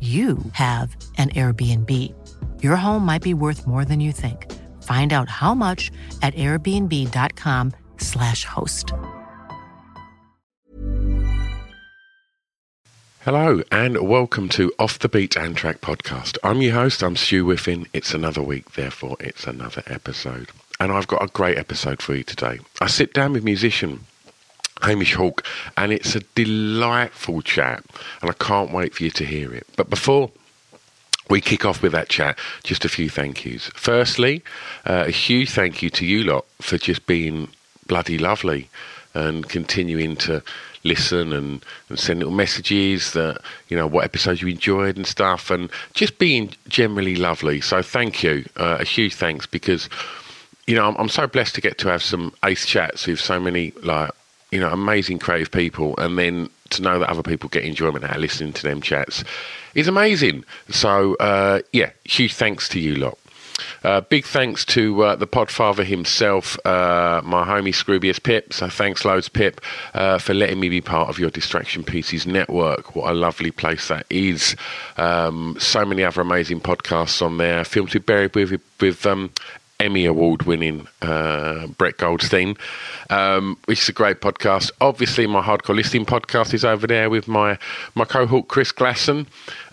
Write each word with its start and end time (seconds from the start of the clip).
you 0.00 0.36
have 0.52 0.94
an 1.16 1.30
Airbnb. 1.30 1.90
Your 2.62 2.76
home 2.76 3.06
might 3.06 3.22
be 3.22 3.32
worth 3.32 3.66
more 3.66 3.86
than 3.86 4.00
you 4.00 4.12
think. 4.12 4.52
Find 4.82 5.14
out 5.14 5.30
how 5.30 5.54
much 5.54 5.90
at 6.20 6.34
airbnb.com/slash 6.34 8.44
host. 8.44 8.92
Hello 13.20 13.62
and 13.72 14.08
welcome 14.08 14.48
to 14.50 14.72
Off 14.78 15.00
the 15.00 15.08
Beaten 15.08 15.54
Track 15.54 15.80
podcast. 15.80 16.38
I'm 16.44 16.62
your 16.62 16.74
host, 16.74 17.02
I'm 17.02 17.16
Stu 17.16 17.44
Whiffin. 17.44 17.86
It's 17.92 18.14
another 18.14 18.40
week, 18.40 18.70
therefore 18.72 19.16
it's 19.18 19.48
another 19.48 19.82
episode. 19.86 20.50
And 20.78 20.92
I've 20.92 21.08
got 21.08 21.24
a 21.24 21.28
great 21.28 21.58
episode 21.58 22.00
for 22.00 22.14
you 22.14 22.22
today. 22.22 22.60
I 22.80 22.86
sit 22.86 23.12
down 23.14 23.32
with 23.32 23.42
musician 23.42 24.04
Hamish 24.82 25.14
Hawk 25.14 25.44
and 25.76 25.92
it's 25.92 26.14
a 26.14 26.20
delightful 26.34 27.42
chat 27.42 27.84
and 28.20 28.30
I 28.30 28.34
can't 28.34 28.72
wait 28.72 28.94
for 28.94 29.04
you 29.04 29.10
to 29.10 29.24
hear 29.24 29.52
it. 29.52 29.66
But 29.76 29.90
before 29.90 30.30
we 31.28 31.40
kick 31.40 31.64
off 31.64 31.82
with 31.82 31.92
that 31.92 32.08
chat, 32.08 32.38
just 32.62 32.84
a 32.84 32.88
few 32.88 33.10
thank 33.10 33.44
yous. 33.44 33.68
Firstly, 33.74 34.42
uh, 34.84 35.04
a 35.06 35.10
huge 35.10 35.50
thank 35.50 35.82
you 35.82 35.90
to 35.90 36.06
you 36.06 36.24
lot 36.24 36.44
for 36.60 36.78
just 36.78 37.06
being 37.06 37.48
bloody 37.86 38.18
lovely 38.18 38.68
and 39.14 39.48
continuing 39.48 40.14
to 40.16 40.42
listen 40.84 41.32
and, 41.32 41.64
and 41.88 41.98
send 41.98 42.20
little 42.20 42.34
messages 42.34 43.12
that, 43.12 43.40
you 43.68 43.76
know, 43.76 43.86
what 43.86 44.04
episodes 44.04 44.40
you 44.40 44.48
enjoyed 44.48 44.96
and 44.96 45.06
stuff 45.06 45.50
and 45.50 45.70
just 45.94 46.18
being 46.18 46.50
generally 46.68 47.16
lovely. 47.16 47.60
So 47.60 47.82
thank 47.82 48.22
you. 48.22 48.44
Uh, 48.56 48.78
a 48.80 48.84
huge 48.84 49.14
thanks 49.14 49.46
because, 49.46 49.88
you 50.66 50.76
know, 50.76 50.86
I'm, 50.86 50.96
I'm 50.96 51.08
so 51.08 51.26
blessed 51.26 51.54
to 51.56 51.60
get 51.60 51.78
to 51.78 51.88
have 51.88 52.02
some 52.02 52.32
ace 52.44 52.66
chats 52.66 53.06
with 53.06 53.18
so 53.18 53.40
many, 53.40 53.72
like, 53.82 54.10
you 54.50 54.60
know, 54.60 54.70
amazing 54.70 55.18
creative 55.18 55.50
people 55.50 55.94
and 55.98 56.18
then 56.18 56.48
to 56.70 56.82
know 56.82 56.98
that 56.98 57.08
other 57.08 57.22
people 57.22 57.48
get 57.48 57.64
enjoyment 57.64 58.04
out 58.04 58.16
of 58.16 58.20
listening 58.20 58.52
to 58.52 58.62
them 58.62 58.80
chats 58.80 59.24
is 59.74 59.88
amazing. 59.88 60.44
So, 60.68 61.14
uh, 61.16 61.60
yeah, 61.72 61.90
huge 62.04 62.34
thanks 62.34 62.68
to 62.70 62.80
you 62.80 62.96
lot. 62.96 63.18
Uh, 63.84 64.00
big 64.02 64.24
thanks 64.24 64.64
to 64.64 65.02
uh, 65.02 65.16
the 65.16 65.26
Podfather 65.26 65.84
himself, 65.84 66.58
uh, 66.66 67.20
my 67.24 67.44
homie 67.44 67.74
Scroobius 67.74 68.22
Pip. 68.22 68.52
So 68.52 68.68
thanks 68.68 69.04
loads, 69.04 69.28
Pip, 69.28 69.60
uh, 69.94 70.18
for 70.18 70.34
letting 70.34 70.60
me 70.60 70.68
be 70.68 70.80
part 70.80 71.08
of 71.08 71.18
your 71.18 71.30
Distraction 71.30 71.82
Pieces 71.82 72.26
network. 72.26 72.94
What 72.94 73.10
a 73.10 73.14
lovely 73.14 73.50
place 73.50 73.88
that 73.88 74.06
is. 74.10 74.56
Um, 74.96 75.56
so 75.58 75.84
many 75.84 76.04
other 76.04 76.20
amazing 76.20 76.60
podcasts 76.60 77.24
on 77.24 77.38
there. 77.38 77.64
Films 77.64 77.92
to 77.92 78.00
Be 78.00 78.04
Buried 78.04 78.34
with, 78.34 78.60
with 78.80 79.06
um, 79.06 79.30
Emmy 79.78 80.04
Award 80.06 80.44
winning 80.44 80.86
uh, 81.02 81.66
Brett 81.66 81.98
Goldstein, 81.98 82.56
um, 83.10 83.58
which 83.66 83.82
is 83.82 83.88
a 83.88 83.92
great 83.92 84.20
podcast. 84.20 84.70
Obviously, 84.80 85.26
my 85.26 85.42
hardcore 85.42 85.76
listening 85.76 86.06
podcast 86.06 86.54
is 86.54 86.64
over 86.64 86.86
there 86.86 87.10
with 87.10 87.28
my 87.28 87.58
my 87.94 88.04
cohort 88.04 88.48
Chris 88.48 88.72
Glasson. 88.72 89.26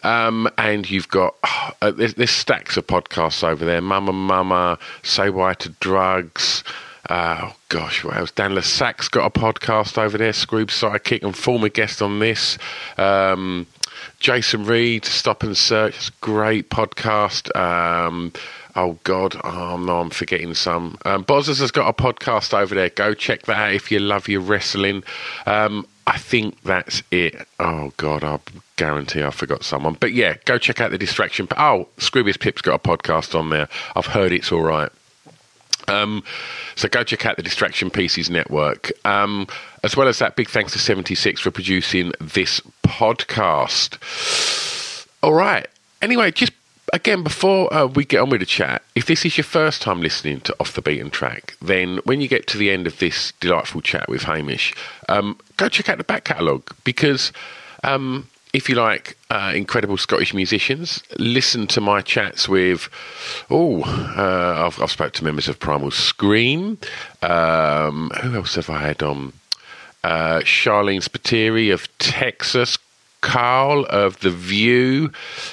Um, 0.03 0.50
and 0.58 0.90
you've 0.90 1.09
got 1.09 1.36
uh, 1.81 1.91
there's, 1.91 2.16
there's 2.16 2.31
stacks 2.31 2.75
of 2.78 2.88
podcasts 2.88 3.44
over 3.44 3.64
there. 3.64 3.81
Mama 3.81 4.14
Mama, 4.14 4.78
Say 5.03 5.30
Why 5.30 5.53
to 5.56 5.69
Drugs. 5.80 6.64
Uh, 7.09 7.50
oh 7.50 7.56
gosh, 7.70 8.03
what 8.03 8.16
else? 8.16 8.31
Dan 8.31 8.56
Le 8.56 8.62
Sac's 8.62 9.08
got 9.09 9.25
a 9.25 9.40
podcast 9.40 9.97
over 9.97 10.18
there. 10.18 10.31
Scroob 10.31 10.68
Sidekick 10.68 11.24
and 11.24 11.35
former 11.35 11.70
guest 11.70 12.02
on 12.02 12.20
this. 12.20 12.58
Um, 12.97 13.68
Jason 14.20 14.66
Reed, 14.66 15.06
Stop 15.06 15.44
and 15.44 15.56
Search, 15.56 16.18
great 16.22 16.70
podcast. 16.70 17.53
Um, 17.58 18.31
oh 18.75 18.97
God, 19.03 19.39
oh 19.44 19.78
no, 19.78 20.00
I'm 20.00 20.09
forgetting 20.09 20.53
some. 20.53 20.97
Um, 21.06 21.23
Bozzers 21.23 21.59
has 21.59 21.72
got 21.72 21.88
a 21.88 21.94
podcast 21.94 22.53
over 22.57 22.73
there. 22.75 22.89
Go 22.89 23.13
check 23.13 23.44
that 23.44 23.57
out 23.57 23.73
if 23.73 23.91
you 23.91 24.00
love 24.00 24.28
your 24.28 24.41
wrestling. 24.41 25.03
Um, 25.45 25.88
I 26.06 26.17
think 26.17 26.61
that's 26.63 27.01
it. 27.11 27.35
Oh 27.59 27.94
God, 27.97 28.23
I 28.23 28.39
guarantee 28.75 29.23
I 29.23 29.29
forgot 29.29 29.63
someone. 29.63 29.95
But 30.00 30.13
yeah, 30.13 30.35
go 30.45 30.57
check 30.57 30.81
out 30.81 30.91
the 30.91 30.97
distraction. 30.97 31.47
Oh, 31.57 31.88
Scroobius 31.97 32.39
Pip's 32.39 32.61
got 32.61 32.75
a 32.75 32.79
podcast 32.79 33.38
on 33.38 33.50
there. 33.50 33.69
I've 33.95 34.07
heard 34.07 34.31
it's 34.31 34.51
all 34.51 34.61
right. 34.63 34.90
Um, 35.88 36.23
so 36.75 36.88
go 36.88 37.03
check 37.03 37.25
out 37.25 37.38
the 37.38 37.44
Distraction 37.44 37.90
Pieces 37.90 38.29
Network. 38.29 38.91
Um, 39.05 39.47
as 39.84 39.97
well 39.97 40.07
as 40.07 40.19
that, 40.19 40.35
big 40.35 40.50
thanks 40.50 40.72
to 40.73 40.79
76 40.79 41.41
for 41.41 41.51
producing 41.51 42.13
this 42.22 42.61
podcast. 42.85 43.97
All 45.22 45.34
right. 45.34 45.67
Anyway, 46.01 46.31
just 46.31 46.53
again, 46.93 47.23
before 47.23 47.73
uh, 47.73 47.87
we 47.87 48.05
get 48.05 48.21
on 48.21 48.29
with 48.29 48.39
the 48.39 48.45
chat, 48.45 48.83
if 48.95 49.07
this 49.07 49.25
is 49.25 49.37
your 49.37 49.43
first 49.43 49.81
time 49.81 50.01
listening 50.01 50.39
to 50.41 50.55
Off 50.59 50.73
the 50.73 50.81
Beaten 50.81 51.09
Track, 51.09 51.57
then 51.61 51.99
when 52.05 52.21
you 52.21 52.27
get 52.27 52.47
to 52.47 52.57
the 52.57 52.71
end 52.71 52.87
of 52.87 52.99
this 52.99 53.33
delightful 53.41 53.81
chat 53.81 54.07
with 54.07 54.23
Hamish, 54.23 54.73
um, 55.09 55.37
go 55.57 55.67
check 55.67 55.89
out 55.89 55.97
the 55.97 56.03
back 56.03 56.23
catalogue 56.23 56.73
because 56.83 57.33
um, 57.83 58.29
if 58.53 58.69
you 58.69 58.75
like 58.75 59.17
uh, 59.31 59.51
incredible 59.55 59.97
Scottish 59.97 60.33
musicians, 60.33 61.03
listen 61.17 61.65
to 61.67 61.81
my 61.81 62.01
chats 62.01 62.47
with. 62.47 62.87
Oh, 63.49 63.81
uh, 63.81 64.67
I've, 64.67 64.79
I've 64.81 64.91
spoke 64.91 65.13
to 65.13 65.23
members 65.23 65.47
of 65.47 65.59
Primal 65.59 65.91
Scream. 65.91 66.77
Um, 67.23 68.11
who 68.21 68.35
else 68.35 68.55
have 68.55 68.69
I 68.69 68.79
had 68.79 69.01
on? 69.03 69.33
Uh, 70.03 70.39
Sharleen 70.41 71.01
Spiteri 71.01 71.73
of 71.73 71.87
Texas, 71.97 72.77
Carl 73.23 73.85
of 73.89 74.19
The 74.19 74.29
View, 74.29 75.09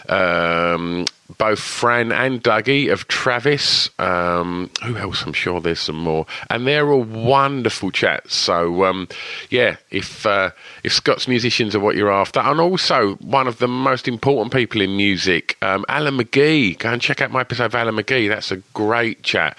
um, 0.08 1.06
both 1.38 1.60
Fran 1.60 2.10
and 2.10 2.42
Dougie 2.42 2.92
of 2.92 3.06
Travis. 3.06 3.88
Um, 4.00 4.68
who 4.84 4.96
else? 4.96 5.22
I'm 5.22 5.32
sure 5.32 5.60
there's 5.60 5.78
some 5.78 5.96
more, 5.96 6.26
and 6.50 6.66
they're 6.66 6.90
all 6.90 7.04
wonderful 7.04 7.92
chats. 7.92 8.34
So 8.34 8.84
um, 8.84 9.08
yeah, 9.50 9.76
if 9.90 10.26
uh, 10.26 10.50
if 10.82 10.92
Scots 10.92 11.28
musicians 11.28 11.76
are 11.76 11.80
what 11.80 11.94
you're 11.94 12.10
after, 12.10 12.40
and 12.40 12.60
also 12.60 13.14
one 13.14 13.46
of 13.46 13.58
the 13.58 13.68
most 13.68 14.08
important 14.08 14.52
people 14.52 14.80
in 14.80 14.96
music, 14.96 15.56
um, 15.62 15.86
Alan 15.88 16.18
McGee. 16.18 16.76
Go 16.76 16.92
and 16.92 17.00
check 17.00 17.22
out 17.22 17.30
my 17.30 17.40
episode 17.40 17.66
of 17.66 17.74
Alan 17.76 17.94
McGee. 17.94 18.28
That's 18.28 18.50
a 18.50 18.56
great 18.74 19.22
chat. 19.22 19.56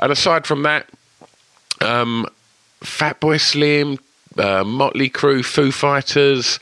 And 0.00 0.10
aside 0.10 0.46
from 0.46 0.62
that. 0.62 0.88
Um, 1.80 2.26
Fatboy 2.82 3.40
Slim, 3.40 3.98
uh, 4.38 4.64
Motley 4.64 5.08
Crue, 5.10 5.44
Foo 5.44 5.70
Fighters, 5.70 6.58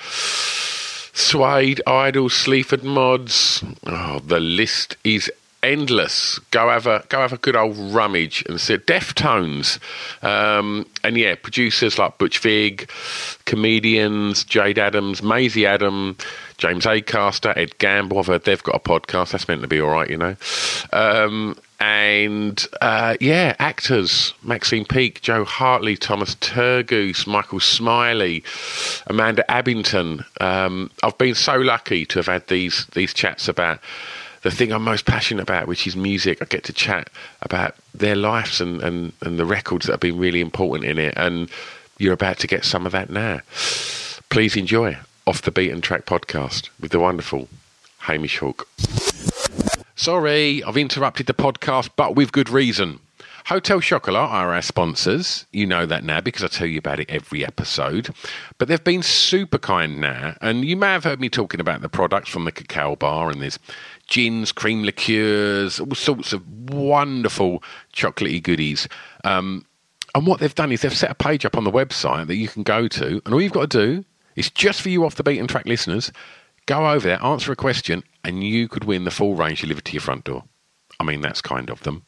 Suede, 1.20 1.80
IDLES, 1.86 2.32
Sleaford 2.32 2.82
Mods. 2.82 3.62
Oh, 3.86 4.20
the 4.20 4.40
list 4.40 4.96
is 5.04 5.30
endless. 5.62 6.38
Go 6.50 6.68
have 6.68 6.86
a 6.86 7.04
go 7.08 7.20
have 7.20 7.32
a 7.32 7.36
good 7.36 7.56
old 7.56 7.76
rummage 7.76 8.44
and 8.48 8.60
see 8.60 8.76
Deftones, 8.76 9.78
um, 10.22 10.86
and 11.04 11.16
yeah, 11.16 11.34
producers 11.34 11.98
like 11.98 12.18
Butch 12.18 12.38
Vig, 12.38 12.90
comedians 13.44 14.44
Jayde 14.44 14.78
Adams, 14.78 15.22
Maisie 15.22 15.66
Adam, 15.66 16.16
James 16.56 16.84
Acaster, 16.86 17.56
Ed 17.56 17.78
Gamble. 17.78 18.18
I've 18.18 18.26
heard 18.26 18.44
they've 18.44 18.62
got 18.62 18.76
a 18.76 18.80
podcast. 18.80 19.32
That's 19.32 19.48
meant 19.48 19.62
to 19.62 19.68
be 19.68 19.80
all 19.80 19.90
right, 19.90 20.08
you 20.08 20.16
know. 20.16 20.36
Um, 20.92 21.56
and 21.80 22.66
uh, 22.80 23.16
yeah, 23.20 23.56
actors 23.58 24.34
Maxine 24.42 24.84
Peake, 24.84 25.22
Jo 25.22 25.44
Hartley, 25.44 25.96
Thomas 25.96 26.34
Turgoose, 26.36 27.26
Michael 27.26 27.60
Smiley, 27.60 28.44
Amanda 29.06 29.44
Abbington. 29.48 30.24
Um, 30.40 30.90
I've 31.02 31.18
been 31.18 31.34
so 31.34 31.56
lucky 31.56 32.04
to 32.06 32.18
have 32.18 32.26
had 32.26 32.46
these 32.48 32.86
these 32.92 33.14
chats 33.14 33.48
about 33.48 33.80
the 34.42 34.50
thing 34.50 34.72
I'm 34.72 34.84
most 34.84 35.06
passionate 35.06 35.42
about, 35.42 35.66
which 35.66 35.86
is 35.86 35.96
music. 35.96 36.40
I 36.40 36.44
get 36.46 36.64
to 36.64 36.72
chat 36.72 37.10
about 37.42 37.74
their 37.94 38.16
lives 38.16 38.60
and, 38.60 38.82
and, 38.82 39.12
and 39.20 39.38
the 39.38 39.44
records 39.44 39.86
that 39.86 39.92
have 39.92 40.00
been 40.00 40.18
really 40.18 40.40
important 40.40 40.88
in 40.88 40.98
it. 40.98 41.14
And 41.16 41.50
you're 41.98 42.14
about 42.14 42.38
to 42.38 42.46
get 42.46 42.64
some 42.64 42.86
of 42.86 42.92
that 42.92 43.10
now. 43.10 43.40
Please 44.30 44.56
enjoy 44.56 44.96
Off 45.26 45.42
the 45.42 45.50
Beaten 45.50 45.82
Track 45.82 46.06
podcast 46.06 46.70
with 46.80 46.90
the 46.90 47.00
wonderful 47.00 47.48
Hamish 47.98 48.38
Hawk. 48.38 48.66
Sorry, 50.00 50.64
I've 50.64 50.78
interrupted 50.78 51.26
the 51.26 51.34
podcast, 51.34 51.90
but 51.94 52.16
with 52.16 52.32
good 52.32 52.48
reason. 52.48 53.00
Hotel 53.44 53.82
Chocolat 53.82 54.30
are 54.30 54.54
our 54.54 54.62
sponsors. 54.62 55.44
You 55.52 55.66
know 55.66 55.84
that 55.84 56.04
now 56.04 56.22
because 56.22 56.42
I 56.42 56.46
tell 56.46 56.66
you 56.66 56.78
about 56.78 57.00
it 57.00 57.10
every 57.10 57.44
episode. 57.44 58.08
But 58.56 58.68
they've 58.68 58.82
been 58.82 59.02
super 59.02 59.58
kind 59.58 60.00
now, 60.00 60.38
and 60.40 60.64
you 60.64 60.74
may 60.74 60.86
have 60.86 61.04
heard 61.04 61.20
me 61.20 61.28
talking 61.28 61.60
about 61.60 61.82
the 61.82 61.90
products 61.90 62.30
from 62.30 62.46
the 62.46 62.50
cacao 62.50 62.96
bar, 62.96 63.28
and 63.28 63.42
there's 63.42 63.58
gins, 64.08 64.52
cream 64.52 64.84
liqueurs, 64.84 65.78
all 65.78 65.94
sorts 65.94 66.32
of 66.32 66.48
wonderful 66.72 67.62
chocolatey 67.92 68.42
goodies. 68.42 68.88
Um, 69.24 69.66
and 70.14 70.26
what 70.26 70.40
they've 70.40 70.54
done 70.54 70.72
is 70.72 70.80
they've 70.80 70.96
set 70.96 71.10
a 71.10 71.14
page 71.14 71.44
up 71.44 71.58
on 71.58 71.64
the 71.64 71.70
website 71.70 72.26
that 72.28 72.36
you 72.36 72.48
can 72.48 72.62
go 72.62 72.88
to, 72.88 73.20
and 73.26 73.34
all 73.34 73.42
you've 73.42 73.52
got 73.52 73.70
to 73.70 73.86
do 73.86 74.04
is 74.34 74.48
just 74.48 74.80
for 74.80 74.88
you 74.88 75.04
off 75.04 75.16
the 75.16 75.22
beaten 75.22 75.46
track 75.46 75.66
listeners, 75.66 76.10
go 76.66 76.90
over 76.90 77.08
there, 77.08 77.22
answer 77.22 77.52
a 77.52 77.56
question, 77.56 78.02
and 78.24 78.44
you 78.44 78.68
could 78.68 78.84
win 78.84 79.04
the 79.04 79.10
full 79.10 79.34
range 79.34 79.62
delivered 79.62 79.84
to 79.86 79.92
your 79.92 80.02
front 80.02 80.24
door. 80.24 80.44
I 80.98 81.04
mean, 81.04 81.20
that's 81.20 81.40
kind 81.40 81.70
of 81.70 81.82
them. 81.82 82.04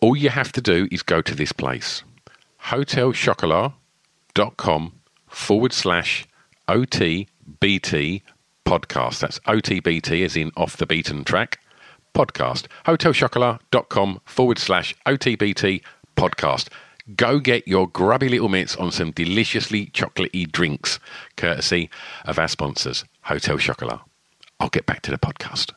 All 0.00 0.16
you 0.16 0.30
have 0.30 0.52
to 0.52 0.60
do 0.60 0.88
is 0.90 1.02
go 1.02 1.20
to 1.22 1.34
this 1.34 1.52
place, 1.52 2.02
hotelchocolat.com 2.64 4.92
forward 5.28 5.72
slash 5.72 6.26
OTBT 6.68 8.22
podcast. 8.64 9.20
That's 9.20 9.38
OTBT 9.40 10.24
as 10.24 10.36
in 10.36 10.52
off 10.56 10.76
the 10.76 10.86
beaten 10.86 11.24
track 11.24 11.58
podcast. 12.14 12.66
Hotelchocolat.com 12.86 14.20
forward 14.24 14.58
slash 14.58 14.94
OTBT 15.06 15.82
podcast. 16.16 16.68
Go 17.16 17.38
get 17.38 17.66
your 17.66 17.88
grubby 17.88 18.28
little 18.28 18.48
mitts 18.48 18.76
on 18.76 18.90
some 18.90 19.10
deliciously 19.10 19.86
chocolatey 19.86 20.50
drinks, 20.50 20.98
courtesy 21.36 21.90
of 22.24 22.38
our 22.38 22.48
sponsors, 22.48 23.04
Hotel 23.22 23.58
Chocolat. 23.58 24.00
I'll 24.58 24.68
get 24.68 24.86
back 24.86 25.02
to 25.02 25.10
the 25.10 25.18
podcast. 25.18 25.72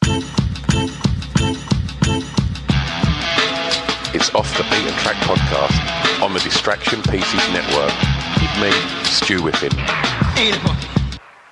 It's 4.14 4.34
Off 4.36 4.58
the 4.58 4.64
Beaten 4.64 4.94
Track 5.00 5.16
podcast 5.24 6.22
on 6.22 6.34
the 6.34 6.40
Distraction 6.40 7.02
Pieces 7.04 7.52
Network 7.52 7.94
with 8.42 8.62
me, 8.62 8.72
Stu 9.06 9.42
Whiffin. 9.42 9.72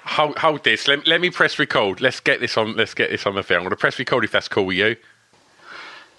Hold, 0.04 0.38
hold 0.38 0.64
this. 0.66 0.88
Let, 0.88 1.08
let 1.08 1.22
me 1.22 1.30
press 1.30 1.58
record. 1.58 2.02
Let's 2.02 2.20
get 2.20 2.42
this 2.42 2.58
on. 2.58 2.76
Let's 2.76 2.94
get 2.94 3.10
this 3.10 3.26
on 3.26 3.36
the 3.36 3.44
film. 3.44 3.60
I'm 3.60 3.64
going 3.64 3.70
to 3.70 3.78
press 3.78 3.98
record 3.98 4.26
if 4.26 4.32
that's 4.32 4.50
cool 4.50 4.66
with 4.66 4.78
you. 4.78 4.98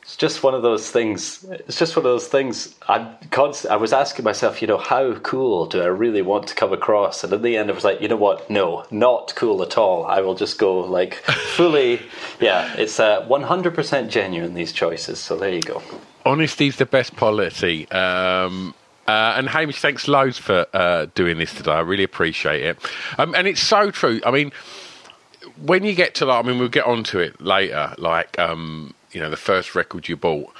It's 0.02 0.16
just 0.16 0.42
one 0.42 0.52
of 0.52 0.62
those 0.62 0.90
things. 0.90 1.46
It's 1.48 1.78
just 1.78 1.94
one 1.94 2.04
of 2.04 2.10
those 2.10 2.26
things. 2.26 2.74
I 2.88 3.14
const- 3.30 3.66
I 3.66 3.76
was 3.76 3.92
asking 3.92 4.24
myself, 4.24 4.60
you 4.60 4.66
know, 4.66 4.76
how 4.76 5.14
cool 5.20 5.66
do 5.66 5.80
I 5.80 5.86
really 5.86 6.22
want 6.22 6.48
to 6.48 6.56
come 6.56 6.72
across? 6.72 7.22
And 7.22 7.32
in 7.32 7.42
the 7.42 7.56
end, 7.56 7.70
I 7.70 7.72
was 7.74 7.84
like, 7.84 8.00
you 8.00 8.08
know 8.08 8.16
what? 8.16 8.50
No, 8.50 8.84
not 8.90 9.32
cool 9.36 9.62
at 9.62 9.78
all. 9.78 10.04
I 10.04 10.20
will 10.20 10.34
just 10.34 10.58
go 10.58 10.80
like 10.80 11.14
fully. 11.54 12.02
yeah, 12.40 12.74
it's 12.76 12.98
uh, 12.98 13.24
100% 13.28 14.08
genuine 14.08 14.54
these 14.54 14.72
choices. 14.72 15.20
So 15.20 15.36
there 15.36 15.54
you 15.54 15.62
go. 15.62 15.80
Honesty's 16.26 16.76
the 16.76 16.86
best 16.86 17.14
policy. 17.14 17.88
Um, 17.92 18.74
uh, 19.06 19.34
and 19.36 19.48
Hamish, 19.48 19.80
thanks 19.80 20.08
loads 20.08 20.36
for 20.36 20.66
uh, 20.72 21.06
doing 21.14 21.38
this 21.38 21.54
today. 21.54 21.72
I 21.72 21.80
really 21.80 22.04
appreciate 22.04 22.62
it. 22.62 22.78
Um, 23.18 23.36
and 23.36 23.46
it's 23.46 23.60
so 23.60 23.92
true. 23.92 24.20
I 24.26 24.32
mean, 24.32 24.50
when 25.64 25.84
you 25.84 25.94
get 25.94 26.16
to 26.16 26.26
that, 26.26 26.32
I 26.32 26.42
mean, 26.42 26.58
we'll 26.58 26.68
get 26.68 26.86
onto 26.86 27.20
it 27.20 27.40
later. 27.40 27.94
Like, 27.98 28.38
um, 28.38 28.94
you 29.12 29.20
know, 29.20 29.30
the 29.30 29.36
first 29.36 29.74
record 29.74 30.08
you 30.08 30.16
bought. 30.16 30.52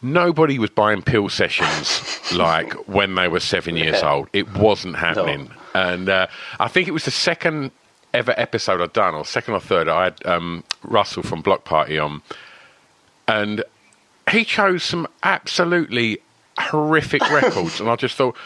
Nobody 0.00 0.58
was 0.58 0.70
buying 0.70 1.02
pill 1.02 1.28
sessions 1.28 2.32
like 2.32 2.72
when 2.88 3.16
they 3.16 3.26
were 3.28 3.40
seven 3.40 3.76
years 3.76 4.00
Yeah. 4.00 4.12
old. 4.12 4.28
It 4.32 4.54
wasn't 4.54 4.96
happening. 4.96 5.50
And 5.74 6.08
uh, 6.08 6.28
I 6.60 6.68
think 6.68 6.86
it 6.88 6.92
was 6.92 7.04
the 7.04 7.10
second 7.10 7.72
ever 8.14 8.32
episode 8.36 8.80
I'd 8.80 8.92
done, 8.92 9.14
or 9.14 9.24
second 9.24 9.54
or 9.54 9.60
third. 9.60 9.88
I 9.88 10.04
had 10.04 10.24
um, 10.26 10.62
Russell 10.84 11.22
from 11.22 11.42
Bloc 11.42 11.64
Party 11.64 11.98
on, 11.98 12.22
and 13.26 13.64
he 14.30 14.44
chose 14.44 14.82
some 14.84 15.06
absolutely 15.22 16.18
horrific 16.58 17.20
records, 17.30 17.80
and 17.80 17.88
I 17.90 17.96
just 17.96 18.14
thought. 18.16 18.36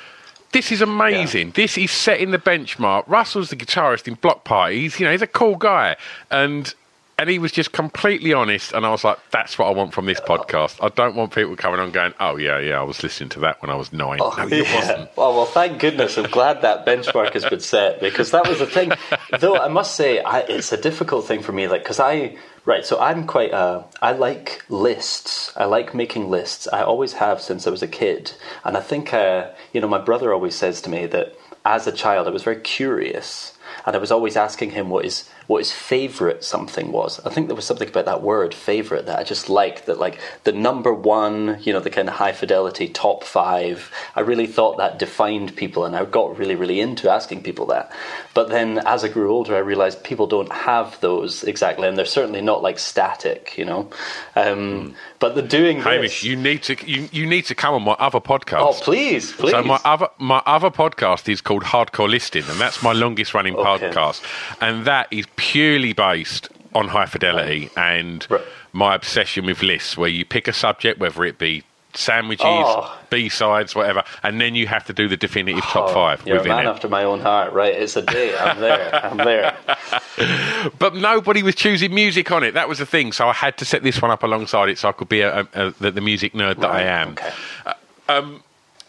This 0.53 0.71
is 0.71 0.83
amazing. 0.83 1.53
This 1.53 1.79
is 1.79 1.91
setting 1.91 2.31
the 2.31 2.37
benchmark. 2.39 3.05
Russell's 3.09 3.49
the 3.49 3.57
guitarist 3.57 4.07
in 4.07 4.15
Bloc 4.17 4.45
Party. 4.45 4.81
He's, 4.81 5.01
you 5.01 5.07
know, 5.07 5.13
he's 5.13 5.23
a 5.23 5.27
cool 5.27 5.57
guy, 5.57 5.97
and 6.31 6.75
and 7.23 7.31
he 7.31 7.39
was 7.39 7.53
just 7.53 7.71
completely 7.71 8.33
honest. 8.33 8.73
And 8.73 8.85
I 8.85 8.91
was 8.91 9.05
like, 9.05 9.17
that's 9.31 9.57
what 9.57 9.69
I 9.69 9.71
want 9.71 9.95
from 9.95 10.07
this 10.07 10.19
podcast. 10.19 10.85
I 10.85 10.89
don't 10.89 11.15
want 11.15 11.33
people 11.33 11.55
coming 11.55 11.79
on 11.79 11.93
going, 11.93 12.13
oh 12.19 12.35
yeah, 12.37 12.59
yeah, 12.59 12.81
I 12.81 12.83
was 12.83 13.01
listening 13.05 13.29
to 13.31 13.41
that 13.41 13.63
when 13.63 13.71
I 13.71 13.77
was 13.77 13.93
nine. 13.93 14.19
no, 14.19 14.33
you 14.49 14.65
Yeah. 14.65 14.75
wasn't. 14.75 15.17
Well, 15.17 15.33
well, 15.35 15.47
thank 15.47 15.79
goodness. 15.79 16.19
I'm 16.19 16.29
glad 16.31 16.63
that 16.63 16.85
benchmark 16.85 17.33
has 17.35 17.45
been 17.45 17.61
set 17.61 18.01
because 18.01 18.33
that 18.33 18.49
was 18.49 18.59
the 18.59 18.67
thing. 18.67 18.91
Though 19.39 19.57
I 19.57 19.69
must 19.69 19.95
say, 19.95 20.21
I, 20.21 20.41
it's 20.41 20.73
a 20.73 20.77
difficult 20.77 21.25
thing 21.25 21.43
for 21.43 21.53
me, 21.53 21.69
like 21.69 21.85
because 21.85 22.01
I 22.01 22.37
right. 22.65 22.85
So 22.85 22.99
I'm 22.99 23.25
quite. 23.29 23.53
Uh, 23.53 23.85
I 24.03 24.13
like 24.13 24.65
lists. 24.69 25.53
I 25.57 25.67
like 25.67 25.95
making 25.95 26.29
lists. 26.29 26.67
I 26.73 26.83
always 26.83 27.13
have 27.15 27.41
since 27.41 27.69
I 27.69 27.71
was 27.71 27.83
a 27.85 27.89
kid, 27.89 28.33
and 28.65 28.77
I 28.77 28.81
think 28.81 29.15
uh, 29.15 29.51
you 29.73 29.81
know 29.81 29.87
my 29.89 30.01
brother 30.01 30.33
always 30.33 30.57
says 30.57 30.81
to 30.83 30.91
me 30.91 31.07
that 31.07 31.37
as 31.65 31.87
a 31.87 31.93
child 31.93 32.27
I 32.27 32.31
was 32.31 32.43
very 32.43 32.61
curious, 32.61 33.57
and 33.87 33.95
I 33.95 33.99
was 34.01 34.11
always 34.11 34.37
asking 34.37 34.71
him 34.73 34.91
what 34.91 35.05
his 35.05 35.31
what 35.53 35.61
his 35.61 35.73
favorite 35.73 36.43
something 36.45 36.91
was. 36.93 37.21
I 37.27 37.31
think 37.31 37.47
there 37.49 37.55
was 37.55 37.67
something 37.67 37.89
about 37.89 38.07
that 38.07 38.23
word 38.23 38.55
favorite 38.55 39.05
that 39.07 39.19
I 39.19 39.25
just 39.35 39.49
liked. 39.51 39.85
That 39.87 39.99
like 39.99 40.19
the 40.45 40.53
number 40.53 40.93
one, 40.95 41.59
you 41.63 41.73
know, 41.75 41.81
the 41.81 41.91
kind 41.91 42.09
of 42.09 42.15
high 42.15 42.33
fidelity 42.33 42.89
top 42.89 43.23
five. 43.23 43.93
I 44.17 44.21
really 44.21 44.47
thought 44.47 44.79
that 44.79 44.99
defined 44.99 45.55
people, 45.63 45.85
and 45.85 45.95
I 45.95 46.05
got 46.07 46.39
really 46.39 46.57
really 46.63 46.81
into 46.81 47.11
asking 47.11 47.43
people 47.43 47.67
that. 47.67 47.93
But 48.35 48.49
then 48.49 48.79
as 48.87 49.05
I 49.05 49.09
grew 49.09 49.31
older, 49.31 49.55
I 49.55 49.59
realized 49.73 50.03
people 50.03 50.27
don't 50.27 50.53
have 50.53 50.99
those 51.01 51.45
exactly, 51.45 51.87
and 51.89 51.97
they're 51.99 52.07
certainly 52.21 52.41
not 52.41 52.63
like 52.63 52.79
static, 52.79 53.59
you 53.59 53.67
know. 53.67 53.91
Um, 54.37 54.95
But 55.19 55.35
the 55.35 55.43
doing 55.43 55.77
this, 55.77 55.87
Hamish, 55.87 56.25
you 56.25 56.37
need 56.37 56.63
to 56.69 56.75
you, 56.93 57.09
you 57.13 57.27
need 57.27 57.45
to 57.47 57.55
come 57.55 57.75
on 57.75 57.83
my 57.83 57.97
other 58.07 58.21
podcast. 58.21 58.63
oh 58.69 58.73
please, 58.89 59.33
please. 59.33 59.53
So 59.53 59.63
my 59.63 59.81
other 59.85 60.09
my 60.19 60.41
other 60.47 60.71
podcast 60.71 61.29
is 61.29 61.41
called 61.41 61.65
Hardcore 61.65 62.09
Listing, 62.09 62.45
and 62.51 62.59
that's 62.59 62.83
my 62.83 62.93
longest 62.93 63.35
running 63.35 63.55
Okay. 63.55 63.69
podcast, 63.71 64.23
and 64.61 64.85
that 64.87 65.07
is 65.11 65.27
purely 65.43 65.93
based 65.93 66.49
on 66.73 66.87
high 66.89 67.07
fidelity 67.07 67.69
and 67.77 68.25
Right. 68.31 68.41
my 68.73 68.95
obsession 68.95 69.45
with 69.45 69.61
lists, 69.63 69.97
where 69.97 70.09
you 70.09 70.25
pick 70.25 70.47
a 70.47 70.53
subject, 70.53 71.01
whether 71.01 71.25
it 71.25 71.37
be 71.37 71.65
sandwiches, 71.95 72.47
Oh. 72.47 72.97
B 73.11 73.29
sides, 73.29 73.75
whatever, 73.75 74.05
and 74.23 74.41
then 74.41 74.55
you 74.55 74.67
have 74.69 74.87
to 74.87 74.93
do 74.93 75.09
the 75.09 75.17
definitive 75.17 75.65
top 75.65 75.91
Oh, 75.91 75.95
five 75.95 76.23
You're 76.25 76.37
a 76.37 76.39
within 76.39 76.57
man 76.57 76.67
it. 76.67 76.71
after 76.71 76.89
my 76.89 77.03
own 77.05 77.21
heart, 77.21 77.53
right? 77.53 77.75
It's 77.75 77.97
a 77.97 78.03
day. 78.03 78.39
I'm 78.39 78.61
there. 78.61 79.05
I'm 79.05 79.17
there. 79.19 79.57
But 80.79 80.95
nobody 80.95 81.43
was 81.43 81.57
choosing 81.57 81.93
music 81.93 82.31
on 82.31 82.45
it. 82.45 82.55
That 82.55 82.69
was 82.69 82.79
the 82.79 82.87
thing. 82.87 83.11
So 83.13 83.29
I 83.29 83.33
had 83.33 83.59
to 83.59 83.65
set 83.65 83.83
this 83.83 84.01
one 84.01 84.11
up 84.13 84.23
alongside 84.23 84.69
it, 84.69 84.79
so 84.79 84.89
I 84.89 84.93
could 84.93 85.09
be 85.09 85.21
a, 85.23 85.41
a, 85.55 85.75
a, 85.81 85.91
the, 85.91 86.01
music 86.01 86.35
nerd 86.35 86.61
that 86.61 86.71
I 86.71 86.83
am. 86.83 87.09
Okay. 87.11 87.33
Uh, 87.67 87.75
um, 88.09 88.43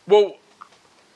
well, 0.08 0.36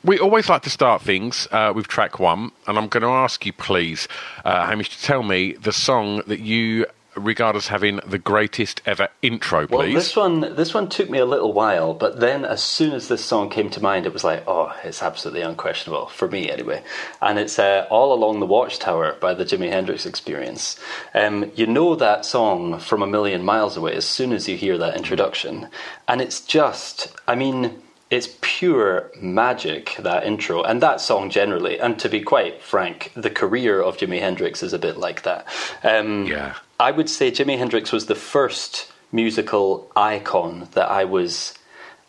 we 0.03 0.19
always 0.19 0.49
like 0.49 0.61
to 0.63 0.69
start 0.69 1.01
things 1.01 1.47
uh, 1.51 1.73
with 1.75 1.87
track 1.87 2.19
one, 2.19 2.51
and 2.67 2.77
I'm 2.77 2.87
going 2.87 3.03
to 3.03 3.09
ask 3.09 3.45
you, 3.45 3.53
please, 3.53 4.07
uh, 4.45 4.67
Hamish, 4.67 4.95
to 4.95 5.03
tell 5.03 5.23
me 5.23 5.53
the 5.53 5.73
song 5.73 6.21
that 6.27 6.39
you 6.39 6.85
regard 7.17 7.55
as 7.55 7.67
having 7.67 7.99
the 8.05 8.17
greatest 8.17 8.81
ever 8.85 9.09
intro, 9.21 9.67
Please. 9.67 9.75
Well, 9.75 9.93
this 9.93 10.15
one, 10.15 10.55
this 10.55 10.73
one 10.73 10.89
took 10.89 11.09
me 11.09 11.17
a 11.17 11.25
little 11.25 11.53
while, 11.53 11.93
but 11.93 12.19
then 12.19 12.45
as 12.45 12.63
soon 12.63 12.93
as 12.93 13.07
this 13.07 13.23
song 13.23 13.49
came 13.49 13.69
to 13.71 13.81
mind, 13.81 14.05
it 14.05 14.13
was 14.13 14.23
like, 14.23 14.43
oh, 14.47 14.75
it's 14.83 15.01
absolutely 15.01 15.41
unquestionable 15.41 16.07
for 16.07 16.27
me 16.27 16.49
anyway. 16.49 16.83
And 17.21 17.39
it's 17.39 17.59
uh, 17.59 17.87
"All 17.89 18.13
Along 18.13 18.39
the 18.39 18.45
Watchtower" 18.45 19.13
by 19.19 19.33
the 19.33 19.45
Jimi 19.45 19.69
Hendrix 19.69 20.05
Experience. 20.05 20.79
Um, 21.13 21.51
you 21.55 21.65
know 21.65 21.95
that 21.95 22.25
song 22.25 22.79
from 22.79 23.01
a 23.01 23.07
million 23.07 23.43
miles 23.43 23.77
away 23.77 23.95
as 23.95 24.05
soon 24.05 24.31
as 24.31 24.47
you 24.47 24.55
hear 24.55 24.77
that 24.77 24.95
introduction, 24.95 25.69
and 26.07 26.21
it's 26.21 26.41
just, 26.41 27.11
I 27.27 27.35
mean. 27.35 27.81
It's 28.09 28.29
pure 28.41 29.11
magic, 29.19 29.95
that 29.99 30.25
intro, 30.25 30.63
and 30.63 30.81
that 30.81 31.01
song 31.01 31.29
generally. 31.29 31.77
And 31.79 31.99
to 31.99 32.07
be 32.07 32.21
quite 32.21 32.61
frank, 32.61 33.11
the 33.15 33.29
career 33.29 33.81
of 33.81 33.97
Jimi 33.97 34.19
Hendrix 34.21 34.63
is 34.63 34.71
a 34.73 34.79
bit 34.79 34.97
like 34.97 35.23
that. 35.23 35.45
Um, 35.83 36.25
Yeah. 36.25 36.53
I 36.79 36.91
would 36.91 37.09
say 37.09 37.31
Jimi 37.31 37.57
Hendrix 37.57 37.91
was 37.91 38.05
the 38.05 38.15
first 38.15 38.91
musical 39.11 39.91
icon 39.95 40.67
that 40.73 40.89
I 40.89 41.03
was. 41.05 41.53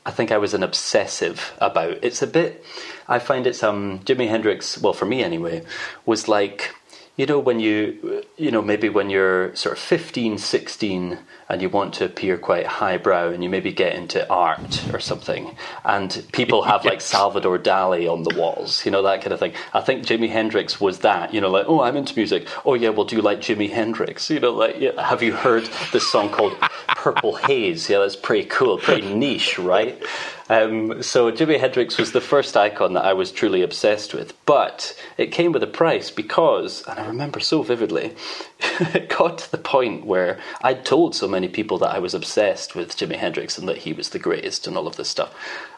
I 0.06 0.10
think 0.10 0.30
I 0.30 0.38
was 0.38 0.54
an 0.54 0.62
obsessive 0.62 1.52
about. 1.58 1.98
It's 2.02 2.22
a 2.22 2.26
bit. 2.26 2.64
I 3.08 3.18
find 3.18 3.46
it's 3.46 3.62
um 3.62 4.00
Jimi 4.00 4.28
Hendrix. 4.28 4.78
Well, 4.80 4.92
for 4.94 5.06
me 5.06 5.22
anyway, 5.22 5.64
was 6.06 6.28
like 6.28 6.74
you 7.16 7.26
know 7.26 7.38
when 7.38 7.60
you 7.60 8.24
you 8.36 8.50
know 8.50 8.62
maybe 8.62 8.88
when 8.88 9.10
you're 9.10 9.54
sort 9.56 9.76
of 9.76 9.82
15 9.82 10.38
16 10.38 11.18
and 11.48 11.62
you 11.62 11.68
want 11.68 11.94
to 11.94 12.04
appear 12.04 12.36
quite 12.38 12.66
highbrow 12.66 13.30
and 13.30 13.42
you 13.42 13.48
maybe 13.48 13.72
get 13.72 13.94
into 13.94 14.28
art 14.30 14.92
or 14.92 15.00
something. 15.00 15.56
And 15.84 16.24
people 16.32 16.62
have 16.62 16.84
like 16.84 17.00
salvador 17.00 17.58
dali 17.58 18.10
on 18.10 18.22
the 18.22 18.34
walls 18.38 18.84
you 18.84 18.90
know 18.90 19.02
that 19.02 19.20
kind 19.20 19.32
of 19.32 19.38
thing. 19.38 19.52
I 19.72 19.80
think 19.80 20.04
jimi 20.04 20.28
hendrix 20.28 20.80
was 20.80 21.00
that 21.00 21.34
you 21.34 21.40
know 21.40 21.50
like 21.50 21.66
oh 21.68 21.82
i'm 21.82 21.96
into 21.96 22.14
music. 22.16 22.48
Oh 22.64 22.74
yeah 22.74 22.90
well 22.90 23.04
do 23.04 23.16
you 23.16 23.22
like 23.22 23.40
jimi 23.40 23.70
hendrix? 23.70 24.30
You 24.30 24.40
know 24.40 24.52
like 24.52 24.76
yeah, 24.78 25.00
have 25.02 25.22
you 25.22 25.32
heard 25.32 25.68
this 25.92 26.10
song 26.10 26.30
called 26.30 26.56
purple 26.88 27.36
haze? 27.36 27.88
Yeah 27.88 27.98
that's 27.98 28.16
pretty 28.16 28.48
cool 28.48 28.78
pretty 28.78 29.14
niche 29.14 29.58
right? 29.58 30.02
Um, 30.50 31.02
so 31.02 31.30
Jimi 31.30 31.60
Hendrix 31.60 31.98
was 31.98 32.12
the 32.12 32.22
first 32.22 32.56
icon 32.56 32.94
that 32.94 33.04
I 33.04 33.12
was 33.12 33.30
truly 33.30 33.62
obsessed 33.62 34.14
with, 34.14 34.32
but 34.46 34.98
it 35.18 35.30
came 35.30 35.52
with 35.52 35.62
a 35.62 35.66
price 35.66 36.10
because, 36.10 36.82
and 36.88 36.98
I 36.98 37.06
remember 37.06 37.38
so 37.38 37.62
vividly, 37.62 38.14
it 38.60 39.10
got 39.10 39.38
to 39.38 39.50
the 39.50 39.58
point 39.58 40.06
where 40.06 40.40
I'd 40.62 40.86
told 40.86 41.14
so 41.14 41.28
many 41.28 41.37
people 41.46 41.78
that 41.78 41.94
I 41.94 42.00
was 42.00 42.14
obsessed 42.14 42.74
with 42.74 42.96
Jimi 42.96 43.14
Hendrix 43.14 43.56
and 43.56 43.68
that 43.68 43.78
he 43.78 43.92
was 43.92 44.08
the 44.08 44.18
greatest 44.18 44.66
and 44.66 44.76
all 44.76 44.88
of 44.88 44.96
this 44.96 45.08
stuff, 45.08 45.32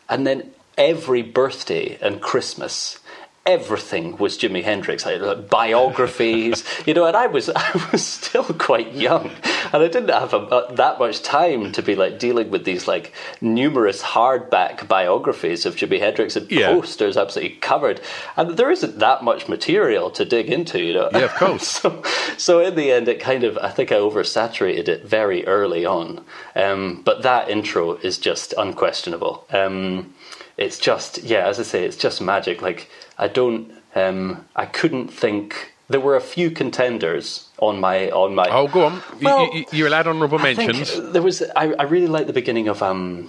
and 0.08 0.26
then 0.26 0.52
every 0.78 1.20
birthday 1.20 1.98
and 2.00 2.22
Christmas 2.22 2.98
everything 3.46 4.16
was 4.18 4.38
Jimi 4.38 4.62
Hendrix. 4.62 5.06
I 5.06 5.14
like, 5.16 5.48
biographies, 5.48 6.64
you 6.86 6.94
know, 6.94 7.06
and 7.06 7.16
I 7.16 7.26
was 7.26 7.48
I 7.54 7.88
was 7.92 8.04
still 8.04 8.44
quite 8.44 8.92
young, 8.92 9.30
and 9.72 9.82
I 9.82 9.88
didn't 9.88 10.10
have 10.10 10.34
a, 10.34 10.38
a, 10.38 10.74
that 10.74 10.98
much 10.98 11.22
time 11.22 11.72
to 11.72 11.82
be 11.82 11.94
like 11.94 12.18
dealing 12.18 12.50
with 12.50 12.64
these 12.64 12.86
like 12.86 13.12
numerous 13.40 14.02
hardback 14.02 14.86
biographies 14.88 15.64
of 15.66 15.76
Jimi 15.76 15.98
Hendrix 16.00 16.36
and 16.36 16.50
Yeah. 16.50 16.72
posters 16.72 17.16
absolutely 17.16 17.56
covered, 17.56 18.00
and 18.36 18.56
there 18.56 18.70
isn't 18.70 18.98
that 18.98 19.24
much 19.24 19.48
material 19.48 20.10
to 20.10 20.24
dig 20.24 20.50
into, 20.50 20.80
you 20.82 20.92
know. 20.94 21.08
Yeah, 21.12 21.20
of 21.20 21.34
course. 21.34 21.66
so, 21.80 22.02
so 22.36 22.60
in 22.60 22.74
the 22.74 22.92
end, 22.92 23.08
it 23.08 23.20
kind 23.20 23.44
of 23.44 23.56
I 23.58 23.70
think 23.70 23.90
I 23.90 23.96
oversaturated 23.96 24.88
it 24.88 25.04
very 25.04 25.46
early 25.46 25.84
on, 25.86 26.24
um, 26.54 27.02
but 27.04 27.22
that 27.22 27.48
intro 27.48 27.96
is 27.96 28.18
just 28.18 28.52
unquestionable. 28.58 29.46
Um, 29.50 30.14
it's 30.56 30.78
just 30.78 31.22
yeah, 31.22 31.46
as 31.48 31.58
I 31.58 31.62
say, 31.62 31.84
it's 31.84 31.96
just 31.96 32.20
magic. 32.20 32.60
Like 32.60 32.90
I 33.20 33.28
don't, 33.28 33.70
um, 33.94 34.46
I 34.56 34.66
couldn't 34.66 35.08
think. 35.08 35.74
There 35.90 36.00
were 36.00 36.16
a 36.16 36.20
few 36.20 36.50
contenders 36.52 37.48
on 37.58 37.80
my 37.80 38.10
on 38.10 38.34
my. 38.34 38.46
Oh, 38.48 38.66
go 38.68 38.84
on. 38.86 38.94
You- 38.94 39.24
Well, 39.26 39.50
you, 39.54 39.64
you're 39.72 39.88
allowed 39.88 40.06
honourable 40.06 40.38
mentions. 40.38 40.88
there 41.12 41.20
was. 41.22 41.42
I, 41.56 41.64
I 41.78 41.82
really 41.94 42.06
like 42.06 42.26
the 42.28 42.32
beginning 42.32 42.68
of 42.68 42.80
um, 42.80 43.28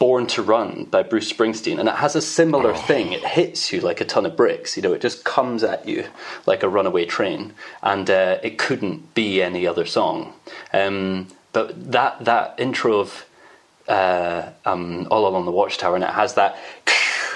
"Born 0.00 0.26
to 0.34 0.42
Run" 0.42 0.86
by 0.90 1.04
Bruce 1.04 1.32
Springsteen, 1.32 1.78
and 1.78 1.88
it 1.88 1.94
has 1.94 2.16
a 2.16 2.20
similar 2.20 2.72
Oh. 2.72 2.86
thing. 2.90 3.12
It 3.12 3.24
hits 3.24 3.72
you 3.72 3.80
like 3.80 4.00
a 4.00 4.04
ton 4.04 4.26
of 4.26 4.34
bricks. 4.36 4.76
You 4.76 4.82
know, 4.82 4.92
it 4.92 5.00
just 5.00 5.24
comes 5.24 5.62
at 5.62 5.86
you 5.86 6.04
like 6.46 6.64
a 6.64 6.68
runaway 6.68 7.04
train, 7.06 7.54
and 7.80 8.10
uh, 8.10 8.38
it 8.42 8.58
couldn't 8.58 9.14
be 9.14 9.40
any 9.40 9.64
other 9.66 9.86
song. 9.86 10.32
Um, 10.72 11.28
but 11.52 11.92
that 11.92 12.24
that 12.24 12.46
intro 12.58 12.98
of 12.98 13.24
uh, 13.88 14.50
um, 14.66 15.06
"All 15.12 15.28
Along 15.28 15.44
the 15.44 15.52
Watchtower," 15.52 15.94
and 15.94 16.04
it 16.04 16.10
has 16.10 16.34
that. 16.34 16.56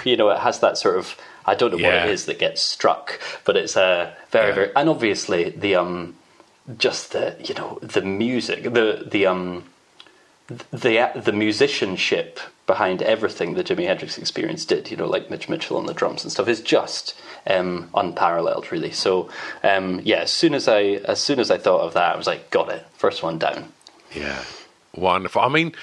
You 0.05 0.17
know, 0.19 0.29
it 0.31 0.41
has 0.41 0.59
that 0.61 0.77
sort 0.79 0.99
of. 0.99 1.17
I 1.47 1.55
don't 1.55 1.71
know 1.73 1.77
what 1.85 1.95
it 2.07 2.11
is 2.11 2.27
that 2.27 2.39
gets 2.39 2.63
struck, 2.63 3.21
but 3.45 3.57
it's 3.57 3.77
uh, 3.77 4.15
very, 4.31 4.49
Yeah. 4.49 4.55
very, 4.55 4.71
and 4.77 4.89
obviously 4.89 5.51
the 5.51 5.75
um, 5.77 6.17
just 6.79 7.13
the 7.13 7.37
you 7.45 7.55
know 7.55 7.79
the 7.83 8.03
music, 8.03 8.63
the 8.65 9.07
the 9.11 9.27
um, 9.27 9.65
the 10.49 11.11
the 11.15 11.33
musicianship 11.33 12.41
behind 12.67 13.03
everything 13.03 13.55
the 13.55 13.65
Jimi 13.65 13.87
Hendrix 13.87 14.17
Experience 14.17 14.65
did, 14.65 14.91
you 14.91 14.97
know, 14.97 15.07
like 15.07 15.29
Mitch 15.29 15.51
Mitchell 15.51 15.77
on 15.77 15.85
the 15.85 15.93
drums 15.93 16.23
and 16.25 16.33
stuff, 16.33 16.49
is 16.49 16.63
just 16.63 17.15
um, 17.47 17.91
unparalleled, 17.95 18.73
really. 18.73 18.91
So, 18.91 19.29
um, 19.63 20.01
yeah, 20.03 20.21
as 20.21 20.31
soon 20.33 20.55
as 20.55 20.67
I 20.67 20.81
as 21.05 21.21
soon 21.21 21.39
as 21.41 21.51
I 21.51 21.59
thought 21.59 21.83
of 21.83 21.93
that, 21.95 22.15
I 22.15 22.17
was 22.17 22.27
like, 22.27 22.51
got 22.51 22.71
it, 22.71 22.87
first 22.97 23.23
one 23.23 23.39
down. 23.39 23.73
Yeah, 24.15 24.43
wonderful. 24.95 25.43
I 25.43 25.49
mean, 25.49 25.75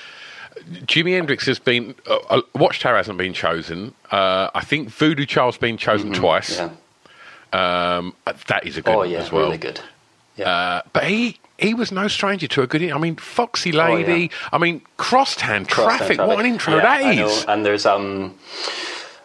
Jimi 0.85 1.11
Hendrix 1.15 1.45
has 1.45 1.59
been. 1.59 1.95
Uh, 2.07 2.17
uh, 2.29 2.41
Watchtower 2.55 2.95
hasn't 2.97 3.17
been 3.17 3.33
chosen. 3.33 3.93
Uh, 4.11 4.49
I 4.53 4.63
think 4.63 4.89
Voodoo 4.89 5.25
Child's 5.25 5.57
been 5.57 5.77
chosen 5.77 6.13
twice. 6.13 6.57
Mm-hmm. 6.59 6.75
Yeah. 7.53 7.97
Um, 7.97 8.13
that 8.47 8.65
is 8.65 8.77
a 8.77 8.81
good 8.81 8.93
Oh 8.93 8.97
one 8.99 9.09
yeah, 9.09 9.19
as 9.19 9.31
well. 9.31 9.45
really 9.45 9.57
good. 9.57 9.79
Yeah. 10.37 10.49
Uh, 10.49 10.81
but 10.93 11.03
he 11.05 11.37
he 11.57 11.73
was 11.73 11.91
no 11.91 12.07
stranger 12.07 12.47
to 12.47 12.61
a 12.61 12.67
good. 12.67 12.83
I 12.91 12.97
mean, 12.97 13.15
Foxy 13.15 13.73
Oh, 13.77 13.77
Lady. 13.93 14.21
yeah. 14.23 14.49
I 14.53 14.57
mean, 14.57 14.81
Crosstown 14.97 15.65
Traffic. 15.65 16.17
and 16.19 16.27
What 16.27 16.39
an 16.39 16.45
intro 16.45 16.75
Yeah, 16.77 16.81
that 16.81 17.17
is. 17.17 17.45
And 17.47 17.65
there's 17.65 17.85
um, 17.85 18.35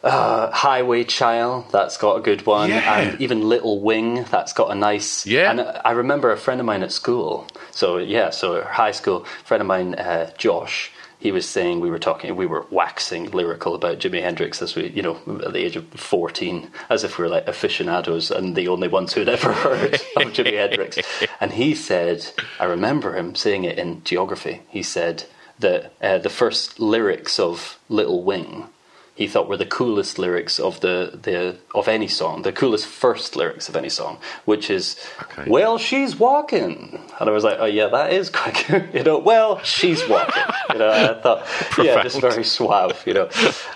uh, 0.02 0.50
Highway 0.50 1.04
Chile. 1.04 1.64
That's 1.70 1.96
got 1.96 2.16
a 2.16 2.20
good 2.20 2.46
one. 2.46 2.70
Yeah. 2.70 2.98
And 2.98 3.20
even 3.20 3.48
Little 3.48 3.80
Wing. 3.80 4.24
That's 4.30 4.52
got 4.52 4.70
a 4.70 4.74
nice. 4.74 5.26
Yeah. 5.26 5.50
And 5.50 5.60
I 5.60 5.92
remember 5.92 6.32
a 6.32 6.36
friend 6.36 6.60
of 6.60 6.66
mine 6.66 6.82
at 6.82 6.92
school. 6.92 7.46
So 7.70 7.98
yeah, 7.98 8.30
so 8.30 8.62
high 8.62 8.92
school 8.92 9.20
friend 9.44 9.60
of 9.60 9.66
mine, 9.66 9.94
uh, 9.94 10.30
Josh. 10.38 10.90
He 11.26 11.32
was 11.32 11.48
saying 11.48 11.80
we 11.80 11.90
were 11.90 11.98
talking, 11.98 12.36
we 12.36 12.46
were 12.46 12.66
waxing 12.70 13.32
lyrical 13.32 13.74
about 13.74 13.98
Jimi 13.98 14.22
Hendrix 14.22 14.62
as 14.62 14.76
we, 14.76 14.90
you 14.90 15.02
know, 15.02 15.16
at 15.44 15.52
the 15.52 15.58
age 15.58 15.74
of 15.74 15.84
fourteen, 15.88 16.70
as 16.88 17.02
if 17.02 17.18
we 17.18 17.24
were 17.24 17.28
like 17.28 17.48
aficionados 17.48 18.30
and 18.30 18.54
the 18.54 18.68
only 18.68 18.86
ones 18.86 19.12
who'd 19.12 19.28
ever 19.28 19.52
heard 19.64 19.94
of 19.94 20.32
Jimi 20.32 20.52
Hendrix. 20.52 21.00
And 21.40 21.50
he 21.50 21.74
said, 21.74 22.24
I 22.60 22.66
remember 22.66 23.16
him 23.16 23.34
saying 23.34 23.64
it 23.64 23.76
in 23.76 24.04
geography. 24.04 24.62
He 24.68 24.84
said 24.84 25.24
that 25.58 25.92
uh, 26.00 26.18
the 26.18 26.30
first 26.30 26.78
lyrics 26.78 27.40
of 27.40 27.80
Little 27.88 28.22
Wing 28.22 28.68
he 29.16 29.26
thought 29.26 29.48
were 29.48 29.56
the 29.56 29.66
coolest 29.66 30.18
lyrics 30.18 30.60
of 30.60 30.80
the, 30.80 31.18
the 31.22 31.56
of 31.74 31.88
any 31.88 32.06
song, 32.06 32.42
the 32.42 32.52
coolest 32.52 32.86
first 32.86 33.34
lyrics 33.34 33.66
of 33.68 33.74
any 33.74 33.88
song, 33.88 34.18
which 34.44 34.70
is 34.70 34.94
Okay. 35.22 35.50
"Well, 35.50 35.78
she's 35.78 36.14
walking," 36.16 37.00
and 37.18 37.28
I 37.28 37.32
was 37.32 37.42
like, 37.42 37.56
"Oh 37.58 37.64
yeah, 37.64 37.88
that 37.88 38.12
is 38.12 38.30
quite 38.30 38.64
good." 38.68 38.88
You 38.94 39.02
know, 39.02 39.18
well, 39.18 39.58
she's 39.62 40.06
walking. 40.06 40.42
You 40.72 40.78
know, 40.78 40.90
I 40.90 41.20
thought, 41.20 41.46
yeah, 41.78 42.02
just 42.02 42.20
very 42.20 42.44
suave. 42.44 43.02
You 43.06 43.14
know, 43.14 43.28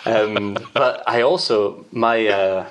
um, 0.05 0.59
but 0.75 1.03
I 1.09 1.23
also 1.23 1.85
my. 1.91 2.27
Uh, 2.27 2.67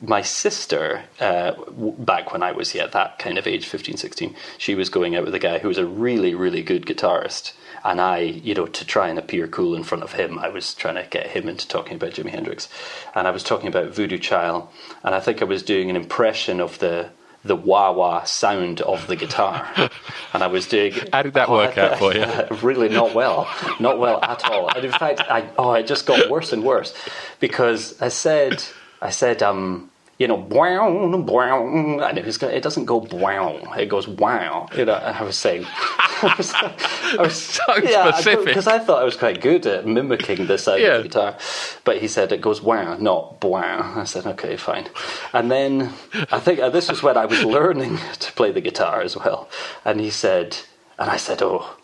my 0.00 0.20
sister, 0.20 1.02
uh, 1.18 1.52
back 1.98 2.30
when 2.32 2.42
I 2.42 2.52
was 2.52 2.74
yeah 2.74 2.88
that 2.88 3.18
kind 3.18 3.38
of 3.38 3.46
age, 3.46 3.66
15, 3.66 3.96
16, 3.96 4.34
she 4.58 4.74
was 4.74 4.90
going 4.90 5.16
out 5.16 5.24
with 5.24 5.34
a 5.34 5.38
guy 5.38 5.60
who 5.60 5.68
was 5.68 5.78
a 5.78 5.86
really, 5.86 6.34
really 6.34 6.62
good 6.62 6.84
guitarist. 6.84 7.52
And 7.84 8.00
I, 8.00 8.18
you 8.20 8.54
know, 8.54 8.66
to 8.66 8.86
try 8.86 9.08
and 9.08 9.18
appear 9.18 9.46
cool 9.48 9.74
in 9.74 9.84
front 9.84 10.04
of 10.04 10.12
him, 10.14 10.38
I 10.38 10.48
was 10.48 10.74
trying 10.74 10.96
to 10.96 11.04
get 11.10 11.28
him 11.28 11.48
into 11.48 11.68
talking 11.68 11.96
about 11.96 12.12
Jimi 12.12 12.30
Hendrix. 12.30 12.68
And 13.14 13.28
I 13.28 13.30
was 13.30 13.44
talking 13.44 13.68
about 13.68 13.90
Voodoo 13.94 14.18
Child. 14.18 14.68
And 15.04 15.14
I 15.14 15.20
think 15.20 15.42
I 15.42 15.44
was 15.44 15.62
doing 15.62 15.90
an 15.90 15.96
impression 15.96 16.60
of 16.60 16.78
the 16.80 17.10
the 17.44 17.56
wah 17.56 17.92
wah 17.92 18.24
sound 18.24 18.80
of 18.82 19.06
the 19.06 19.16
guitar. 19.16 19.68
And 20.32 20.42
I 20.42 20.48
was 20.48 20.66
doing. 20.66 20.94
How 21.12 21.22
did 21.22 21.34
that 21.34 21.48
Oh, 21.48 21.54
work 21.54 21.78
out 21.78 21.98
for 21.98 22.14
you? 22.14 22.26
really 22.62 22.88
not 22.88 23.14
well, 23.14 23.48
not 23.80 23.98
well 24.00 24.20
at 24.22 24.44
all. 24.50 24.68
And 24.74 24.84
in 24.84 24.92
fact, 24.92 25.20
I, 25.20 25.48
oh, 25.58 25.74
it 25.74 25.86
just 25.86 26.06
got 26.06 26.28
worse 26.30 26.52
and 26.52 26.64
worse 26.64 26.94
because 27.40 28.00
I 28.02 28.08
said, 28.08 28.64
I 29.00 29.10
said, 29.10 29.42
um, 29.42 29.90
you 30.18 30.28
know, 30.28 30.36
wow, 30.36 30.88
and 30.88 32.18
it 32.18 32.24
was, 32.24 32.40
it 32.42 32.62
doesn't 32.62 32.84
go 32.84 32.98
wow, 33.10 33.56
it 33.76 33.86
goes 33.86 34.06
wow. 34.06 34.68
You 34.76 34.84
know, 34.84 34.94
and 34.94 35.16
I 35.16 35.22
was 35.22 35.36
saying, 35.36 35.66
I 36.22 36.34
was, 36.38 36.54
I 36.54 37.16
was 37.18 37.34
So 37.42 37.62
specific. 37.74 38.44
because 38.46 38.66
I 38.66 38.78
thought 38.78 39.00
I 39.02 39.04
was 39.04 39.16
quite 39.16 39.40
good 39.40 39.66
at 39.66 39.86
mimicking 39.86 40.46
the 40.46 40.56
sound 40.58 40.80
Yeah. 40.82 40.96
of 40.96 41.02
the 41.02 41.08
guitar, 41.08 41.36
but 41.84 41.98
he 41.98 42.08
said 42.08 42.30
it 42.32 42.40
goes 42.40 42.62
wow, 42.62 42.96
not 42.96 43.42
wow. 43.42 43.94
I 43.96 44.04
said 44.04 44.26
okay, 44.26 44.56
fine. 44.56 44.86
And 45.32 45.50
then 45.50 45.92
I 46.30 46.38
think 46.38 46.60
uh, 46.60 46.70
this 46.70 46.88
was 46.88 47.02
when 47.02 47.16
I 47.16 47.26
was 47.26 47.42
learning 47.44 47.98
to 48.20 48.32
play 48.32 48.52
the 48.52 48.60
guitar 48.60 49.00
as 49.02 49.16
well, 49.16 49.48
and 49.84 50.00
he 50.00 50.10
said, 50.10 50.56
and 50.98 51.10
I 51.10 51.16
said, 51.16 51.42
oh. 51.42 51.76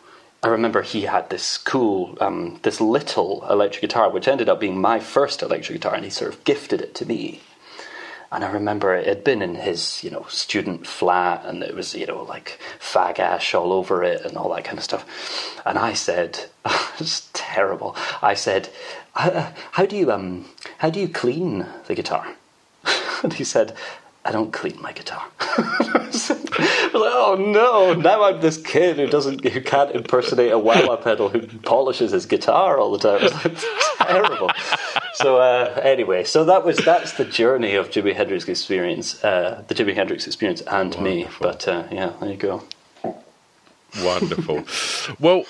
I 0.43 0.49
remember 0.49 0.81
he 0.81 1.03
had 1.03 1.29
this 1.29 1.59
cool, 1.59 2.17
um, 2.19 2.61
this 2.63 2.81
little 2.81 3.47
electric 3.51 3.83
guitar, 3.83 4.09
which 4.09 4.27
ended 4.27 4.49
up 4.49 4.59
being 4.59 4.81
my 4.81 4.99
first 4.99 5.43
electric 5.43 5.83
guitar, 5.83 5.95
and 5.95 6.03
he 6.03 6.09
sort 6.09 6.33
of 6.33 6.43
gifted 6.45 6.81
it 6.81 6.95
to 6.95 7.05
me. 7.05 7.43
And 8.33 8.45
I 8.45 8.51
remember 8.53 8.95
it 8.95 9.07
had 9.07 9.25
been 9.25 9.43
in 9.43 9.57
his, 9.57 10.05
you 10.05 10.11
know, 10.11 10.25
student 10.29 10.87
flat, 10.87 11.45
and 11.45 11.63
it 11.65 11.75
was, 11.75 11.95
you 11.95 12.07
know, 12.07 12.23
like 12.23 12.61
fag 12.79 13.19
ash 13.19 13.55
all 13.55 13.73
over 13.73 14.05
it 14.05 14.25
and 14.25 14.37
all 14.37 14.55
that 14.55 14.65
kind 14.65 14.79
of 14.79 14.85
stuff. 14.85 15.05
And 15.67 15.77
I 15.77 15.95
said, 15.95 16.47
it's 17.01 17.29
terrible. 17.33 17.97
I 18.23 18.35
said, 18.35 18.69
how, 19.15 19.53
how 19.73 19.87
do 19.87 19.97
you 19.97 20.13
um, 20.13 20.47
how 20.79 20.91
do 20.91 21.01
you 21.01 21.09
clean 21.09 21.67
the 21.87 21.95
guitar? 21.97 22.37
and 23.25 23.33
he 23.33 23.45
said, 23.45 23.75
I 24.25 24.33
don't 24.33 24.53
clean 24.53 24.81
my 24.81 24.93
guitar. 24.93 25.25
Oh 26.93 27.37
no! 27.39 27.95
Now 27.95 28.25
I'm 28.25 28.41
this 28.41 28.57
kid 28.57 28.97
who 28.97 29.07
doesn't, 29.07 29.47
who 29.47 29.61
can't 29.61 29.95
impersonate 29.95 30.51
a 30.51 30.59
wah 30.59 30.87
wah 30.87 30.97
pedal, 30.97 31.29
who 31.29 31.47
polishes 31.61 32.11
his 32.11 32.27
guitar 32.27 32.79
all 32.79 32.91
the 32.91 32.99
time. 32.99 33.21
It's 33.23 33.45
like, 33.45 34.09
terrible. 34.09 34.51
So 35.15 35.37
uh, 35.37 35.81
anyway, 35.83 36.25
so 36.25 36.45
that 36.47 36.65
was 36.65 36.79
that's 36.79 37.13
the 37.13 37.25
journey 37.25 37.75
of 37.75 37.91
Jimi 37.91 38.15
Hendrix 38.15 38.49
experience, 38.49 39.23
uh, 39.23 39.63
the 39.69 39.75
Jimi 39.75 39.95
Hendrix 39.95 40.27
experience, 40.27 40.61
and 40.63 40.99
me. 41.01 41.29
But 41.41 41.69
uh, 41.69 41.85
yeah, 41.91 42.13
there 42.21 42.31
you 42.31 42.37
go. 42.37 42.65
Wonderful. 44.03 44.65
well, 45.21 45.45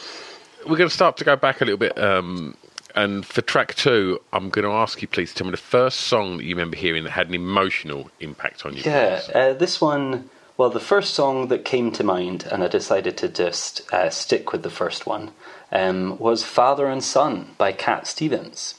we're 0.66 0.76
going 0.76 0.88
to 0.88 0.94
start 0.94 1.16
to 1.18 1.24
go 1.24 1.36
back 1.36 1.60
a 1.60 1.64
little 1.64 1.78
bit. 1.78 1.98
Um, 1.98 2.56
and 2.94 3.24
for 3.24 3.42
track 3.42 3.74
two, 3.74 4.20
I'm 4.32 4.50
going 4.50 4.64
to 4.64 4.72
ask 4.72 5.00
you, 5.02 5.08
please, 5.08 5.32
tell 5.34 5.46
me 5.46 5.50
the 5.50 5.56
first 5.56 6.00
song 6.00 6.38
that 6.38 6.44
you 6.44 6.54
remember 6.54 6.76
hearing 6.76 7.04
that 7.04 7.10
had 7.10 7.28
an 7.28 7.34
emotional 7.34 8.10
impact 8.20 8.64
on 8.66 8.74
you. 8.76 8.82
Yeah, 8.84 9.20
uh, 9.34 9.52
this 9.52 9.80
one. 9.80 10.30
Well, 10.56 10.70
the 10.70 10.80
first 10.80 11.14
song 11.14 11.48
that 11.48 11.64
came 11.64 11.90
to 11.92 12.04
mind, 12.04 12.46
and 12.50 12.62
I 12.62 12.68
decided 12.68 13.16
to 13.18 13.28
just 13.28 13.90
uh, 13.94 14.10
stick 14.10 14.52
with 14.52 14.62
the 14.62 14.70
first 14.70 15.06
one, 15.06 15.30
um, 15.72 16.18
was 16.18 16.44
"Father 16.44 16.86
and 16.86 17.02
Son" 17.02 17.50
by 17.56 17.72
Cat 17.72 18.06
Stevens. 18.06 18.74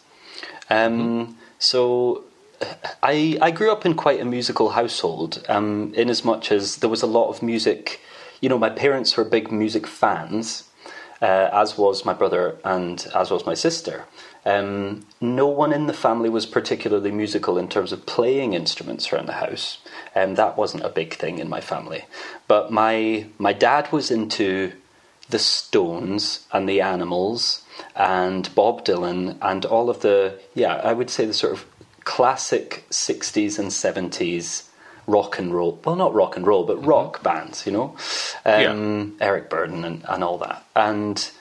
Um, 0.69 1.37
So, 1.57 2.23
I 3.03 3.37
I 3.41 3.51
grew 3.51 3.71
up 3.71 3.85
in 3.85 3.95
quite 3.95 4.21
a 4.21 4.25
musical 4.25 4.69
household. 4.69 5.43
Um, 5.49 5.93
in 5.95 6.09
as 6.09 6.23
much 6.23 6.51
as 6.51 6.77
there 6.77 6.89
was 6.89 7.01
a 7.01 7.07
lot 7.07 7.29
of 7.29 7.41
music, 7.41 7.99
you 8.41 8.49
know, 8.49 8.59
my 8.59 8.69
parents 8.69 9.17
were 9.17 9.23
big 9.23 9.51
music 9.51 9.87
fans, 9.87 10.65
uh, 11.21 11.49
as 11.53 11.77
was 11.77 12.05
my 12.05 12.13
brother 12.13 12.57
and 12.63 13.07
as 13.13 13.29
was 13.29 13.45
my 13.45 13.53
sister. 13.53 14.05
Um, 14.45 15.05
no 15.19 15.47
one 15.47 15.71
in 15.71 15.85
the 15.85 15.93
family 15.93 16.29
was 16.29 16.47
particularly 16.47 17.11
musical 17.11 17.57
in 17.59 17.67
terms 17.67 17.91
of 17.91 18.07
playing 18.07 18.53
instruments 18.53 19.11
around 19.13 19.27
the 19.27 19.33
house, 19.33 19.77
and 20.15 20.31
um, 20.31 20.35
that 20.35 20.57
wasn't 20.57 20.83
a 20.83 20.89
big 20.89 21.13
thing 21.13 21.37
in 21.37 21.47
my 21.47 21.61
family. 21.61 22.05
But 22.47 22.71
my 22.71 23.27
my 23.37 23.53
dad 23.53 23.91
was 23.91 24.09
into 24.09 24.73
the 25.29 25.39
Stones 25.39 26.47
and 26.51 26.67
the 26.67 26.81
Animals 26.81 27.63
and 27.95 28.53
Bob 28.55 28.83
Dylan 28.83 29.37
and 29.41 29.63
all 29.65 29.89
of 29.89 30.01
the 30.01 30.39
yeah 30.55 30.75
I 30.75 30.93
would 30.93 31.11
say 31.11 31.25
the 31.25 31.33
sort 31.33 31.53
of 31.53 31.65
classic 32.03 32.85
'60s 32.89 33.59
and 33.59 33.69
'70s 33.69 34.69
rock 35.11 35.37
and 35.39 35.53
roll 35.53 35.79
well 35.83 35.95
not 35.95 36.13
rock 36.13 36.35
and 36.37 36.47
roll 36.47 36.63
but 36.65 36.77
mm-hmm. 36.77 36.87
rock 36.87 37.23
bands 37.23 37.65
you 37.65 37.71
know 37.71 37.95
um, 38.45 39.15
yeah. 39.19 39.25
Eric 39.27 39.49
Burdon 39.49 39.85
and, 39.85 40.05
and 40.07 40.23
all 40.23 40.37
that 40.37 40.65
and 40.75 41.31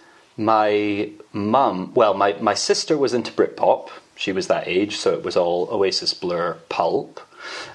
my 0.41 1.11
mum, 1.33 1.93
well, 1.95 2.15
my, 2.15 2.33
my 2.41 2.55
sister 2.55 2.97
was 2.97 3.13
into 3.13 3.31
Britpop. 3.31 3.91
She 4.17 4.33
was 4.33 4.49
that 4.49 4.67
age, 4.67 4.97
so 4.97 5.13
it 5.13 5.23
was 5.23 5.37
all 5.37 5.69
Oasis, 5.71 6.15
Blur, 6.15 6.55
Pulp, 6.71 7.21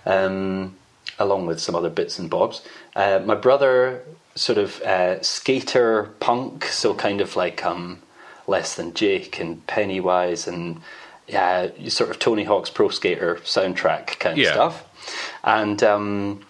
um, 0.06 0.76
along 1.20 1.46
with 1.46 1.60
some 1.60 1.76
other 1.76 1.92
bits 1.92 2.18
and 2.18 2.30
bobs. 2.30 2.64
Uh, 2.96 3.22
my 3.24 3.36
brother, 3.36 4.04
sort 4.34 4.58
of 4.58 4.82
uh, 4.82 5.22
skater 5.22 6.12
punk, 6.20 6.66
so 6.66 6.96
kind 6.96 7.22
of 7.22 7.36
like 7.36 7.64
um, 7.64 8.02
Less 8.48 8.76
Than 8.76 8.94
Jake 8.96 9.40
and 9.40 9.66
Pennywise 9.68 10.48
and 10.48 10.82
yeah, 11.28 11.70
sort 11.88 12.10
of 12.10 12.20
Tony 12.20 12.44
Hawk's 12.44 12.70
Pro 12.70 12.90
Skater 12.90 13.36
soundtrack 13.44 14.20
kind 14.20 14.38
yeah. 14.38 14.50
of 14.50 14.54
stuff. 14.54 14.85
And 15.44 15.82
um, 15.84 16.46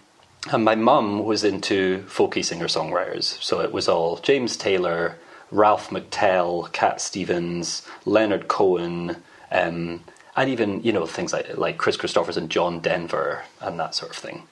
and 0.52 0.64
my 0.64 0.74
mum 0.74 1.24
was 1.24 1.44
into 1.44 2.04
folky 2.08 2.44
singer 2.44 2.66
songwriters, 2.66 3.24
so 3.42 3.60
it 3.60 3.72
was 3.72 3.88
all 3.88 4.18
James 4.18 4.56
Taylor, 4.56 5.16
Ralph 5.50 5.90
McTell, 5.90 6.70
Cat 6.72 7.00
Stevens, 7.00 7.86
Leonard 8.04 8.48
Cohen, 8.48 9.16
um, 9.50 10.04
and 10.36 10.50
even 10.50 10.82
you 10.82 10.92
know 10.92 11.06
things 11.06 11.32
like 11.32 11.56
like 11.56 11.78
Kristofferson 11.78 12.36
and 12.36 12.50
John 12.50 12.80
Denver 12.80 13.42
and 13.60 13.78
that 13.80 13.94
sort 13.94 14.12
of 14.12 14.16
thing. 14.16 14.44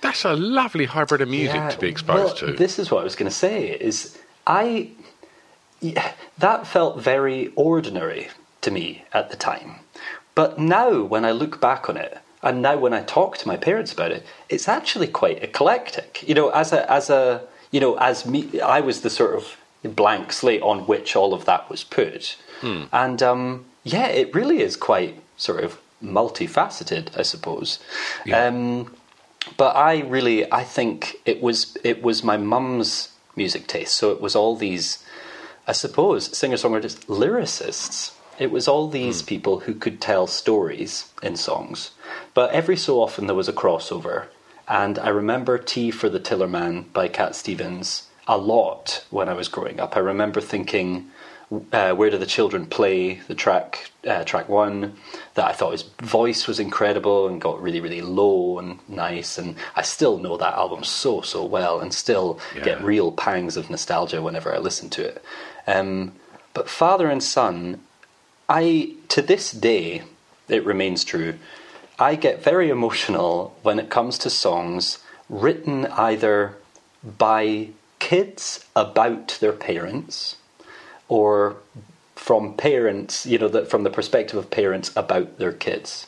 That's 0.00 0.24
a 0.24 0.34
lovely 0.34 0.86
hybrid 0.86 1.20
of 1.20 1.28
music 1.28 1.54
yeah, 1.54 1.70
to 1.70 1.78
be 1.78 1.88
exposed 1.88 2.42
well, 2.42 2.52
to. 2.52 2.56
This 2.56 2.78
is 2.78 2.90
what 2.90 3.02
I 3.02 3.04
was 3.04 3.14
going 3.14 3.30
to 3.30 3.36
say. 3.36 3.70
Is 3.70 4.18
I 4.46 4.90
yeah, 5.80 6.12
that 6.38 6.66
felt 6.66 7.00
very 7.00 7.52
ordinary 7.56 8.28
to 8.62 8.70
me 8.70 9.04
at 9.12 9.30
the 9.30 9.36
time, 9.36 9.80
but 10.34 10.58
now 10.58 11.02
when 11.02 11.24
I 11.24 11.32
look 11.32 11.60
back 11.60 11.88
on 11.88 11.96
it, 11.96 12.18
and 12.42 12.62
now 12.62 12.76
when 12.76 12.92
I 12.92 13.02
talk 13.02 13.38
to 13.38 13.48
my 13.48 13.56
parents 13.56 13.92
about 13.92 14.10
it, 14.10 14.24
it's 14.48 14.68
actually 14.68 15.06
quite 15.06 15.42
eclectic. 15.42 16.24
You 16.26 16.34
know, 16.34 16.48
as 16.50 16.72
a 16.72 16.90
as 16.90 17.10
a 17.10 17.42
you 17.70 17.80
know 17.80 17.96
as 17.98 18.26
me, 18.26 18.60
I 18.60 18.80
was 18.80 19.02
the 19.02 19.10
sort 19.10 19.36
of 19.36 19.56
blank 19.84 20.32
slate 20.32 20.62
on 20.62 20.80
which 20.86 21.16
all 21.16 21.34
of 21.34 21.44
that 21.44 21.68
was 21.70 21.84
put. 21.84 22.36
Hmm. 22.60 22.84
And 22.92 23.22
um, 23.22 23.64
yeah, 23.84 24.06
it 24.06 24.34
really 24.34 24.60
is 24.60 24.76
quite 24.76 25.20
sort 25.36 25.64
of 25.64 25.80
multifaceted, 26.02 27.16
I 27.18 27.22
suppose. 27.22 27.78
Yeah. 28.24 28.46
Um, 28.46 28.94
but 29.56 29.74
I 29.76 30.00
really, 30.00 30.50
I 30.52 30.64
think 30.64 31.16
it 31.24 31.42
was 31.42 31.76
it 31.82 32.02
was 32.02 32.22
my 32.22 32.36
mum's 32.36 33.08
music 33.36 33.66
taste. 33.66 33.94
So 33.94 34.12
it 34.12 34.20
was 34.20 34.36
all 34.36 34.56
these, 34.56 35.04
I 35.66 35.72
suppose, 35.72 36.36
singer 36.36 36.56
songwriters, 36.56 37.04
lyricists. 37.06 38.12
It 38.42 38.50
was 38.50 38.66
all 38.66 38.88
these 38.88 39.22
mm. 39.22 39.26
people 39.26 39.60
who 39.60 39.74
could 39.74 40.00
tell 40.00 40.26
stories 40.26 41.12
in 41.22 41.36
songs. 41.36 41.92
But 42.34 42.50
every 42.50 42.76
so 42.76 43.00
often 43.00 43.28
there 43.28 43.36
was 43.36 43.48
a 43.48 43.52
crossover. 43.52 44.26
And 44.66 44.98
I 44.98 45.10
remember 45.10 45.58
Tea 45.58 45.92
for 45.92 46.08
the 46.08 46.18
Tillerman 46.18 46.92
by 46.92 47.06
Cat 47.06 47.36
Stevens 47.36 48.08
a 48.26 48.36
lot 48.36 49.04
when 49.10 49.28
I 49.28 49.34
was 49.34 49.46
growing 49.46 49.78
up. 49.78 49.96
I 49.96 50.00
remember 50.00 50.40
thinking, 50.40 51.08
uh, 51.72 51.92
"Where 51.94 52.10
do 52.10 52.18
the 52.18 52.34
children 52.36 52.66
play?" 52.66 53.20
The 53.28 53.36
track, 53.36 53.92
uh, 54.04 54.24
track 54.24 54.48
one, 54.48 54.96
that 55.34 55.46
I 55.46 55.52
thought 55.52 55.78
his 55.78 55.84
voice 56.02 56.48
was 56.48 56.58
incredible 56.58 57.28
and 57.28 57.40
got 57.40 57.62
really, 57.62 57.80
really 57.80 58.00
low 58.00 58.58
and 58.58 58.80
nice. 58.88 59.38
And 59.38 59.54
I 59.76 59.82
still 59.82 60.18
know 60.18 60.36
that 60.36 60.54
album 60.54 60.82
so, 60.82 61.20
so 61.20 61.44
well, 61.44 61.78
and 61.78 61.94
still 61.94 62.40
yeah. 62.56 62.64
get 62.64 62.82
real 62.82 63.12
pangs 63.12 63.56
of 63.56 63.70
nostalgia 63.70 64.20
whenever 64.20 64.52
I 64.52 64.58
listen 64.58 64.90
to 64.90 65.02
it. 65.06 65.24
Um, 65.68 66.14
but 66.54 66.68
father 66.68 67.08
and 67.08 67.22
son, 67.22 67.80
I 68.48 68.94
to 69.08 69.22
this 69.22 69.52
day, 69.52 70.02
it 70.48 70.64
remains 70.64 71.04
true. 71.04 71.38
I 71.98 72.14
get 72.14 72.42
very 72.42 72.70
emotional 72.70 73.56
when 73.62 73.78
it 73.78 73.90
comes 73.90 74.18
to 74.18 74.30
songs 74.30 74.98
written 75.28 75.86
either 75.86 76.56
by 77.18 77.68
kids 77.98 78.64
about 78.74 79.38
their 79.40 79.52
parents 79.52 80.36
or 81.08 81.56
from 82.16 82.54
parents, 82.54 83.26
you 83.26 83.38
know, 83.38 83.48
that 83.48 83.68
from 83.68 83.82
the 83.82 83.90
perspective 83.90 84.36
of 84.36 84.50
parents 84.50 84.92
about 84.96 85.38
their 85.38 85.52
kids. 85.52 86.06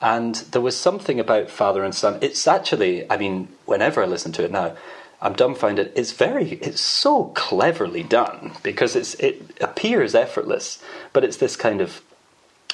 And 0.00 0.34
there 0.36 0.62
was 0.62 0.76
something 0.76 1.20
about 1.20 1.50
father 1.50 1.84
and 1.84 1.94
son. 1.94 2.18
It's 2.22 2.46
actually, 2.46 3.10
I 3.10 3.16
mean, 3.16 3.48
whenever 3.66 4.02
I 4.02 4.06
listen 4.06 4.32
to 4.32 4.44
it 4.44 4.50
now, 4.50 4.76
I'm 5.22 5.34
dumbfounded. 5.34 5.92
It's 5.94 6.12
very, 6.12 6.52
it's 6.52 6.80
so 6.80 7.24
cleverly 7.34 8.02
done 8.02 8.52
because 8.62 8.96
it's 8.96 9.14
it 9.14 9.42
appears 9.60 10.14
effortless, 10.14 10.82
but 11.12 11.24
it's 11.24 11.36
this 11.36 11.56
kind 11.56 11.80
of. 11.80 12.02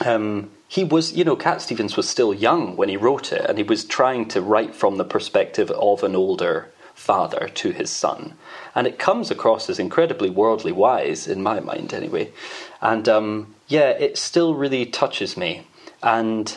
Um, 0.05 0.51
he 0.69 0.85
was, 0.85 1.15
you 1.15 1.25
know, 1.25 1.37
Cat 1.37 1.63
Stevens 1.63 1.97
was 1.97 2.09
still 2.09 2.35
young 2.35 2.77
when 2.77 2.89
he 2.89 2.97
wrote 2.97 3.33
it, 3.33 3.47
and 3.49 3.57
he 3.57 3.65
was 3.65 3.85
trying 3.85 4.29
to 4.29 4.43
write 4.43 4.75
from 4.75 4.97
the 4.97 5.05
perspective 5.05 5.71
of 5.71 6.03
an 6.03 6.15
older 6.15 6.71
father 6.95 7.49
to 7.55 7.71
his 7.71 7.91
son. 7.91 8.35
And 8.75 8.87
it 8.87 8.99
comes 8.99 9.31
across 9.31 9.71
as 9.71 9.79
incredibly 9.79 10.29
worldly 10.29 10.73
wise, 10.73 11.29
in 11.29 11.43
my 11.43 11.61
mind 11.61 11.95
anyway. 11.95 12.33
And 12.81 13.09
um, 13.09 13.55
yeah, 13.69 13.91
it 13.91 14.19
still 14.19 14.55
really 14.55 14.87
touches 14.87 15.37
me. 15.37 15.67
And 16.03 16.57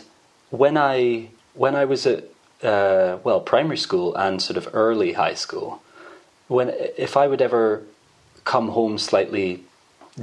when 0.50 0.78
I 0.78 1.30
when 1.54 1.76
I 1.76 1.86
was 1.86 2.06
at 2.06 2.26
uh, 2.64 3.18
well 3.24 3.42
primary 3.42 3.78
school 3.78 4.16
and 4.16 4.42
sort 4.42 4.58
of 4.58 4.70
early 4.74 5.14
high 5.14 5.34
school, 5.34 5.82
when 6.48 6.70
if 6.98 7.16
I 7.18 7.28
would 7.28 7.42
ever 7.42 7.84
come 8.44 8.70
home 8.70 8.98
slightly 8.98 9.64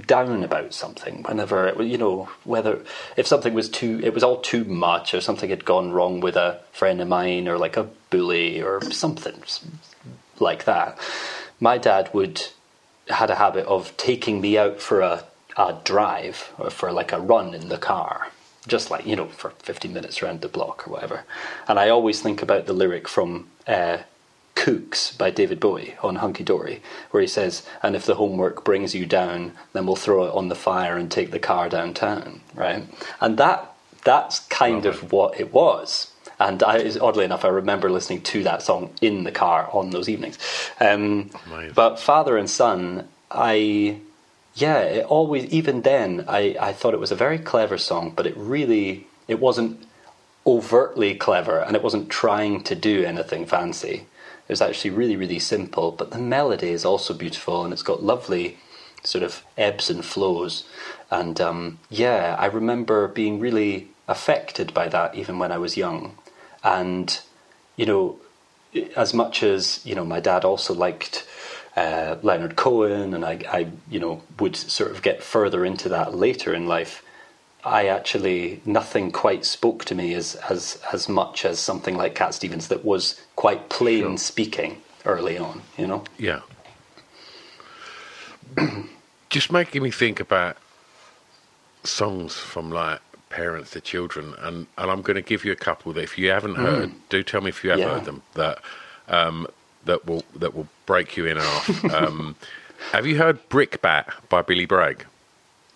down 0.07 0.43
about 0.43 0.75
something 0.75 1.23
whenever 1.23 1.83
you 1.83 1.97
know 1.97 2.29
whether 2.45 2.85
if 3.17 3.27
something 3.27 3.55
was 3.55 3.69
too 3.69 4.01
it 4.03 4.13
was 4.13 4.23
all 4.23 4.41
too 4.41 4.65
much 4.65 5.15
or 5.15 5.21
something 5.21 5.49
had 5.49 5.65
gone 5.65 5.93
wrong 5.93 6.21
with 6.21 6.37
a 6.37 6.61
friend 6.73 7.01
of 7.01 7.09
mine 7.09 7.49
or 7.49 7.57
like 7.57 7.77
a 7.77 7.89
bully 8.11 8.61
or 8.61 8.81
something 8.91 9.43
like 10.39 10.65
that, 10.65 10.99
my 11.61 11.79
dad 11.79 12.13
would 12.13 12.43
had 13.09 13.31
a 13.31 13.37
habit 13.37 13.65
of 13.67 13.97
taking 13.97 14.41
me 14.41 14.59
out 14.59 14.81
for 14.81 15.01
a, 15.01 15.25
a 15.57 15.79
drive 15.85 16.53
or 16.59 16.71
for 16.71 16.93
like 16.93 17.13
a 17.13 17.21
run 17.21 17.55
in 17.55 17.69
the 17.69 17.79
car 17.79 18.29
just 18.67 18.91
like 18.91 19.07
you 19.07 19.17
know 19.17 19.27
for 19.27 19.51
15 19.51 19.93
minutes 19.93 20.23
around 20.23 20.41
the 20.41 20.49
block 20.49 20.87
or 20.87 20.93
whatever. 20.93 21.25
And 21.69 21.79
i 21.79 21.89
always 21.89 22.21
think 22.21 22.43
about 22.43 22.67
the 22.67 22.73
lyric 22.73 23.09
from 23.09 23.49
uh, 23.67 23.99
kooks 24.55 25.17
by 25.17 25.31
david 25.31 25.61
bowie 25.61 25.95
on 26.03 26.17
hunky 26.17 26.43
dory 26.43 26.81
where 27.11 27.21
he 27.21 27.27
says 27.27 27.67
and 27.83 27.95
if 27.95 28.07
the 28.07 28.15
homework 28.15 28.65
brings 28.65 28.95
you 28.95 29.05
down 29.05 29.53
then 29.75 29.85
we'll 29.87 29.97
throw 29.97 30.25
it 30.25 30.33
on 30.33 30.49
the 30.49 30.55
fire 30.55 30.97
and 30.97 31.11
take 31.11 31.31
the 31.31 31.39
car 31.39 31.69
downtown 31.69 32.41
right? 32.55 32.85
And 33.21 33.37
that 33.39 33.73
that's 34.05 34.41
kind 34.41 34.87
of 34.87 35.13
what 35.13 35.39
it 35.39 35.53
was. 35.53 36.13
And 36.39 36.63
I, 36.63 36.91
oddly 37.01 37.25
enough, 37.25 37.45
I 37.45 37.49
remember 37.49 37.91
listening 37.91 38.23
to 38.23 38.45
that 38.45 38.63
song 38.63 38.93
in 39.01 39.25
the 39.25 39.33
car 39.33 39.69
on 39.73 39.91
those 39.91 40.09
evenings. 40.09 40.39
Um, 40.81 41.31
but 41.75 41.99
father 41.99 42.37
and 42.37 42.49
son, 42.49 43.09
I 43.31 43.99
yeah, 44.57 44.79
it 44.79 45.05
always 45.05 45.45
even 45.47 45.83
then 45.83 46.25
I, 46.27 46.57
I 46.59 46.73
thought 46.73 46.95
it 46.95 47.01
was 47.01 47.13
a 47.13 47.17
very 47.17 47.39
clever 47.39 47.77
song, 47.77 48.13
but 48.17 48.27
it 48.27 48.35
really 48.37 49.07
it 49.29 49.39
wasn't 49.39 49.87
overtly 50.47 51.15
clever 51.15 51.59
and 51.59 51.77
it 51.77 51.83
wasn't 51.83 52.09
trying 52.09 52.63
to 52.65 52.75
do 52.75 53.05
anything 53.05 53.45
fancy. 53.45 54.07
It 54.49 54.53
was 54.53 54.63
actually 54.63 54.91
really, 54.91 55.17
really 55.17 55.41
simple, 55.41 55.91
but 55.91 56.11
the 56.11 56.19
melody 56.19 56.71
is 56.71 56.85
also 56.85 57.13
beautiful 57.13 57.65
and 57.65 57.73
it's 57.73 57.83
got 57.83 58.03
lovely 58.03 58.59
sort 59.03 59.25
of 59.25 59.43
ebbs 59.59 59.91
and 59.91 60.05
flows. 60.05 60.65
And 61.11 61.39
um, 61.41 61.79
yeah, 61.91 62.37
I 62.39 62.47
remember 62.47 63.09
being 63.09 63.39
really 63.39 63.89
affected 64.09 64.73
by 64.73 64.89
that 64.89 65.17
even 65.17 65.39
when 65.39 65.53
I 65.53 65.59
was 65.59 65.77
young. 65.77 66.17
And, 66.65 67.19
you 67.77 67.87
know, 67.87 68.17
as 68.97 69.13
much 69.13 69.43
as, 69.43 69.85
you 69.85 69.95
know, 69.95 70.05
my 70.05 70.21
dad 70.21 70.45
also 70.45 70.73
liked 70.73 71.27
uh, 71.77 72.17
Leonard 72.23 72.57
Cohen, 72.57 73.13
and 73.13 73.25
I, 73.25 73.41
I, 73.49 73.69
you 73.91 74.01
know, 74.01 74.23
would 74.39 74.57
sort 74.57 74.91
of 74.91 75.03
get 75.03 75.23
further 75.23 75.65
into 75.65 75.89
that 75.91 76.15
later 76.15 76.55
in 76.55 76.67
life. 76.67 77.03
I 77.65 77.89
actually 77.89 78.63
nothing 78.65 79.11
quite 79.11 79.45
spoke 79.45 79.85
to 79.87 79.95
me 79.95 80.15
as 80.15 80.37
as 80.37 80.81
as 80.93 81.09
much 81.09 81.45
as 81.45 81.59
something 81.59 81.97
like 81.97 82.15
Cat 82.15 82.33
Stevens 82.35 82.69
that 82.69 82.85
was 82.85 83.21
quite 83.35 83.69
plain 83.69 84.03
sure. 84.03 84.19
speaking 84.19 84.83
early 85.05 85.37
on. 85.37 85.63
You 85.77 85.87
know. 85.89 86.05
Yeah. 86.19 86.41
Just 89.31 89.51
making 89.53 89.83
me 89.83 89.91
think 89.91 90.21
about 90.21 90.57
songs 91.83 92.35
from 92.35 92.71
like 92.71 93.01
parents 93.29 93.73
to 93.73 93.81
children, 93.81 94.35
and, 94.39 94.67
and 94.79 94.91
I'm 94.91 95.03
going 95.03 95.17
to 95.17 95.23
give 95.23 95.45
you 95.45 95.53
a 95.53 95.57
couple 95.57 95.93
that 95.93 96.03
if 96.03 96.17
you 96.17 96.31
haven't 96.31 96.55
mm. 96.55 96.63
heard, 96.63 96.93
do 97.09 97.23
tell 97.23 97.41
me 97.41 97.49
if 97.49 97.65
you 97.65 97.71
have 97.71 97.81
yeah. 97.81 97.91
heard 97.91 98.05
them 98.05 98.23
that 98.35 98.61
um, 99.09 99.47
that 99.87 100.07
will 100.07 100.23
that 100.37 100.55
will 100.55 100.69
break 100.85 101.17
you 101.17 101.27
in 101.27 101.37
half. 101.39 101.85
um, 101.95 102.37
Have 102.93 103.07
you 103.07 103.17
heard 103.19 103.49
Brickbat 103.49 104.13
by 104.29 104.43
Billy 104.43 104.67
Bragg? 104.67 105.07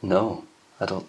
No, 0.03 0.45
I 0.81 0.87
don't. 0.87 1.07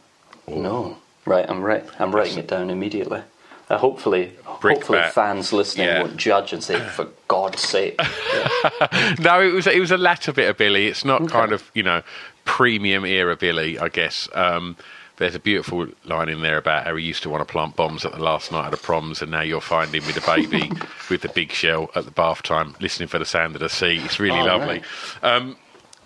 No. 0.48 0.98
Right, 1.26 1.48
I'm 1.48 1.62
right. 1.62 1.84
I'm 2.00 2.14
writing 2.16 2.40
it 2.40 2.48
down 2.48 2.70
immediately. 2.70 3.22
Uh, 3.70 3.78
hopefully, 3.78 4.32
hopefully 4.44 4.98
Brickbat. 5.00 5.12
fans 5.12 5.54
listening 5.54 5.88
Yeah. 5.88 6.02
won't 6.02 6.18
judge 6.18 6.52
and 6.52 6.64
say, 6.64 6.80
"For 6.80 7.08
God's 7.28 7.62
sake." 7.62 7.98
no, 9.20 9.42
it 9.42 9.54
was 9.54 9.68
it 9.68 9.80
was 9.80 9.92
a 9.92 9.98
latter 9.98 10.34
bit 10.34 10.50
of 10.50 10.58
Billy. 10.58 10.88
It's 10.88 11.06
not 11.06 11.30
kind 11.30 11.52
of 11.52 11.70
you 11.74 11.84
know 11.84 12.02
premium 12.44 13.06
era 13.06 13.36
Billy, 13.36 13.78
I 13.78 13.88
guess. 13.90 14.28
Um, 14.34 14.76
there's 15.22 15.36
a 15.36 15.40
beautiful 15.40 15.88
line 16.06 16.30
in 16.30 16.42
there 16.42 16.58
about 16.58 16.84
how 16.86 16.96
he 16.96 17.04
used 17.06 17.22
to 17.24 17.30
want 17.30 17.48
to 17.48 17.52
plant 17.52 17.76
bombs 17.76 18.04
at 18.06 18.12
the 18.12 18.20
last 18.20 18.52
night 18.52 18.66
of 18.66 18.72
the 18.72 18.78
proms, 18.78 19.22
and 19.22 19.30
now 19.32 19.42
you're 19.42 19.62
finding 19.62 20.04
with 20.08 20.18
a 20.18 20.26
baby 20.26 20.72
with 21.10 21.22
the 21.22 21.30
big 21.30 21.52
shell 21.52 21.92
at 21.96 22.06
the 22.06 22.12
bath 22.12 22.42
time, 22.44 22.76
listening 22.80 23.08
for 23.08 23.20
the 23.20 23.26
sound 23.26 23.56
of 23.56 23.62
the 23.62 23.70
sea. 23.70 23.98
It's 24.04 24.20
really 24.20 24.40
Oh, 24.40 24.46
lovely. 24.46 24.82
Um, 25.22 25.56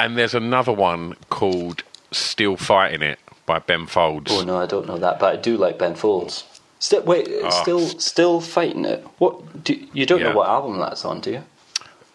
and 0.00 0.16
there's 0.16 0.34
another 0.34 0.72
one 0.72 1.16
called 1.28 1.82
"Still 2.12 2.56
Fighting 2.56 3.02
It" 3.02 3.18
by 3.44 3.58
Ben 3.58 3.86
Folds. 3.86 4.32
Oh 4.32 4.42
no, 4.42 4.56
I 4.58 4.66
don't 4.66 4.86
know 4.86 4.98
that, 4.98 5.18
but 5.20 5.34
I 5.34 5.36
do 5.36 5.56
like 5.58 5.78
Ben 5.78 5.94
Folds. 5.94 6.44
Still, 6.78 7.02
wait, 7.02 7.28
still, 7.50 7.80
still 7.80 8.40
fighting 8.40 8.84
it. 8.86 9.06
What? 9.18 9.64
Do, 9.64 9.74
you 9.92 10.06
don't 10.06 10.20
Ah. 10.20 10.24
Yeah. 10.24 10.30
know 10.30 10.36
what 10.38 10.48
album 10.48 10.78
that's 10.78 11.04
on, 11.04 11.20
do 11.20 11.30
you? 11.32 11.42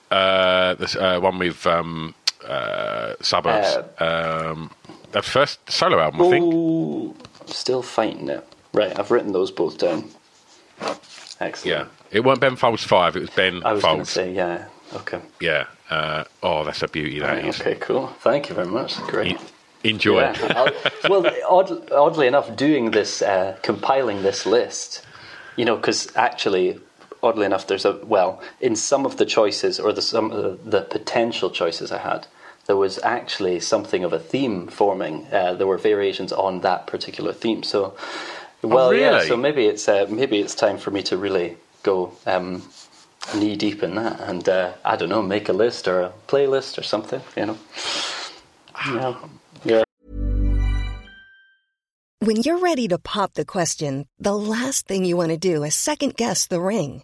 Uh, 0.09 0.73
the 0.75 0.97
uh, 0.99 1.19
one 1.19 1.37
with 1.39 1.65
um, 1.67 2.13
uh, 2.47 3.13
suburbs. 3.21 3.77
um, 3.99 4.71
the 5.11 5.21
first 5.21 5.59
solo 5.69 5.99
album, 5.99 6.21
I 6.21 6.29
think. 6.29 7.17
Still 7.47 7.81
fighting 7.81 8.29
it. 8.29 8.47
Right, 8.73 8.97
I've 8.97 9.11
written 9.11 9.33
those 9.33 9.51
both 9.51 9.77
down. 9.77 10.09
Excellent. 11.39 11.65
Yeah, 11.65 11.85
it 12.11 12.21
wasn't 12.21 12.41
Ben 12.41 12.55
Folds 12.55 12.83
five. 12.83 13.15
It 13.15 13.21
was 13.21 13.29
Ben 13.31 13.61
I 13.65 13.73
was 13.73 13.83
going 13.83 13.99
to 13.99 14.05
say, 14.05 14.33
yeah. 14.33 14.67
Okay. 14.93 15.21
Yeah. 15.39 15.65
Uh, 15.89 16.23
oh, 16.43 16.63
that's 16.63 16.81
a 16.83 16.87
beauty. 16.87 17.19
That 17.19 17.43
is. 17.45 17.59
Okay, 17.59 17.75
cool. 17.75 18.07
Thank 18.19 18.49
you 18.49 18.55
very 18.55 18.67
much. 18.67 18.97
Great. 19.07 19.37
Enjoy. 19.83 20.21
Yeah, 20.21 20.69
well, 21.09 21.25
odd, 21.49 21.91
oddly 21.91 22.27
enough, 22.27 22.55
doing 22.55 22.91
this, 22.91 23.21
uh, 23.21 23.57
compiling 23.63 24.21
this 24.21 24.45
list, 24.45 25.03
you 25.55 25.65
know, 25.65 25.75
because 25.75 26.15
actually, 26.15 26.79
oddly 27.23 27.45
enough, 27.45 27.65
there's 27.67 27.83
a 27.83 27.93
well 28.03 28.41
in 28.59 28.75
some 28.75 29.05
of 29.07 29.17
the 29.17 29.25
choices 29.25 29.79
or 29.79 29.91
the 29.91 30.01
some 30.03 30.31
of 30.31 30.69
the 30.69 30.81
potential 30.81 31.49
choices 31.49 31.91
I 31.91 31.97
had, 31.97 32.27
there 32.71 32.77
was 32.77 32.97
actually 33.03 33.59
something 33.59 34.05
of 34.05 34.13
a 34.13 34.19
theme 34.19 34.65
forming. 34.67 35.27
Uh, 35.29 35.53
there 35.55 35.67
were 35.67 35.77
variations 35.77 36.31
on 36.31 36.61
that 36.61 36.87
particular 36.87 37.33
theme. 37.33 37.63
So, 37.63 37.97
well, 38.61 38.93
yeah. 38.93 39.09
really? 39.09 39.27
So 39.27 39.35
maybe 39.35 39.65
it's 39.65 39.89
uh, 39.89 40.05
maybe 40.07 40.39
it's 40.39 40.55
time 40.55 40.77
for 40.77 40.89
me 40.89 41.03
to 41.03 41.17
really 41.17 41.57
go. 41.83 42.13
Um, 42.25 42.63
knee 43.35 43.55
deep 43.55 43.83
in 43.83 43.93
that 43.95 44.19
and 44.21 44.49
uh, 44.49 44.73
I 44.83 44.95
don't 44.95 45.09
know 45.09 45.21
make 45.21 45.47
a 45.47 45.53
list 45.53 45.87
or 45.87 46.01
a 46.01 46.11
playlist 46.27 46.79
or 46.79 46.81
something 46.81 47.21
you 47.37 47.45
know 47.45 47.57
yeah 48.87 49.13
yeah 49.63 49.83
When 52.27 52.41
you're 52.41 52.57
ready 52.57 52.87
to 52.87 52.97
pop 52.97 53.33
the 53.33 53.45
question, 53.45 54.05
the 54.17 54.35
last 54.35 54.87
thing 54.87 55.05
you 55.05 55.17
want 55.17 55.29
to 55.29 55.37
do 55.37 55.63
is 55.63 55.75
second 55.75 56.15
guess 56.17 56.47
the 56.47 56.59
ring. 56.59 57.03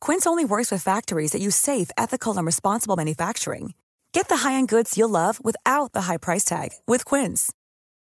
Quince 0.00 0.26
only 0.26 0.44
works 0.44 0.70
with 0.70 0.82
factories 0.82 1.32
that 1.32 1.42
use 1.42 1.56
safe, 1.56 1.90
ethical, 1.96 2.36
and 2.36 2.46
responsible 2.46 2.96
manufacturing. 2.96 3.74
Get 4.12 4.28
the 4.28 4.36
high-end 4.38 4.68
goods 4.68 4.96
you'll 4.96 5.08
love 5.10 5.44
without 5.44 5.92
the 5.92 6.02
high 6.02 6.18
price 6.18 6.44
tag 6.44 6.70
with 6.86 7.04
Quince. 7.04 7.52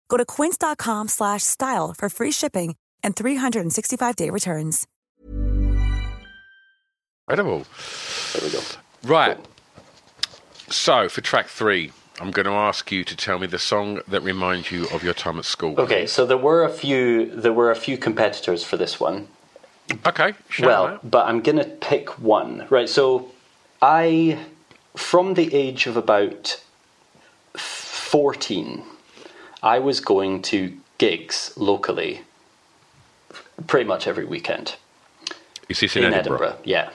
Go 0.08 0.18
to 0.18 0.24
quince.com 0.26 1.08
slash 1.08 1.42
style 1.42 1.94
for 1.96 2.10
free 2.10 2.30
shipping 2.32 2.76
and 3.02 3.16
365-day 3.16 4.28
returns. 4.28 4.86
Incredible. 7.28 7.64
there 8.34 8.42
we 8.42 8.50
go 8.52 8.60
Right. 9.04 9.38
So 10.68 11.08
for 11.08 11.22
track 11.22 11.46
three, 11.46 11.92
I'm 12.20 12.30
going 12.30 12.46
to 12.46 12.52
ask 12.52 12.92
you 12.92 13.04
to 13.04 13.16
tell 13.16 13.38
me 13.38 13.46
the 13.46 13.58
song 13.58 14.00
that 14.06 14.22
reminds 14.22 14.70
you 14.70 14.86
of 14.92 15.02
your 15.02 15.14
time 15.14 15.38
at 15.38 15.46
school. 15.46 15.74
Okay, 15.78 16.06
so 16.06 16.26
there 16.26 16.36
were 16.36 16.62
a 16.62 16.68
few 16.68 17.26
there 17.34 17.52
were 17.52 17.70
a 17.70 17.76
few 17.76 17.96
competitors 17.96 18.62
for 18.64 18.76
this 18.76 19.00
one. 19.00 19.28
Okay. 20.06 20.34
shout 20.48 20.66
well, 20.66 21.00
but 21.02 21.26
I'm 21.26 21.40
gonna 21.40 21.64
pick 21.64 22.18
one. 22.18 22.66
Right, 22.70 22.88
so 22.88 23.30
I 23.80 24.38
from 24.96 25.34
the 25.34 25.54
age 25.54 25.86
of 25.86 25.96
about 25.96 26.62
fourteen, 27.54 28.84
I 29.62 29.78
was 29.78 30.00
going 30.00 30.42
to 30.42 30.76
gigs 30.98 31.52
locally 31.56 32.22
pretty 33.66 33.86
much 33.86 34.06
every 34.06 34.24
weekend 34.24 34.76
is 35.72 35.80
this 35.80 35.96
in, 35.96 36.04
in 36.04 36.14
Edinburgh? 36.14 36.46
Edinburgh. 36.46 36.62
yeah. 36.64 36.90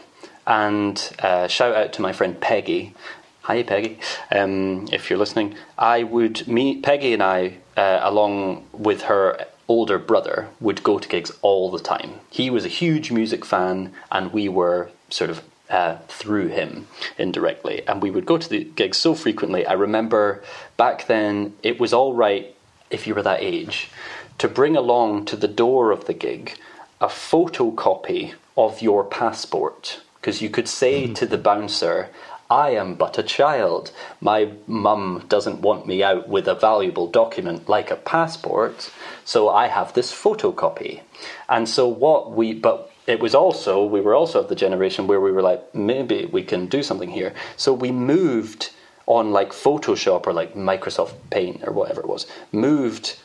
And 0.45 1.15
uh, 1.19 1.47
shout 1.47 1.75
out 1.75 1.93
to 1.93 2.01
my 2.01 2.13
friend 2.13 2.39
Peggy. 2.39 2.93
Hi, 3.41 3.63
Peggy. 3.63 3.99
Um, 4.31 4.87
if 4.91 5.09
you're 5.09 5.19
listening, 5.19 5.55
I 5.77 6.03
would 6.03 6.47
meet 6.47 6.83
Peggy 6.83 7.13
and 7.13 7.23
I, 7.23 7.57
uh, 7.75 7.99
along 8.01 8.65
with 8.71 9.03
her 9.03 9.45
older 9.67 9.97
brother, 9.99 10.47
would 10.59 10.83
go 10.83 10.99
to 10.99 11.07
gigs 11.07 11.31
all 11.41 11.69
the 11.69 11.79
time. 11.79 12.19
He 12.29 12.49
was 12.49 12.65
a 12.65 12.69
huge 12.69 13.11
music 13.11 13.43
fan, 13.45 13.93
and 14.11 14.33
we 14.33 14.47
were 14.47 14.89
sort 15.09 15.29
of 15.29 15.43
uh, 15.69 15.97
through 16.07 16.47
him 16.47 16.87
indirectly. 17.17 17.85
And 17.87 18.01
we 18.01 18.11
would 18.11 18.25
go 18.25 18.37
to 18.37 18.49
the 18.49 18.63
gigs 18.63 18.97
so 18.97 19.13
frequently. 19.13 19.65
I 19.65 19.73
remember 19.73 20.41
back 20.77 21.07
then 21.07 21.55
it 21.63 21.79
was 21.79 21.93
all 21.93 22.13
right 22.13 22.55
if 22.89 23.05
you 23.05 23.13
were 23.13 23.23
that 23.23 23.41
age 23.41 23.89
to 24.37 24.47
bring 24.47 24.77
along 24.77 25.25
to 25.25 25.35
the 25.35 25.47
door 25.47 25.91
of 25.91 26.05
the 26.05 26.13
gig 26.13 26.57
a 27.01 27.07
photocopy 27.07 28.33
of 28.55 28.81
your 28.81 29.03
passport 29.03 30.01
because 30.15 30.41
you 30.41 30.49
could 30.49 30.67
say 30.67 31.13
to 31.13 31.25
the 31.25 31.37
bouncer, 31.37 32.09
I 32.49 32.71
am 32.71 32.95
but 32.95 33.17
a 33.17 33.23
child. 33.23 33.91
My 34.21 34.51
mum 34.67 35.25
doesn't 35.27 35.61
want 35.61 35.85
me 35.85 36.01
out 36.03 36.29
with 36.29 36.47
a 36.47 36.55
valuable 36.55 37.07
document 37.07 37.67
like 37.67 37.91
a 37.91 37.95
passport, 37.95 38.91
so 39.25 39.49
I 39.49 39.67
have 39.67 39.93
this 39.93 40.13
photocopy. 40.13 41.01
And 41.49 41.67
so 41.67 41.87
what 41.87 42.31
we 42.31 42.53
but 42.53 42.91
it 43.05 43.19
was 43.19 43.35
also 43.35 43.85
we 43.85 44.01
were 44.01 44.15
also 44.15 44.39
of 44.39 44.49
the 44.49 44.55
generation 44.55 45.07
where 45.07 45.21
we 45.21 45.31
were 45.31 45.41
like 45.41 45.73
maybe 45.75 46.25
we 46.25 46.43
can 46.43 46.67
do 46.67 46.83
something 46.83 47.09
here. 47.09 47.33
So 47.57 47.73
we 47.73 47.91
moved 47.91 48.71
on 49.07 49.31
like 49.31 49.51
Photoshop 49.51 50.27
or 50.27 50.33
like 50.33 50.53
Microsoft 50.53 51.15
Paint 51.29 51.63
or 51.65 51.71
whatever 51.73 52.01
it 52.01 52.07
was, 52.07 52.27
moved 52.51 53.17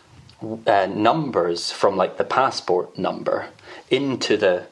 uh, 0.67 0.87
numbers 0.87 1.71
from 1.71 1.97
like 1.97 2.17
the 2.17 2.25
passport 2.25 2.97
number 2.99 3.49
into 3.91 4.37
the 4.37 4.67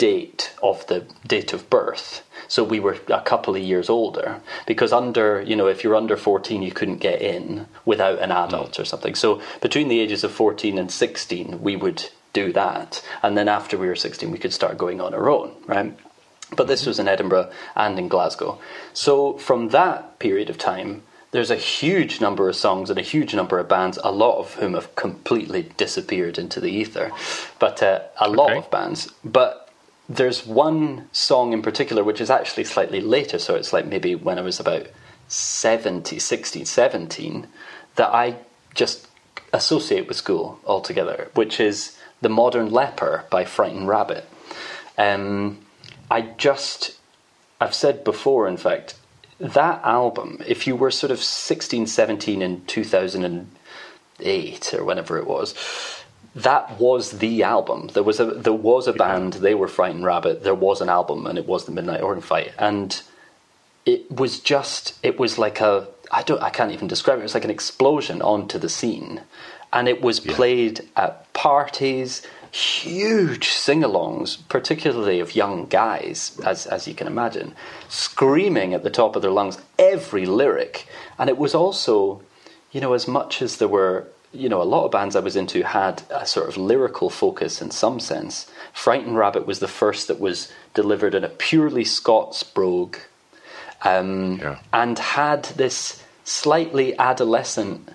date 0.00 0.54
of 0.62 0.86
the 0.86 1.00
date 1.26 1.52
of 1.52 1.68
birth. 1.68 2.22
So 2.48 2.64
we 2.64 2.80
were 2.80 2.96
a 3.08 3.20
couple 3.20 3.54
of 3.54 3.60
years 3.62 3.90
older 3.90 4.40
because 4.66 4.92
under, 4.94 5.42
you 5.42 5.54
know, 5.54 5.68
if 5.68 5.84
you're 5.84 5.94
under 5.94 6.16
14, 6.16 6.62
you 6.62 6.72
couldn't 6.72 6.96
get 7.08 7.20
in 7.20 7.66
without 7.84 8.18
an 8.18 8.32
adult 8.32 8.80
or 8.80 8.86
something. 8.86 9.14
So 9.14 9.42
between 9.60 9.88
the 9.88 10.00
ages 10.00 10.24
of 10.24 10.32
14 10.32 10.78
and 10.78 10.90
16, 10.90 11.60
we 11.60 11.76
would 11.76 12.08
do 12.32 12.50
that. 12.54 13.04
And 13.22 13.36
then 13.36 13.46
after 13.46 13.76
we 13.76 13.88
were 13.88 13.94
16, 13.94 14.30
we 14.30 14.38
could 14.38 14.54
start 14.54 14.78
going 14.78 15.02
on 15.02 15.12
our 15.12 15.28
own, 15.28 15.52
right? 15.66 15.94
But 16.56 16.66
this 16.66 16.86
was 16.86 16.98
in 16.98 17.06
Edinburgh 17.06 17.50
and 17.76 17.98
in 17.98 18.08
Glasgow. 18.08 18.58
So 18.94 19.34
from 19.38 19.68
that 19.68 20.18
period 20.18 20.48
of 20.48 20.56
time, 20.56 21.02
there's 21.32 21.50
a 21.52 21.56
huge 21.56 22.20
number 22.20 22.48
of 22.48 22.56
songs 22.56 22.88
and 22.90 22.98
a 22.98 23.02
huge 23.02 23.34
number 23.34 23.58
of 23.58 23.68
bands, 23.68 23.98
a 24.02 24.10
lot 24.10 24.38
of 24.38 24.54
whom 24.54 24.74
have 24.74 24.96
completely 24.96 25.62
disappeared 25.76 26.38
into 26.38 26.58
the 26.58 26.72
ether. 26.72 27.12
But 27.60 27.82
uh, 27.82 28.00
a 28.18 28.28
lot 28.28 28.50
Okay. 28.50 28.58
of 28.58 28.70
bands. 28.70 29.12
But 29.22 29.69
there's 30.10 30.44
one 30.44 31.08
song 31.12 31.52
in 31.52 31.62
particular 31.62 32.02
which 32.02 32.20
is 32.20 32.30
actually 32.30 32.64
slightly 32.64 33.00
later, 33.00 33.38
so 33.38 33.54
it's 33.54 33.72
like 33.72 33.86
maybe 33.86 34.16
when 34.16 34.40
I 34.40 34.42
was 34.42 34.58
about 34.58 34.88
70, 35.28 36.18
16, 36.18 36.66
17, 36.66 37.46
that 37.94 38.12
I 38.12 38.38
just 38.74 39.06
associate 39.52 40.08
with 40.08 40.16
school 40.16 40.58
altogether, 40.66 41.30
which 41.34 41.60
is 41.60 41.96
The 42.22 42.28
Modern 42.28 42.72
Leper 42.72 43.26
by 43.30 43.44
Frightened 43.44 43.86
Rabbit. 43.86 44.28
Um, 44.98 45.60
I 46.10 46.22
just, 46.22 46.98
I've 47.60 47.74
said 47.74 48.02
before, 48.02 48.48
in 48.48 48.56
fact, 48.56 48.96
that 49.38 49.80
album, 49.84 50.42
if 50.44 50.66
you 50.66 50.74
were 50.74 50.90
sort 50.90 51.12
of 51.12 51.20
16, 51.20 51.86
17 51.86 52.42
in 52.42 52.66
2008 52.66 54.74
or 54.74 54.84
whenever 54.84 55.18
it 55.18 55.28
was, 55.28 55.54
that 56.34 56.78
was 56.78 57.18
the 57.18 57.42
album. 57.42 57.88
There 57.92 58.02
was 58.02 58.20
a 58.20 58.26
there 58.26 58.52
was 58.52 58.86
a 58.86 58.92
band. 58.92 59.34
They 59.34 59.54
were 59.54 59.68
Frightened 59.68 60.04
Rabbit. 60.04 60.42
There 60.42 60.54
was 60.54 60.80
an 60.80 60.88
album, 60.88 61.26
and 61.26 61.38
it 61.38 61.46
was 61.46 61.64
the 61.64 61.72
Midnight 61.72 62.02
Organ 62.02 62.22
Fight. 62.22 62.52
And 62.58 63.00
it 63.84 64.10
was 64.10 64.40
just 64.40 64.98
it 65.02 65.18
was 65.18 65.38
like 65.38 65.60
a 65.60 65.88
I 66.12 66.22
don't 66.22 66.42
I 66.42 66.50
can't 66.50 66.72
even 66.72 66.88
describe 66.88 67.18
it. 67.18 67.20
It 67.20 67.24
was 67.24 67.34
like 67.34 67.44
an 67.44 67.50
explosion 67.50 68.22
onto 68.22 68.58
the 68.58 68.68
scene, 68.68 69.22
and 69.72 69.88
it 69.88 70.02
was 70.02 70.20
played 70.20 70.88
at 70.96 71.32
parties, 71.32 72.22
huge 72.52 73.48
sing-alongs, 73.48 74.38
particularly 74.48 75.20
of 75.20 75.34
young 75.34 75.66
guys, 75.66 76.38
as 76.44 76.66
as 76.66 76.86
you 76.86 76.94
can 76.94 77.06
imagine, 77.08 77.54
screaming 77.88 78.72
at 78.72 78.84
the 78.84 78.90
top 78.90 79.16
of 79.16 79.22
their 79.22 79.30
lungs 79.32 79.58
every 79.78 80.26
lyric, 80.26 80.86
and 81.18 81.28
it 81.28 81.38
was 81.38 81.54
also, 81.54 82.22
you 82.70 82.80
know, 82.80 82.92
as 82.92 83.08
much 83.08 83.42
as 83.42 83.56
there 83.56 83.68
were. 83.68 84.06
You 84.32 84.48
know, 84.48 84.62
a 84.62 84.64
lot 84.64 84.84
of 84.84 84.92
bands 84.92 85.16
I 85.16 85.20
was 85.20 85.34
into 85.34 85.62
had 85.64 86.02
a 86.10 86.24
sort 86.24 86.48
of 86.48 86.56
lyrical 86.56 87.10
focus 87.10 87.60
in 87.60 87.70
some 87.72 87.98
sense. 87.98 88.48
Frightened 88.72 89.16
Rabbit 89.16 89.44
was 89.46 89.58
the 89.58 89.66
first 89.68 90.06
that 90.08 90.20
was 90.20 90.52
delivered 90.72 91.14
in 91.14 91.24
a 91.24 91.28
purely 91.28 91.84
Scots 91.84 92.42
brogue 92.44 92.96
um, 93.84 94.38
Yeah. 94.40 94.58
and 94.72 94.98
had 94.98 95.44
this 95.56 96.02
slightly 96.24 96.96
adolescent 96.98 97.88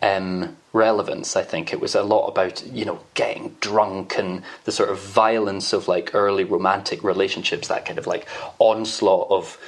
um, 0.00 0.56
relevance. 0.72 1.36
I 1.36 1.42
think 1.42 1.72
it 1.72 1.80
was 1.80 1.94
a 1.94 2.02
lot 2.02 2.26
about 2.28 2.64
you 2.66 2.84
know 2.86 3.00
getting 3.14 3.54
drunk 3.60 4.16
and 4.18 4.42
the 4.64 4.72
sort 4.72 4.88
of 4.88 4.98
violence 4.98 5.72
of 5.74 5.88
like 5.88 6.14
early 6.14 6.44
romantic 6.44 7.04
relationships, 7.04 7.68
that 7.68 7.84
kind 7.84 7.98
of 7.98 8.06
like 8.06 8.26
onslaught 8.58 9.30
of 9.30 9.58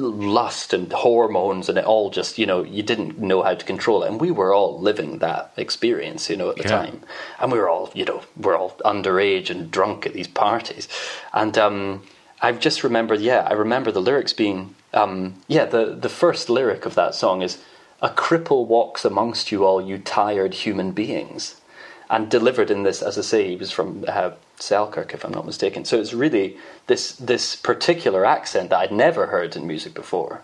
lust 0.00 0.72
and 0.72 0.92
hormones 0.92 1.68
and 1.68 1.78
it 1.78 1.84
all 1.84 2.10
just 2.10 2.38
you 2.38 2.46
know 2.46 2.62
you 2.62 2.82
didn't 2.82 3.18
know 3.18 3.42
how 3.42 3.54
to 3.54 3.64
control 3.64 4.02
it. 4.02 4.08
And 4.10 4.20
we 4.20 4.30
were 4.30 4.52
all 4.54 4.80
living 4.80 5.18
that 5.18 5.52
experience 5.56 6.28
you 6.30 6.36
know 6.36 6.50
at 6.50 6.56
the 6.56 6.64
Yeah. 6.64 6.80
time. 6.82 7.02
And 7.40 7.52
we 7.52 7.58
were 7.58 7.68
all 7.68 7.90
you 7.94 8.04
know 8.04 8.22
we're 8.36 8.56
all 8.56 8.76
underage 8.84 9.50
and 9.50 9.70
drunk 9.70 10.06
at 10.06 10.14
these 10.14 10.28
parties. 10.28 10.88
And 11.32 11.56
um 11.58 12.02
i've 12.42 12.58
just 12.58 12.82
remembered 12.82 13.20
yeah 13.20 13.46
i 13.50 13.52
remember 13.52 13.92
the 13.92 14.00
lyrics 14.00 14.32
being 14.32 14.74
um 14.94 15.34
yeah 15.46 15.66
the 15.66 15.94
the 15.94 16.08
first 16.08 16.48
lyric 16.48 16.86
of 16.86 16.94
that 16.94 17.14
song 17.14 17.42
is 17.42 17.58
a 18.00 18.08
cripple 18.08 18.66
walks 18.66 19.04
amongst 19.04 19.52
you 19.52 19.64
all 19.64 19.80
you 19.80 19.98
tired 19.98 20.54
human 20.54 20.90
beings 20.92 21.60
and 22.08 22.30
delivered 22.30 22.70
in 22.70 22.82
this 22.82 23.02
as 23.02 23.18
i 23.18 23.20
say 23.20 23.48
he 23.48 23.56
was 23.56 23.70
from 23.70 24.04
uh, 24.08 24.30
selkirk 24.62 25.14
if 25.14 25.24
i'm 25.24 25.32
not 25.32 25.46
mistaken 25.46 25.84
so 25.84 25.98
it's 26.00 26.12
really 26.12 26.56
this 26.86 27.12
this 27.12 27.56
particular 27.56 28.24
accent 28.24 28.70
that 28.70 28.78
i'd 28.78 28.92
never 28.92 29.26
heard 29.26 29.56
in 29.56 29.66
music 29.66 29.94
before 29.94 30.42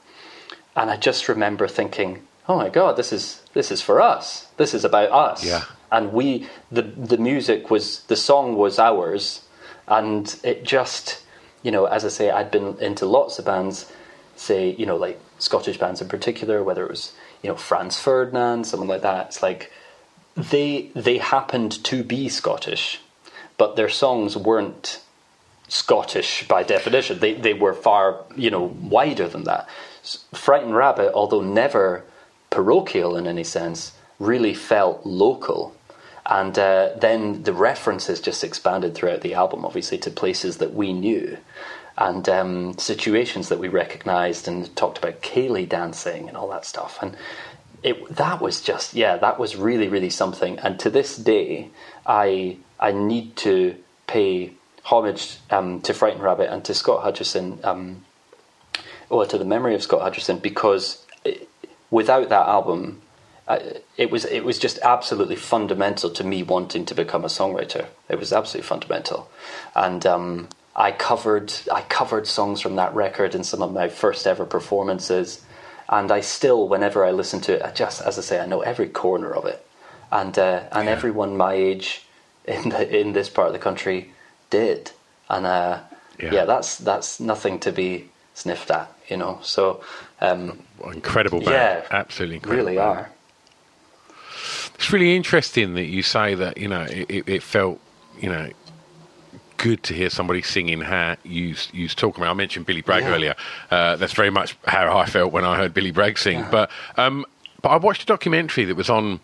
and 0.76 0.90
I 0.90 0.96
just 0.98 1.28
remember 1.28 1.66
thinking, 1.66 2.22
"Oh 2.48 2.56
my 2.56 2.68
God, 2.68 2.96
this 2.96 3.12
is 3.12 3.42
this 3.54 3.72
is 3.72 3.80
for 3.80 4.00
us. 4.00 4.48
This 4.58 4.74
is 4.74 4.84
about 4.84 5.10
us." 5.10 5.44
Yeah. 5.44 5.64
And 5.90 6.12
we, 6.12 6.46
the 6.70 6.82
the 6.82 7.16
music 7.16 7.70
was 7.70 8.02
the 8.04 8.16
song 8.16 8.56
was 8.56 8.78
ours, 8.78 9.40
and 9.88 10.38
it 10.44 10.64
just, 10.64 11.22
you 11.62 11.70
know, 11.70 11.86
as 11.86 12.04
I 12.04 12.08
say, 12.08 12.30
I'd 12.30 12.50
been 12.50 12.76
into 12.78 13.06
lots 13.06 13.38
of 13.38 13.46
bands, 13.46 13.90
say, 14.36 14.74
you 14.76 14.84
know, 14.84 14.96
like 14.96 15.18
Scottish 15.38 15.78
bands 15.78 16.02
in 16.02 16.08
particular, 16.08 16.62
whether 16.62 16.84
it 16.84 16.90
was 16.90 17.12
you 17.42 17.48
know 17.48 17.56
Franz 17.56 17.98
Ferdinand, 17.98 18.66
someone 18.66 18.88
like 18.88 19.02
that. 19.02 19.28
It's 19.28 19.42
like 19.42 19.72
they 20.36 20.90
they 20.94 21.16
happened 21.18 21.82
to 21.84 22.04
be 22.04 22.28
Scottish, 22.28 23.00
but 23.58 23.76
their 23.76 23.88
songs 23.88 24.36
weren't 24.36 25.00
Scottish 25.68 26.46
by 26.46 26.62
definition. 26.62 27.18
They 27.18 27.34
they 27.34 27.54
were 27.54 27.74
far 27.74 28.24
you 28.36 28.50
know 28.50 28.62
wider 28.62 29.28
than 29.28 29.44
that. 29.44 29.68
Frightened 30.32 30.76
Rabbit, 30.76 31.12
although 31.12 31.40
never 31.42 32.04
parochial 32.50 33.16
in 33.16 33.26
any 33.26 33.42
sense, 33.42 33.92
really 34.20 34.54
felt 34.54 35.04
local. 35.04 35.74
And 36.24 36.58
uh, 36.58 36.90
then 36.96 37.42
the 37.44 37.52
references 37.52 38.20
just 38.20 38.42
expanded 38.42 38.94
throughout 38.94 39.20
the 39.20 39.34
album, 39.34 39.64
obviously, 39.64 39.98
to 39.98 40.10
places 40.10 40.58
that 40.58 40.74
we 40.74 40.92
knew 40.92 41.38
and 41.98 42.28
um, 42.28 42.78
situations 42.78 43.48
that 43.48 43.58
we 43.58 43.68
recognised 43.68 44.46
and 44.46 44.74
talked 44.76 44.98
about 44.98 45.22
ceilidh 45.22 45.68
dancing 45.68 46.28
and 46.28 46.36
all 46.36 46.48
that 46.48 46.64
stuff. 46.64 46.98
And 47.00 47.16
it 47.82 48.16
that 48.16 48.40
was 48.40 48.60
just 48.60 48.94
yeah, 48.94 49.16
that 49.16 49.38
was 49.38 49.56
really 49.56 49.88
really 49.88 50.10
something. 50.10 50.58
And 50.60 50.78
to 50.80 50.90
this 50.90 51.16
day, 51.16 51.70
I 52.06 52.58
I 52.78 52.92
need 52.92 53.36
to 53.36 53.76
pay 54.06 54.52
homage 54.84 55.38
um, 55.50 55.80
to 55.82 55.92
Frightened 55.92 56.22
Rabbit 56.22 56.52
and 56.52 56.64
to 56.64 56.74
Scott 56.74 57.02
Hutchison, 57.02 57.58
um, 57.64 58.04
or 59.10 59.26
to 59.26 59.38
the 59.38 59.44
memory 59.44 59.74
of 59.74 59.82
Scott 59.82 60.02
Hutchison, 60.02 60.38
because 60.38 61.04
it, 61.24 61.48
without 61.90 62.28
that 62.28 62.46
album, 62.46 63.02
uh, 63.48 63.58
it 63.96 64.10
was 64.10 64.24
it 64.24 64.44
was 64.44 64.58
just 64.58 64.78
absolutely 64.78 65.36
fundamental 65.36 66.10
to 66.10 66.24
me 66.24 66.42
wanting 66.42 66.84
to 66.86 66.94
become 66.94 67.24
a 67.24 67.28
songwriter. 67.28 67.86
It 68.08 68.18
was 68.18 68.32
absolutely 68.32 68.66
fundamental, 68.66 69.30
and 69.74 70.04
um, 70.06 70.48
I 70.74 70.92
covered 70.92 71.52
I 71.72 71.82
covered 71.82 72.26
songs 72.26 72.60
from 72.60 72.76
that 72.76 72.94
record 72.94 73.34
in 73.34 73.44
some 73.44 73.62
of 73.62 73.72
my 73.72 73.88
first 73.88 74.26
ever 74.26 74.44
performances, 74.44 75.44
and 75.88 76.10
I 76.10 76.20
still, 76.20 76.68
whenever 76.68 77.04
I 77.04 77.12
listen 77.12 77.40
to 77.42 77.54
it, 77.54 77.62
I 77.62 77.70
just 77.70 78.02
as 78.02 78.18
I 78.18 78.22
say, 78.22 78.40
I 78.40 78.46
know 78.46 78.60
every 78.60 78.88
corner 78.88 79.34
of 79.34 79.46
it, 79.46 79.64
and 80.10 80.36
uh, 80.38 80.64
and 80.72 80.88
everyone 80.88 81.36
my 81.36 81.54
age 81.54 82.05
in 82.46 82.68
the, 82.70 83.00
in 83.00 83.12
this 83.12 83.28
part 83.28 83.48
of 83.48 83.52
the 83.52 83.58
country 83.58 84.10
did, 84.50 84.90
and 85.28 85.46
uh, 85.46 85.80
Yeah. 86.22 86.32
yeah. 86.32 86.44
that's 86.44 86.78
that's 86.78 87.20
nothing 87.20 87.58
to 87.60 87.72
be 87.72 88.08
sniffed 88.34 88.70
at, 88.70 88.92
you 89.08 89.16
know. 89.16 89.38
So. 89.42 89.82
Um, 90.20 90.60
Incredible 90.92 91.40
band. 91.40 91.50
yeah, 91.50 91.82
Absolutely 91.90 92.36
incredible. 92.36 92.64
really 92.64 92.76
band. 92.76 92.88
are. 92.98 93.10
It's 94.74 94.92
really 94.92 95.16
interesting 95.16 95.74
that 95.74 95.84
you 95.86 96.02
say 96.02 96.34
that, 96.34 96.58
you 96.58 96.68
know, 96.68 96.82
it, 96.88 97.28
it, 97.28 97.42
felt, 97.42 97.80
you 98.20 98.28
know, 98.28 98.50
good 99.56 99.82
to 99.84 99.94
hear 99.94 100.10
somebody 100.10 100.42
singing 100.42 100.80
how 100.82 101.16
you 101.24 101.54
you 101.72 101.88
talking 101.88 102.22
about. 102.22 102.30
I 102.30 102.34
mentioned 102.34 102.66
Billy 102.66 102.82
Bragg 102.82 103.02
Yeah. 103.04 103.14
earlier. 103.14 103.34
Uh, 103.70 103.96
that's 103.96 104.12
very 104.12 104.30
much 104.30 104.56
how 104.66 104.96
I 104.96 105.06
felt 105.06 105.32
when 105.32 105.44
I 105.44 105.56
heard 105.56 105.72
Billy 105.72 105.90
Bragg 105.92 106.18
sing. 106.18 106.44
But 106.50 106.70
um, 106.98 107.24
but 107.62 107.70
I 107.70 107.76
watched 107.76 108.02
a 108.02 108.06
documentary 108.06 108.64
that 108.66 108.76
was 108.76 108.90
on 108.90 109.20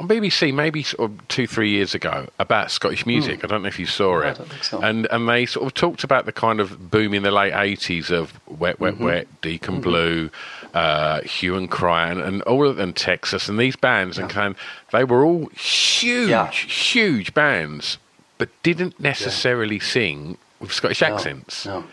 on 0.00 0.08
BBC 0.08 0.54
maybe 0.54 0.82
sort 0.82 1.10
of 1.10 1.28
two 1.28 1.46
three 1.46 1.70
years 1.70 1.94
ago 1.94 2.28
about 2.38 2.70
Scottish 2.70 3.04
music. 3.06 3.40
Hmm. 3.40 3.46
I 3.46 3.48
don't 3.48 3.62
know 3.62 3.68
if 3.68 3.78
you 3.78 3.86
saw 3.86 4.20
I 4.22 4.28
it. 4.30 4.38
don't 4.38 4.48
think 4.48 4.64
so. 4.64 4.80
And 4.80 5.06
and 5.10 5.28
they 5.28 5.46
sort 5.46 5.66
of 5.66 5.74
talked 5.74 6.04
about 6.04 6.24
the 6.26 6.32
kind 6.32 6.60
of 6.60 6.90
boom 6.90 7.14
in 7.14 7.22
the 7.22 7.30
late 7.30 7.52
eighties 7.54 8.10
of 8.10 8.32
Wet 8.46 8.78
Wet 8.80 8.94
mm-hmm. 8.94 9.04
Wet, 9.04 9.40
Deacon 9.42 9.74
mm-hmm. 9.74 9.82
Blue, 9.82 10.30
uh, 10.74 11.22
Hue 11.22 11.56
and 11.56 11.70
Cry, 11.70 12.10
and, 12.10 12.20
and 12.20 12.42
all 12.42 12.66
of 12.68 12.76
them 12.76 12.92
Texas, 12.92 13.48
and 13.48 13.58
these 13.58 13.76
bands, 13.76 14.18
and 14.18 14.30
kind 14.30 14.54
they 14.92 15.04
were 15.04 15.24
all 15.24 15.46
huge, 15.48 16.28
Yeah. 16.30 16.50
huge 16.50 17.34
bands, 17.34 17.98
but 18.38 18.48
didn't 18.62 19.00
necessarily 19.00 19.80
sing 19.80 20.38
with 20.60 20.72
Scottish 20.72 21.02
accents. 21.02 21.66
No. 21.66 21.84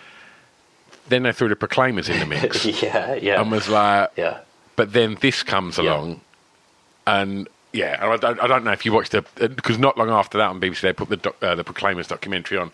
Then 1.07 1.23
they 1.23 1.31
threw 1.33 1.49
the 1.49 1.55
Proclaimers 1.55 2.09
in 2.09 2.19
the 2.19 2.25
mix, 2.25 2.65
yeah, 2.83 3.13
yeah. 3.15 3.39
and 3.39 3.51
was 3.51 3.69
like, 3.69 4.11
yeah. 4.15 4.39
but 4.75 4.93
then 4.93 5.17
this 5.21 5.43
comes 5.43 5.77
Yeah. 5.77 5.83
along, 5.83 6.21
and 7.05 7.47
yeah, 7.75 7.97
I 7.99 8.17
don't, 8.17 8.39
I 8.41 8.47
don't 8.47 8.63
know 8.63 8.71
if 8.71 8.85
you 8.85 8.93
watched 8.93 9.11
the 9.11 9.21
because 9.49 9.77
not 9.77 9.97
long 9.97 10.09
after 10.09 10.37
that 10.37 10.49
on 10.49 10.59
BBC 10.61 10.81
they 10.81 10.93
put 10.93 11.09
the 11.09 11.17
doc, 11.17 11.35
uh, 11.41 11.55
the 11.55 11.63
Proclaimers 11.63 12.07
documentary 12.07 12.57
on, 12.57 12.71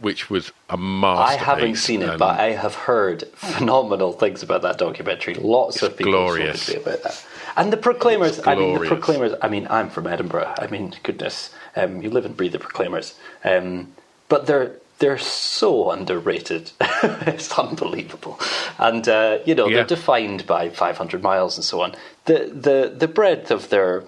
which 0.00 0.30
was 0.30 0.52
a 0.70 0.76
masterpiece. 0.76 1.40
I 1.40 1.44
haven't 1.44 1.76
seen 1.76 2.02
it, 2.02 2.18
but 2.18 2.40
I 2.40 2.52
have 2.52 2.74
heard 2.74 3.24
phenomenal 3.34 4.12
things 4.12 4.42
about 4.42 4.62
that 4.62 4.78
documentary. 4.78 5.34
Lots 5.34 5.82
of 5.82 5.96
people 5.96 6.12
glorious. 6.12 6.68
me 6.68 6.76
about 6.76 7.02
that. 7.02 7.26
And 7.56 7.72
the 7.72 7.76
Proclaimers, 7.76 8.40
I 8.46 8.54
mean, 8.54 8.80
the. 8.80 8.86
Proclaimers, 8.86 9.34
I 9.42 9.48
mean, 9.48 9.66
I'm 9.68 9.90
from 9.90 10.06
Edinburgh. 10.06 10.54
I 10.58 10.66
mean, 10.68 10.94
goodness, 11.02 11.52
um, 11.76 12.00
you 12.02 12.10
live 12.10 12.24
and 12.24 12.36
breathe 12.36 12.52
the 12.52 12.58
Proclaimers. 12.58 13.14
Um, 13.44 13.92
but 14.28 14.46
they're 14.46 14.76
they're 14.98 15.18
so 15.18 15.90
underrated. 15.92 16.72
it's 17.02 17.56
unbelievable. 17.56 18.38
And, 18.78 19.08
uh, 19.08 19.38
you 19.46 19.54
know, 19.54 19.68
Yeah. 19.68 19.76
they're 19.76 19.84
defined 19.86 20.44
by 20.46 20.70
500 20.70 21.22
miles 21.22 21.56
and 21.56 21.64
so 21.64 21.82
on. 21.82 21.94
The, 22.24 22.50
the, 22.52 22.92
the 22.96 23.06
breadth 23.06 23.50
of 23.52 23.68
their, 23.68 24.02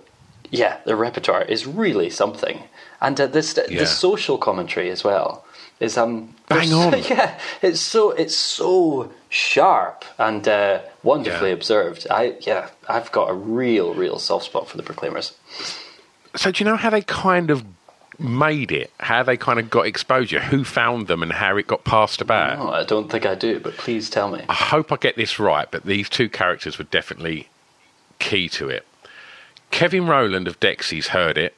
yeah, 0.51 0.79
the 0.85 0.97
repertoire 0.97 1.43
is 1.43 1.67
really 1.67 2.11
something. 2.11 2.65
and 3.01 3.19
uh, 3.21 3.27
this 3.27 3.57
Yeah. 3.57 3.79
the 3.81 3.87
social 3.87 4.37
commentary 4.39 4.91
as 4.91 5.03
well 5.05 5.45
is 5.81 5.97
um 5.97 6.35
Bang 6.49 6.73
on. 6.83 6.93
yeah 7.09 7.39
it's 7.63 7.81
so 7.81 8.11
it's 8.11 8.37
so 8.37 9.11
sharp 9.31 10.05
and 10.19 10.47
uh, 10.49 10.81
wonderfully 11.03 11.51
Yeah. 11.51 11.55
observed. 11.57 12.07
I 12.11 12.35
yeah 12.41 12.69
I've 12.89 13.11
got 13.13 13.31
a 13.31 13.35
real 13.35 13.95
real 13.95 14.19
soft 14.19 14.45
spot 14.47 14.69
for 14.69 14.77
the 14.77 14.83
Proclaimers. 14.83 15.33
So 16.37 16.51
do 16.53 16.63
you 16.63 16.71
know 16.71 16.77
how 16.77 16.91
they 16.91 17.03
kind 17.03 17.51
of 17.51 17.65
made 18.19 18.71
it? 18.71 18.91
How 19.01 19.23
they 19.23 19.37
kind 19.37 19.59
of 19.59 19.71
got 19.71 19.87
exposure? 19.87 20.41
Who 20.41 20.63
found 20.65 21.07
them 21.07 21.23
and 21.23 21.33
how 21.33 21.57
it 21.57 21.67
got 21.67 21.85
passed 21.85 22.21
about? 22.21 22.59
Oh, 22.59 22.69
I 22.71 22.85
don't 22.85 23.11
think 23.11 23.25
I 23.27 23.35
do, 23.35 23.59
but 23.61 23.75
please 23.79 24.11
tell 24.11 24.29
me. 24.31 24.45
I 24.49 24.53
hope 24.55 24.93
I 24.93 24.97
get 24.97 25.17
this 25.17 25.39
right, 25.41 25.69
but 25.71 25.85
these 25.85 26.09
two 26.11 26.29
characters 26.29 26.77
were 26.79 26.85
definitely 26.85 27.49
key 28.19 28.49
to 28.51 28.69
it. 28.69 28.85
Kevin 29.71 30.07
Rowland 30.07 30.49
of 30.49 30.59
Dexys 30.61 31.07
heard 31.09 31.39
it, 31.39 31.55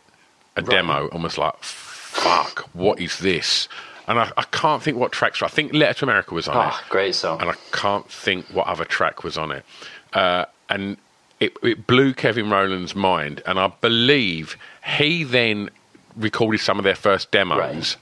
a 0.57 0.63
demo, 0.63 1.09
and 1.11 1.23
was 1.23 1.39
like, 1.39 1.55
"Fuck, 1.63 2.69
what 2.75 3.01
is 3.01 3.19
this?" 3.19 3.69
And 4.09 4.19
I, 4.19 4.31
I 4.37 4.43
can't 4.43 4.83
think 4.83 4.99
what 4.99 5.13
tracks. 5.13 5.41
were- 5.41 5.47
I 5.47 5.51
think 5.51 5.73
Letter 5.73 6.01
to 6.01 6.05
America 6.05 6.35
was 6.35 6.49
on 6.49 6.57
Ah, 6.57 6.81
it, 6.85 6.89
great 6.91 7.15
song. 7.15 7.41
and 7.41 7.49
I 7.51 7.55
can't 7.71 8.09
think 8.11 8.47
what 8.47 8.67
other 8.67 8.85
track 8.85 9.23
was 9.25 9.39
on 9.39 9.53
it. 9.53 9.65
Uh, 10.13 10.45
and 10.69 10.97
it, 11.41 11.57
it 11.63 11.87
blew 11.87 12.13
Kevin 12.13 12.51
Rowland's 12.51 12.95
mind, 12.97 13.43
and 13.47 13.59
I 13.61 13.69
believe 13.81 14.57
he 14.97 15.23
then 15.25 15.71
recorded 16.17 16.59
some 16.61 16.79
of 16.79 16.85
their 16.85 16.97
first 16.97 17.31
demos 17.31 17.59
Right. 17.59 17.97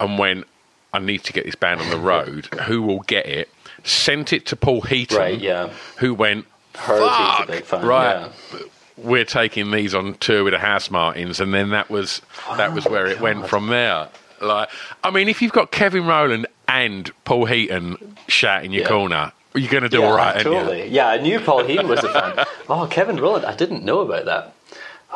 and 0.00 0.18
went, 0.18 0.46
I 0.94 1.00
need 1.00 1.24
to 1.24 1.32
get 1.32 1.44
this 1.44 1.54
band 1.56 1.80
on 1.80 1.90
the 1.90 1.98
road. 1.98 2.46
Who 2.66 2.80
will 2.82 3.00
get 3.00 3.26
it? 3.26 3.48
Sent 3.84 4.32
it 4.32 4.46
to 4.46 4.56
Paul 4.56 4.82
Heaton, 4.82 5.18
Right, 5.18 5.38
yeah. 5.38 5.70
who 5.98 6.14
went, 6.14 6.46
Heard 6.76 7.00
Fuck, 7.00 7.46
big 7.48 7.64
fan, 7.64 7.84
right? 7.84 8.30
yeah. 8.52 8.58
We're 8.96 9.24
taking 9.24 9.70
these 9.70 9.94
on 9.94 10.14
tour 10.14 10.44
with 10.44 10.52
the 10.52 10.58
Housemartins, 10.58 11.40
and 11.40 11.52
then 11.54 11.70
that 11.70 11.90
was 11.90 12.20
that 12.56 12.74
was 12.74 12.84
where 12.86 13.06
it 13.06 13.20
went 13.20 13.48
from 13.48 13.68
there. 13.68 14.08
Like, 14.40 14.68
I 15.04 15.10
mean, 15.10 15.28
if 15.28 15.40
you've 15.40 15.52
got 15.52 15.70
Kevin 15.70 16.04
Rowland 16.04 16.46
and 16.68 17.10
Paul 17.24 17.44
Heaton 17.46 18.16
shouting 18.28 18.66
in 18.66 18.72
your 18.72 18.82
Yeah. 18.82 18.88
corner, 18.88 19.32
you're 19.54 19.70
going 19.70 19.82
to 19.84 19.88
do 19.88 20.00
yeah, 20.00 20.06
all 20.06 20.16
right, 20.16 20.42
totally. 20.42 20.88
Yeah, 20.88 21.06
I 21.08 21.18
knew 21.18 21.38
Paul 21.40 21.64
Heaton 21.64 21.86
was 21.88 22.02
a 22.02 22.08
fan. 22.08 22.44
Oh, 22.68 22.86
Kevin 22.86 23.16
Rowland, 23.16 23.44
I 23.44 23.54
didn't 23.54 23.84
know 23.84 24.00
about 24.00 24.24
that. 24.24 24.54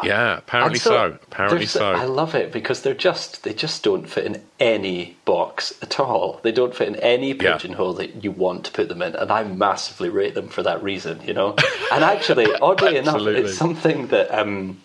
Yeah, 0.03 0.39
apparently 0.39 0.75
And 0.75 0.81
so. 0.83 1.19
Apparently 1.23 1.67
so. 1.67 1.93
I 1.93 2.05
love 2.05 2.35
it 2.35 2.53
because 2.53 2.83
they're 2.83 2.95
just 2.95 3.43
they 3.45 3.55
just 3.55 3.83
don't 3.83 4.09
fit 4.09 4.25
in 4.27 4.43
any 4.61 5.17
box 5.25 5.73
at 5.83 5.99
all. 5.99 6.41
They 6.43 6.53
don't 6.53 6.75
fit 6.75 6.89
in 6.89 6.97
any 6.97 7.33
Yeah. 7.33 7.57
pigeonhole 7.57 7.95
that 7.95 8.23
you 8.25 8.31
want 8.31 8.65
to 8.65 8.73
put 8.73 8.89
them 8.89 9.03
in, 9.03 9.15
and 9.17 9.31
I 9.31 9.43
massively 9.45 10.09
rate 10.09 10.35
them 10.35 10.49
for 10.49 10.63
that 10.63 10.83
reason. 10.83 11.21
You 11.25 11.35
know, 11.35 11.57
and 11.93 12.05
actually, 12.05 12.47
oddly 12.57 12.97
enough, 13.03 13.21
it's 13.23 13.57
something 13.57 14.09
that. 14.09 14.31
Um, 14.37 14.83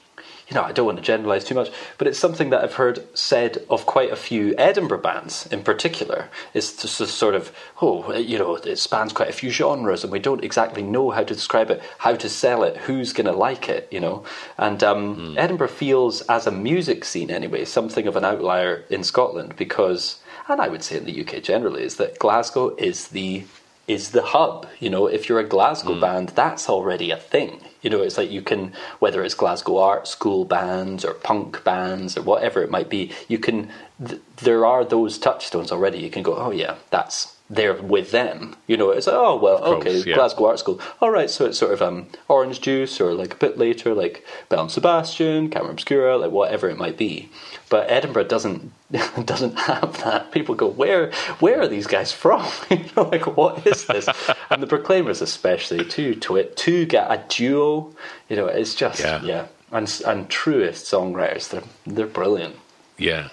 you 0.51 0.55
know, 0.55 0.63
I 0.63 0.73
don't 0.73 0.85
want 0.85 0.97
to 0.97 1.03
generalize 1.03 1.45
too 1.45 1.55
much, 1.55 1.71
but 1.97 2.07
it's 2.07 2.19
something 2.19 2.49
that 2.49 2.61
I've 2.61 2.73
heard 2.73 3.07
said 3.17 3.59
of 3.69 3.85
quite 3.85 4.11
a 4.11 4.17
few 4.17 4.53
Edinburgh 4.57 5.01
bands 5.01 5.47
in 5.47 5.63
particular. 5.63 6.27
It's 6.53 6.75
just 6.75 6.97
sort 7.15 7.35
of, 7.35 7.53
oh, 7.81 8.13
you 8.17 8.37
know, 8.37 8.57
it 8.57 8.75
spans 8.77 9.13
quite 9.13 9.29
a 9.29 9.33
few 9.33 9.49
genres, 9.49 10.03
and 10.03 10.11
we 10.11 10.19
don't 10.19 10.43
exactly 10.43 10.83
know 10.83 11.09
how 11.11 11.23
to 11.23 11.33
describe 11.33 11.71
it, 11.71 11.81
how 11.99 12.15
to 12.15 12.27
sell 12.27 12.63
it, 12.63 12.75
who's 12.75 13.13
going 13.13 13.27
to 13.27 13.31
like 13.31 13.69
it, 13.69 13.87
you 13.91 14.01
know. 14.01 14.25
And 14.57 14.83
um, 14.83 15.35
Edinburgh 15.37 15.69
feels, 15.69 16.19
as 16.23 16.45
a 16.47 16.51
music 16.51 17.05
scene 17.05 17.31
anyway, 17.31 17.63
something 17.63 18.05
of 18.05 18.17
an 18.17 18.25
outlier 18.25 18.83
in 18.89 19.05
Scotland 19.05 19.55
because, 19.55 20.19
and 20.49 20.59
I 20.59 20.67
would 20.67 20.83
say 20.83 20.97
in 20.97 21.05
the 21.05 21.21
UK 21.21 21.41
generally, 21.41 21.83
is 21.83 21.95
that 21.95 22.19
Glasgow 22.19 22.75
is 22.75 23.07
the 23.07 23.45
is 23.87 24.11
the 24.11 24.21
hub. 24.21 24.67
You 24.79 24.89
know, 24.89 25.07
if 25.07 25.29
you're 25.29 25.39
a 25.39 25.47
Glasgow 25.47 25.99
band, 25.99 26.29
that's 26.29 26.69
already 26.69 27.11
a 27.11 27.17
thing. 27.17 27.61
You 27.81 27.89
know, 27.89 28.01
it's 28.01 28.17
like 28.17 28.31
you 28.31 28.41
can, 28.41 28.73
whether 28.99 29.23
it's 29.23 29.33
Glasgow 29.33 29.77
art 29.77 30.07
school 30.07 30.45
bands 30.45 31.03
or 31.03 31.13
punk 31.13 31.63
bands 31.63 32.17
or 32.17 32.21
whatever 32.21 32.61
it 32.61 32.69
might 32.69 32.89
be, 32.89 33.11
you 33.27 33.39
can, 33.39 33.69
th- 34.05 34.21
there 34.37 34.65
are 34.65 34.85
those 34.85 35.17
touchstones 35.17 35.71
already. 35.71 35.99
You 35.99 36.09
can 36.09 36.23
go, 36.23 36.35
oh 36.35 36.51
yeah, 36.51 36.75
that's, 36.91 37.35
they're 37.53 37.73
with 37.81 38.11
them. 38.11 38.55
You 38.65 38.77
know, 38.77 38.91
it's 38.91 39.07
like, 39.07 39.15
oh, 39.17 39.35
well, 39.35 39.59
course, 39.59 39.85
okay, 39.85 39.97
yeah. 40.09 40.15
Glasgow 40.15 40.45
art 40.45 40.59
school. 40.59 40.79
All 41.01 41.09
right, 41.11 41.29
so 41.29 41.45
it's 41.45 41.57
sort 41.57 41.73
of 41.73 41.81
um, 41.81 42.07
Orange 42.29 42.61
Juice 42.61 43.01
or 43.01 43.13
like 43.13 43.33
a 43.33 43.37
bit 43.37 43.57
later, 43.57 43.93
like 43.93 44.25
Belle 44.47 44.61
and 44.61 44.71
Sebastian, 44.71 45.49
Camera 45.49 45.71
Obscura, 45.71 46.17
like 46.17 46.31
whatever 46.31 46.69
it 46.69 46.77
might 46.77 46.97
be. 46.97 47.29
But 47.69 47.91
Edinburgh 47.91 48.25
doesn't 48.25 48.71
doesn't 49.25 49.59
have 49.59 50.01
that. 50.03 50.31
People 50.31 50.55
go, 50.55 50.67
where 50.67 51.11
where 51.41 51.59
are 51.61 51.67
these 51.67 51.87
guys 51.87 52.11
from? 52.13 52.45
you 52.69 52.85
know, 52.95 53.03
like 53.03 53.27
what 53.35 53.67
is 53.67 53.85
this? 53.85 54.07
and 54.49 54.63
the 54.63 54.67
Proclaimers, 54.67 55.21
especially, 55.21 55.83
two 55.83 56.15
twit, 56.15 56.55
two 56.55 56.85
get 56.85 57.11
a 57.11 57.21
duo. 57.27 57.93
You 58.29 58.37
know, 58.37 58.47
it's 58.47 58.75
just 58.75 59.01
Yeah. 59.01 59.21
yeah, 59.23 59.47
and 59.73 60.01
and 60.07 60.29
truest 60.29 60.85
songwriters. 60.85 61.49
They're 61.49 61.63
they're 61.85 62.07
brilliant. 62.07 62.55
yeah. 62.97 63.27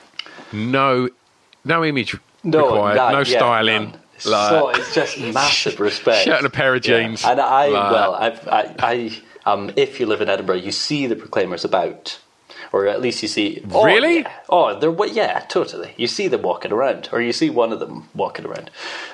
No, 0.53 1.09
no 1.65 1.85
image 1.85 2.17
No, 2.43 2.65
required. 2.67 2.97
that- 2.99 3.13
no 3.13 3.19
yeah, 3.19 3.25
none. 4.27 4.51
so 4.51 4.69
it's 4.71 4.95
just 4.95 5.19
massive 5.35 5.81
respect. 5.81 6.25
Shirt 6.25 6.39
and 6.39 6.47
a 6.47 6.51
pair 6.51 6.75
of 6.75 6.85
Yeah. 6.87 7.01
jeans. 7.03 7.25
And 7.25 7.41
I, 7.41 7.69
Like- 7.69 7.93
well, 7.93 8.15
I've, 8.15 8.49
I, 8.49 8.75
I, 8.79 9.19
um, 9.51 9.71
if 9.77 10.01
you 10.01 10.07
live 10.07 10.21
in 10.21 10.29
Edinburgh, 10.29 10.57
you 10.57 10.73
see 10.73 11.07
the 11.07 11.17
Proclaimers 11.17 11.65
about, 11.65 12.19
or 12.73 12.87
at 12.87 13.01
least 13.01 13.23
you 13.23 13.29
see. 13.29 13.63
Oh, 13.73 13.85
Really? 13.85 14.19
yeah. 14.21 14.33
Oh, 14.49 14.79
they're 14.79 14.91
wa- 14.91 15.07
yeah, 15.07 15.41
totally. 15.49 15.95
You 15.97 16.07
see 16.07 16.29
them 16.29 16.43
walking 16.43 16.73
around, 16.73 17.09
or 17.13 17.21
you 17.23 17.33
see 17.33 17.49
one 17.51 17.73
of 17.73 17.81
them 17.81 18.09
walking 18.15 18.45
around, 18.47 18.71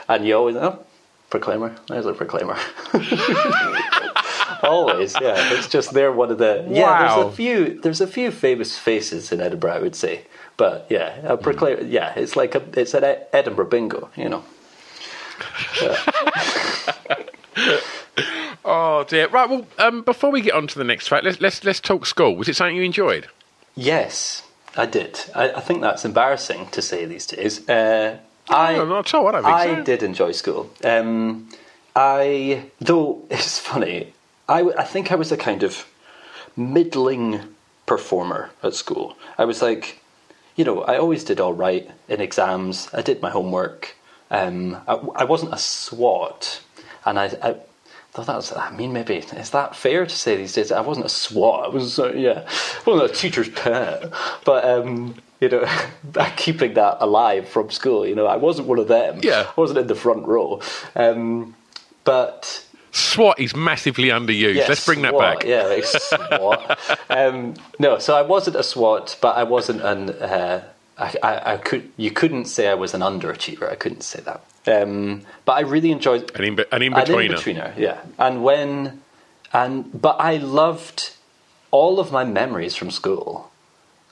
and 0.09 0.27
you 0.27 0.35
always 0.37 0.57
oh, 0.57 0.85
Proclaimer. 1.31 1.75
There's 1.89 2.07
a 2.07 2.13
Proclaimer. 2.15 2.57
always, 4.63 5.15
yeah. 5.21 5.53
It's 5.55 5.69
just 5.69 5.93
they're 5.93 6.13
one 6.13 6.31
of 6.31 6.39
the 6.39 6.65
yeah. 6.69 6.83
Wow. 6.83 7.17
There's 7.23 7.33
a 7.33 7.37
few. 7.37 7.81
There's 7.81 8.01
a 8.01 8.07
few 8.07 8.31
famous 8.31 8.79
faces 8.79 9.33
in 9.33 9.41
Edinburgh, 9.41 9.73
I 9.73 9.79
would 9.81 9.95
say. 9.97 10.27
But 10.57 10.87
yeah, 10.91 11.17
a 11.25 11.37
Proclaimer. 11.37 11.83
Yeah, 11.83 12.13
it's 12.17 12.37
like 12.37 12.55
a 12.55 12.63
it's 12.79 12.95
an 12.95 13.05
Edinburgh 13.33 13.67
bingo, 13.67 14.11
you 14.17 14.29
know. 14.29 14.45
Oh 18.65 19.05
dear. 19.05 19.29
Right. 19.29 19.49
Well, 19.49 19.67
um, 19.79 20.03
before 20.03 20.31
we 20.31 20.41
get 20.41 20.55
on 20.55 20.67
to 20.69 20.79
the 20.79 20.85
next 20.85 21.07
track, 21.09 21.23
let's 21.23 21.41
let's 21.41 21.65
let's 21.65 21.81
talk 21.81 22.07
school. 22.07 22.35
Was 22.35 22.49
it 22.49 22.57
something 22.57 22.77
you 22.77 22.83
enjoyed? 22.83 23.29
Yes, 23.75 24.43
I 24.77 24.87
did. 24.87 25.21
I, 25.35 25.51
I 25.51 25.61
think 25.61 25.83
that's 25.83 26.05
embarrassing 26.05 26.69
to 26.71 26.81
say 26.81 27.05
these 27.05 27.27
days. 27.27 27.69
Uh, 27.69 28.19
I, 28.49 28.75
No, 28.75 28.87
not 28.87 29.07
at 29.07 29.15
all. 29.15 29.29
I 29.29 29.41
I 29.41 29.67
so. 29.67 29.83
did 29.83 30.03
enjoy 30.03 30.33
school. 30.33 30.71
Um, 30.83 31.49
I, 31.95 32.71
though 32.81 33.23
it's 33.31 33.59
funny, 33.59 34.15
I, 34.49 34.63
I 34.79 34.85
think 34.85 35.13
I 35.13 35.17
was 35.17 35.31
a 35.31 35.37
kind 35.37 35.63
of 35.63 35.87
middling 36.57 37.41
performer 37.87 38.51
at 38.63 38.75
school. 38.75 39.17
I 39.37 39.45
was 39.45 39.61
like, 39.61 40.01
you 40.57 40.65
know, 40.65 40.83
I 40.83 40.97
always 40.97 41.25
did 41.25 41.41
all 41.41 41.53
right 41.53 41.91
in 42.09 42.21
exams. 42.21 42.89
I 42.95 43.03
did 43.03 43.21
my 43.21 43.31
homework. 43.31 43.95
Um, 44.35 44.77
I, 44.87 44.95
I 44.95 45.25
wasn't 45.25 45.55
a 45.55 45.59
SWAT, 45.59 46.61
and 47.05 47.19
I, 47.19 47.27
I 47.43 47.57
thought 48.13 48.27
that 48.27 48.37
was. 48.37 48.53
I 48.53 48.71
mean, 48.71 48.93
maybe 48.93 49.17
is 49.17 49.51
that 49.51 49.77
fair 49.77 50.07
to 50.07 50.15
say 50.15 50.37
these 50.37 50.55
days? 50.55 50.73
I 50.73 50.81
wasn't 50.81 51.07
a 51.07 51.11
SWAT. 51.11 51.65
I 51.65 51.69
was, 51.69 51.99
uh, 51.99 52.13
yeah, 52.13 52.47
I 52.47 52.91
wasn't 52.91 53.11
a 53.11 53.15
teacher's 53.15 53.49
pet. 53.49 54.13
But 54.45 54.65
um, 54.65 55.15
you 55.41 55.49
know, 55.49 55.67
keeping 56.37 56.75
that 56.75 56.99
alive 57.01 57.49
from 57.49 57.71
school. 57.71 58.07
You 58.07 58.15
know, 58.15 58.27
I 58.27 58.37
wasn't 58.37 58.69
one 58.69 58.79
of 58.79 58.89
them. 58.89 59.21
Yeah. 59.23 59.47
I 59.49 59.61
wasn't 59.61 59.79
in 59.79 59.87
the 59.87 59.95
front 59.95 60.27
row. 60.27 60.61
Um, 60.97 61.55
but 62.05 62.65
SWAT 62.93 63.41
is 63.41 63.57
massively 63.57 64.09
underused. 64.09 64.55
Yes, 64.55 64.69
let's 64.69 64.87
bring 64.87 65.03
that 65.03 65.19
back. 65.19 65.45
Yeah, 65.45 65.65
like 65.65 65.85
SWAT. 65.85 67.01
um, 67.11 67.55
no, 67.79 67.99
so 67.99 68.17
I 68.17 68.23
wasn't 68.23 68.57
a 68.57 68.63
SWAT, 68.63 69.17
but 69.21 69.37
I 69.37 69.43
wasn't 69.43 69.83
an. 69.83 70.11
Uh, 70.11 70.65
I, 70.99 71.15
I, 71.23 71.53
I 71.55 71.57
could. 71.57 71.91
You 71.97 72.11
couldn't 72.11 72.47
say 72.47 72.69
I 72.69 72.75
was 72.75 72.95
an 72.95 73.01
underachiever. 73.01 73.71
I 73.71 73.75
couldn't 73.75 74.03
say 74.03 74.21
that. 74.21 74.43
Um, 74.67 75.23
but 75.45 75.53
I 75.53 75.61
really 75.61 75.91
enjoyed 75.91 76.31
An 76.37 76.45
in, 76.45 76.61
an 76.73 76.83
in 76.83 76.93
betweener. 76.93 77.77
yeah. 77.77 78.01
And 78.19 78.43
when, 78.43 79.03
and 79.53 80.01
but 80.01 80.17
I 80.21 80.37
loved 80.37 81.11
all 81.71 81.99
of 82.01 82.13
my 82.13 82.25
memories 82.25 82.77
from 82.77 82.91
school 82.91 83.51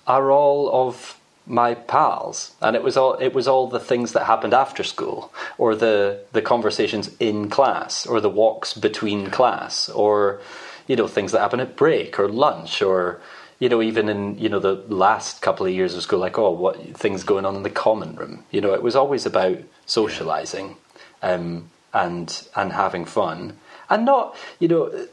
are 0.07 0.31
all 0.31 0.89
of 0.89 1.19
my 1.47 1.75
pals, 1.75 2.53
and 2.61 2.77
it 2.77 2.83
was 2.83 2.97
all 2.97 3.15
it 3.15 3.33
was 3.33 3.49
all 3.49 3.69
the 3.69 3.81
things 3.81 4.13
that 4.13 4.27
happened 4.27 4.53
after 4.53 4.83
school, 4.85 5.33
or 5.59 5.75
the 5.75 6.21
the 6.33 6.43
conversations 6.43 7.11
in 7.19 7.49
class, 7.49 8.07
or 8.07 8.21
the 8.21 8.29
walks 8.29 8.75
between 8.75 9.31
class, 9.31 9.89
or 9.89 10.41
you 10.87 10.97
know 10.97 11.09
things 11.09 11.33
that 11.33 11.41
happen 11.41 11.61
at 11.61 11.77
break 11.77 12.19
or 12.19 12.29
lunch, 12.29 12.83
or 12.83 13.21
you 13.63 13.69
know 13.69 13.81
even 13.81 14.09
in 14.09 14.37
you 14.39 14.49
know 14.49 14.59
the 14.59 14.75
last 14.93 15.41
couple 15.41 15.65
of 15.65 15.73
years 15.73 15.95
of 15.95 16.03
school, 16.03 16.19
like 16.19 16.37
oh 16.37 16.51
what 16.51 16.97
things 16.97 17.23
going 17.23 17.47
on 17.47 17.55
in 17.55 17.63
the 17.63 17.71
common 17.71 18.17
room. 18.17 18.45
You 18.51 18.61
know 18.61 18.75
it 18.75 18.83
was 18.83 18.97
always 18.97 19.25
about 19.25 19.59
socializing 19.87 20.79
um, 21.23 21.71
and 21.95 22.49
and 22.57 22.73
having 22.73 23.05
fun, 23.05 23.57
and 23.89 24.05
not 24.05 24.37
you 24.59 24.67
know. 24.67 25.07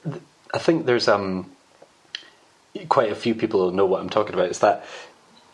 I 0.52 0.58
think 0.58 0.88
there's 0.88 1.08
um 1.08 1.52
quite 2.88 3.12
a 3.12 3.16
few 3.16 3.36
people 3.36 3.70
know 3.70 3.86
what 3.86 4.02
I'm 4.02 4.10
talking 4.10 4.34
about. 4.34 4.50
Is 4.50 4.60
that 4.62 4.84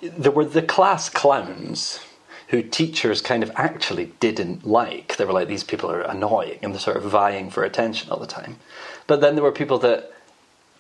there 0.02 0.32
were 0.32 0.46
the 0.46 0.62
class 0.62 1.10
clowns 1.10 2.00
who 2.48 2.62
teachers 2.62 3.22
kind 3.22 3.44
of 3.44 3.52
actually 3.58 4.14
didn't 4.22 4.66
like. 4.66 5.18
They 5.18 5.26
were 5.26 5.34
like 5.34 5.50
these 5.50 5.66
people 5.66 5.92
are 5.92 6.04
annoying 6.04 6.60
and 6.62 6.72
they're 6.72 6.80
sort 6.80 6.96
of 6.96 7.04
vying 7.04 7.50
for 7.50 7.66
attention 7.66 8.10
all 8.10 8.20
the 8.20 8.26
time. 8.26 8.56
But 9.06 9.20
then 9.20 9.36
there 9.36 9.44
were 9.44 9.52
people 9.52 9.80
that 9.80 10.14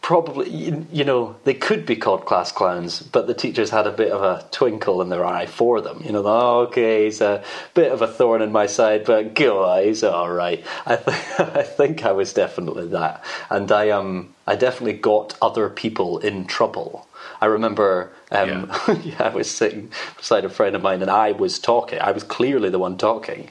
probably 0.06 0.48
you, 0.52 0.86
you 0.92 1.04
know 1.04 1.36
they 1.46 1.54
could 1.56 1.84
be 1.84 1.96
called 1.96 2.26
class 2.28 2.52
clowns, 2.52 3.02
but 3.02 3.26
the 3.26 3.34
teachers 3.34 3.72
had 3.72 3.88
a 3.88 3.92
bit 3.92 4.12
of 4.12 4.22
a 4.22 4.48
twinkle 4.52 5.02
in 5.02 5.10
their 5.10 5.26
eye 5.26 5.48
for 5.48 5.82
them. 5.82 6.00
You 6.06 6.12
know, 6.12 6.22
oh, 6.24 6.60
okay, 6.68 7.06
he's 7.06 7.22
a 7.22 7.44
bit 7.74 7.92
of 7.92 8.04
a 8.04 8.08
thorn 8.08 8.44
in 8.44 8.52
my 8.52 8.68
side, 8.68 9.04
but 9.04 9.34
go 9.34 9.84
he's 9.84 10.04
all 10.04 10.30
right. 10.30 10.64
I 10.86 10.96
think 10.96 11.40
I 11.40 11.64
think 11.64 12.06
I 12.06 12.12
was 12.12 12.34
definitely 12.34 12.88
that, 12.90 13.26
and 13.50 13.72
I 13.72 13.90
um 13.90 14.36
I 14.46 14.56
definitely 14.56 15.00
got 15.00 15.36
other 15.42 15.70
people 15.72 16.20
in 16.20 16.46
trouble. 16.46 17.08
I 17.42 17.48
remember 17.48 18.14
um, 18.30 18.72
yeah. 19.04 19.16
I 19.20 19.30
was 19.30 19.50
sitting 19.50 19.92
beside 20.18 20.46
a 20.46 20.50
friend 20.50 20.76
of 20.76 20.84
mine, 20.84 21.02
and 21.02 21.10
I 21.10 21.32
was 21.32 21.58
talking. 21.58 21.98
I 22.00 22.12
was 22.12 22.24
clearly 22.24 22.70
the 22.70 22.78
one 22.78 23.00
talking 23.00 23.50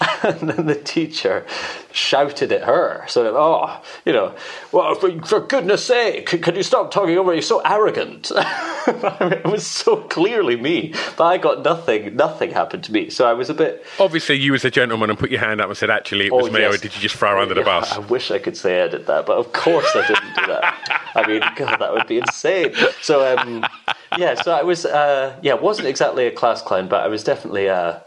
and 0.22 0.48
then 0.48 0.66
the 0.66 0.74
teacher 0.74 1.44
shouted 1.92 2.52
at 2.52 2.64
her, 2.64 3.04
sort 3.06 3.26
of, 3.26 3.34
oh, 3.34 3.82
you 4.06 4.12
know, 4.12 4.34
well, 4.72 4.94
for, 4.94 5.10
for 5.22 5.40
goodness 5.40 5.84
sake, 5.84 6.26
can 6.26 6.54
you 6.54 6.62
stop 6.62 6.90
talking 6.90 7.18
over? 7.18 7.32
You're 7.32 7.42
so 7.42 7.60
arrogant. 7.60 8.32
it 8.86 9.44
was 9.44 9.66
so 9.66 9.96
clearly 9.96 10.56
me, 10.56 10.94
but 11.16 11.24
I 11.24 11.36
got 11.36 11.62
nothing. 11.64 12.16
Nothing 12.16 12.50
happened 12.50 12.84
to 12.84 12.92
me, 12.92 13.10
so 13.10 13.26
I 13.26 13.34
was 13.34 13.50
a 13.50 13.54
bit. 13.54 13.84
Obviously, 13.98 14.36
you 14.36 14.52
was 14.52 14.64
a 14.64 14.70
gentleman 14.70 15.10
and 15.10 15.18
put 15.18 15.30
your 15.30 15.40
hand 15.40 15.60
up 15.60 15.68
and 15.68 15.76
said, 15.76 15.90
"Actually, 15.90 16.26
it 16.26 16.32
was 16.32 16.48
oh, 16.48 16.52
me," 16.52 16.60
yes. 16.60 16.74
or 16.74 16.78
did 16.78 16.94
you 16.94 17.02
just 17.02 17.16
throw 17.16 17.30
her 17.30 17.38
under 17.38 17.54
the 17.54 17.62
bus? 17.62 17.92
I 17.92 17.98
wish 17.98 18.30
I 18.30 18.38
could 18.38 18.56
say 18.56 18.82
I 18.82 18.88
did 18.88 19.06
that, 19.06 19.26
but 19.26 19.36
of 19.36 19.52
course 19.52 19.90
I 19.94 20.06
didn't 20.06 20.34
do 20.36 20.46
that. 20.46 21.10
I 21.14 21.26
mean, 21.26 21.42
God, 21.56 21.78
that 21.78 21.92
would 21.92 22.06
be 22.06 22.18
insane. 22.18 22.72
So, 23.02 23.36
um, 23.36 23.66
yeah, 24.16 24.40
so 24.40 24.52
I 24.52 24.62
was, 24.62 24.86
uh, 24.86 25.36
yeah, 25.42 25.54
wasn't 25.54 25.88
exactly 25.88 26.26
a 26.26 26.30
class 26.30 26.62
clown, 26.62 26.88
but 26.88 27.02
I 27.02 27.08
was 27.08 27.22
definitely. 27.22 27.68
Uh, 27.68 27.98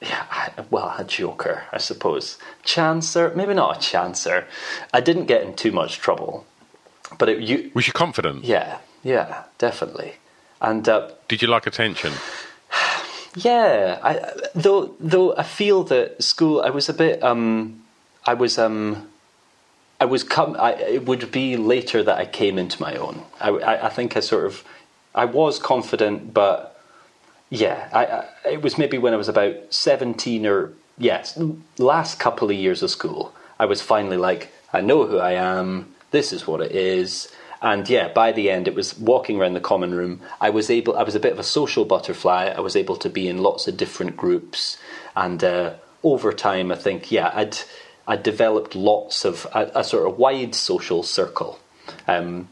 yeah, 0.00 0.50
well, 0.70 0.94
a 0.98 1.04
joker, 1.04 1.64
I 1.72 1.78
suppose. 1.78 2.38
Chancer, 2.64 3.34
maybe 3.34 3.54
not 3.54 3.76
a 3.76 3.80
chancer. 3.80 4.44
I 4.92 5.00
didn't 5.00 5.26
get 5.26 5.42
in 5.42 5.54
too 5.54 5.72
much 5.72 5.98
trouble, 5.98 6.46
but 7.18 7.28
it, 7.28 7.40
you 7.40 7.70
was 7.74 7.86
you 7.86 7.92
confident? 7.92 8.44
Yeah, 8.44 8.78
yeah, 9.02 9.44
definitely. 9.58 10.14
And 10.60 10.88
uh, 10.88 11.10
did 11.28 11.42
you 11.42 11.48
like 11.48 11.66
attention? 11.66 12.12
Yeah, 13.36 13.98
I, 14.02 14.32
though 14.54 14.96
though 14.98 15.36
I 15.36 15.42
feel 15.42 15.84
that 15.84 16.22
school, 16.22 16.60
I 16.62 16.70
was 16.70 16.88
a 16.88 16.94
bit. 16.94 17.22
Um, 17.22 17.82
I 18.26 18.34
was. 18.34 18.58
Um, 18.58 19.08
I 20.00 20.04
was 20.04 20.22
come. 20.22 20.56
I, 20.58 20.74
it 20.74 21.06
would 21.06 21.30
be 21.30 21.56
later 21.56 22.02
that 22.02 22.18
I 22.18 22.24
came 22.24 22.58
into 22.58 22.80
my 22.80 22.94
own. 22.94 23.22
I, 23.40 23.50
I, 23.50 23.86
I 23.86 23.88
think 23.90 24.16
I 24.16 24.20
sort 24.20 24.46
of. 24.46 24.64
I 25.14 25.24
was 25.24 25.58
confident, 25.58 26.32
but 26.32 26.77
yeah, 27.50 27.88
I, 27.92 28.06
I, 28.06 28.52
it 28.52 28.62
was 28.62 28.78
maybe 28.78 28.98
when 28.98 29.14
I 29.14 29.16
was 29.16 29.28
about 29.28 29.54
17 29.70 30.46
or, 30.46 30.72
yes, 30.98 31.38
last 31.78 32.18
couple 32.18 32.50
of 32.50 32.56
years 32.56 32.82
of 32.82 32.90
school. 32.90 33.34
I 33.58 33.64
was 33.64 33.80
finally 33.80 34.16
like, 34.16 34.52
I 34.72 34.80
know 34.80 35.06
who 35.06 35.18
I 35.18 35.32
am, 35.32 35.94
this 36.10 36.32
is 36.32 36.46
what 36.46 36.60
it 36.60 36.72
is. 36.72 37.32
And 37.60 37.88
yeah, 37.88 38.12
by 38.12 38.32
the 38.32 38.50
end, 38.50 38.68
it 38.68 38.74
was 38.74 38.96
walking 38.98 39.40
around 39.40 39.54
the 39.54 39.60
common 39.60 39.94
room. 39.94 40.20
I 40.40 40.50
was 40.50 40.70
able, 40.70 40.96
I 40.96 41.02
was 41.02 41.14
a 41.14 41.20
bit 41.20 41.32
of 41.32 41.38
a 41.38 41.44
social 41.44 41.84
butterfly. 41.84 42.52
I 42.56 42.60
was 42.60 42.76
able 42.76 42.96
to 42.96 43.10
be 43.10 43.28
in 43.28 43.38
lots 43.38 43.66
of 43.66 43.76
different 43.76 44.16
groups. 44.16 44.78
And 45.16 45.42
uh, 45.42 45.74
over 46.04 46.32
time, 46.32 46.70
I 46.70 46.76
think, 46.76 47.10
yeah, 47.10 47.32
I'd, 47.34 47.58
I'd 48.06 48.22
developed 48.22 48.76
lots 48.76 49.24
of 49.24 49.46
a, 49.52 49.70
a 49.74 49.84
sort 49.84 50.08
of 50.08 50.18
wide 50.18 50.54
social 50.54 51.02
circle. 51.02 51.58
Um, 52.06 52.48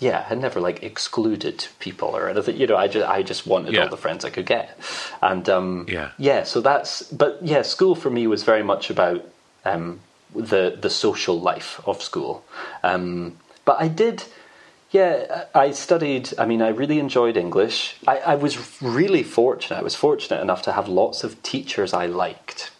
yeah, 0.00 0.26
I 0.30 0.34
never 0.34 0.60
like 0.60 0.82
excluded 0.82 1.66
people 1.80 2.16
or 2.16 2.28
anything. 2.28 2.56
You 2.56 2.66
know, 2.66 2.76
I 2.76 2.86
just 2.86 3.08
I 3.08 3.22
just 3.22 3.46
wanted 3.46 3.74
yeah. 3.74 3.82
all 3.82 3.88
the 3.88 3.96
friends 3.96 4.24
I 4.24 4.30
could 4.30 4.46
get, 4.46 4.78
and 5.20 5.48
um, 5.48 5.86
yeah, 5.88 6.12
yeah. 6.18 6.44
So 6.44 6.60
that's 6.60 7.02
but 7.02 7.38
yeah, 7.42 7.62
school 7.62 7.94
for 7.94 8.10
me 8.10 8.26
was 8.26 8.44
very 8.44 8.62
much 8.62 8.90
about 8.90 9.24
um, 9.64 10.00
the 10.34 10.78
the 10.80 10.90
social 10.90 11.40
life 11.40 11.80
of 11.84 12.00
school. 12.00 12.44
Um, 12.84 13.38
but 13.64 13.80
I 13.80 13.88
did, 13.88 14.24
yeah, 14.92 15.46
I 15.54 15.72
studied. 15.72 16.32
I 16.38 16.46
mean, 16.46 16.62
I 16.62 16.68
really 16.68 17.00
enjoyed 17.00 17.36
English. 17.36 17.96
I, 18.06 18.18
I 18.18 18.34
was 18.36 18.80
really 18.80 19.24
fortunate. 19.24 19.78
I 19.78 19.82
was 19.82 19.96
fortunate 19.96 20.40
enough 20.40 20.62
to 20.62 20.72
have 20.72 20.88
lots 20.88 21.24
of 21.24 21.42
teachers 21.42 21.92
I 21.92 22.06
liked, 22.06 22.70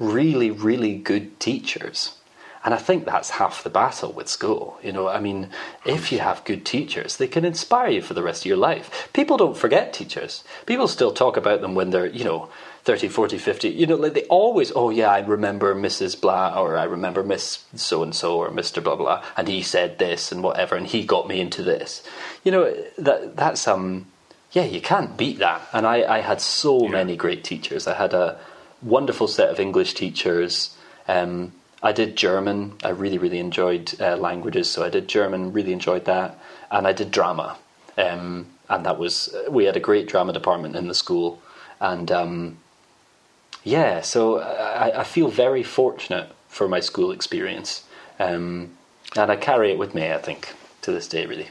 really, 0.00 0.50
really 0.50 0.96
good 0.96 1.38
teachers. 1.38 2.16
And 2.64 2.72
I 2.74 2.76
think 2.76 3.04
that's 3.04 3.30
half 3.30 3.64
the 3.64 3.70
battle 3.70 4.12
with 4.12 4.28
school. 4.28 4.78
You 4.82 4.92
know, 4.92 5.08
I 5.08 5.18
mean, 5.18 5.50
if 5.84 6.12
you 6.12 6.20
have 6.20 6.44
good 6.44 6.64
teachers, 6.64 7.16
they 7.16 7.26
can 7.26 7.44
inspire 7.44 7.90
you 7.90 8.02
for 8.02 8.14
the 8.14 8.22
rest 8.22 8.42
of 8.42 8.46
your 8.46 8.56
life. 8.56 9.08
People 9.12 9.36
don't 9.36 9.56
forget 9.56 9.92
teachers. 9.92 10.44
People 10.64 10.86
still 10.86 11.12
talk 11.12 11.36
about 11.36 11.60
them 11.60 11.74
when 11.74 11.90
they're, 11.90 12.06
you 12.06 12.24
know, 12.24 12.48
30, 12.84 13.08
40, 13.08 13.38
50. 13.38 13.68
You 13.68 13.86
know, 13.86 13.96
like 13.96 14.14
they 14.14 14.24
always, 14.24 14.72
oh 14.74 14.90
yeah, 14.90 15.10
I 15.10 15.20
remember 15.20 15.74
Mrs. 15.74 16.20
Blah 16.20 16.60
or 16.60 16.76
I 16.76 16.84
remember 16.84 17.22
Miss 17.22 17.64
so 17.74 18.02
and 18.02 18.14
so 18.14 18.38
or 18.38 18.50
Mr. 18.50 18.82
Blah 18.82 18.96
blah 18.96 19.24
and 19.36 19.48
he 19.48 19.62
said 19.62 19.98
this 19.98 20.30
and 20.32 20.42
whatever 20.42 20.76
and 20.76 20.86
he 20.86 21.04
got 21.04 21.28
me 21.28 21.40
into 21.40 21.62
this. 21.62 22.02
You 22.44 22.52
know, 22.52 22.74
that 22.98 23.36
that's 23.36 23.66
um 23.66 24.06
yeah, 24.52 24.64
you 24.64 24.80
can't 24.80 25.16
beat 25.16 25.38
that. 25.38 25.62
And 25.72 25.86
I, 25.86 26.16
I 26.16 26.20
had 26.20 26.40
so 26.40 26.84
yeah. 26.84 26.90
many 26.90 27.16
great 27.16 27.42
teachers. 27.42 27.86
I 27.86 27.94
had 27.94 28.12
a 28.12 28.38
wonderful 28.82 29.26
set 29.26 29.48
of 29.48 29.58
English 29.58 29.94
teachers. 29.94 30.76
Um, 31.08 31.52
I 31.82 31.92
did 31.92 32.16
German. 32.16 32.74
I 32.84 32.90
really, 32.90 33.18
really 33.18 33.38
enjoyed 33.38 34.00
uh, 34.00 34.16
languages, 34.16 34.70
so 34.70 34.84
I 34.84 34.88
did 34.88 35.08
German. 35.08 35.52
Really 35.52 35.72
enjoyed 35.72 36.04
that, 36.04 36.38
and 36.70 36.86
I 36.86 36.92
did 36.92 37.10
drama. 37.10 37.58
Um, 37.98 38.46
and 38.68 38.86
that 38.86 38.98
was 38.98 39.34
we 39.50 39.64
had 39.64 39.76
a 39.76 39.80
great 39.80 40.08
drama 40.08 40.32
department 40.32 40.76
in 40.76 40.88
the 40.88 40.94
school, 40.94 41.42
and 41.80 42.10
um, 42.10 42.58
yeah, 43.64 44.00
so 44.00 44.40
I, 44.40 45.00
I, 45.00 45.04
feel 45.04 45.28
very 45.28 45.62
fortunate 45.62 46.30
for 46.48 46.68
my 46.68 46.80
school 46.80 47.12
experience, 47.12 47.84
um, 48.18 48.70
and 49.16 49.30
I 49.30 49.36
carry 49.36 49.72
it 49.72 49.78
with 49.78 49.94
me. 49.94 50.10
I 50.10 50.18
think 50.18 50.54
to 50.82 50.92
this 50.92 51.06
day, 51.06 51.26
really. 51.26 51.48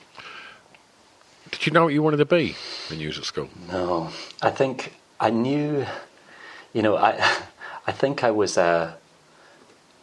Did 1.51 1.65
you 1.65 1.73
know 1.73 1.84
what 1.84 1.93
you 1.93 2.01
wanted 2.01 2.17
to 2.17 2.25
be 2.25 2.55
when 2.89 2.99
you 2.99 3.07
was 3.07 3.17
at 3.17 3.25
school? 3.25 3.49
No, 3.69 4.09
I 4.41 4.49
think 4.49 4.93
I 5.19 5.29
knew. 5.29 5.86
You 6.73 6.82
know, 6.82 6.95
I 6.95 7.19
I 7.88 7.91
think 7.91 8.23
I 8.23 8.32
was. 8.32 8.57
Uh, 8.57 8.93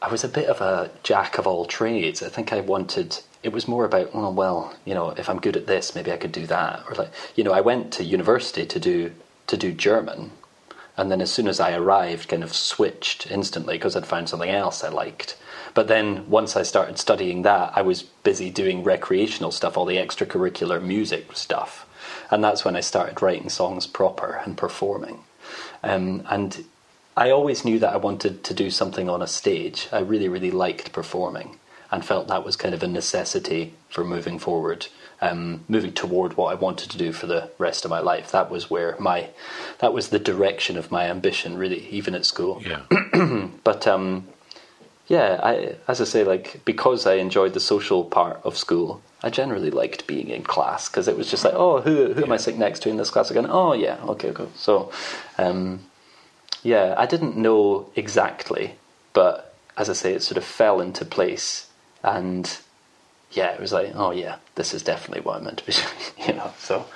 I 0.01 0.11
was 0.11 0.24
a 0.24 0.28
bit 0.28 0.49
of 0.49 0.61
a 0.61 0.90
jack 1.03 1.38
of 1.38 1.46
all 1.46 1.64
trades. 1.64 2.22
I 2.22 2.28
think 2.28 2.53
I 2.53 2.61
wanted. 2.61 3.18
It 3.42 3.53
was 3.53 3.68
more 3.68 3.84
about, 3.84 4.14
well, 4.14 4.32
well, 4.32 4.74
you 4.84 4.94
know, 4.94 5.11
if 5.11 5.28
I'm 5.28 5.40
good 5.40 5.57
at 5.57 5.66
this, 5.66 5.94
maybe 5.94 6.12
I 6.12 6.16
could 6.16 6.32
do 6.32 6.46
that. 6.46 6.84
Or 6.88 6.94
like, 6.94 7.11
you 7.34 7.44
know, 7.44 7.53
I 7.53 7.61
went 7.61 7.92
to 7.94 8.05
university 8.05 8.66
to 8.66 8.80
do 8.80 9.12
to 9.49 9.57
do 9.57 9.72
German, 9.72 10.32
and 10.96 11.11
then 11.11 11.20
as 11.20 11.32
soon 11.32 11.49
as 11.49 11.59
I 11.59 11.74
arrived, 11.74 12.28
kind 12.28 12.44
of 12.44 12.55
switched 12.55 13.30
instantly 13.30 13.76
because 13.76 13.96
I'd 13.96 14.07
found 14.07 14.28
something 14.28 14.51
else 14.51 14.84
I 14.84 14.88
liked. 14.88 15.36
But 15.74 15.88
then 15.88 16.28
once 16.28 16.57
I 16.57 16.62
started 16.62 16.99
studying 16.99 17.42
that, 17.42 17.72
I 17.74 17.82
was 17.82 18.03
busy 18.03 18.51
doing 18.51 18.82
recreational 18.82 19.53
stuff, 19.53 19.76
all 19.76 19.84
the 19.84 19.96
extracurricular 19.96 20.82
music 20.82 21.36
stuff, 21.36 21.86
and 22.30 22.42
that's 22.42 22.64
when 22.64 22.76
I 22.76 22.80
started 22.80 23.22
writing 23.22 23.49
songs 23.49 23.86
proper 23.86 24.40
and 24.44 24.57
performing. 24.57 25.20
Um, 25.82 26.24
and 26.28 26.64
I 27.19 27.33
always 27.33 27.64
knew 27.64 27.81
that 27.81 27.93
I 27.93 27.97
wanted 27.97 28.45
to 28.45 28.55
do 28.55 28.71
something 28.71 29.09
on 29.09 29.23
a 29.23 29.27
stage. 29.27 29.89
I 29.91 29.99
really, 29.99 30.29
really 30.29 30.53
liked 30.53 30.93
performing 30.93 31.59
and 31.91 32.05
felt 32.05 32.29
that 32.29 32.45
was 32.45 32.55
kind 32.55 32.77
of 32.77 32.83
a 32.85 32.87
necessity 32.87 33.75
for 33.89 34.05
moving 34.05 34.39
forward, 34.39 34.87
um, 35.21 35.64
moving 35.66 35.93
toward 35.93 36.37
what 36.37 36.53
I 36.53 36.55
wanted 36.55 36.93
to 36.93 36.99
do 36.99 37.11
for 37.11 37.27
the 37.27 37.51
rest 37.59 37.85
of 37.85 37.91
my 37.91 37.99
life. 37.99 38.31
That 38.31 38.53
was 38.53 38.71
where 38.71 38.95
my, 39.01 39.31
that 39.81 39.93
was 39.93 40.11
the 40.11 40.21
direction 40.21 40.77
of 40.77 40.93
my 40.93 41.07
ambition, 41.11 41.59
really, 41.59 41.89
even 41.89 42.14
at 42.14 42.25
school. 42.25 42.62
Yeah. 42.64 42.83
but 43.64 43.89
um, 43.89 44.29
yeah, 45.09 45.41
I, 45.43 45.75
as 45.89 46.01
I 46.01 46.05
say, 46.05 46.23
like 46.23 46.61
because 46.64 47.05
I 47.05 47.14
enjoyed 47.14 47.53
the 47.53 47.59
social 47.59 48.05
part 48.05 48.41
of 48.45 48.57
school, 48.57 49.03
I 49.25 49.31
generally 49.31 49.73
liked 49.73 50.07
being 50.07 50.29
in 50.29 50.45
class 50.45 50.89
because 50.89 51.09
it 51.09 51.16
was 51.16 51.29
just 51.29 51.45
like, 51.45 51.55
oh, 51.57 51.81
who 51.81 52.12
who 52.12 52.21
yeah. 52.21 52.27
am 52.27 52.33
I 52.33 52.37
sitting 52.37 52.61
next 52.61 52.81
to 52.83 52.91
in 52.91 52.97
this 52.97 53.11
class 53.11 53.29
again? 53.33 53.49
Oh, 53.51 53.73
yeah, 53.73 53.99
okay, 54.05 54.31
cool. 54.33 54.53
So. 54.55 54.93
Um, 55.37 55.81
yeah, 56.63 56.95
I 56.97 57.07
didn't 57.07 57.37
know 57.37 57.91
exactly, 57.97 58.77
but 59.13 59.55
as 59.77 59.89
I 59.89 59.93
say, 59.93 60.15
it 60.15 60.23
sort 60.23 60.39
of 60.39 60.45
fell 60.45 60.81
into 60.81 61.05
place, 61.05 61.69
and 62.03 62.59
yeah, 63.33 63.53
it 63.53 63.61
was 63.61 63.73
like, 63.73 63.93
oh 63.95 64.11
yeah, 64.11 64.37
this 64.55 64.75
is 64.75 64.83
definitely 64.83 65.23
what 65.23 65.41
I 65.41 65.45
meant 65.45 65.59
to 65.59 65.67
be 65.67 65.73
doing, 66.17 66.29
you 66.29 66.35
know. 66.35 66.53
So 66.59 66.87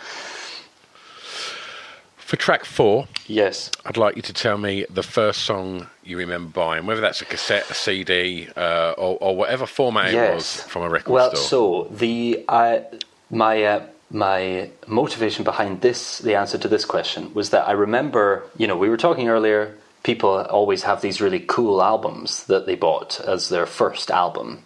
for 2.32 2.36
track 2.36 2.64
four, 2.64 3.06
yes, 3.26 3.70
I'd 3.84 3.96
like 3.96 4.16
you 4.16 4.22
to 4.22 4.32
tell 4.32 4.56
me 4.56 4.86
the 4.88 5.02
first 5.02 5.42
song 5.42 5.88
you 6.02 6.16
remember 6.16 6.50
buying, 6.50 6.86
whether 6.86 7.02
that's 7.02 7.20
a 7.20 7.26
cassette, 7.26 7.68
a 7.70 7.74
CD, 7.74 8.48
uh, 8.56 8.94
or, 8.96 9.18
or, 9.20 9.36
whatever 9.36 9.66
format 9.66 10.12
yes. 10.12 10.30
it 10.30 10.34
was 10.34 10.62
from 10.62 10.82
a 10.82 10.88
record 10.88 11.12
well, 11.12 11.34
store. 11.36 11.82
Well, 11.82 11.90
so 11.90 11.94
the 11.94 12.44
I 12.48 12.84
my 13.30 13.62
uh, 13.62 13.86
my 14.12 14.70
motivation 14.86 15.42
behind 15.42 15.80
this, 15.80 16.18
the 16.18 16.34
answer 16.34 16.58
to 16.58 16.68
this 16.68 16.84
question, 16.84 17.32
was 17.34 17.50
that 17.50 17.66
I 17.66 17.72
remember, 17.72 18.44
you 18.56 18.66
know, 18.66 18.76
we 18.76 18.90
were 18.90 18.98
talking 18.98 19.28
earlier, 19.28 19.74
people 20.02 20.30
always 20.30 20.82
have 20.82 21.00
these 21.00 21.20
really 21.20 21.40
cool 21.40 21.82
albums 21.82 22.44
that 22.44 22.66
they 22.66 22.74
bought 22.74 23.20
as 23.20 23.48
their 23.48 23.66
first 23.66 24.10
album. 24.10 24.64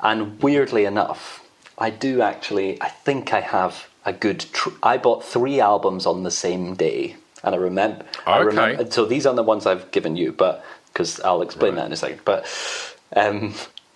And 0.00 0.40
weirdly 0.40 0.84
enough, 0.84 1.44
I 1.76 1.90
do 1.90 2.22
actually, 2.22 2.80
I 2.80 2.88
think 2.88 3.32
I 3.32 3.40
have 3.40 3.88
a 4.04 4.12
good, 4.12 4.40
tr- 4.40 4.70
I 4.82 4.96
bought 4.96 5.24
three 5.24 5.60
albums 5.60 6.06
on 6.06 6.22
the 6.22 6.30
same 6.30 6.74
day. 6.74 7.16
And 7.42 7.54
I 7.54 7.58
remember, 7.58 8.04
okay. 8.04 8.30
I 8.30 8.38
remember, 8.38 8.90
so 8.90 9.06
these 9.06 9.26
aren't 9.26 9.36
the 9.36 9.42
ones 9.42 9.66
I've 9.66 9.90
given 9.90 10.16
you, 10.16 10.32
but, 10.32 10.64
because 10.92 11.18
I'll 11.20 11.42
explain 11.42 11.74
right. 11.74 11.80
that 11.80 11.86
in 11.86 11.92
a 11.92 11.96
second. 11.96 12.20
But, 12.24 12.46
um, 13.16 13.54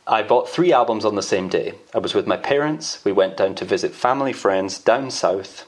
I 0.09 0.23
bought 0.23 0.49
three 0.49 0.73
albums 0.73 1.05
on 1.05 1.17
the 1.17 1.23
same 1.23 1.49
day. 1.49 1.75
I 1.95 1.99
was 1.99 2.15
with 2.15 2.27
my 2.27 2.39
parents. 2.39 3.05
We 3.05 3.13
went 3.13 3.37
down 3.37 3.55
to 3.57 3.67
visit 3.67 3.95
family 3.95 4.33
friends 4.33 4.79
down 4.79 5.11
south, 5.11 5.67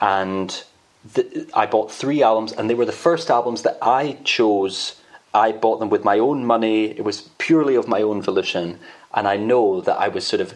and 0.00 0.64
th- 1.14 1.48
I 1.52 1.66
bought 1.66 1.92
three 1.92 2.22
albums, 2.22 2.52
and 2.52 2.68
they 2.68 2.74
were 2.74 2.86
the 2.86 2.92
first 2.92 3.30
albums 3.30 3.60
that 3.62 3.76
I 3.82 4.18
chose. 4.24 5.00
I 5.34 5.52
bought 5.52 5.80
them 5.80 5.90
with 5.90 6.02
my 6.02 6.18
own 6.18 6.46
money. 6.46 6.86
It 6.86 7.04
was 7.04 7.28
purely 7.36 7.74
of 7.74 7.86
my 7.86 8.00
own 8.00 8.22
volition, 8.22 8.78
and 9.12 9.28
I 9.28 9.36
know 9.36 9.82
that 9.82 9.98
I 9.98 10.08
was 10.08 10.26
sort 10.26 10.40
of. 10.40 10.54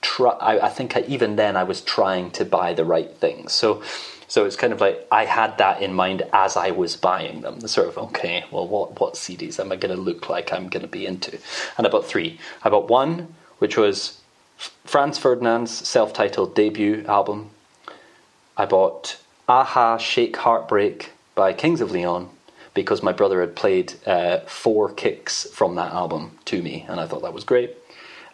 Try, 0.00 0.30
I, 0.30 0.66
I 0.66 0.68
think 0.68 0.96
I, 0.96 1.00
even 1.08 1.34
then 1.34 1.56
I 1.56 1.64
was 1.64 1.80
trying 1.80 2.30
to 2.32 2.44
buy 2.44 2.72
the 2.72 2.84
right 2.84 3.10
things. 3.16 3.52
So, 3.52 3.82
so 4.28 4.44
it's 4.44 4.56
kind 4.56 4.74
of 4.74 4.80
like 4.80 5.06
I 5.10 5.24
had 5.24 5.56
that 5.58 5.82
in 5.82 5.94
mind 5.94 6.22
as 6.32 6.56
I 6.56 6.70
was 6.70 6.96
buying 6.96 7.40
them. 7.40 7.60
The 7.60 7.68
sort 7.68 7.88
of 7.88 7.98
okay, 7.98 8.44
well, 8.52 8.68
what 8.68 9.00
what 9.00 9.14
CDs 9.14 9.58
am 9.58 9.72
I 9.72 9.76
going 9.76 9.94
to 9.94 10.00
look 10.00 10.28
like? 10.28 10.52
I'm 10.52 10.68
going 10.68 10.82
to 10.82 10.88
be 10.88 11.06
into, 11.06 11.38
and 11.76 11.86
I 11.86 11.90
bought 11.90 12.06
three. 12.06 12.38
I 12.62 12.68
bought 12.68 12.88
one, 12.88 13.34
which 13.58 13.78
was 13.78 14.20
Franz 14.84 15.18
Ferdinand's 15.18 15.88
self-titled 15.88 16.54
debut 16.54 17.04
album. 17.06 17.50
I 18.56 18.66
bought 18.66 19.16
Aha 19.48 19.96
Shake 19.96 20.36
Heartbreak 20.36 21.12
by 21.34 21.54
Kings 21.54 21.80
of 21.80 21.90
Leon 21.90 22.28
because 22.74 23.02
my 23.02 23.12
brother 23.12 23.40
had 23.40 23.56
played 23.56 23.94
uh, 24.06 24.40
four 24.40 24.92
kicks 24.92 25.48
from 25.50 25.74
that 25.76 25.92
album 25.92 26.38
to 26.44 26.60
me, 26.62 26.84
and 26.88 27.00
I 27.00 27.06
thought 27.06 27.22
that 27.22 27.32
was 27.32 27.44
great. 27.44 27.76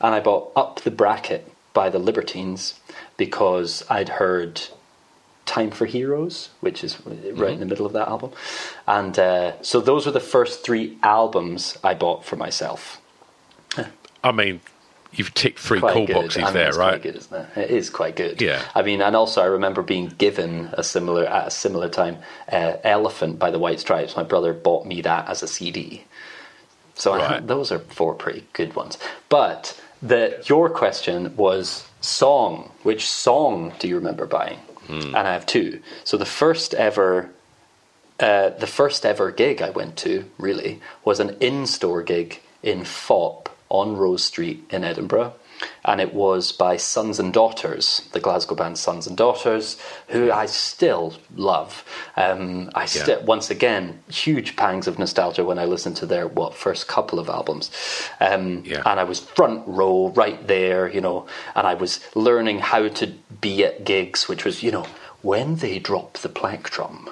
And 0.00 0.12
I 0.12 0.20
bought 0.20 0.50
Up 0.56 0.80
the 0.80 0.90
Bracket 0.90 1.50
by 1.72 1.88
the 1.88 1.98
Libertines 1.98 2.80
because 3.16 3.84
I'd 3.88 4.08
heard 4.08 4.60
Time 5.46 5.70
for 5.70 5.86
Heroes, 5.86 6.50
which 6.60 6.82
is 6.82 6.98
right 7.06 7.52
in 7.52 7.60
the 7.60 7.66
middle 7.66 7.86
of 7.86 7.92
that 7.92 8.08
album. 8.08 8.32
And 8.86 9.18
uh, 9.18 9.62
so 9.62 9.80
those 9.80 10.06
were 10.06 10.12
the 10.12 10.20
first 10.20 10.64
three 10.64 10.98
albums 11.02 11.78
I 11.84 11.94
bought 11.94 12.24
for 12.24 12.36
myself. 12.36 13.00
I 14.22 14.32
mean, 14.32 14.60
you've 15.12 15.34
ticked 15.34 15.58
three 15.58 15.80
Quite 15.80 15.92
call 15.92 16.06
good. 16.06 16.14
boxes 16.14 16.42
I 16.42 16.46
mean, 16.46 16.54
there, 16.54 16.72
right? 16.72 17.00
Quite 17.00 17.02
good, 17.02 17.16
isn't 17.16 17.36
it? 17.56 17.58
It 17.58 17.70
is 17.70 17.90
quite 17.90 18.16
good. 18.16 18.40
Yeah. 18.40 18.62
I 18.74 18.82
mean, 18.82 19.02
and 19.02 19.14
also 19.14 19.42
I 19.42 19.46
remember 19.46 19.82
being 19.82 20.08
given 20.08 20.70
a 20.72 20.82
similar 20.82 21.26
at 21.26 21.48
a 21.48 21.50
similar 21.50 21.88
time, 21.88 22.18
uh, 22.50 22.76
"Elephant" 22.82 23.38
by 23.38 23.50
the 23.50 23.58
White 23.58 23.80
Stripes. 23.80 24.16
My 24.16 24.22
brother 24.22 24.52
bought 24.52 24.86
me 24.86 25.02
that 25.02 25.28
as 25.28 25.42
a 25.42 25.46
CD. 25.48 26.04
So 26.94 27.12
I, 27.12 27.40
those 27.40 27.72
are 27.72 27.80
four 27.80 28.14
pretty 28.14 28.44
good 28.52 28.74
ones. 28.76 28.98
But 29.28 29.80
the 30.00 30.42
your 30.46 30.70
question 30.70 31.36
was 31.36 31.88
song. 32.00 32.70
Which 32.82 33.06
song 33.08 33.72
do 33.78 33.88
you 33.88 33.96
remember 33.96 34.26
buying? 34.26 34.60
Hmm. 34.86 35.14
And 35.14 35.28
I 35.28 35.32
have 35.32 35.46
two. 35.46 35.80
So 36.04 36.16
the 36.16 36.26
first 36.26 36.74
ever 36.74 37.30
uh, 38.20 38.50
the 38.50 38.66
first 38.66 39.04
ever 39.04 39.30
gig 39.32 39.60
I 39.60 39.70
went 39.70 39.96
to, 39.98 40.30
really, 40.38 40.80
was 41.04 41.18
an 41.18 41.36
in 41.40 41.66
store 41.66 42.02
gig 42.02 42.40
in 42.62 42.80
Fopp 42.80 43.48
on 43.68 43.96
Rose 43.96 44.24
Street 44.24 44.64
in 44.70 44.84
Edinburgh. 44.84 45.34
And 45.84 46.00
it 46.00 46.14
was 46.14 46.52
by 46.52 46.76
Sons 46.76 47.18
and 47.18 47.32
Daughters, 47.32 48.02
the 48.12 48.20
Glasgow 48.20 48.54
band 48.54 48.78
Sons 48.78 49.06
and 49.06 49.16
Daughters, 49.16 49.78
who 50.08 50.32
I 50.32 50.46
still 50.46 51.14
love. 51.36 51.84
Um, 52.16 52.70
I 52.74 52.86
sti- 52.86 53.18
once 53.18 53.50
again 53.50 54.02
huge 54.08 54.56
pangs 54.56 54.86
of 54.86 54.98
nostalgia 54.98 55.44
when 55.44 55.58
I 55.58 55.64
listened 55.66 55.96
to 55.98 56.06
their 56.06 56.26
what 56.26 56.54
first 56.54 56.88
couple 56.88 57.18
of 57.18 57.28
albums, 57.28 57.70
um, 58.20 58.62
Yeah. 58.64 58.82
and 58.86 58.98
I 58.98 59.04
was 59.04 59.20
front 59.20 59.62
row 59.66 60.12
right 60.14 60.46
there, 60.46 60.88
you 60.88 61.00
know, 61.00 61.26
and 61.54 61.66
I 61.66 61.74
was 61.74 62.00
learning 62.14 62.60
how 62.60 62.88
to 62.88 63.06
be 63.40 63.64
at 63.64 63.84
gigs, 63.84 64.28
which 64.28 64.44
was 64.44 64.62
you 64.62 64.70
know 64.72 64.86
when 65.22 65.56
they 65.56 65.78
drop 65.78 66.18
the 66.18 66.28
plectrum, 66.28 67.08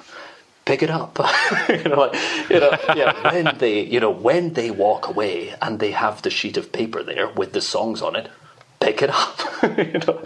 pick 0.65 0.81
it 0.83 0.89
up. 0.89 1.17
you 1.69 1.83
know, 1.89 1.99
like, 1.99 2.49
you 2.49 2.59
know, 2.59 2.77
yeah, 2.95 3.31
when 3.31 3.57
they, 3.57 3.81
you 3.81 3.99
know, 3.99 4.11
when 4.11 4.53
they 4.53 4.69
walk 4.71 5.07
away 5.07 5.53
and 5.61 5.79
they 5.79 5.91
have 5.91 6.21
the 6.21 6.29
sheet 6.29 6.55
of 6.57 6.71
paper 6.71 7.01
there 7.03 7.27
with 7.29 7.53
the 7.53 7.61
songs 7.61 8.01
on 8.01 8.15
it, 8.15 8.29
pick 8.83 9.01
it 9.01 9.09
up. 9.09 9.39
you 9.77 9.99
know, 9.99 10.21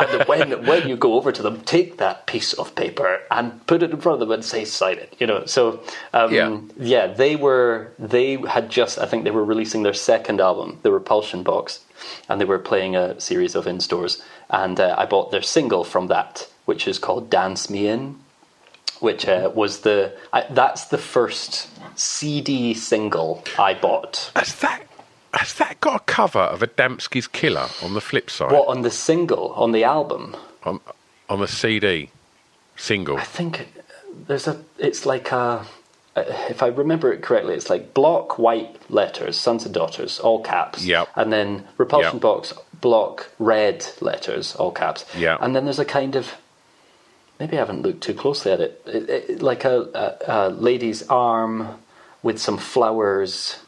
and 0.00 0.28
when 0.28 0.66
when 0.66 0.88
you 0.88 0.96
go 0.96 1.14
over 1.14 1.32
to 1.32 1.42
them, 1.42 1.60
take 1.62 1.98
that 1.98 2.26
piece 2.26 2.52
of 2.52 2.74
paper 2.74 3.20
and 3.30 3.66
put 3.66 3.82
it 3.82 3.90
in 3.90 4.00
front 4.00 4.14
of 4.14 4.28
them 4.28 4.30
and 4.32 4.44
say, 4.44 4.64
sign 4.64 4.98
it. 4.98 5.16
You 5.18 5.26
know, 5.26 5.44
so 5.46 5.80
um, 6.12 6.32
Yeah. 6.32 6.60
yeah, 6.78 7.06
they 7.08 7.34
were 7.36 7.92
they 7.98 8.36
had 8.36 8.70
just 8.70 8.98
I 8.98 9.06
think 9.06 9.24
they 9.24 9.32
were 9.32 9.44
releasing 9.44 9.82
their 9.82 9.94
second 9.94 10.40
album, 10.40 10.78
The 10.82 10.92
Repulsion 10.92 11.42
Box, 11.42 11.80
and 12.28 12.40
they 12.40 12.44
were 12.44 12.58
playing 12.60 12.94
a 12.94 13.20
series 13.20 13.54
of 13.54 13.66
in 13.66 13.80
stores, 13.80 14.22
and 14.48 14.78
uh, 14.78 14.94
I 14.96 15.04
bought 15.06 15.30
their 15.32 15.42
single 15.42 15.84
from 15.84 16.06
that, 16.08 16.48
which 16.64 16.86
is 16.86 16.98
called 16.98 17.30
Dance 17.30 17.68
Me 17.68 17.88
In 17.88 18.16
which 19.00 19.28
uh, 19.28 19.48
was 19.54 19.80
the 19.82 20.12
I, 20.32 20.44
that's 20.50 20.86
the 20.86 20.98
first 20.98 21.68
CD 21.96 22.74
single 22.74 23.44
I 23.56 23.74
bought. 23.74 24.32
Has 24.34 24.54
that 24.56 24.87
has 25.34 25.54
that 25.54 25.80
got 25.80 25.96
a 25.96 26.04
cover 26.04 26.40
of 26.40 26.60
Adamski's 26.60 27.26
Killer 27.26 27.68
on 27.82 27.94
the 27.94 28.00
flip 28.00 28.30
side? 28.30 28.52
What 28.52 28.68
on 28.68 28.82
the 28.82 28.90
single 28.90 29.52
on 29.52 29.72
the 29.72 29.84
album? 29.84 30.36
On, 30.64 30.80
on 31.28 31.40
the 31.40 31.48
CD 31.48 32.10
single. 32.76 33.16
I 33.18 33.24
think 33.24 33.68
there's 34.26 34.46
a. 34.48 34.62
It's 34.78 35.04
like 35.06 35.30
a. 35.32 35.64
Uh, 36.16 36.24
if 36.48 36.62
I 36.62 36.68
remember 36.68 37.12
it 37.12 37.22
correctly, 37.22 37.54
it's 37.54 37.70
like 37.70 37.94
block 37.94 38.38
white 38.38 38.76
letters, 38.90 39.36
sons 39.38 39.64
and 39.64 39.72
daughters, 39.74 40.18
all 40.18 40.42
caps. 40.42 40.84
Yep. 40.84 41.08
And 41.14 41.32
then 41.32 41.64
repulsion 41.76 42.14
Yep. 42.14 42.22
box 42.22 42.52
block 42.80 43.30
red 43.38 43.86
letters, 44.00 44.54
all 44.56 44.70
caps. 44.72 45.04
Yep. 45.16 45.38
And 45.42 45.54
then 45.54 45.64
there's 45.64 45.78
a 45.78 45.84
kind 45.84 46.16
of. 46.16 46.34
Maybe 47.38 47.56
I 47.56 47.60
haven't 47.60 47.82
looked 47.82 48.00
too 48.02 48.14
closely 48.14 48.50
at 48.50 48.60
it. 48.60 48.82
it, 48.86 49.08
it 49.30 49.42
like 49.42 49.64
a, 49.64 49.82
a, 50.26 50.32
a 50.32 50.48
lady's 50.50 51.06
arm 51.08 51.78
with 52.22 52.38
some 52.40 52.58
flowers 52.58 53.58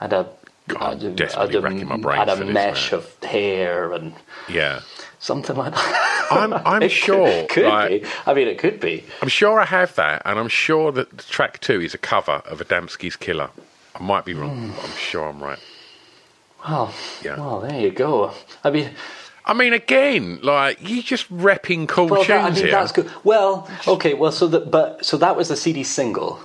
and 0.00 0.12
a. 0.12 0.28
God, 0.68 1.04
I'd, 1.04 1.16
desperately 1.16 1.56
a- 1.56 1.60
racking 1.60 1.88
my 1.88 1.96
brain 1.96 2.20
And 2.20 2.30
a 2.30 2.44
mesh 2.44 2.92
man. 2.92 3.00
of 3.00 3.24
hair 3.24 3.92
and 3.92 4.14
Yeah. 4.48 4.80
something 5.18 5.56
like 5.56 5.74
that. 5.74 6.28
I'm 6.30 6.52
I'm 6.66 6.82
It 6.82 6.90
sure 6.90 7.26
Could, 7.26 7.48
could 7.50 7.64
like, 7.66 8.02
be. 8.02 8.08
I 8.26 8.34
mean, 8.34 8.48
it 8.48 8.58
could 8.58 8.78
be. 8.80 9.04
I'm 9.22 9.28
sure 9.28 9.58
I 9.60 9.64
have 9.64 9.94
that, 9.96 10.22
and 10.24 10.38
I'm 10.38 10.48
sure 10.48 10.92
that 10.92 11.18
track 11.18 11.60
two 11.60 11.80
is 11.80 11.94
a 11.94 11.98
cover 11.98 12.42
of 12.46 12.60
Adamski's 12.60 13.16
Killer. 13.16 13.50
I 13.98 14.02
might 14.02 14.24
be 14.24 14.34
wrong, 14.34 14.72
but 14.76 14.84
I'm 14.84 14.96
sure 14.96 15.28
I'm 15.28 15.42
right. 15.42 15.58
Well, 16.68 16.92
Yeah. 17.22 17.36
well, 17.36 17.60
there 17.60 17.80
you 17.80 17.90
go. 17.90 18.32
I 18.64 18.70
mean, 18.70 18.90
I 19.46 19.54
mean, 19.54 19.72
again, 19.72 20.40
like 20.42 20.78
you're 20.86 21.02
just 21.02 21.32
repping 21.34 21.88
cool 21.88 22.06
well, 22.08 22.16
tunes 22.24 22.28
that, 22.28 22.44
I 22.44 22.50
mean, 22.50 22.62
here. 22.64 22.70
that's 22.70 22.92
good. 22.92 23.10
Well, 23.24 23.68
okay, 23.86 24.14
well, 24.14 24.30
so 24.32 24.46
that, 24.48 24.70
but 24.70 25.04
so 25.04 25.16
that 25.16 25.36
was 25.36 25.48
the 25.48 25.56
CD 25.56 25.82
single. 25.84 26.40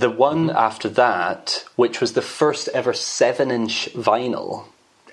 The 0.00 0.10
one 0.10 0.48
Mm-hmm. 0.48 0.56
after 0.68 0.88
that, 1.04 1.64
which 1.76 2.00
was 2.00 2.12
the 2.14 2.22
first 2.38 2.68
ever 2.68 2.92
seven-inch 2.94 3.74
vinyl 3.94 4.64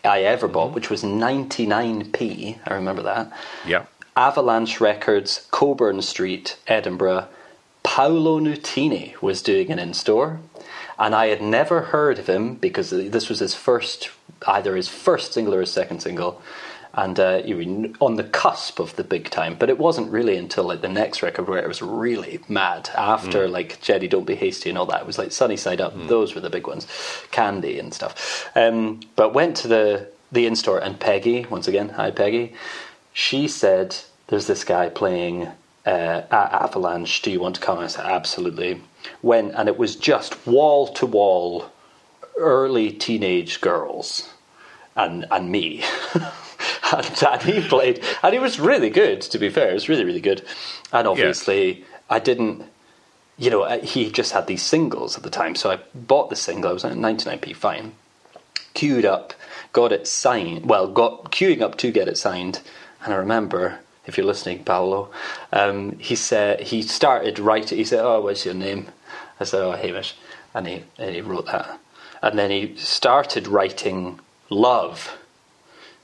I 0.03 0.21
ever 0.23 0.47
Mm-hmm. 0.47 0.53
bought, 0.53 0.73
which 0.73 0.89
was 0.89 1.03
99p. 1.03 2.59
I 2.65 2.73
remember 2.73 3.03
that. 3.03 3.31
Yeah. 3.65 3.85
Avalanche 4.15 4.79
Records, 4.81 5.47
Cockburn 5.51 6.01
Street, 6.01 6.57
Edinburgh. 6.67 7.27
Paolo 7.83 8.39
Nutini 8.39 9.19
was 9.21 9.41
doing 9.41 9.71
an 9.71 9.79
in 9.79 9.93
store, 9.93 10.39
and 10.99 11.13
I 11.15 11.27
had 11.27 11.41
never 11.41 11.81
heard 11.93 12.19
of 12.19 12.27
him 12.27 12.55
because 12.55 12.89
this 12.89 13.29
was 13.29 13.39
his 13.39 13.55
first, 13.55 14.09
either 14.45 14.75
his 14.75 14.87
first 14.89 15.33
single 15.33 15.53
or 15.55 15.61
his 15.61 15.71
second 15.71 16.01
single, 16.01 16.41
and 16.97 17.19
uh, 17.19 17.41
you 17.45 17.55
were 17.55 17.89
on 18.05 18.15
the 18.15 18.23
cusp 18.23 18.79
of 18.79 18.95
the 18.97 19.03
big 19.03 19.29
time. 19.29 19.55
But 19.57 19.69
it 19.69 19.77
wasn't 19.77 20.11
really 20.11 20.35
until 20.35 20.65
like 20.65 20.81
the 20.81 20.89
next 20.89 21.23
record 21.23 21.47
where 21.47 21.63
it 21.63 21.67
was 21.67 21.81
really 21.81 22.39
mad. 22.49 22.89
After 22.95 23.47
like 23.47 23.79
Jenny, 23.81 24.07
Don't 24.07 24.25
Be 24.25 24.35
Hasty, 24.35 24.69
and 24.69 24.77
all 24.77 24.87
that, 24.87 25.01
it 25.01 25.07
was 25.07 25.17
like 25.17 25.31
Sunny 25.31 25.57
Side 25.57 25.79
Up. 25.79 25.93
Those 26.07 26.35
were 26.35 26.41
the 26.41 26.49
big 26.49 26.67
ones, 26.67 26.87
Candy 27.31 27.79
and 27.79 27.93
stuff. 27.93 28.49
Um, 28.55 28.99
but 29.15 29.33
went 29.33 29.55
to 29.57 29.67
the 29.69 30.09
the 30.31 30.45
in 30.45 30.55
store, 30.57 30.79
and 30.79 30.99
Peggy, 30.99 31.45
once 31.49 31.67
again, 31.69 31.89
hi 31.89 32.11
Peggy, 32.11 32.53
she 33.13 33.47
said, 33.47 33.95
"There's 34.27 34.47
this 34.47 34.65
guy 34.65 34.89
playing." 34.89 35.49
uh, 35.87 36.23
at 36.29 36.51
Avalanche, 36.51 37.21
do 37.21 37.31
you 37.31 37.39
want 37.39 37.55
to 37.55 37.61
come? 37.61 37.79
I 37.79 37.87
said, 37.87 38.05
absolutely. 38.05 38.81
When 39.21 39.51
and 39.51 39.69
it 39.69 39.77
was 39.77 39.95
just 39.95 40.45
wall 40.45 40.87
to 40.95 41.05
wall, 41.05 41.71
early 42.37 42.91
teenage 42.91 43.61
girls, 43.61 44.33
and 44.97 45.25
and 45.31 45.49
me, 45.49 45.85
and, 46.91 47.23
and 47.23 47.41
he 47.41 47.61
played, 47.67 48.03
and 48.23 48.33
he 48.33 48.39
was 48.39 48.59
really 48.59 48.89
good. 48.89 49.21
To 49.21 49.39
be 49.39 49.49
fair, 49.49 49.69
it 49.69 49.73
was 49.73 49.89
really 49.89 50.05
really 50.05 50.21
good, 50.21 50.43
and 50.91 51.07
obviously 51.07 51.85
I 52.09 52.19
didn't. 52.19 52.63
You 53.39 53.51
know, 53.51 53.79
he 53.81 54.11
just 54.11 54.31
had 54.31 54.47
these 54.47 54.63
singles 54.63 55.15
at 55.15 55.21
the 55.21 55.29
time, 55.29 55.53
so 55.53 55.69
I 55.69 55.79
bought 55.93 56.31
the 56.31 56.35
single. 56.35 56.71
I 56.71 56.73
was 56.73 56.83
at 56.83 56.93
99p, 56.93 57.55
fine. 57.55 57.93
Queued 58.73 59.05
up, 59.05 59.35
got 59.73 59.91
it 59.91 60.07
signed. 60.07 60.67
Well, 60.67 60.87
got 60.87 61.31
queuing 61.31 61.61
up 61.61 61.77
to 61.77 61.91
get 61.91 62.07
it 62.07 62.17
signed, 62.17 62.61
and 63.03 63.13
I 63.13 63.17
remember 63.17 63.79
if 64.07 64.17
you're 64.17 64.25
listening, 64.25 64.63
Paolo, 64.63 65.11
um, 65.51 65.99
he 65.99 66.15
said 66.15 66.61
he 66.61 66.81
started 66.81 67.37
writing. 67.37 67.77
He 67.77 67.83
said, 67.83 67.99
"Oh, 67.99 68.21
what's 68.21 68.45
your 68.45 68.55
name?" 68.55 68.87
I 69.39 69.43
said, 69.43 69.61
"Oh, 69.61 69.73
Hamish," 69.73 70.15
and 70.55 70.65
he 70.65 70.83
and 70.97 71.13
he 71.13 71.21
wrote 71.21 71.45
that, 71.47 71.79
and 72.21 72.39
then 72.39 72.49
he 72.49 72.75
started 72.77 73.47
writing 73.47 74.19
love, 74.49 75.17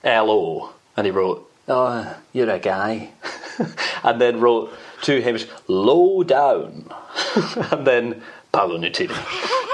L 0.03 0.29
O, 0.31 0.73
and 0.97 1.05
he 1.05 1.11
wrote, 1.11 1.49
"Oh, 1.67 2.15
you're 2.33 2.49
a 2.49 2.59
guy," 2.59 3.09
and 4.03 4.19
then 4.21 4.39
wrote 4.39 4.71
to 5.03 5.21
Hamish, 5.21 5.47
"Low 5.67 6.23
down," 6.23 6.89
and 7.71 7.85
then 7.87 8.21
Paolo 8.51 8.77
Nutini. 8.83 9.15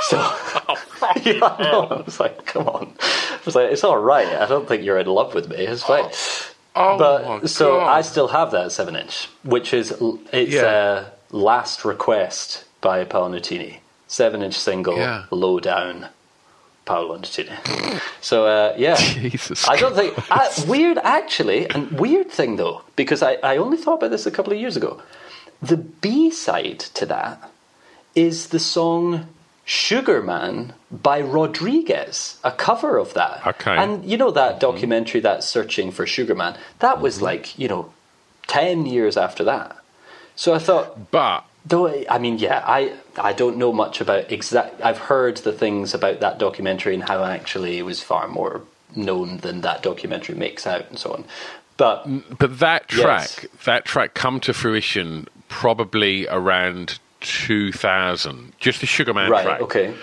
So 0.03 0.17
yeah, 1.25 1.43
I 1.43 2.01
was 2.05 2.19
like, 2.19 2.45
come 2.45 2.67
on. 2.67 2.93
I 3.01 3.39
was 3.45 3.55
like, 3.55 3.71
it's 3.71 3.83
all 3.83 3.97
right. 3.97 4.27
I 4.27 4.45
don't 4.47 4.67
think 4.67 4.83
you're 4.83 4.97
in 4.99 5.07
love 5.07 5.33
with 5.33 5.49
me. 5.49 5.57
It's 5.57 5.83
fine. 5.83 6.09
Oh 6.75 6.97
but 6.99 7.47
so 7.47 7.77
God. 7.79 7.87
I 7.97 8.01
still 8.03 8.27
have 8.27 8.51
that 8.51 8.71
seven 8.71 8.95
inch, 8.95 9.27
which 9.43 9.73
is 9.73 9.91
it's 10.31 10.53
Yeah. 10.53 11.05
a 11.31 11.35
last 11.35 11.83
request 11.83 12.63
by 12.79 13.03
Paolo 13.03 13.29
Nutini, 13.37 13.79
seven 14.07 14.43
inch 14.43 14.53
single, 14.57 14.95
Yeah. 14.95 15.25
low 15.31 15.59
down, 15.59 16.07
Paolo 16.89 17.19
Nutini. 17.19 17.55
so 18.19 18.47
uh, 18.47 18.73
yeah, 18.75 18.95
Jesus 18.95 19.67
I 19.69 19.75
don't 19.77 19.95
think 19.95 20.11
I, 20.31 20.49
weird 20.67 20.97
actually, 21.03 21.69
and 21.69 21.91
weird 21.91 22.31
thing 22.31 22.55
though, 22.55 22.81
because 22.95 23.21
I, 23.21 23.33
I 23.43 23.57
only 23.57 23.77
thought 23.77 23.99
about 23.99 24.09
this 24.09 24.25
a 24.25 24.31
couple 24.31 24.51
of 24.53 24.59
years 24.59 24.75
ago. 24.75 24.99
The 25.61 25.77
B 25.77 26.31
side 26.31 26.79
to 26.97 27.05
that 27.05 27.51
is 28.15 28.47
the 28.47 28.59
song 28.59 29.27
Sugar 29.65 30.23
Man 30.23 30.73
by 30.89 31.21
Rodriguez, 31.21 32.39
a 32.43 32.51
cover 32.51 32.97
of 32.97 33.13
that. 33.13 33.45
Okay. 33.45 33.77
And 33.77 34.03
you 34.03 34.17
know 34.17 34.31
that 34.31 34.59
documentary, 34.59 35.21
that 35.21 35.43
Searching 35.43 35.91
for 35.91 36.07
Sugar 36.07 36.33
Man, 36.33 36.57
that 36.79 36.99
was 37.01 37.21
like, 37.21 37.57
you 37.59 37.67
know, 37.67 37.93
10 38.47 38.87
years 38.87 39.15
after 39.15 39.43
that. 39.43 39.77
So 40.35 40.55
I 40.55 40.59
thought, 40.59 41.11
But 41.11 41.45
though, 41.63 41.85
I 42.09 42.17
mean, 42.17 42.39
yeah, 42.39 42.63
I, 42.65 42.93
I 43.19 43.33
don't 43.33 43.57
know 43.57 43.71
much 43.73 44.01
about 44.01 44.31
exact. 44.31 44.81
I've 44.81 44.97
heard 44.97 45.37
the 45.37 45.51
things 45.53 45.93
about 45.93 46.19
that 46.21 46.37
documentary 46.39 46.93
and 46.93 47.03
how 47.03 47.23
actually 47.23 47.77
it 47.77 47.83
was 47.83 48.01
far 48.01 48.27
more 48.27 48.61
known 48.95 49.37
than 49.37 49.61
that 49.61 49.83
documentary 49.83 50.35
makes 50.35 50.65
out 50.65 50.89
and 50.89 50.97
so 50.97 51.13
on. 51.13 51.25
But 51.77 52.37
but 52.37 52.59
that 52.59 52.87
track, 52.87 53.29
Yes. 53.43 53.45
that 53.65 53.85
track 53.85 54.13
come 54.13 54.39
to 54.41 54.53
fruition 54.53 55.27
probably 55.47 56.27
around 56.27 56.99
2000. 57.21 58.53
Just 58.59 58.81
the 58.81 58.87
Sugar 58.87 59.13
Man 59.13 59.29
Right, 59.31 59.43
track. 59.45 59.61
okay. 59.61 59.93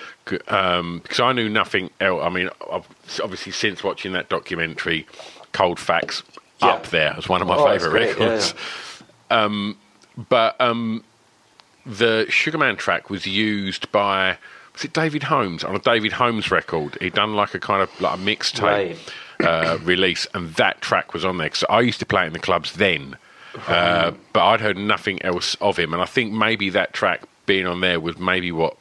Um, 0.48 1.00
because 1.02 1.20
I 1.20 1.32
knew 1.32 1.48
nothing 1.48 1.90
else. 2.00 2.20
I 2.24 2.28
mean, 2.30 2.50
obviously, 3.22 3.52
since 3.52 3.84
watching 3.84 4.12
that 4.14 4.28
documentary, 4.28 5.06
Cold 5.52 5.78
Facts 5.78 6.22
Yeah. 6.60 6.68
up 6.68 6.86
there 6.88 7.14
as 7.16 7.28
one 7.28 7.42
of 7.42 7.48
my 7.48 7.56
Oh, 7.56 7.64
favourite 7.66 7.90
great, 7.90 8.18
yeah, 8.18 8.24
records. 8.24 8.54
Um, 9.30 9.76
but 10.28 10.60
um, 10.60 11.04
the 11.86 12.26
Sugar 12.28 12.58
Man 12.58 12.76
track 12.76 13.08
was 13.10 13.26
used 13.26 13.90
by 13.92 14.36
was 14.74 14.84
it 14.84 14.92
David 14.92 15.22
Holmes 15.22 15.64
on 15.64 15.74
a 15.74 15.78
David 15.78 16.12
Holmes 16.12 16.50
record? 16.50 16.98
He'd 17.00 17.14
done 17.14 17.34
like 17.34 17.54
a 17.54 17.58
kind 17.58 17.82
of 17.82 18.00
like 18.00 18.18
a 18.18 18.20
mixtape 18.20 18.96
Right. 19.40 19.46
uh, 19.46 19.78
release, 19.82 20.26
and 20.34 20.50
that 20.54 20.80
track 20.82 21.14
was 21.14 21.24
on 21.24 21.38
there. 21.38 21.46
Because 21.46 21.64
I 21.70 21.80
used 21.80 21.98
to 22.00 22.06
play 22.06 22.24
it 22.24 22.26
in 22.28 22.32
the 22.34 22.38
clubs 22.38 22.72
then, 22.72 23.16
uh, 23.68 24.10
but 24.34 24.44
I'd 24.44 24.60
heard 24.60 24.76
nothing 24.76 25.22
else 25.22 25.54
of 25.62 25.78
him, 25.78 25.92
and 25.94 26.02
I 26.02 26.06
think 26.06 26.32
maybe 26.32 26.68
that 26.70 26.92
track 26.92 27.22
being 27.46 27.66
on 27.66 27.80
there 27.80 28.00
was 28.00 28.18
maybe 28.18 28.52
what 28.52 28.76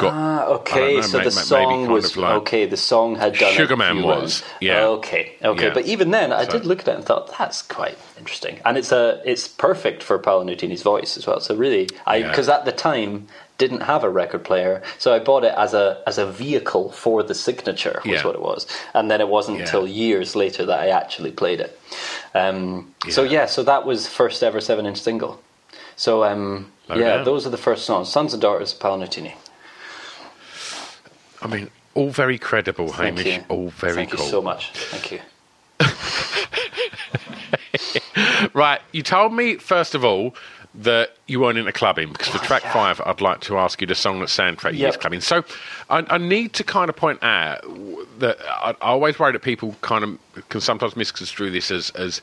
got. 0.00 0.12
Ah, 0.12 0.44
okay. 0.46 0.96
know, 0.96 1.00
so 1.02 1.18
may- 1.18 1.24
the 1.24 1.30
song 1.30 1.86
was 1.88 2.16
like- 2.16 2.34
okay. 2.42 2.66
The 2.66 2.76
song 2.76 3.14
had 3.16 3.38
done. 3.38 3.52
Sugarman 3.54 4.02
was, 4.02 4.42
yeah. 4.60 4.84
Okay, 4.98 5.32
okay. 5.42 5.66
Yeah. 5.68 5.72
But 5.74 5.86
even 5.86 6.10
then, 6.10 6.32
I 6.32 6.44
So- 6.44 6.50
did 6.52 6.66
look 6.66 6.80
at 6.80 6.88
it 6.88 6.94
and 6.96 7.04
thought 7.04 7.36
that's 7.38 7.62
quite 7.62 7.96
interesting, 8.18 8.60
and 8.64 8.76
it's 8.76 8.92
a 8.92 9.20
it's 9.24 9.46
perfect 9.48 10.02
for 10.02 10.18
Paolo 10.18 10.44
Nutini's 10.44 10.82
voice 10.82 11.16
as 11.16 11.26
well. 11.26 11.40
So 11.40 11.54
really, 11.54 11.88
I 12.06 12.16
Yeah. 12.16 12.28
because 12.30 12.48
at 12.48 12.64
the 12.64 12.72
time 12.72 13.28
didn't 13.58 13.80
have 13.82 14.04
a 14.04 14.10
record 14.10 14.44
player, 14.44 14.82
so 14.98 15.14
I 15.14 15.18
bought 15.18 15.44
it 15.44 15.54
as 15.56 15.72
a 15.72 15.98
as 16.06 16.18
a 16.18 16.26
vehicle 16.26 16.90
for 16.90 17.22
the 17.22 17.34
signature 17.34 18.02
was 18.04 18.12
Yeah. 18.14 18.22
what 18.26 18.34
it 18.34 18.42
was, 18.42 18.66
and 18.92 19.10
then 19.10 19.20
it 19.20 19.28
wasn't 19.28 19.58
Yeah. 19.58 19.64
until 19.64 19.86
years 19.86 20.36
later 20.36 20.66
that 20.66 20.78
I 20.80 20.88
actually 20.88 21.30
played 21.30 21.60
it. 21.60 21.78
Um, 22.34 22.92
So 23.08 23.22
Yeah. 23.22 23.30
yeah, 23.42 23.46
so 23.46 23.62
that 23.62 23.86
was 23.86 24.06
first 24.06 24.42
ever 24.42 24.60
seven 24.60 24.84
inch 24.84 24.98
single. 25.00 25.40
So 25.96 26.24
um, 26.24 26.70
yeah, 26.90 27.16
down. 27.16 27.24
those 27.24 27.46
are 27.46 27.50
the 27.50 27.56
first 27.68 27.86
songs. 27.86 28.10
Sons 28.10 28.32
and 28.34 28.42
Daughters, 28.42 28.74
Paolo 28.74 28.98
Nutini. 29.04 29.32
I 31.46 31.56
mean, 31.56 31.70
all 31.94 32.10
very 32.10 32.38
credible, 32.38 32.88
Thank 32.88 33.18
Hamish. 33.18 33.36
you. 33.36 33.44
All 33.48 33.68
very 33.70 33.94
Thank 33.94 34.10
cool. 34.12 34.24
you 34.24 34.30
so 34.30 34.42
much. 34.42 34.70
Thank 34.72 35.12
you. 35.12 35.20
Right, 38.54 38.80
you 38.92 39.02
told 39.02 39.32
me 39.34 39.56
first 39.56 39.94
of 39.94 40.04
all 40.04 40.34
that 40.74 41.16
you 41.26 41.40
weren't 41.40 41.58
into 41.58 41.72
clubbing 41.72 42.12
because 42.12 42.28
for 42.28 42.38
track 42.38 42.62
five, 42.62 43.00
I'd 43.04 43.20
like 43.20 43.40
to 43.42 43.58
ask 43.58 43.80
you 43.80 43.86
the 43.86 43.94
song 43.94 44.20
that 44.20 44.28
soundtrack 44.28 44.72
Yep. 44.76 44.86
use 44.92 44.96
clubbing. 44.96 45.20
So 45.20 45.44
I, 45.90 46.04
I 46.08 46.18
need 46.18 46.52
to 46.54 46.64
kind 46.64 46.88
of 46.88 46.96
point 46.96 47.22
out 47.22 47.60
that 48.18 48.38
I, 48.46 48.70
I 48.80 48.88
always 48.88 49.18
worry 49.18 49.32
that 49.32 49.42
people 49.42 49.74
kind 49.82 50.04
of 50.04 50.18
can 50.48 50.60
sometimes 50.60 50.96
misconstrue 50.96 51.50
this 51.50 51.70
as 51.70 51.90
as 51.90 52.20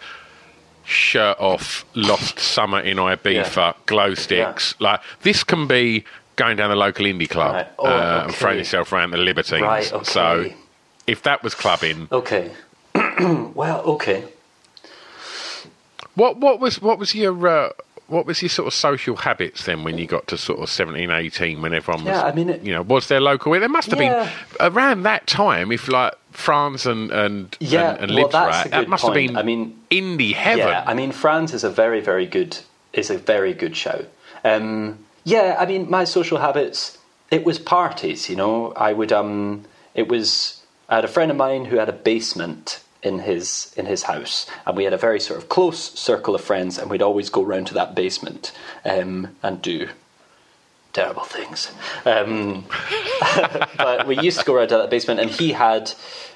shirt 0.86 1.38
off, 1.40 1.86
lost 1.96 2.40
summer 2.40 2.80
in 2.80 2.98
Ibiza, 2.98 3.56
Yeah. 3.56 3.74
glow 3.86 4.14
sticks. 4.16 4.76
Like 4.80 5.02
this 5.22 5.44
can 5.44 5.68
be 5.68 6.04
going 6.36 6.58
down 6.58 6.70
the 6.70 6.76
local 6.76 7.06
indie 7.06 7.30
club 7.30 7.54
Right. 7.56 7.68
Oh, 7.80 7.86
uh, 7.88 8.24
and 8.26 8.36
throwing 8.36 8.58
yourself 8.60 8.92
around 8.94 9.12
the 9.12 9.18
Libertines. 9.18 9.62
Right, 9.64 9.94
okay. 9.94 10.04
So 10.04 10.50
if 11.08 11.24
that 11.24 11.44
was 11.44 11.54
clubbing, 11.56 12.08
Okay. 12.12 12.52
well, 13.56 13.82
okay. 13.82 14.24
What 16.16 16.38
what 16.38 16.60
was 16.60 16.82
what 16.82 17.00
was 17.00 17.16
your 17.16 17.48
uh, 17.48 17.70
what 18.08 18.26
was 18.26 18.42
your 18.42 18.50
sort 18.50 18.68
of 18.68 18.74
social 18.74 19.16
habits 19.16 19.66
then 19.66 19.84
when 19.84 19.98
you 19.98 20.06
got 20.06 20.28
to 20.28 20.38
sort 20.38 20.60
of 20.60 20.70
17, 20.70 21.10
18, 21.10 21.62
when 21.62 21.74
everyone 21.74 22.04
was 22.06 22.12
Yeah, 22.14 22.24
I 22.24 22.32
mean, 22.34 22.50
it- 22.50 22.62
you 22.64 22.74
know 22.74 22.84
was 22.84 23.08
there 23.08 23.20
local 23.22 23.52
there 23.54 23.68
must 23.70 23.90
have 23.90 24.00
Yeah. 24.00 24.30
been 24.60 24.68
around 24.74 25.04
that 25.04 25.26
time 25.26 25.72
if 25.72 25.88
like 25.88 26.14
France 26.32 26.86
and 26.86 27.12
and 27.12 27.58
Yeah, 27.60 27.92
and, 27.94 28.02
and 28.04 28.12
well, 28.12 28.20
Libs 28.24 28.32
that's 28.34 28.46
were 28.46 28.72
a 28.72 28.76
out, 28.76 28.82
that 28.82 28.90
must 28.90 29.04
point. 29.04 29.16
have 29.16 29.28
been 29.28 29.38
I 29.38 29.44
mean- 29.44 29.80
indie 29.90 30.34
heaven 30.34 30.68
Yeah, 30.68 30.84
I 30.86 30.94
mean, 30.94 31.12
France 31.12 31.54
is 31.54 31.64
a 31.64 31.70
very, 31.72 32.02
very 32.02 32.28
good 32.28 32.60
is 32.92 33.10
a 33.10 33.18
very 33.18 33.54
good 33.54 33.76
show. 33.76 34.06
Um, 34.44 35.00
yeah, 35.24 35.56
I 35.60 35.66
mean, 35.66 35.90
my 35.90 36.04
social 36.04 36.40
habits. 36.40 36.98
It 37.32 37.46
was 37.46 37.58
parties, 37.58 38.30
you 38.30 38.36
know. 38.36 38.74
I 38.74 38.94
would 38.94 39.12
um, 39.12 39.66
it 39.94 40.08
was. 40.08 40.62
I 40.90 40.96
had 40.96 41.06
a 41.06 41.10
friend 41.10 41.32
of 41.32 41.38
mine 41.38 41.66
who 41.66 41.78
had 41.78 41.90
a 41.90 41.94
basement 41.94 42.84
in 43.02 43.20
his 43.20 43.74
in 43.78 43.86
his 43.86 44.04
house, 44.04 44.48
and 44.66 44.78
we 44.78 44.84
had 44.84 44.94
a 44.94 44.98
very 44.98 45.20
sort 45.20 45.40
of 45.40 45.50
close 45.50 45.92
circle 46.00 46.36
of 46.36 46.42
friends, 46.42 46.78
and 46.78 46.90
we'd 46.90 47.02
always 47.02 47.30
go 47.30 47.42
round 47.42 47.68
to 47.68 47.74
that 47.74 47.96
basement 47.96 48.52
um, 48.86 49.36
and 49.42 49.62
do 49.62 49.90
terrible 50.94 51.24
things. 51.24 51.72
Um, 52.06 52.66
but 53.78 54.08
we 54.08 54.20
used 54.20 54.40
to 54.40 54.46
go 54.46 54.56
around 54.56 54.70
to 54.70 54.78
that 54.78 54.90
basement, 54.90 55.20
and 55.20 55.30
he 55.30 55.52
had, 55.52 55.92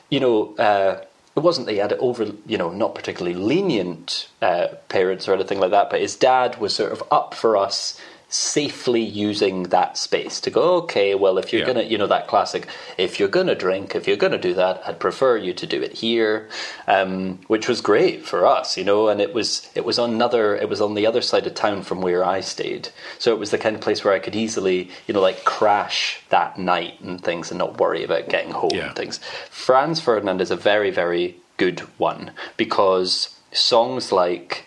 you 0.09 0.19
know, 0.19 0.55
uh, 0.55 1.01
it 1.35 1.39
wasn't 1.41 1.67
that 1.67 1.73
he 1.73 1.77
had 1.77 1.93
over, 1.93 2.31
you 2.47 2.57
know, 2.57 2.71
not 2.71 2.95
particularly 2.95 3.37
lenient 3.37 4.27
uh, 4.41 4.67
parents 4.89 5.27
or 5.27 5.33
anything 5.33 5.59
like 5.59 5.71
that, 5.71 5.89
but 5.89 6.01
his 6.01 6.15
dad 6.15 6.59
was 6.59 6.73
sort 6.73 6.91
of 6.91 7.03
up 7.11 7.35
for 7.35 7.55
us 7.55 7.99
safely 8.29 9.01
using 9.01 9.63
that 9.63 9.97
space 9.97 10.41
to 10.41 10.49
go 10.49 10.75
okay 10.75 11.15
well 11.15 11.37
if 11.37 11.53
you're 11.53 11.61
Yeah. 11.61 11.67
gonna 11.67 11.83
you 11.83 11.97
know 11.97 12.07
that 12.07 12.27
classic 12.27 12.67
if 12.97 13.19
you're 13.21 13.29
gonna 13.29 13.55
drink 13.55 13.95
if 13.95 14.05
you're 14.05 14.17
gonna 14.17 14.37
do 14.37 14.53
that 14.55 14.81
i'd 14.85 14.99
prefer 14.99 15.37
you 15.37 15.53
to 15.53 15.65
do 15.65 15.81
it 15.81 15.93
here 15.93 16.49
um, 16.87 17.39
which 17.47 17.69
was 17.69 17.79
great 17.79 18.25
for 18.25 18.45
us 18.45 18.77
you 18.77 18.83
know 18.83 19.07
and 19.07 19.21
it 19.21 19.33
was 19.33 19.69
it 19.75 19.85
was 19.85 19.97
on 19.97 20.11
another 20.13 20.57
it 20.57 20.67
was 20.67 20.81
on 20.81 20.93
the 20.93 21.07
other 21.07 21.21
side 21.21 21.47
of 21.47 21.53
town 21.53 21.81
from 21.83 22.01
where 22.01 22.25
i 22.25 22.41
stayed 22.41 22.89
so 23.17 23.31
it 23.33 23.39
was 23.39 23.51
the 23.51 23.57
kind 23.57 23.75
of 23.77 23.81
place 23.81 24.03
where 24.03 24.13
i 24.13 24.19
could 24.19 24.35
easily 24.35 24.89
you 25.07 25.13
know 25.13 25.21
like 25.21 25.45
crash 25.45 26.19
that 26.27 26.57
night 26.59 26.99
and 26.99 27.23
things 27.23 27.49
and 27.49 27.57
not 27.59 27.79
worry 27.79 28.03
about 28.03 28.27
getting 28.27 28.51
home 28.51 28.71
Yeah. 28.73 28.87
and 28.87 28.95
things 28.97 29.21
franz 29.49 30.01
ferdinand 30.01 30.41
is 30.41 30.51
a 30.51 30.57
very 30.57 30.91
very 30.91 31.37
good 31.55 31.79
one 31.97 32.31
because 32.57 33.39
songs 33.53 34.11
like 34.11 34.65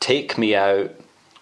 take 0.00 0.36
me 0.36 0.56
out 0.56 0.90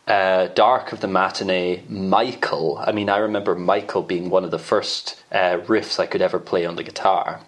uh, 0.07 0.47
Dark 0.49 0.93
of 0.93 1.01
the 1.01 1.09
Matinee, 1.09 1.83
Michael. 1.89 2.79
I 2.79 2.93
mean, 2.93 3.09
I 3.09 3.19
remember 3.19 3.55
Michael 3.55 4.03
being 4.03 4.31
one 4.31 4.45
of 4.45 4.51
the 4.51 4.59
first 4.59 5.23
uh, 5.33 5.59
riffs 5.67 5.99
I 5.99 6.07
could 6.07 6.23
ever 6.23 6.39
play 6.39 6.65
on 6.65 6.77
the 6.77 6.85
guitar. 6.85 7.41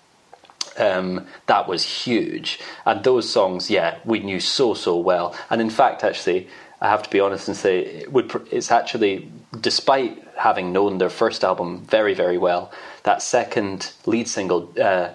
Um, 0.76 1.26
that 1.46 1.68
was 1.68 1.84
huge. 1.84 2.60
And 2.84 3.02
those 3.04 3.28
songs, 3.28 3.70
yeah, 3.70 3.98
we 4.04 4.20
knew 4.20 4.40
so, 4.40 4.74
so 4.74 4.96
well. 4.96 5.36
And 5.50 5.60
in 5.60 5.70
fact, 5.70 6.04
actually, 6.04 6.48
I 6.80 6.88
have 6.88 7.02
to 7.02 7.10
be 7.10 7.20
honest 7.20 7.48
and 7.48 7.56
say, 7.56 7.80
it 7.80 8.12
would, 8.12 8.32
it's 8.50 8.70
actually, 8.70 9.30
despite 9.60 10.22
having 10.36 10.72
known 10.72 10.98
their 10.98 11.10
first 11.10 11.42
album 11.42 11.84
very, 11.84 12.14
very 12.14 12.38
well, 12.38 12.72
that 13.02 13.22
second 13.22 13.92
lead 14.06 14.28
single, 14.28 14.72
uh, 14.80 15.10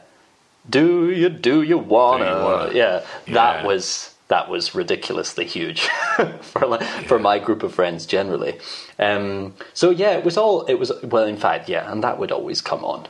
Do 0.70 1.10
You, 1.10 1.30
Do 1.30 1.62
You 1.62 1.78
Wanna? 1.78 2.26
Do 2.26 2.30
You 2.30 2.44
Wanna? 2.44 2.74
Yeah, 2.74 3.06
that 3.28 3.66
was 3.66 4.13
that 4.34 4.50
was 4.50 4.74
ridiculously 4.74 5.46
huge 5.46 5.82
for 6.42 6.66
like, 6.66 6.82
for 7.08 7.20
my 7.20 7.38
group 7.38 7.62
of 7.62 7.72
friends 7.72 8.08
generally. 8.08 8.60
Um, 8.98 9.54
so 9.76 9.92
yeah, 9.92 10.14
it 10.18 10.26
was 10.26 10.38
all 10.38 10.66
it 10.66 10.80
was. 10.80 10.92
Well, 11.04 11.26
in 11.26 11.38
fact, 11.38 11.70
yeah, 11.70 11.92
and 11.92 12.04
that 12.04 12.18
would 12.18 12.32
always 12.32 12.60
come 12.60 12.84
on. 12.84 13.08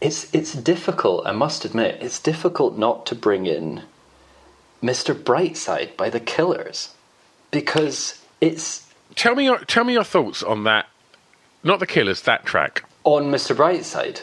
It's 0.00 0.34
it's 0.34 0.54
difficult. 0.54 1.28
I 1.28 1.30
must 1.30 1.64
admit, 1.64 2.02
it's 2.02 2.18
difficult 2.18 2.76
not 2.76 3.06
to 3.06 3.14
bring 3.14 3.46
in 3.46 3.82
Mr. 4.82 5.14
Brightside 5.14 5.96
by 5.96 6.10
the 6.10 6.18
Killers 6.18 6.90
because 7.52 8.20
it's 8.40 8.88
tell 9.14 9.36
me 9.36 9.44
your 9.44 9.58
tell 9.60 9.84
me 9.84 9.92
your 9.92 10.02
thoughts 10.04 10.42
on 10.42 10.64
that 10.64 10.86
not 11.62 11.78
the 11.78 11.86
killers 11.86 12.22
that 12.22 12.44
track 12.44 12.84
on 13.04 13.30
Mr. 13.30 13.54
Brightside. 13.54 14.22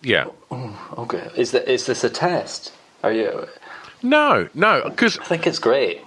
yeah 0.00 0.28
Okay, 0.96 1.28
is 1.36 1.50
that 1.52 1.70
is 1.70 1.84
this 1.84 2.04
a 2.04 2.10
test? 2.10 2.72
Are 3.04 3.12
you? 3.12 3.46
No 4.02 4.48
no 4.54 4.82
because 4.88 5.18
I 5.18 5.24
think 5.24 5.46
it's 5.46 5.58
great. 5.58 6.02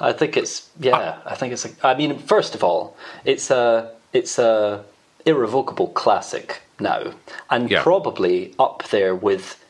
I 0.00 0.12
think 0.12 0.36
it's 0.36 0.68
yeah. 0.80 1.18
I 1.26 1.34
think 1.34 1.52
it's. 1.52 1.64
A, 1.66 1.70
I 1.86 1.94
mean, 1.94 2.18
first 2.18 2.54
of 2.54 2.64
all, 2.64 2.96
it's 3.24 3.50
a 3.50 3.92
it's 4.12 4.38
a 4.38 4.84
irrevocable 5.26 5.88
classic 5.88 6.62
now, 6.80 7.12
and 7.50 7.70
Yeah. 7.70 7.82
probably 7.82 8.54
up 8.58 8.84
there 8.88 9.14
with 9.14 9.62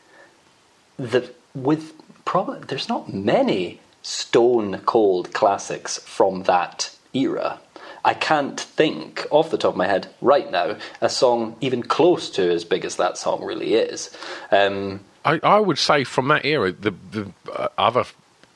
the 0.97 1.31
with 1.53 1.93
probably 2.25 2.59
there's 2.67 2.87
not 2.89 3.13
many 3.13 3.79
stone 4.03 4.79
cold 4.85 5.33
classics 5.33 5.97
from 5.99 6.43
that 6.43 6.95
era. 7.13 7.59
I 8.05 8.13
can't 8.13 8.59
think 8.59 9.27
off 9.31 9.49
the 9.51 9.57
top 9.57 9.71
of 9.73 9.77
my 9.77 9.87
head 9.87 10.07
right 10.21 10.49
now 10.49 10.77
a 11.01 11.09
song 11.09 11.57
even 11.59 11.83
close 11.83 12.29
to 12.31 12.49
as 12.53 12.63
big 12.63 12.85
as 12.85 12.95
that 12.95 13.17
song 13.17 13.43
really 13.43 13.73
is. 13.73 14.15
Um, 14.49 15.01
I, 15.27 15.39
I 15.43 15.59
would 15.59 15.77
say 15.77 16.03
from 16.03 16.27
that 16.29 16.45
era, 16.45 16.71
the 16.71 16.91
the 17.11 17.31
uh, 17.53 17.67
other 17.77 18.05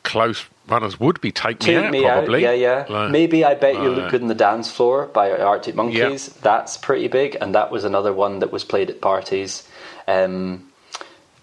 close 0.04 0.46
runners 0.68 1.00
would 1.00 1.22
be 1.22 1.32
Take, 1.32 1.60
Take 1.60 1.76
Me 1.78 1.86
Out, 1.86 1.92
Me 1.92 2.02
probably. 2.02 2.46
Out, 2.48 2.58
yeah, 2.58 2.86
yeah. 2.88 2.94
Like- 2.94 3.12
Maybe 3.12 3.44
I 3.46 3.54
Bet 3.56 3.76
You 3.76 3.90
Look 3.90 4.10
Good 4.12 4.22
on 4.22 4.28
the 4.30 4.36
Dance 4.36 4.72
Floor 4.72 5.06
by 5.08 5.32
Arctic 5.32 5.76
Monkeys. 5.76 6.28
That's 6.42 6.78
pretty 6.78 7.08
big, 7.08 7.38
and 7.40 7.54
that 7.56 7.72
was 7.72 7.84
another 7.84 8.14
one 8.14 8.40
that 8.40 8.52
was 8.52 8.64
played 8.64 8.90
at 8.90 9.02
parties. 9.02 9.68
Um, 10.08 10.68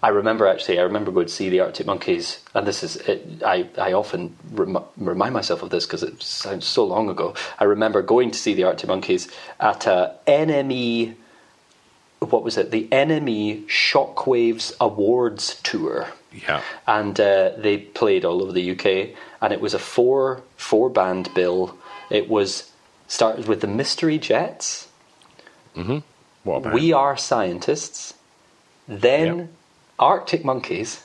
I 0.01 0.09
remember 0.09 0.47
actually, 0.47 0.79
I 0.79 0.83
remember 0.83 1.11
going 1.11 1.27
to 1.27 1.33
see 1.33 1.49
the 1.49 1.59
Arctic 1.59 1.85
Monkeys, 1.85 2.39
and 2.55 2.65
this 2.65 2.83
is, 2.83 2.95
it, 2.97 3.43
I, 3.45 3.67
I 3.77 3.91
often 3.93 4.35
rem- 4.51 4.83
remind 4.97 5.33
myself 5.33 5.61
of 5.61 5.69
this 5.71 5.85
because 5.85 6.03
it 6.03 6.21
sounds 6.23 6.65
so 6.65 6.85
long 6.85 7.09
ago. 7.09 7.33
I 7.59 7.65
remember 7.65 8.01
going 8.01 8.31
to 8.31 8.37
see 8.39 8.53
the 8.53 8.63
Arctic 8.63 8.87
Monkeys 8.87 9.27
at 9.59 9.85
a 9.87 10.15
NME, 10.25 11.15
what 12.19 12.43
was 12.43 12.57
it, 12.57 12.71
the 12.71 12.87
NME 12.91 13.65
Shockwaves 13.67 14.73
Awards 14.79 15.59
Tour 15.63 16.07
Yeah. 16.33 16.61
and 16.87 17.19
uh, 17.19 17.51
they 17.57 17.77
played 17.77 18.25
all 18.25 18.41
over 18.43 18.51
the 18.51 18.71
UK. 18.71 19.15
And 19.41 19.53
it 19.53 19.61
was 19.61 19.73
a 19.73 19.79
four 19.79 20.41
four 20.57 20.89
band 20.89 21.33
bill. 21.33 21.77
It 22.09 22.27
was 22.29 22.71
started 23.07 23.47
with 23.47 23.61
the 23.61 23.67
Mystery 23.67 24.17
Jets, 24.19 24.87
What 25.75 26.57
about 26.57 26.73
We 26.73 26.91
Are 26.93 27.15
Scientists, 27.17 28.13
then 28.87 29.37
Yep. 29.37 29.47
Arctic 29.99 30.45
Monkeys, 30.45 31.03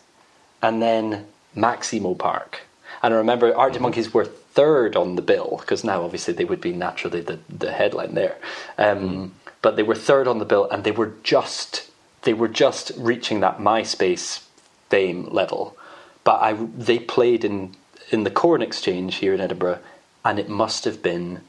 and 0.62 0.83
then 0.83 1.27
Maximo 1.55 2.15
Park. 2.15 2.62
And 3.03 3.15
I 3.15 3.17
remember 3.19 3.55
Arctic 3.57 3.83
Monkeys 3.83 4.12
were 4.15 4.25
third 4.25 4.97
on 4.97 5.17
the 5.17 5.23
bill 5.23 5.59
because 5.61 5.85
now 5.85 6.03
obviously 6.03 6.33
they 6.35 6.45
would 6.45 6.61
be 6.61 6.73
naturally 6.73 7.21
the, 7.21 7.39
the 7.49 7.71
headline 7.73 8.15
there. 8.15 8.37
Um, 8.79 9.35
But 9.65 9.77
they 9.77 9.83
were 9.83 9.95
third 9.95 10.29
on 10.29 10.41
the 10.41 10.45
bill, 10.45 10.69
and 10.71 10.85
they 10.85 10.91
were 10.91 11.15
just 11.23 11.91
they 12.23 12.35
were 12.35 12.49
just 12.65 12.93
reaching 12.99 13.41
that 13.41 13.59
MySpace 13.59 14.45
fame 14.91 15.27
level. 15.31 15.75
But 16.23 16.43
I 16.43 16.53
they 16.89 16.99
played 16.99 17.47
in 17.47 17.75
in 18.11 18.25
the 18.25 18.31
Corn 18.31 18.61
Exchange 18.61 19.17
here 19.17 19.33
in 19.33 19.41
Edinburgh, 19.41 19.79
and 20.23 20.39
it 20.39 20.51
must 20.51 20.85
have 20.85 21.03
been 21.03 21.41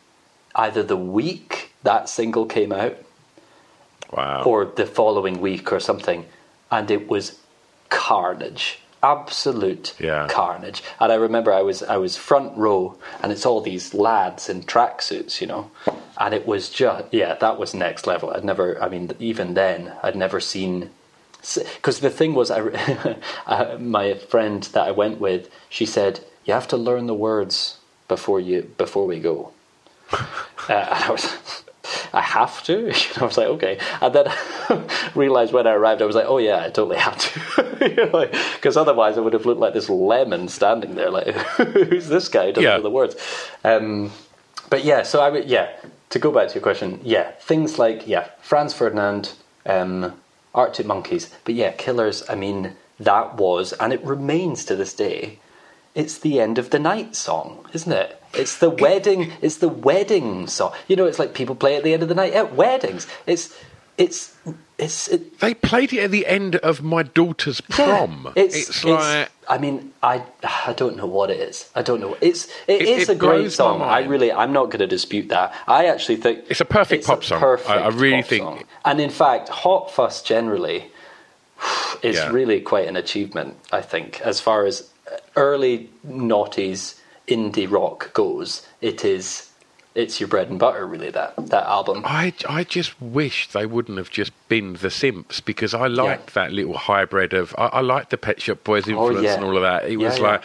either 0.55 0.82
the 0.82 0.95
week 1.22 1.74
that 1.84 2.07
single 2.07 2.45
came 2.45 2.72
out 2.72 2.95
Wow. 4.13 4.43
or 4.43 4.63
the 4.63 4.86
following 4.86 5.41
week 5.41 5.74
or 5.74 5.82
something, 5.82 6.26
and 6.72 6.89
it 6.89 7.09
was 7.09 7.39
carnage, 7.89 8.80
absolute 9.12 9.93
Yeah. 9.99 10.28
carnage. 10.28 10.80
And 10.99 11.12
I 11.12 11.16
remember 11.16 11.51
I 11.53 11.62
was 11.70 11.84
I 11.84 11.97
was 11.97 12.18
front 12.18 12.58
row, 12.58 12.82
and 13.22 13.32
it's 13.32 13.45
all 13.45 13.62
these 13.62 13.93
lads 13.93 14.49
in 14.49 14.64
tracksuits, 14.64 15.41
you 15.41 15.47
know, 15.47 15.64
and 16.24 16.34
it 16.34 16.45
was 16.47 16.70
just 16.70 17.06
yeah, 17.12 17.36
that 17.36 17.58
was 17.60 17.74
next 17.74 18.08
level. 18.08 18.30
I'd 18.32 18.43
never, 18.45 18.68
I 18.86 18.88
mean, 18.89 19.12
even 19.20 19.53
then, 19.53 19.93
I'd 20.03 20.16
never 20.16 20.39
seen. 20.39 20.89
Because 21.76 21.99
the 21.99 22.10
thing 22.10 22.34
was, 22.34 22.49
I, 22.49 22.60
uh, 23.45 23.78
my 23.80 24.16
friend 24.16 24.64
that 24.74 24.88
I 24.88 24.91
went 24.91 25.20
with, 25.20 25.43
she 25.70 25.86
said, 25.86 26.20
"You 26.45 26.53
have 26.56 26.68
to 26.70 26.78
learn 26.78 27.06
the 27.08 27.14
words 27.30 27.78
before 28.08 28.39
you 28.39 28.58
before 28.78 29.06
we 29.08 29.20
go." 29.20 29.51
Uh, 30.68 30.74
and 30.74 31.03
I 31.03 31.12
was, 31.12 31.26
I 32.13 32.21
have 32.21 32.63
to. 32.65 32.73
You 33.05 33.09
know, 33.17 33.21
I 33.21 33.25
was 33.25 33.38
like, 33.38 33.47
okay. 33.47 33.79
And 34.01 34.13
then 34.15 34.27
realized 35.15 35.53
when 35.53 35.67
I 35.67 35.73
arrived, 35.73 36.01
I 36.01 36.05
was 36.05 36.15
like, 36.15 36.25
oh 36.27 36.38
yeah, 36.38 36.63
I 36.65 36.69
totally 36.69 36.97
have 36.97 37.17
to. 37.17 37.39
Because 38.55 38.77
otherwise, 38.77 39.17
I 39.17 39.21
would 39.21 39.33
have 39.33 39.45
looked 39.45 39.59
like 39.59 39.73
this 39.73 39.89
lemon 39.89 40.47
standing 40.47 40.95
there, 40.95 41.11
like, 41.11 41.27
who's 41.27 42.07
this 42.07 42.27
guy? 42.29 42.47
Who 42.47 42.51
doesn't 42.53 42.63
Yeah. 42.69 42.77
know 42.77 42.83
the 42.83 42.89
words. 42.89 43.15
Um, 43.63 44.11
but 44.69 44.83
yeah, 44.83 45.03
so 45.03 45.21
I 45.21 45.29
would, 45.29 45.45
yeah. 45.45 45.69
To 46.09 46.19
go 46.19 46.31
back 46.31 46.47
to 46.49 46.53
your 46.55 46.61
question, 46.63 46.99
yeah, 47.03 47.31
things 47.41 47.77
like 47.77 48.07
yeah, 48.07 48.29
Franz 48.41 48.73
Ferdinand, 48.73 49.33
um, 49.65 50.13
Arctic 50.53 50.86
Monkeys, 50.86 51.29
but 51.43 51.55
yeah, 51.55 51.71
Killers. 51.71 52.23
I 52.29 52.36
mean, 52.36 52.75
that 52.99 53.36
was, 53.36 53.73
and 53.73 53.91
it 53.91 54.01
remains 54.03 54.63
to 54.65 54.75
this 54.75 54.93
day. 54.93 55.39
It's 55.95 56.17
the 56.19 56.39
end 56.41 56.57
of 56.59 56.69
the 56.71 56.79
night 56.79 57.15
song, 57.15 57.65
isn't 57.73 57.91
it? 57.91 58.21
It's 58.33 58.57
the 58.57 58.69
wedding. 58.69 59.31
It's 59.41 59.57
the 59.57 59.69
wedding 59.69 60.45
song. 60.47 60.73
You 60.89 60.95
know, 60.97 61.05
it's 61.05 61.19
like 61.19 61.33
people 61.33 61.55
play 61.55 61.77
at 61.77 61.83
the 61.83 61.93
end 61.93 62.03
of 62.03 62.09
the 62.09 62.15
night 62.15 62.33
at 62.33 62.53
weddings. 62.53 63.07
It's, 63.25 63.57
it's, 63.97 64.35
it's. 64.77 65.07
It, 65.07 65.39
They 65.39 65.53
played 65.53 65.93
it 65.93 65.99
at 65.99 66.11
the 66.11 66.27
end 66.27 66.57
of 66.57 66.83
my 66.83 67.03
daughter's 67.03 67.61
prom. 67.61 68.25
yeah, 68.35 68.43
it's, 68.43 68.83
like 68.83 69.31
I 69.47 69.57
mean, 69.57 69.93
I, 70.03 70.21
I 70.67 70.73
don't 70.73 70.97
know 70.97 71.05
what 71.05 71.29
it 71.29 71.39
is. 71.39 71.69
I 71.75 71.81
don't 71.81 72.01
know. 72.01 72.17
It's, 72.19 72.47
it 72.67 72.81
It- 72.81 72.89
is 72.89 73.07
it 73.09 73.13
a 73.13 73.15
great 73.15 73.53
song. 73.53 73.81
I 73.81 73.99
really, 73.99 74.33
I'm 74.33 74.51
not 74.51 74.65
going 74.65 74.79
to 74.79 74.87
dispute 74.87 75.29
that. 75.29 75.53
I 75.65 75.85
actually 75.85 76.17
think 76.17 76.43
It's 76.49 76.59
a 76.59 76.65
perfect 76.65 76.99
it's 76.99 77.07
pop 77.07 77.21
a 77.21 77.25
song. 77.25 77.39
Perfect 77.39 77.69
I- 77.69 77.83
I 77.83 77.87
really 77.87 78.21
pop 78.21 78.29
think- 78.29 78.43
song. 78.43 78.63
And 78.83 78.99
in 78.99 79.11
fact, 79.11 79.47
Hot 79.47 79.89
Fuss 79.91 80.21
generally 80.21 80.91
is 82.03 82.17
Yeah. 82.17 82.31
really 82.31 82.59
quite 82.59 82.89
an 82.89 82.97
achievement. 82.97 83.55
I 83.71 83.79
think, 83.81 84.19
as 84.21 84.41
far 84.41 84.65
as 84.65 84.89
early 85.36 85.89
noughties 86.08 86.99
indie 87.28 87.70
rock 87.70 88.14
goes, 88.14 88.66
it 88.82 89.03
is. 89.06 89.51
It's 89.95 90.20
your 90.20 90.28
bread 90.28 90.49
and 90.49 90.60
butter, 90.60 90.86
really. 90.86 91.10
That 91.10 91.34
that 91.47 91.64
album. 91.68 92.01
I, 92.06 92.34
I 92.49 92.66
just 92.66 93.01
wish 93.01 93.47
they 93.51 93.66
wouldn't 93.66 93.97
have 93.97 94.10
just 94.10 94.34
been 94.49 94.74
the 94.74 94.89
Simps 94.89 95.39
because 95.39 95.74
I 95.74 95.88
liked 95.88 96.34
that 96.34 96.51
little 96.51 96.76
hybrid 96.76 97.32
of 97.34 97.56
I, 97.58 97.68
I 97.68 97.80
liked 97.80 98.10
the 98.10 98.18
Pet 98.18 98.41
Shop 98.41 98.62
Boys 98.66 98.89
influence 98.89 99.20
Oh, 99.20 99.22
yeah. 99.22 99.36
and 99.36 99.45
all 99.45 99.56
of 99.56 99.64
that. 99.64 99.86
It 99.86 99.97
Yeah, 99.97 100.10
was 100.10 100.18
yeah. 100.18 100.24
like, 100.28 100.43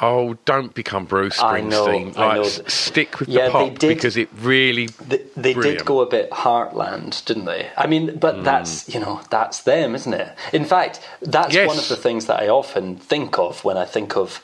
oh, 0.00 0.34
don't 0.44 0.74
become 0.74 1.04
Bruce 1.04 1.40
I 1.40 1.60
know, 1.60 1.86
Springsteen. 1.86 2.18
I 2.18 2.34
know. 2.36 2.42
stick 2.44 3.20
with 3.20 3.28
Yeah, 3.28 3.46
the 3.46 3.52
pop 3.52 3.78
did- 3.78 3.88
because 3.88 4.16
it 4.16 4.28
really. 4.40 4.86
They, 4.86 5.22
they 5.36 5.54
did 5.54 5.84
go 5.84 6.00
a 6.00 6.06
bit 6.06 6.30
heartland, 6.30 7.24
didn't 7.24 7.44
they? 7.46 7.70
I 7.76 7.86
mean, 7.86 8.16
but 8.18 8.44
that's 8.44 8.88
you 8.92 9.00
know 9.00 9.20
that's 9.30 9.62
them, 9.62 9.94
isn't 9.94 10.14
it? 10.14 10.36
In 10.52 10.64
fact, 10.64 11.00
that's 11.22 11.54
Yes. 11.54 11.68
one 11.68 11.78
of 11.78 11.88
the 11.88 11.96
things 11.96 12.26
that 12.26 12.40
I 12.40 12.48
often 12.48 12.96
think 12.96 13.38
of 13.38 13.64
when 13.64 13.76
I 13.76 13.84
think 13.84 14.16
of 14.16 14.42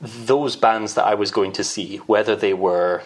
those 0.00 0.56
bands 0.56 0.94
that 0.94 1.04
I 1.06 1.14
was 1.14 1.30
going 1.30 1.52
to 1.52 1.64
see, 1.64 1.98
whether 1.98 2.34
they 2.34 2.54
were, 2.54 3.02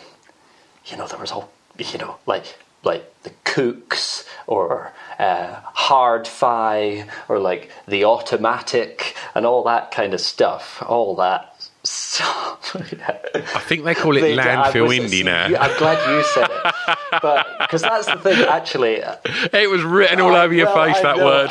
you 0.87 0.97
know, 0.97 1.07
there 1.07 1.19
was 1.19 1.33
all 1.33 1.51
you 1.79 1.99
know 1.99 2.17
like 2.27 2.57
like 2.85 3.05
the 3.23 3.31
Kooks 3.45 4.27
or 4.47 4.93
uh, 5.19 5.55
Hard 5.73 6.29
Fi 6.29 7.07
or 7.29 7.39
like 7.39 7.71
the 7.89 8.05
Automatic 8.05 9.17
and 9.35 9.47
all 9.47 9.65
that 9.65 9.91
kind 9.91 10.13
of 10.15 10.21
stuff, 10.21 10.83
all 10.87 11.17
that. 11.17 11.54
Stuff. 11.85 12.75
I 12.77 13.61
think 13.61 13.85
they 13.85 13.95
call 13.95 14.17
it 14.17 14.25
I 14.25 14.37
landfill 14.37 14.89
was- 14.89 14.99
indie 14.99 15.25
now. 15.25 15.45
I'm 15.47 15.79
glad 15.79 15.99
you 16.11 16.25
said 16.35 16.51
it, 16.51 16.75
but 17.23 17.47
because 17.61 17.83
that's 17.83 18.07
the 18.07 18.17
thing. 18.19 18.43
Actually, 18.49 19.03
uh, 19.03 19.17
It 19.53 19.71
was 19.71 19.83
written 19.83 20.21
all 20.21 20.35
over 20.35 20.53
your 20.55 20.67
well, 20.67 20.87
face 20.87 20.97
I 20.99 21.03
that 21.03 21.17
know, 21.19 21.25
word. 21.27 21.51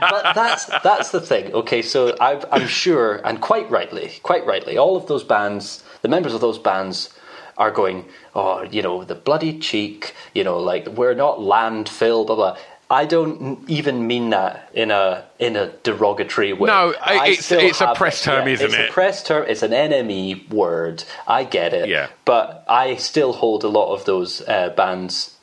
But 0.00 0.34
that's 0.34 0.66
that's 0.82 1.10
the 1.10 1.20
thing. 1.20 1.52
Okay, 1.54 1.82
so 1.82 2.14
i 2.20 2.42
I'm 2.52 2.66
sure, 2.68 3.16
and 3.24 3.40
quite 3.40 3.68
rightly, 3.70 4.12
quite 4.22 4.46
rightly, 4.46 4.76
all 4.76 4.96
of 4.96 5.06
those 5.06 5.24
bands, 5.24 5.82
the 6.02 6.08
members 6.08 6.34
of 6.34 6.40
those 6.40 6.58
bands, 6.58 7.10
are 7.58 7.70
going, 7.70 8.04
oh, 8.34 8.62
you 8.64 8.82
know, 8.82 9.04
the 9.04 9.14
bloody 9.14 9.58
cheek, 9.58 10.14
you 10.34 10.44
know, 10.44 10.58
like 10.58 10.86
we're 10.88 11.14
not 11.14 11.38
landfill, 11.38 12.26
blah 12.26 12.36
blah. 12.36 12.56
I 12.88 13.04
don't 13.04 13.68
even 13.68 14.06
mean 14.06 14.30
that 14.30 14.70
in 14.72 14.90
a 14.92 15.24
in 15.38 15.56
a 15.56 15.68
derogatory 15.82 16.52
way. 16.52 16.68
No, 16.68 16.94
I 17.00 17.28
it's- 17.28 17.50
it's 17.50 17.80
a 17.80 17.94
press 17.94 18.22
term, 18.22 18.46
isn't 18.46 18.64
it's 18.66 18.74
it? 18.74 18.80
It's 18.80 18.90
a 18.90 18.92
press 18.92 19.22
term. 19.24 19.44
It's 19.48 19.62
an 19.62 19.72
NME 19.72 20.48
word. 20.50 21.02
I 21.26 21.44
get 21.44 21.74
it. 21.74 21.88
Yeah. 21.88 22.08
But 22.24 22.64
I 22.68 22.94
still 22.96 23.32
hold 23.32 23.64
a 23.64 23.68
lot 23.68 23.92
of 23.92 24.04
those 24.04 24.40
uh, 24.46 24.70
bands 24.70 25.34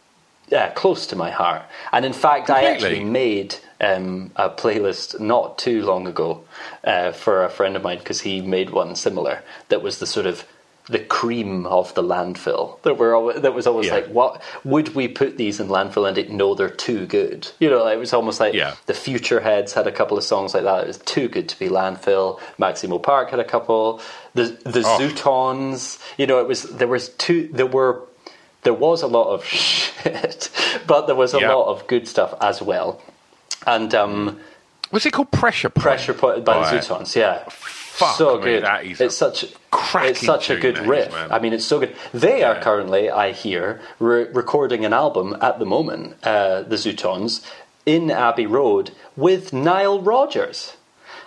uh, 0.53 0.69
close 0.75 1.05
to 1.07 1.15
my 1.15 1.31
heart. 1.31 1.63
And 1.91 2.05
in 2.05 2.13
fact, 2.13 2.49
I 2.49 2.63
actually 2.65 3.03
made 3.03 3.55
um, 3.81 4.31
a 4.35 4.49
playlist 4.49 5.19
not 5.19 5.57
too 5.57 5.83
long 5.83 6.07
ago 6.07 6.43
uh, 6.85 7.11
for 7.11 7.43
a 7.43 7.49
friend 7.49 7.75
of 7.75 7.83
mine 7.83 7.97
because 7.97 8.21
he 8.21 8.39
made 8.41 8.69
one 8.69 8.95
similar 8.95 9.41
that 9.69 9.81
was 9.81 9.99
the 9.99 10.07
sort 10.07 10.25
of 10.27 10.45
the 10.87 10.99
cream 10.99 11.65
of 11.65 11.93
the 11.95 12.03
landfill. 12.03 12.81
That 12.81 12.97
were 12.97 13.15
always, 13.15 13.41
that 13.41 13.53
was 13.53 13.65
always 13.67 13.87
Yeah. 13.87 13.93
like, 13.95 14.07
what 14.07 14.41
would 14.65 14.93
we 14.95 15.07
put 15.07 15.37
these 15.37 15.59
in 15.61 15.67
landfill 15.69 16.07
and 16.07 16.17
it 16.17 16.29
no, 16.29 16.55
they're 16.55 16.69
too 16.69 17.05
good? 17.05 17.49
You 17.59 17.69
know, 17.69 17.87
it 17.87 17.97
was 17.97 18.11
almost 18.13 18.39
like 18.41 18.53
Yeah. 18.53 18.75
the 18.85 18.93
Futureheads 18.93 19.73
had 19.73 19.87
a 19.87 19.91
couple 19.93 20.17
of 20.17 20.23
songs 20.25 20.53
like 20.53 20.63
that. 20.63 20.81
It 20.83 20.87
was 20.87 20.97
too 20.97 21.27
good 21.29 21.47
to 21.49 21.57
be 21.59 21.69
landfill. 21.69 22.39
Maximo 22.57 22.99
Park 22.99 23.29
had 23.31 23.39
a 23.39 23.45
couple. 23.45 24.01
The 24.33 24.57
the 24.65 24.81
Oh. 24.85 24.97
Zutons. 24.99 25.99
You 26.17 26.27
know, 26.27 26.39
it 26.39 26.47
was 26.47 26.63
there 26.63 26.87
was 26.89 27.09
two. 27.09 27.49
There 27.53 27.65
were 27.65 28.01
there 28.63 28.73
was 28.73 29.01
a 29.03 29.07
lot 29.07 29.29
of 29.33 29.45
shit, 29.61 30.49
but 30.87 31.07
there 31.07 31.15
was 31.15 31.33
a 31.33 31.39
Yeah. 31.39 31.53
lot 31.53 31.67
of 31.67 31.87
good 31.87 32.07
stuff 32.07 32.33
as 32.41 32.61
well. 32.61 33.01
And 33.65 33.93
um, 33.95 34.39
Was 34.91 35.05
it 35.05 35.11
called 35.11 35.31
Pressure 35.31 35.69
Point? 35.69 35.83
Pressure 35.83 36.13
Point 36.13 36.43
by 36.45 36.55
the 36.55 36.59
Right. 36.61 36.83
Zutons, 36.83 37.15
yeah. 37.15 37.43
Fuck 37.93 38.17
so 38.17 38.37
me, 38.37 38.43
good. 38.45 38.63
that 38.63 38.85
is 38.85 38.99
it's 38.99 39.15
such 39.15 39.45
cracking 39.71 40.11
it's 40.11 40.21
such 40.25 40.49
a 40.49 40.55
good 40.59 40.79
riff. 40.79 41.11
man. 41.11 41.31
I 41.31 41.39
mean, 41.39 41.53
it's 41.53 41.65
so 41.65 41.79
good. 41.79 41.95
They 42.13 42.43
are 42.43 42.59
currently, 42.59 43.09
I 43.11 43.31
hear, 43.33 43.81
re- 43.99 44.23
recording 44.33 44.83
an 44.83 44.93
album 44.93 45.35
at 45.41 45.59
the 45.59 45.65
moment, 45.65 46.15
uh, 46.23 46.63
the 46.63 46.75
Zutons, 46.75 47.45
in 47.85 48.09
Abbey 48.09 48.47
Road 48.47 48.91
with 49.15 49.53
Nile 49.53 50.01
Rodgers. 50.01 50.75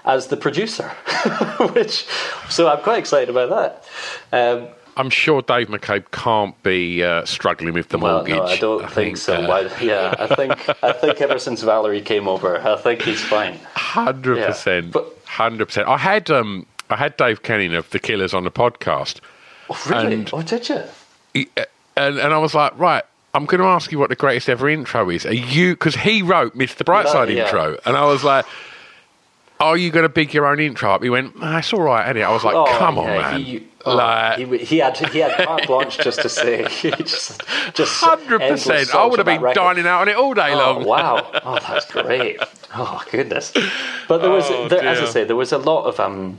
as 0.05 0.29
the 0.29 0.37
producer, 0.37 0.89
which 1.73 2.05
so 2.49 2.69
I'm 2.69 2.81
quite 2.83 2.99
excited 2.99 3.29
about 3.29 3.51
that. 3.51 3.85
Um, 4.33 4.69
I'm 4.97 5.11
sure 5.11 5.43
Dave 5.43 5.69
McCabe 5.69 6.11
can't 6.13 6.61
be 6.63 7.03
uh, 7.05 7.25
struggling 7.27 7.75
with 7.75 7.89
the 7.91 7.99
well, 7.99 8.19
mortgage. 8.19 8.37
no, 8.37 8.45
I 8.45 8.57
don't 8.57 8.91
think, 8.91 9.17
so. 9.19 9.35
uh, 9.35 9.69
yeah, 9.81 10.15
I 10.19 10.35
think 10.35 10.53
I 10.83 10.93
think 10.93 11.21
ever 11.21 11.39
since 11.39 11.61
Valerie 11.63 12.01
came 12.01 12.27
over, 12.29 12.57
I 12.59 12.77
think 12.77 13.03
he's 13.03 13.23
fine. 13.23 13.55
Hundred 13.75 14.39
Yeah, 14.39 14.47
percent, 14.47 14.93
but- 14.93 15.13
hundred 15.27 15.67
percent. 15.67 15.89
I 15.89 15.99
had 15.99 16.31
um, 16.31 16.67
I 16.91 16.97
had 16.97 17.17
Dave 17.17 17.43
Keuning 17.43 17.77
of 17.77 17.89
the 17.91 17.99
Killers 17.99 18.33
on 18.35 18.45
the 18.45 18.51
podcast, 18.51 19.21
Oh, 19.71 19.83
really? 19.91 20.15
And- 20.15 20.31
oh, 20.33 20.43
did 20.43 20.69
you? 20.69 20.83
He- 21.35 21.49
uh, 21.57 21.65
and 21.97 22.19
and 22.19 22.33
I 22.35 22.39
was 22.39 22.55
like, 22.55 22.79
right, 22.79 23.03
I'm 23.35 23.47
going 23.47 23.61
to 23.61 23.67
ask 23.67 23.91
you 23.93 23.99
what 23.99 24.09
the 24.11 24.17
greatest 24.17 24.49
ever 24.49 24.69
intro 24.69 25.11
is. 25.11 25.27
Are 25.27 25.33
you 25.35 25.75
because 25.75 25.95
he 25.97 26.23
wrote 26.23 26.57
Mr. 26.57 26.85
Brightside 26.85 27.35
Yeah. 27.35 27.45
intro, 27.45 27.79
and 27.85 27.97
I 27.97 28.05
was 28.07 28.23
like. 28.25 28.45
Are 29.59 29.77
you 29.77 29.91
going 29.91 30.03
to 30.03 30.09
big 30.11 30.35
your 30.35 30.47
own 30.47 30.61
intro 30.61 30.91
up? 30.91 31.03
He 31.03 31.09
went, 31.11 31.39
nah, 31.39 31.59
it's 31.59 31.73
all 31.73 31.81
right, 31.83 32.05
isn't 32.07 32.19
it? 32.19 32.25
I 32.25 32.31
was 32.33 32.45
like, 32.45 32.55
Oh, 32.55 32.67
come 32.79 32.99
on, 32.99 33.05
yeah, 33.07 33.19
man. 33.33 33.41
He, 33.41 33.67
oh, 33.87 33.97
like, 33.97 34.39
he, 34.39 34.59
he 34.59 34.79
had 34.79 34.97
he 34.99 35.19
had 35.21 35.47
carte 35.47 35.67
blanche 35.67 35.97
just 35.99 36.21
to 36.23 36.29
say, 36.29 36.65
just 37.05 37.43
just 37.75 38.05
hundred 38.05 38.41
percent. 38.41 38.95
I 38.95 39.07
would 39.07 39.19
have 39.19 39.27
been 39.27 39.55
dining 39.55 39.87
out 39.87 40.03
on 40.03 40.09
it 40.09 40.17
all 40.17 40.35
day 40.35 40.53
Oh 40.53 40.59
long. 40.59 40.85
wow! 40.85 41.31
Oh, 41.43 41.59
that's 41.67 41.91
great. 41.91 42.39
Oh 42.75 43.03
goodness. 43.11 43.53
But 44.09 44.19
there 44.19 44.31
was, 44.31 44.45
Oh, 44.51 44.69
there, 44.69 44.85
as 44.85 45.01
I 45.01 45.07
say, 45.07 45.25
there 45.25 45.37
was 45.37 45.53
a 45.53 45.59
lot 45.59 45.85
of 45.87 45.99
um, 46.01 46.39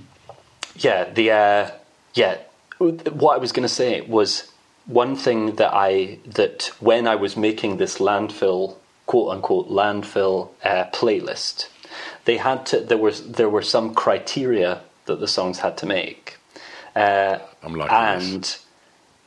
yeah, 0.75 1.09
the 1.09 1.31
uh, 1.31 1.71
yeah. 2.13 2.37
What 2.77 3.35
I 3.35 3.37
was 3.39 3.51
going 3.51 3.67
to 3.67 3.73
say 3.73 4.01
was 4.01 4.51
one 4.85 5.15
thing 5.15 5.55
that 5.55 5.73
I 5.73 6.19
that 6.25 6.69
when 6.79 7.07
I 7.07 7.15
was 7.15 7.35
making 7.35 7.77
this 7.77 7.97
landfill 7.97 8.75
quote 9.07 9.31
unquote 9.31 9.69
landfill 9.69 10.49
uh, 10.63 10.85
playlist, 10.93 11.69
they 12.27 12.37
had 12.37 12.65
to 12.69 12.75
there 12.91 12.97
was 13.07 13.17
there 13.39 13.49
were 13.55 13.63
some 13.75 13.87
criteria 14.03 14.71
that 15.07 15.19
the 15.23 15.27
songs 15.37 15.57
had 15.65 15.75
to 15.81 15.85
make. 15.85 16.37
Uh, 16.95 17.39
I'm 17.63 17.73
liking 17.75 18.19
this. 18.19 18.33
and 18.33 18.57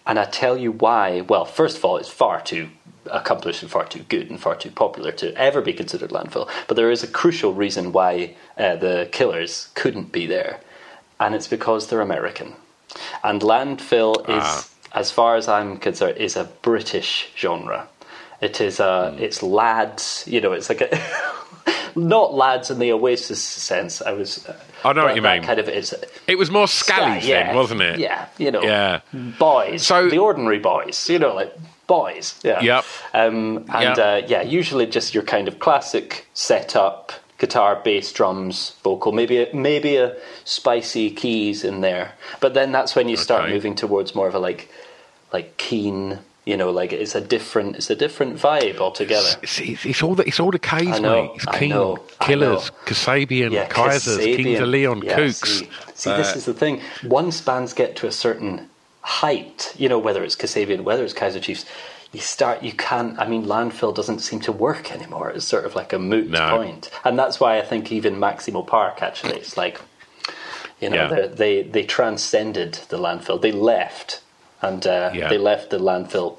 and 0.08 0.18
I 0.18 0.26
tell 0.42 0.56
you 0.64 0.70
why. 0.84 1.22
Well, 1.22 1.44
first 1.60 1.76
of 1.78 1.84
all, 1.84 1.96
it's 1.96 2.08
far 2.24 2.40
too 2.52 2.64
accomplished 3.10 3.62
and 3.62 3.70
far 3.76 3.84
too 3.94 4.04
good 4.14 4.26
and 4.30 4.38
far 4.46 4.54
too 4.54 4.70
popular 4.84 5.12
to 5.22 5.26
ever 5.48 5.60
be 5.62 5.72
considered 5.72 6.10
landfill. 6.10 6.46
But 6.68 6.76
there 6.76 6.90
is 6.96 7.02
a 7.02 7.06
crucial 7.20 7.52
reason 7.64 7.84
why 7.98 8.12
uh, 8.58 8.76
the 8.76 9.08
Killers 9.16 9.52
couldn't 9.80 10.12
be 10.12 10.26
there, 10.26 10.60
and 11.18 11.34
it's 11.34 11.48
because 11.56 11.86
they're 11.86 12.02
American. 12.10 12.48
And 13.28 13.40
landfill 13.52 14.14
Ah. 14.28 14.58
is, 14.58 14.70
as 14.92 15.10
far 15.10 15.36
as 15.36 15.48
I'm 15.48 15.78
concerned, 15.78 16.18
is 16.18 16.36
a 16.36 16.44
British 16.68 17.10
genre. 17.42 17.80
It 18.42 18.60
is 18.60 18.80
a, 18.80 18.92
Hmm. 19.12 19.22
it's 19.26 19.42
lads. 19.42 20.24
You 20.32 20.40
know, 20.42 20.52
it's 20.52 20.68
like 20.68 20.82
a. 20.82 20.90
Not 21.96 22.34
lads 22.34 22.70
in 22.70 22.78
the 22.78 22.92
Oasis 22.92 23.42
sense. 23.42 24.00
I 24.02 24.12
was. 24.12 24.46
I 24.84 24.92
know 24.92 25.04
what 25.04 25.16
you 25.16 25.22
mean. 25.22 25.42
Kind 25.42 25.60
of, 25.60 25.68
it's 25.68 25.94
It 26.26 26.36
was 26.38 26.50
more 26.50 26.66
scallies 26.66 27.26
yeah, 27.26 27.46
then, 27.48 27.56
wasn't 27.56 27.82
it? 27.82 27.98
Yeah, 27.98 28.26
you 28.38 28.50
know, 28.50 28.62
Yeah. 28.62 29.00
boys. 29.12 29.86
So- 29.86 30.08
the 30.08 30.18
ordinary 30.18 30.58
boys, 30.58 31.08
you 31.10 31.18
know, 31.18 31.34
like 31.34 31.52
boys. 31.86 32.38
Yeah. 32.42 32.60
Yep. 32.62 32.84
Um, 33.14 33.64
and 33.74 33.96
Yep. 33.96 33.98
Uh, 33.98 34.26
yeah, 34.26 34.42
usually 34.42 34.86
just 34.86 35.12
your 35.14 35.22
kind 35.24 35.48
of 35.48 35.58
classic 35.58 36.26
setup: 36.34 37.12
guitar, 37.38 37.76
bass, 37.82 38.12
drums, 38.12 38.72
vocal, 38.84 39.12
maybe 39.12 39.38
a, 39.42 39.54
maybe 39.54 39.96
a 39.96 40.14
spicy 40.44 41.10
keys 41.10 41.64
in 41.64 41.80
there. 41.80 42.12
But 42.40 42.54
then 42.54 42.72
that's 42.72 42.94
when 42.96 43.08
you 43.08 43.16
start 43.16 43.44
Okay. 43.44 43.52
moving 43.52 43.74
towards 43.74 44.14
more 44.14 44.28
of 44.28 44.34
a 44.34 44.38
like, 44.38 44.70
like 45.32 45.56
Keane. 45.56 46.20
You 46.50 46.56
know, 46.60 46.70
like 46.80 46.92
it's 46.92 47.14
a 47.14 47.20
different, 47.34 47.76
it's 47.78 47.90
a 47.90 47.94
different 48.04 48.32
vibe 48.46 48.78
altogether. 48.86 49.32
It's, 49.46 49.60
it's, 49.60 49.86
it's 49.90 50.02
all 50.04 50.14
the 50.16 50.24
it's 50.30 50.40
all 50.42 50.50
the 50.50 50.58
K's, 50.58 50.98
know, 51.00 51.22
mate. 51.22 51.30
It's 51.36 51.46
Keane, 51.58 51.70
know, 51.70 51.96
Killers. 52.26 52.64
Kasabian, 52.88 53.50
Kaisers, 53.68 54.18
Kings 54.18 54.58
Kasabian. 54.58 54.62
of 54.62 54.68
Leon, 54.68 54.98
Yeah, 55.02 55.16
Kooks. 55.16 55.46
See, 55.46 55.68
see 55.94 56.10
this 56.20 56.34
is 56.34 56.44
the 56.50 56.54
thing. 56.62 56.74
Once 57.04 57.40
bands 57.40 57.72
get 57.82 57.90
to 58.00 58.04
a 58.08 58.12
certain 58.26 58.68
height, 59.02 59.72
you 59.78 59.88
know, 59.88 59.98
whether 60.06 60.22
it's 60.26 60.34
Kasabian, 60.42 60.80
whether 60.82 61.04
it's 61.04 61.12
Kaiser 61.22 61.38
Chiefs, 61.40 61.64
you 62.12 62.20
start, 62.20 62.56
you 62.64 62.72
can't, 62.72 63.16
I 63.22 63.24
mean, 63.28 63.44
landfill 63.46 63.94
doesn't 63.94 64.18
seem 64.18 64.40
to 64.40 64.52
work 64.52 64.90
anymore. 64.90 65.30
It's 65.30 65.44
sort 65.54 65.64
of 65.64 65.76
like 65.76 65.92
a 65.92 65.98
moot 66.00 66.28
No. 66.30 66.56
point. 66.56 66.90
And 67.04 67.16
that's 67.16 67.38
why 67.38 67.58
I 67.58 67.62
think 67.62 67.92
even 67.92 68.18
Maximo 68.18 68.62
Park, 68.62 69.02
actually, 69.02 69.36
it's 69.36 69.56
like, 69.56 69.80
you 70.80 70.90
know, 70.90 71.08
Yeah. 71.08 71.26
they, 71.28 71.62
they 71.62 71.84
transcended 71.84 72.72
the 72.88 72.98
landfill. 72.98 73.40
They 73.40 73.52
left, 73.52 74.20
and 74.60 74.84
uh, 74.86 75.12
Yeah. 75.14 75.28
they 75.28 75.38
left 75.38 75.70
the 75.70 75.78
landfill 75.78 76.38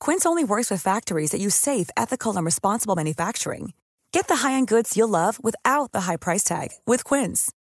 Quince 0.00 0.26
only 0.26 0.44
works 0.44 0.70
with 0.70 0.82
factories 0.82 1.30
that 1.30 1.40
use 1.40 1.54
safe, 1.54 1.90
ethical, 1.96 2.36
and 2.36 2.46
responsible 2.46 2.96
manufacturing. 2.96 3.72
Get 4.12 4.28
the 4.28 4.36
high-end 4.36 4.66
goods 4.66 4.96
you'll 4.96 5.08
love 5.08 5.42
without 5.42 5.92
the 5.92 6.02
high 6.02 6.16
price 6.16 6.42
tag 6.42 6.68
with 6.86 7.04
Quince. 7.04 7.52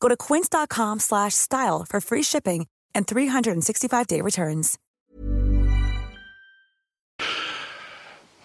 Go 0.00 0.08
to 0.08 0.16
quince.com 0.16 0.98
slash 1.00 1.34
style 1.34 1.84
for 1.88 2.00
free 2.00 2.22
shipping 2.22 2.66
and 2.94 3.06
365-day 3.06 4.20
returns. 4.20 4.78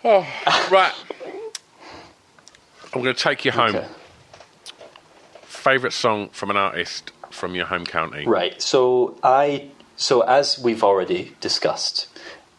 Oh, 0.04 0.28
right. 0.72 0.94
I'm 2.94 3.02
going 3.02 3.16
to 3.16 3.22
take 3.22 3.46
you 3.46 3.52
home. 3.52 3.76
Okay. 3.76 3.88
Favourite 5.44 5.94
song 5.94 6.30
from 6.30 6.50
an 6.50 6.58
artist 6.58 7.12
from 7.32 7.56
your 7.56 7.66
home 7.66 7.86
county? 7.86 8.26
Right. 8.26 8.62
So 8.62 9.18
I. 9.24 9.70
So 9.98 10.22
as 10.22 10.60
we've 10.60 10.84
already 10.84 11.36
discussed, 11.40 12.08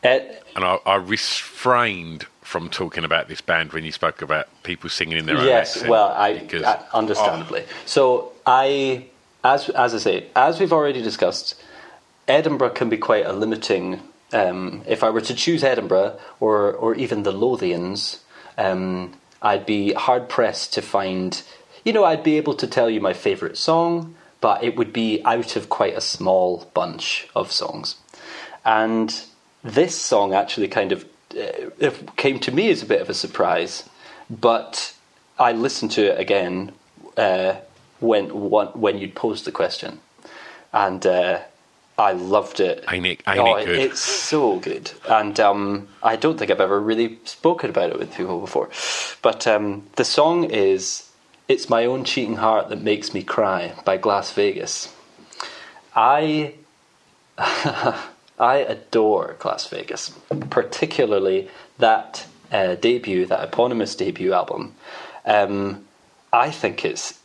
Ed, 0.06 0.42
And 0.54 0.64
I, 0.64 0.78
I 0.86 0.96
refrained 0.96 2.26
from 2.42 2.68
talking 2.68 3.04
about 3.04 3.28
this 3.28 3.40
band 3.40 3.72
when 3.72 3.84
you 3.84 3.92
spoke 3.92 4.22
about 4.22 4.46
people 4.62 4.88
singing 4.88 5.18
in 5.18 5.26
their 5.26 5.36
own 5.38 5.44
yes, 5.46 5.76
accent. 5.76 5.90
well, 5.90 6.08
I 6.08 6.38
because- 6.38 6.62
uh, 6.62 6.82
understandably. 6.94 7.64
So 7.84 8.32
I, 8.46 9.06
as 9.42 9.68
as 9.70 9.94
I 9.94 9.98
say, 9.98 10.26
as 10.36 10.60
we've 10.60 10.72
already 10.72 11.02
discussed, 11.02 11.60
Edinburgh 12.28 12.70
can 12.70 12.88
be 12.88 12.96
quite 12.98 13.26
a 13.26 13.32
limiting. 13.32 14.00
Um, 14.32 14.82
if 14.86 15.02
I 15.04 15.10
were 15.10 15.20
to 15.22 15.34
choose 15.34 15.62
Edinburgh 15.64 16.18
or 16.40 16.72
or 16.72 16.94
even 16.94 17.22
the 17.24 17.32
Lothians, 17.32 18.20
um, 18.58 19.14
I'd 19.42 19.66
be 19.66 19.92
hard 19.92 20.28
pressed 20.28 20.72
to 20.74 20.82
find. 20.82 21.42
You 21.84 21.92
know, 21.92 22.04
I'd 22.04 22.24
be 22.24 22.36
able 22.36 22.54
to 22.54 22.66
tell 22.66 22.88
you 22.90 23.00
my 23.00 23.12
favourite 23.12 23.56
song, 23.56 24.14
but 24.40 24.62
it 24.64 24.76
would 24.76 24.92
be 24.92 25.22
out 25.24 25.56
of 25.56 25.68
quite 25.68 25.96
a 25.96 26.00
small 26.00 26.70
bunch 26.74 27.28
of 27.34 27.52
songs. 27.52 27.96
And 28.64 29.14
this 29.66 29.98
song 29.98 30.32
actually 30.32 30.68
kind 30.68 30.92
of 30.92 31.04
uh, 31.36 31.90
came 32.16 32.38
to 32.40 32.52
me 32.52 32.70
as 32.70 32.82
a 32.82 32.86
bit 32.86 33.00
of 33.00 33.10
a 33.10 33.14
surprise, 33.14 33.88
but 34.30 34.94
I 35.38 35.52
listened 35.52 35.90
to 35.92 36.12
it 36.12 36.20
again 36.20 36.72
uh, 37.16 37.56
when 38.00 38.26
when 38.28 38.98
you'd 38.98 39.14
posed 39.14 39.44
the 39.44 39.52
question, 39.52 40.00
and 40.72 41.04
uh, 41.06 41.40
I 41.98 42.12
loved 42.12 42.60
it. 42.60 42.84
Ain't 43.26 43.40
oh, 43.40 43.56
it 43.56 43.66
good? 43.66 43.78
It's 43.78 44.00
so 44.00 44.58
good, 44.60 44.92
and 45.08 45.38
um, 45.40 45.88
I 46.02 46.16
don't 46.16 46.38
think 46.38 46.50
I've 46.50 46.60
ever 46.60 46.80
really 46.80 47.18
spoken 47.24 47.70
about 47.70 47.90
it 47.90 47.98
with 47.98 48.14
people 48.14 48.40
before. 48.40 48.70
But 49.22 49.46
um, 49.46 49.86
the 49.96 50.04
song 50.04 50.44
is 50.44 51.10
"It's 51.48 51.68
My 51.68 51.84
Own 51.84 52.04
Cheating 52.04 52.36
Heart 52.36 52.68
That 52.68 52.82
Makes 52.82 53.12
Me 53.12 53.22
Cry" 53.22 53.74
by 53.84 53.98
Glasvegas. 53.98 54.92
I 55.94 56.54
I 58.38 58.56
adore 58.56 59.36
Glasvegas, 59.38 60.12
particularly 60.50 61.48
that 61.78 62.26
uh, 62.52 62.74
debut, 62.76 63.26
that 63.26 63.42
eponymous 63.42 63.94
debut 63.94 64.32
album. 64.32 64.74
Um, 65.24 65.84
I 66.32 66.50
think 66.50 66.84
it's 66.84 67.18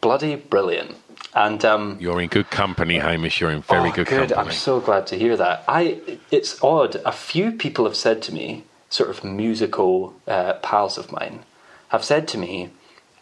bloody 0.00 0.36
brilliant. 0.36 0.96
And 1.34 1.64
um, 1.64 1.98
You're 2.00 2.20
in 2.20 2.28
good 2.28 2.50
company, 2.50 2.98
Hamish. 2.98 3.40
You're 3.40 3.50
in 3.50 3.62
very 3.62 3.90
oh, 3.90 3.92
good, 3.92 4.06
good. 4.06 4.30
company. 4.30 4.48
I'm 4.48 4.52
so 4.52 4.80
glad 4.80 5.06
to 5.08 5.18
hear 5.18 5.36
that. 5.36 5.64
I. 5.68 6.00
It's 6.30 6.62
odd. 6.62 6.96
A 7.04 7.12
few 7.12 7.52
people 7.52 7.84
have 7.84 7.96
said 7.96 8.22
to 8.22 8.34
me, 8.34 8.64
sort 8.88 9.10
of 9.10 9.22
musical 9.22 10.14
uh, 10.26 10.54
pals 10.54 10.96
of 10.96 11.12
mine, 11.12 11.40
have 11.88 12.04
said 12.04 12.26
to 12.28 12.38
me, 12.38 12.70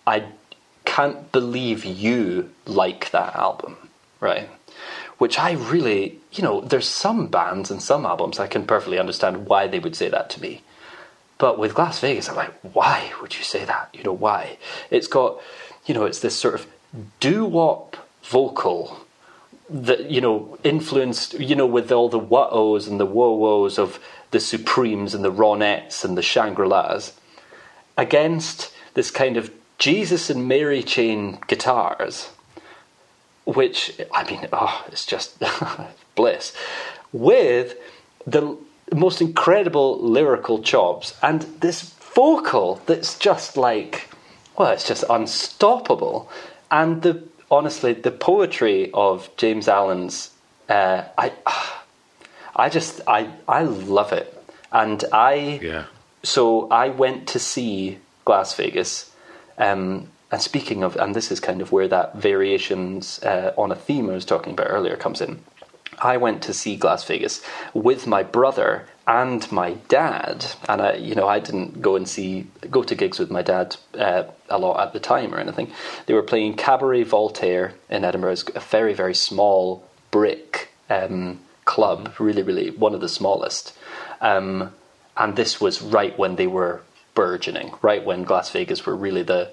"I 0.07 0.27
can't 0.85 1.33
believe 1.33 1.85
you 1.85 2.51
like 2.67 3.11
that 3.11 3.35
album." 3.35 3.77
Right. 4.21 4.49
Which 5.19 5.39
I 5.39 5.53
really, 5.53 6.19
you 6.33 6.43
know, 6.43 6.61
there's 6.61 6.89
some 6.89 7.29
bands 7.29 7.71
and 7.71 7.81
some 7.81 8.05
albums 8.05 8.41
I 8.41 8.47
can 8.47 8.67
perfectly 8.67 8.99
understand 8.99 9.47
why 9.47 9.67
they 9.67 9.79
would 9.79 9.95
say 9.95 10.09
that 10.09 10.29
to 10.31 10.41
me. 10.41 10.63
But 11.39 11.59
with 11.59 11.75
Glasvegas, 11.75 12.29
I'm 12.29 12.37
like, 12.37 12.55
why 12.63 13.13
would 13.21 13.37
you 13.37 13.45
say 13.45 13.65
that? 13.65 13.91
You 13.93 14.03
know, 14.03 14.13
why? 14.13 14.59
It's 14.91 15.07
got, 15.07 15.41
you 15.87 15.95
know, 15.95 16.05
it's 16.05 16.21
this 16.21 16.37
sort 16.37 16.55
of 16.55 16.67
doo 17.21 17.45
wop 17.45 17.97
vocal 18.23 19.05
that, 19.69 20.11
you 20.11 20.21
know, 20.21 20.59
influenced, 20.63 21.35
you 21.35 21.57
know, 21.57 21.67
with 21.67 21.91
all 21.91 22.09
the 22.09 22.19
what 22.19 22.51
ohs 22.53 22.87
and 22.87 23.01
the 23.01 23.07
whoa 23.07 23.37
wohs 23.37 23.79
of 23.79 23.99
the 24.31 24.41
Supremes 24.41 25.15
and 25.15 25.25
the 25.25 25.33
Ronettes 25.33 26.05
and 26.05 26.17
the 26.19 26.23
Shangri 26.23 26.67
Las 26.67 27.13
against 27.97 28.73
this 28.95 29.11
kind 29.11 29.37
of 29.37 29.51
Jesus 29.79 30.31
and 30.31 30.47
Mary 30.47 30.83
chain 30.83 31.39
guitars, 31.47 32.31
which, 33.45 34.01
I 34.13 34.29
mean, 34.31 34.49
oh, 34.53 34.85
it's 34.89 35.07
just 35.07 35.43
bliss, 36.15 36.55
with 37.13 37.77
the 38.27 38.57
most 38.93 39.21
incredible 39.21 39.99
lyrical 40.01 40.63
chops 40.63 41.15
and 41.23 41.43
this 41.61 41.83
vocal 42.15 42.81
that's 42.87 43.19
just 43.19 43.57
like, 43.57 44.09
well, 44.57 44.73
it's 44.73 44.87
just 44.87 45.05
unstoppable. 45.11 46.31
And 46.71 47.03
the 47.03 47.23
honestly, 47.51 47.93
the 47.93 48.11
poetry 48.11 48.91
of 48.93 49.31
James 49.37 49.69
Allan's, 49.69 50.31
uh, 50.69 51.05
I, 51.19 51.33
I 52.57 52.69
just, 52.69 53.01
I, 53.07 53.31
I 53.49 53.63
love 53.63 54.13
it. 54.13 54.31
And 54.73 55.05
I, 55.13 55.61
Yeah. 55.63 55.85
so 56.23 56.69
I 56.71 56.89
went 56.89 57.29
to 57.29 57.39
see 57.39 57.99
Glasvegas. 58.27 59.11
Um, 59.59 60.09
and 60.31 60.43
speaking 60.43 60.83
of, 60.83 60.97
and 60.97 61.15
this 61.15 61.31
is 61.31 61.41
kind 61.41 61.61
of 61.61 61.73
where 61.73 61.89
that 61.89 62.17
variations 62.17 63.23
uh, 63.23 63.53
on 63.57 63.71
a 63.71 63.77
theme 63.77 64.11
I 64.11 64.15
was 64.15 64.25
talking 64.25 64.53
about 64.53 64.69
earlier 64.71 64.97
comes 64.97 65.21
in. 65.21 65.45
I 65.99 66.17
went 66.17 66.43
to 66.43 66.53
see 66.53 66.77
Glasvegas 66.77 67.45
with 67.73 68.07
my 68.07 68.23
brother 68.23 68.87
and 69.07 69.51
my 69.53 69.75
dad, 69.89 70.47
and 70.69 70.81
I, 70.81 70.95
you 70.95 71.15
know, 71.15 71.29
I 71.29 71.39
didn't 71.39 71.83
go 71.83 71.95
and 71.95 72.09
see 72.09 72.47
go 72.71 72.83
to 72.83 72.95
gigs 72.95 73.19
with 73.19 73.31
my 73.31 73.43
dad 73.43 73.77
uh, 73.99 74.25
a 74.49 74.59
lot 74.59 74.81
at 74.81 74.93
the 74.93 75.01
time 75.01 75.35
or 75.35 75.39
anything. 75.39 75.71
They 76.07 76.15
were 76.15 76.23
playing 76.23 76.57
Cabaret 76.57 77.05
Voltaire 77.05 77.75
in 77.89 78.05
Edinburgh, 78.05 78.37
a 78.55 78.61
very 78.61 78.95
very 78.95 79.15
small 79.15 79.87
brick 80.11 80.71
um, 80.89 81.41
club, 81.65 82.15
really 82.19 82.43
really 82.43 82.71
one 82.71 82.95
of 82.95 83.01
the 83.01 83.09
smallest. 83.09 83.77
Um, 84.21 84.73
and 85.17 85.37
this 85.37 85.61
was 85.61 85.81
right 85.81 86.19
when 86.19 86.37
they 86.37 86.47
were 86.47 86.83
burgeoning, 87.15 87.75
right 87.83 88.05
when 88.05 88.25
Glasvegas 88.25 88.85
were 88.85 88.97
really 88.97 89.23
the 89.23 89.53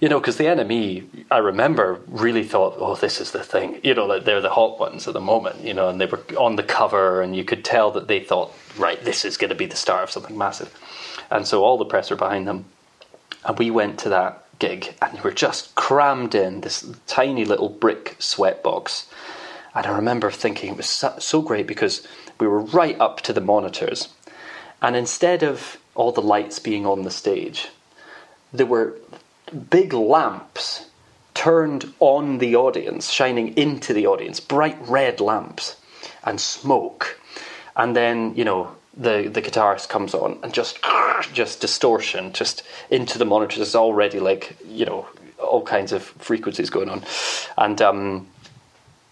you 0.00 0.08
know, 0.08 0.18
because 0.18 0.38
the 0.38 0.44
NME, 0.44 1.26
I 1.30 1.38
remember, 1.38 2.00
really 2.06 2.42
thought, 2.42 2.76
oh, 2.78 2.94
this 2.94 3.20
is 3.20 3.32
the 3.32 3.44
thing. 3.44 3.80
You 3.82 3.94
know, 3.94 4.08
that 4.08 4.24
they're 4.24 4.40
the 4.40 4.50
hot 4.50 4.80
ones 4.80 5.06
at 5.06 5.12
the 5.12 5.20
moment, 5.20 5.60
you 5.60 5.74
know, 5.74 5.90
and 5.90 6.00
they 6.00 6.06
were 6.06 6.22
on 6.38 6.56
the 6.56 6.62
cover, 6.62 7.20
and 7.20 7.36
you 7.36 7.44
could 7.44 7.64
tell 7.64 7.90
that 7.92 8.08
they 8.08 8.20
thought, 8.20 8.52
right, 8.78 9.02
this 9.04 9.26
is 9.26 9.36
going 9.36 9.50
to 9.50 9.54
be 9.54 9.66
the 9.66 9.76
start 9.76 10.04
of 10.04 10.10
something 10.10 10.36
massive. 10.36 10.74
And 11.30 11.46
so 11.46 11.62
all 11.62 11.76
the 11.76 11.84
press 11.84 12.10
were 12.10 12.16
behind 12.16 12.48
them. 12.48 12.64
And 13.44 13.58
we 13.58 13.70
went 13.70 13.98
to 14.00 14.08
that 14.08 14.44
gig, 14.58 14.94
and 15.02 15.12
we 15.14 15.20
were 15.20 15.32
just 15.32 15.74
crammed 15.74 16.34
in 16.34 16.62
this 16.62 16.90
tiny 17.06 17.44
little 17.44 17.68
brick 17.68 18.16
sweatbox. 18.18 19.06
And 19.74 19.86
I 19.86 19.94
remember 19.94 20.30
thinking 20.30 20.70
it 20.70 20.76
was 20.78 21.04
so 21.18 21.42
great 21.42 21.66
because 21.66 22.06
we 22.38 22.48
were 22.48 22.60
right 22.60 22.98
up 22.98 23.20
to 23.22 23.34
the 23.34 23.40
monitors. 23.42 24.08
And 24.80 24.96
instead 24.96 25.42
of 25.42 25.76
all 25.94 26.10
the 26.10 26.22
lights 26.22 26.58
being 26.58 26.86
on 26.86 27.02
the 27.02 27.10
stage, 27.10 27.68
there 28.52 28.66
were 28.66 28.96
big 29.70 29.92
lamps 29.92 30.86
turned 31.34 31.92
on 32.00 32.38
the 32.38 32.56
audience, 32.56 33.10
shining 33.10 33.56
into 33.56 33.92
the 33.92 34.06
audience, 34.06 34.40
bright 34.40 34.78
red 34.86 35.20
lamps, 35.20 35.76
and 36.24 36.40
smoke. 36.40 37.18
And 37.76 37.96
then, 37.96 38.34
you 38.34 38.44
know, 38.44 38.74
the, 38.96 39.30
the 39.32 39.40
guitarist 39.40 39.88
comes 39.88 40.14
on 40.14 40.38
and 40.42 40.52
just 40.52 40.78
just 41.32 41.60
distortion 41.60 42.32
just 42.32 42.62
into 42.90 43.18
the 43.18 43.24
monitors. 43.24 43.56
There's 43.56 43.74
already 43.74 44.20
like, 44.20 44.56
you 44.66 44.84
know, 44.84 45.06
all 45.38 45.62
kinds 45.62 45.92
of 45.92 46.02
frequencies 46.02 46.70
going 46.70 46.90
on. 46.90 47.04
And 47.56 47.80
um 47.80 48.26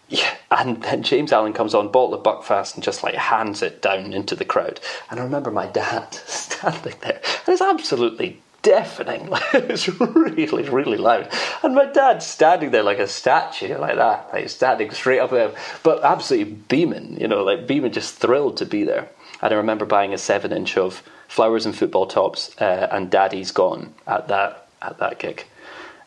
yeah, 0.09 0.34
and 0.51 0.82
then 0.82 1.03
James 1.03 1.32
Allan 1.32 1.53
comes 1.53 1.74
on, 1.74 1.93
bottle 1.93 2.14
of 2.14 2.22
Buckfast, 2.22 2.74
and 2.74 2.82
just 2.82 3.03
like 3.03 3.14
hands 3.14 3.61
it 3.61 3.82
down 3.82 4.14
into 4.14 4.34
the 4.34 4.45
crowd. 4.45 4.80
And 5.11 5.20
I 5.20 5.22
remember 5.22 5.51
my 5.51 5.66
dad 5.66 6.14
standing 6.26 6.95
there, 7.01 7.20
and 7.22 7.49
it's 7.49 7.61
absolutely 7.61 8.41
deafening. 8.68 9.28
it's 9.54 9.88
really, 9.88 10.68
really 10.68 10.98
loud. 10.98 11.32
And 11.62 11.74
my 11.74 11.86
dad 11.86 12.22
standing 12.22 12.70
there 12.70 12.82
like 12.82 12.98
a 12.98 13.08
statue, 13.08 13.78
like 13.78 13.96
that, 13.96 14.28
like 14.30 14.50
standing 14.50 14.90
straight 14.90 15.20
up 15.20 15.30
there, 15.30 15.52
but 15.82 16.04
absolutely 16.04 16.52
beaming, 16.52 17.18
you 17.18 17.28
know, 17.28 17.42
like 17.44 17.66
beaming, 17.66 17.92
just 17.92 18.16
thrilled 18.16 18.58
to 18.58 18.66
be 18.66 18.84
there. 18.84 19.08
And 19.40 19.54
I 19.54 19.56
remember 19.56 19.86
buying 19.86 20.12
a 20.12 20.18
seven 20.18 20.52
inch 20.52 20.76
of 20.76 21.02
Flowers 21.28 21.64
and 21.64 21.74
Football 21.74 22.06
Tops 22.06 22.54
uh, 22.60 22.88
and 22.90 23.10
Daddy's 23.10 23.52
Gone 23.52 23.94
at 24.06 24.28
that 24.28 24.68
at 24.82 24.98
that 24.98 25.18
gig. 25.18 25.44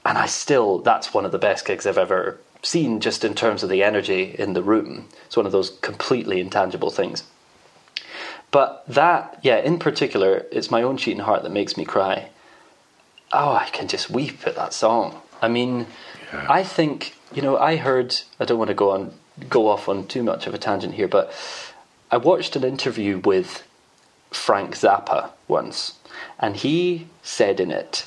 And 0.06 0.18
I 0.18 0.28
still, 0.28 0.80
that's 0.80 1.14
one 1.14 1.26
of 1.26 1.32
the 1.32 1.40
best 1.40 1.66
gigs 1.66 1.88
I've 1.88 1.98
ever 1.98 2.40
seen, 2.64 3.00
just 3.00 3.24
in 3.24 3.34
terms 3.34 3.64
of 3.64 3.70
the 3.70 3.84
energy 3.84 4.36
in 4.38 4.54
the 4.54 4.64
room. 4.64 5.10
It's 5.26 5.38
one 5.38 5.46
of 5.48 5.52
those 5.52 5.72
completely 5.82 6.40
intangible 6.40 6.92
things. 6.92 7.24
But 8.52 8.84
that, 8.88 9.40
yeah, 9.42 9.58
in 9.58 9.80
particular, 9.80 10.46
it's 10.52 10.70
my 10.70 10.84
own 10.84 10.98
cheating 10.98 11.24
heart 11.24 11.44
that 11.44 11.52
makes 11.52 11.78
me 11.78 11.86
cry. 11.86 12.30
Oh, 13.34 13.54
I 13.54 13.70
can 13.70 13.88
just 13.88 14.10
weep 14.10 14.46
at 14.46 14.56
that 14.56 14.74
song. 14.74 15.22
I 15.42 15.48
mean, 15.48 15.88
I 16.32 16.64
think 16.64 17.16
you 17.34 17.42
know. 17.42 17.58
I 17.58 17.78
heard. 17.78 18.16
I 18.40 18.46
don't 18.46 18.58
want 18.60 18.70
to 18.70 18.76
go 18.76 18.92
on, 18.92 19.14
go 19.50 19.68
off 19.68 19.88
on 19.88 20.08
too 20.08 20.24
much 20.24 20.48
of 20.48 20.54
a 20.54 20.58
tangent 20.58 20.94
here, 20.96 21.08
but 21.08 21.34
I 22.12 22.18
watched 22.18 22.56
an 22.56 22.64
interview 22.64 23.20
with 23.20 23.64
Frank 24.32 24.76
Zappa 24.76 25.32
once, 25.48 25.96
and 26.40 26.58
he 26.58 27.08
said 27.24 27.60
in 27.60 27.72
it 27.72 28.06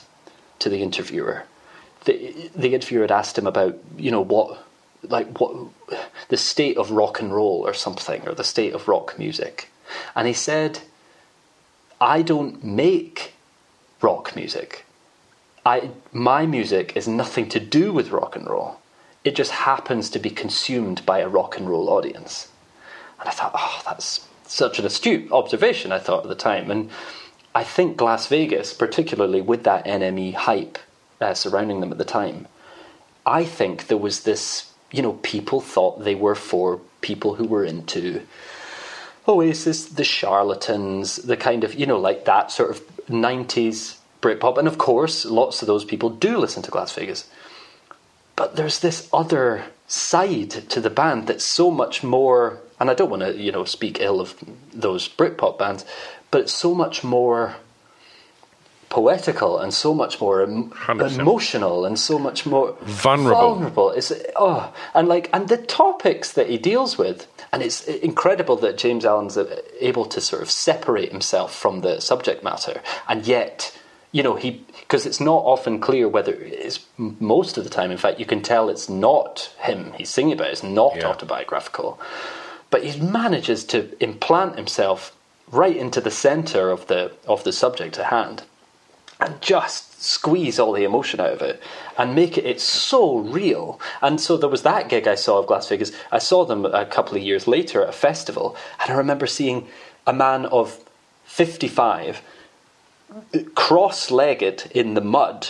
to 0.59 0.69
the 0.69 0.83
interviewer, 0.83 1.45
the 2.05 2.51
the 2.55 2.75
interviewer 2.75 3.03
had 3.03 3.13
asked 3.13 3.39
him 3.39 3.47
about 3.47 3.79
you 3.97 4.11
know 4.11 4.21
what 4.23 4.65
like 5.03 5.41
what 5.41 5.55
the 6.29 6.37
state 6.37 6.77
of 6.77 6.91
rock 6.91 7.21
and 7.21 7.35
roll 7.35 7.67
or 7.67 7.75
something 7.75 8.27
or 8.27 8.35
the 8.35 8.45
state 8.45 8.75
of 8.75 8.89
rock 8.89 9.19
music, 9.19 9.71
and 10.15 10.27
he 10.27 10.35
said, 10.35 10.81
I 12.01 12.23
don't 12.23 12.63
make 12.63 13.35
rock 14.01 14.37
music. 14.37 14.85
I 15.65 15.91
my 16.13 16.47
music 16.47 16.97
is 16.97 17.09
nothing 17.09 17.49
to 17.51 17.61
do 17.61 17.93
with 17.93 18.11
rock 18.11 18.37
and 18.37 18.49
roll. 18.49 18.79
It 19.25 19.35
just 19.35 19.51
happens 19.51 20.11
to 20.11 20.19
be 20.19 20.31
consumed 20.31 21.05
by 21.07 21.21
a 21.21 21.29
rock 21.29 21.57
and 21.57 21.69
roll 21.69 21.89
audience. 21.89 22.49
And 23.19 23.29
I 23.29 23.33
thought, 23.33 23.53
oh, 23.55 23.83
that's 23.87 24.29
such 24.47 24.79
an 24.79 24.85
astute 24.85 25.33
observation, 25.33 25.93
I 25.93 25.99
thought 25.99 26.25
at 26.25 26.29
the 26.29 26.35
time. 26.35 26.71
And 26.71 26.91
I 27.55 27.65
think 27.65 27.97
Glasvegas, 27.97 28.79
particularly 28.79 29.41
with 29.41 29.65
that 29.65 29.87
NME 29.87 30.35
hype 30.35 30.79
uh, 31.23 31.33
surrounding 31.33 31.81
them 31.81 31.91
at 31.91 31.97
the 31.97 32.05
time, 32.05 32.49
I 33.25 33.45
think 33.45 33.87
there 33.87 33.97
was 33.97 34.25
this, 34.25 34.73
you 34.91 35.01
know, 35.01 35.15
people 35.23 35.63
thought 35.63 36.05
they 36.05 36.15
were 36.15 36.35
for 36.35 36.81
people 37.01 37.37
who 37.37 37.47
were 37.47 37.65
into 37.65 38.27
Oasis, 39.27 39.87
the 39.87 40.05
charlatans, 40.05 41.17
the 41.17 41.39
kind 41.39 41.65
of, 41.65 41.75
you 41.75 41.87
know, 41.87 41.99
like 41.99 42.27
that 42.27 42.51
sort 42.51 42.71
of 42.71 42.83
90s 43.07 43.97
Britpop. 44.25 44.57
And 44.59 44.67
of 44.67 44.79
course, 44.79 45.25
lots 45.27 45.61
of 45.63 45.67
those 45.69 45.85
people 45.85 46.09
do 46.09 46.39
listen 46.39 46.63
to 46.63 46.71
Glasvegas. 46.71 47.27
But 48.37 48.57
there's 48.57 48.81
this 48.81 49.09
other 49.13 49.65
side 49.87 50.51
to 50.51 50.81
the 50.81 50.91
band 50.91 51.27
that's 51.29 51.45
so 51.45 51.71
much 51.71 52.03
more, 52.03 52.59
and 52.81 52.91
I 52.91 52.95
don't 52.95 53.11
want 53.11 53.23
to, 53.23 53.37
you 53.37 53.53
know, 53.53 53.65
speak 53.65 54.01
ill 54.01 54.21
of 54.21 54.35
those 54.73 55.09
Britpop 55.09 55.59
bands, 55.59 55.85
but 56.31 56.41
it's 56.41 56.55
so 56.55 56.75
much 56.75 57.05
more 57.05 57.57
poetical 58.89 59.59
and 59.59 59.75
so 59.75 59.93
much 59.93 60.21
more 60.21 60.43
em- 60.43 60.73
emotional 60.89 61.85
and 61.85 61.99
so 61.99 62.17
much 62.19 62.47
more 62.47 62.77
Vulnerable. 62.83 63.41
vulnerable. 63.41 63.91
It's 63.91 64.13
oh, 64.37 64.73
and 64.95 65.09
like 65.09 65.29
and 65.33 65.49
the 65.49 65.57
topics 65.57 66.33
that 66.33 66.49
he 66.49 66.59
deals 66.59 66.97
with, 66.97 67.27
and 67.53 67.63
it's 67.63 67.85
incredible 67.87 68.57
that 68.59 68.79
James 68.79 69.05
Allan's 69.05 69.39
able 69.81 70.07
to 70.07 70.21
sort 70.21 70.43
of 70.43 70.51
separate 70.51 71.11
himself 71.11 71.55
from 71.55 71.81
the 71.81 72.01
subject 72.01 72.45
matter, 72.45 72.83
and 73.09 73.27
yet 73.27 73.77
you 74.17 74.23
know 74.23 74.37
he 74.37 74.49
because 74.81 75.05
it's 75.09 75.21
not 75.31 75.43
often 75.55 75.75
clear 75.89 76.07
whether 76.09 76.33
it's 76.65 76.79
most 76.99 77.59
of 77.59 77.65
the 77.65 77.71
time. 77.79 77.91
In 77.91 77.99
fact, 78.05 78.21
you 78.21 78.27
can 78.33 78.43
tell 78.43 78.69
it's 78.69 78.89
not 78.89 79.53
him 79.69 79.93
he's 79.99 80.09
singing 80.17 80.35
about. 80.35 80.51
It's 80.55 80.63
not 80.81 80.93
Yeah. 80.97 81.09
autobiographical, 81.11 81.99
but 82.71 82.85
he 82.85 83.01
manages 83.01 83.65
to 83.73 83.79
implant 84.09 84.53
himself 84.57 85.01
right 85.51 85.77
into 85.77 86.01
the 86.01 86.13
center 86.27 86.71
of 86.77 86.87
the 86.87 87.03
of 87.35 87.43
the 87.45 87.53
subject 87.53 87.99
at 87.99 88.07
hand. 88.19 88.39
and 89.21 89.41
just 89.41 90.03
squeeze 90.03 90.59
all 90.59 90.73
the 90.73 90.83
emotion 90.85 91.21
out 91.21 91.33
of 91.39 91.41
it 91.51 91.57
and 91.97 92.17
make 92.17 92.37
it 92.37 92.45
it's 92.53 92.65
so 92.65 93.01
real 93.39 93.65
and 94.03 94.21
so 94.21 94.37
there 94.37 94.49
was 94.57 94.63
that 94.63 94.89
gig 94.89 95.07
i 95.07 95.15
saw 95.15 95.39
of 95.39 95.47
Glasvegas 95.47 95.93
i 96.11 96.19
saw 96.19 96.45
them 96.45 96.65
a 96.67 96.85
couple 96.97 97.17
of 97.17 97.23
years 97.23 97.47
later 97.57 97.77
at 97.83 97.89
a 97.89 97.93
festival 98.09 98.57
and 98.81 98.91
i 98.93 98.95
remember 99.05 99.27
seeing 99.27 99.59
a 100.07 100.13
man 100.13 100.45
of 100.47 100.67
55 101.25 102.21
cross-legged 103.55 104.71
in 104.75 104.95
the 104.95 105.01
mud 105.01 105.49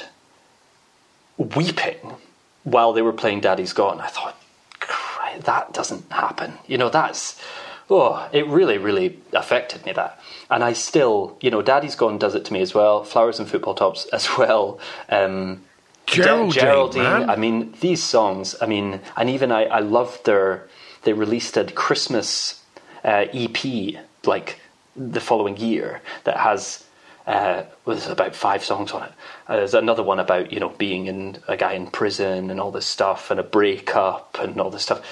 weeping 1.38 2.14
while 2.62 2.92
they 2.92 3.02
were 3.02 3.12
playing 3.12 3.40
daddy's 3.40 3.72
gone 3.72 4.00
i 4.00 4.06
thought 4.06 4.38
that 5.40 5.72
doesn't 5.72 6.10
happen 6.12 6.52
you 6.66 6.78
know 6.78 6.88
that's 6.88 7.40
oh 7.90 8.28
it 8.32 8.46
really 8.46 8.78
really 8.78 9.18
affected 9.32 9.84
me 9.84 9.92
that 9.92 10.20
and 10.50 10.62
I 10.62 10.72
still, 10.72 11.36
you 11.40 11.50
know, 11.50 11.62
Daddy's 11.62 11.96
Gone 11.96 12.18
does 12.18 12.34
it 12.34 12.44
to 12.46 12.52
me 12.52 12.60
as 12.60 12.74
well. 12.74 13.02
Flowers 13.04 13.38
and 13.38 13.48
Football 13.48 13.74
Tops 13.74 14.06
as 14.12 14.28
well. 14.36 14.78
Um, 15.08 15.64
Geraldine, 16.06 16.50
Geraldine. 16.52 17.02
man. 17.02 17.30
I 17.30 17.36
mean, 17.36 17.74
these 17.80 18.02
songs. 18.02 18.54
I 18.60 18.66
mean, 18.66 19.00
and 19.16 19.30
even 19.30 19.50
I, 19.50 19.64
I 19.64 19.78
loved 19.80 20.26
their. 20.26 20.68
They 21.02 21.12
released 21.12 21.56
a 21.56 21.64
Christmas 21.64 22.62
uh, 23.02 23.26
EP 23.32 24.02
like 24.24 24.60
the 24.94 25.20
following 25.20 25.56
year 25.56 26.02
that 26.24 26.36
has. 26.38 26.83
Uh, 27.26 27.64
was 27.86 28.06
about 28.06 28.34
five 28.36 28.62
songs 28.62 28.92
on 28.92 29.02
it. 29.02 29.12
Uh, 29.48 29.56
there's 29.56 29.72
another 29.72 30.02
one 30.02 30.20
about 30.20 30.52
you 30.52 30.60
know 30.60 30.68
being 30.68 31.06
in 31.06 31.38
a 31.48 31.56
guy 31.56 31.72
in 31.72 31.86
prison 31.86 32.50
and 32.50 32.60
all 32.60 32.70
this 32.70 32.84
stuff 32.84 33.30
and 33.30 33.40
a 33.40 33.42
breakup 33.42 34.36
and 34.38 34.60
all 34.60 34.68
this 34.68 34.82
stuff. 34.82 35.02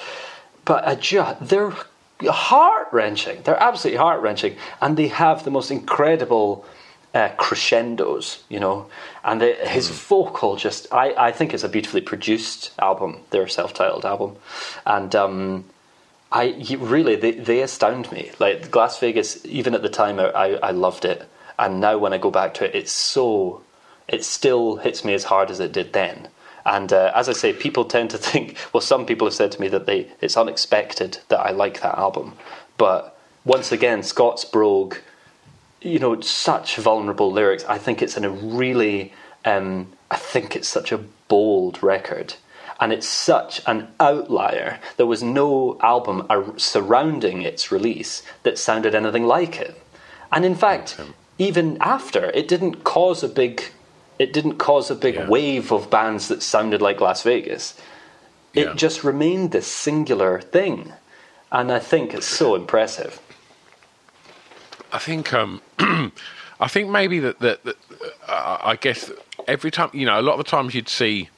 But 0.63 0.87
I 0.87 0.93
ju- 0.95 1.35
they're 1.41 1.73
heart 2.21 2.87
wrenching. 2.91 3.41
They're 3.43 3.61
absolutely 3.61 3.97
heart 3.97 4.21
wrenching, 4.21 4.57
and 4.81 4.95
they 4.95 5.07
have 5.07 5.43
the 5.43 5.51
most 5.51 5.71
incredible 5.71 6.65
uh, 7.13 7.29
crescendos, 7.37 8.43
you 8.49 8.59
know. 8.59 8.87
And 9.23 9.41
the, 9.41 9.53
his 9.53 9.89
vocal 9.89 10.55
just, 10.55 10.87
I, 10.91 11.13
I 11.13 11.31
think 11.31 11.53
it's 11.53 11.63
a 11.63 11.69
beautifully 11.69 12.01
produced 12.01 12.71
album, 12.79 13.19
their 13.29 13.47
self 13.47 13.73
titled 13.73 14.05
album. 14.05 14.35
And 14.85 15.15
um, 15.15 15.65
I 16.31 16.65
really, 16.79 17.15
they, 17.15 17.31
they 17.31 17.61
astound 17.61 18.11
me. 18.11 18.31
Like 18.39 18.69
Glasvegas, 18.69 19.45
even 19.45 19.75
at 19.75 19.81
the 19.81 19.89
time, 19.89 20.19
I, 20.19 20.59
I 20.61 20.71
loved 20.71 21.05
it. 21.05 21.27
And 21.57 21.79
now 21.79 21.97
when 21.97 22.13
I 22.13 22.17
go 22.17 22.31
back 22.31 22.53
to 22.55 22.65
it, 22.65 22.75
it's 22.75 22.91
so, 22.91 23.61
it 24.07 24.23
still 24.23 24.77
hits 24.77 25.05
me 25.05 25.13
as 25.13 25.25
hard 25.25 25.51
as 25.51 25.59
it 25.59 25.71
did 25.71 25.93
then. 25.93 26.29
And 26.65 26.93
uh, 26.93 27.11
as 27.13 27.29
I 27.29 27.33
say, 27.33 27.53
people 27.53 27.85
tend 27.85 28.09
to 28.11 28.17
think. 28.29 28.57
Well, 28.71 28.81
some 28.81 29.05
people 29.05 29.27
have 29.27 29.33
said 29.33 29.51
to 29.53 29.61
me 29.61 29.67
that 29.69 29.85
they 29.85 30.07
it's 30.21 30.37
unexpected 30.37 31.19
that 31.29 31.39
I 31.39 31.51
like 31.51 31.81
that 31.81 31.97
album. 31.97 32.33
But 32.77 33.17
once 33.45 33.71
again, 33.71 34.03
Scott's 34.03 34.45
Brogue, 34.45 34.95
you 35.81 35.99
know, 35.99 36.19
such 36.21 36.77
vulnerable 36.77 37.31
lyrics. 37.31 37.65
I 37.65 37.77
think 37.77 38.01
it's 38.01 38.17
in 38.17 38.23
a 38.23 38.29
really, 38.29 39.13
um, 39.45 39.91
I 40.09 40.15
think 40.15 40.55
it's 40.55 40.67
such 40.67 40.91
a 40.91 41.03
bold 41.27 41.83
record, 41.83 42.35
and 42.79 42.93
it's 42.93 43.07
such 43.07 43.61
an 43.67 43.89
outlier. 43.99 44.79
There 44.97 45.05
was 45.05 45.21
no 45.21 45.77
album 45.81 46.27
surrounding 46.57 47.41
its 47.41 47.71
release 47.71 48.23
that 48.43 48.57
sounded 48.57 48.95
anything 48.95 49.25
like 49.25 49.59
it, 49.59 49.81
and 50.31 50.45
in 50.45 50.55
fact, 50.55 50.99
even 51.37 51.77
after, 51.81 52.25
it 52.31 52.47
didn't 52.47 52.83
cause 52.83 53.23
a 53.23 53.27
big, 53.29 53.63
it 54.19 54.33
didn't 54.33 54.57
cause 54.57 54.91
a 54.91 54.95
big 54.95 55.15
Yeah. 55.15 55.27
wave 55.27 55.71
of 55.71 55.89
bands 55.89 56.27
that 56.27 56.43
sounded 56.43 56.81
like 56.81 56.97
Glasvegas. 56.99 57.73
It 58.53 58.67
Yeah. 58.67 58.73
just 58.75 59.03
remained 59.03 59.51
this 59.51 59.67
singular 59.67 60.39
thing, 60.39 60.93
and 61.51 61.71
I 61.71 61.79
think 61.79 62.13
it's 62.13 62.27
so 62.27 62.55
impressive. 62.55 63.19
I 64.91 64.99
think 64.99 65.33
um, 65.33 65.61
I 66.59 66.67
think 66.67 66.89
maybe 66.89 67.19
that 67.19 67.39
that, 67.39 67.63
that 67.63 67.77
uh, 68.27 68.57
I 68.63 68.75
guess 68.75 69.11
every 69.47 69.71
time 69.71 69.89
you 69.93 70.05
know 70.05 70.19
a 70.19 70.21
lot 70.21 70.33
of 70.33 70.37
the 70.37 70.43
times 70.49 70.75
you'd 70.75 70.87
see 70.87 71.29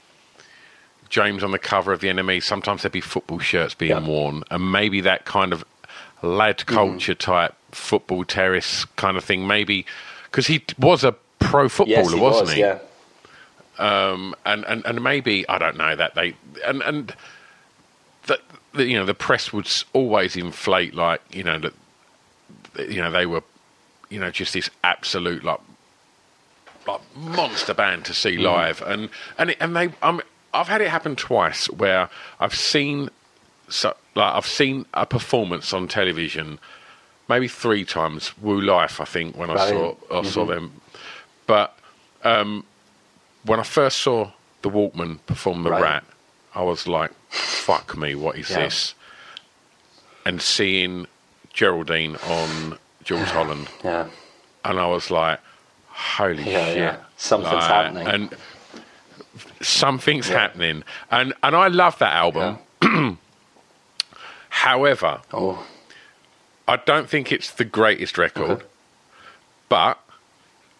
James 1.09 1.41
on 1.43 1.51
the 1.51 1.59
cover 1.59 1.93
of 1.93 2.01
the 2.01 2.07
NME. 2.09 2.43
Sometimes 2.43 2.81
there'd 2.81 2.91
be 2.91 2.99
football 2.99 3.39
shirts 3.39 3.73
being 3.73 3.91
Yeah. 3.91 4.05
Worn, 4.05 4.43
and 4.51 4.71
maybe 4.71 4.99
that 5.01 5.23
kind 5.23 5.53
of 5.53 5.63
lad 6.21 6.65
culture 6.65 7.13
type 7.15 7.53
football 7.75 8.23
terrace 8.23 8.85
kind 8.95 9.17
of 9.17 9.23
thing. 9.23 9.47
Maybe 9.47 9.85
because 10.25 10.47
he 10.47 10.63
was 10.79 11.03
a 11.03 11.13
pro 11.39 11.69
footballer, 11.69 12.03
yes, 12.03 12.13
he 12.13 12.19
wasn't 12.19 12.45
was. 12.45 12.53
he? 12.53 12.59
Yeah. 12.61 12.79
um, 13.77 14.35
and, 14.45 14.65
and 14.65 14.85
and 14.85 15.03
maybe 15.03 15.47
I 15.47 15.57
don't 15.57 15.77
know 15.77 15.95
that 15.95 16.15
they 16.15 16.35
and 16.65 16.81
and 16.81 17.15
that 18.27 18.39
the, 18.73 18.85
you 18.85 18.97
know 18.97 19.05
the 19.05 19.13
press 19.13 19.53
would 19.53 19.69
always 19.93 20.35
inflate 20.35 20.93
like 20.93 21.21
you 21.31 21.43
know 21.43 21.59
that 21.59 21.73
you 22.89 23.01
know 23.01 23.11
they 23.11 23.25
were 23.25 23.43
you 24.09 24.19
know 24.19 24.31
just 24.31 24.53
this 24.53 24.69
absolute 24.83 25.43
like 25.43 25.59
like 26.87 27.01
monster 27.15 27.73
band 27.73 28.05
to 28.05 28.13
see 28.13 28.37
live 28.37 28.81
and 28.83 29.09
and 29.37 29.51
it, 29.51 29.57
and 29.59 29.75
they 29.75 29.89
um, 30.01 30.21
I've 30.53 30.67
had 30.67 30.81
it 30.81 30.89
happen 30.89 31.15
twice 31.15 31.69
where 31.69 32.09
I've 32.39 32.55
seen 32.55 33.09
so, 33.67 33.95
like 34.15 34.33
I've 34.33 34.45
seen 34.45 34.85
a 34.93 35.05
performance 35.05 35.73
on 35.73 35.87
television 35.87 36.59
maybe 37.27 37.47
three 37.47 37.83
times 37.85 38.37
Woo 38.39 38.59
Life 38.61 38.99
I 39.01 39.05
think 39.05 39.35
when 39.37 39.49
I 39.49 39.69
saw 39.69 39.95
I 40.11 40.23
saw 40.23 40.45
them 40.45 40.81
but 41.47 41.77
um, 42.23 42.65
when 43.45 43.59
I 43.59 43.63
first 43.63 43.97
saw 43.97 44.31
the 44.61 44.69
Walkmen 44.69 45.19
perform 45.27 45.63
the 45.63 45.69
Right. 45.71 45.81
Rat 45.81 46.03
I 46.53 46.63
was 46.63 46.87
like 46.87 47.11
fuck 47.29 47.95
me 47.97 48.15
what 48.15 48.37
is 48.37 48.49
Yeah. 48.49 48.59
this 48.63 48.93
and 50.25 50.41
seeing 50.41 51.07
Geraldine 51.53 52.15
on 52.27 52.77
Jools 53.03 53.29
Holland 53.37 53.67
Yeah. 53.83 54.07
and 54.63 54.79
I 54.79 54.87
was 54.87 55.11
like, 55.11 55.39
"Holy 55.89 56.43
Yeah, 56.51 56.65
shit, 56.65 56.77
yeah. 56.77 56.97
Something's 57.17 57.63
happening. 57.65 58.07
And 58.07 58.35
something's 59.61 60.27
happening, 60.27 60.83
and 61.11 61.33
and 61.43 61.55
I 61.55 61.67
love 61.67 61.97
that 61.99 62.13
album. 62.13 62.57
However, 64.49 65.21
Oh. 65.33 65.63
I 66.67 66.77
don't 66.77 67.09
think 67.09 67.31
it's 67.31 67.51
the 67.51 67.65
greatest 67.65 68.17
record, 68.17 68.49
Okay. 68.49 68.65
but 69.69 69.99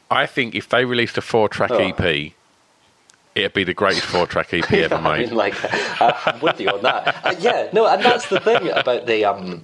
I 0.10 0.26
think 0.26 0.56
if 0.56 0.70
they 0.70 0.86
released 0.86 1.18
a 1.18 1.22
four-track 1.22 1.72
Oh. 1.72 1.78
EP, 1.78 2.34
it'd 3.36 3.54
be 3.54 3.64
the 3.64 3.74
greatest 3.74 4.06
four-track 4.06 4.54
EP 4.54 4.72
ever 4.86 4.96
I 4.96 5.18
made. 5.18 5.28
mean, 5.30 5.36
like, 5.38 5.56
uh, 6.02 6.14
I'm 6.26 6.40
with 6.42 6.60
you 6.60 6.70
on 6.70 6.82
that. 6.84 7.16
Uh, 7.26 7.36
yeah, 7.40 7.70
no, 7.74 7.86
and 7.88 8.04
that's 8.04 8.28
the 8.30 8.40
thing 8.40 8.70
about 8.70 9.06
the 9.06 9.26
um, 9.26 9.64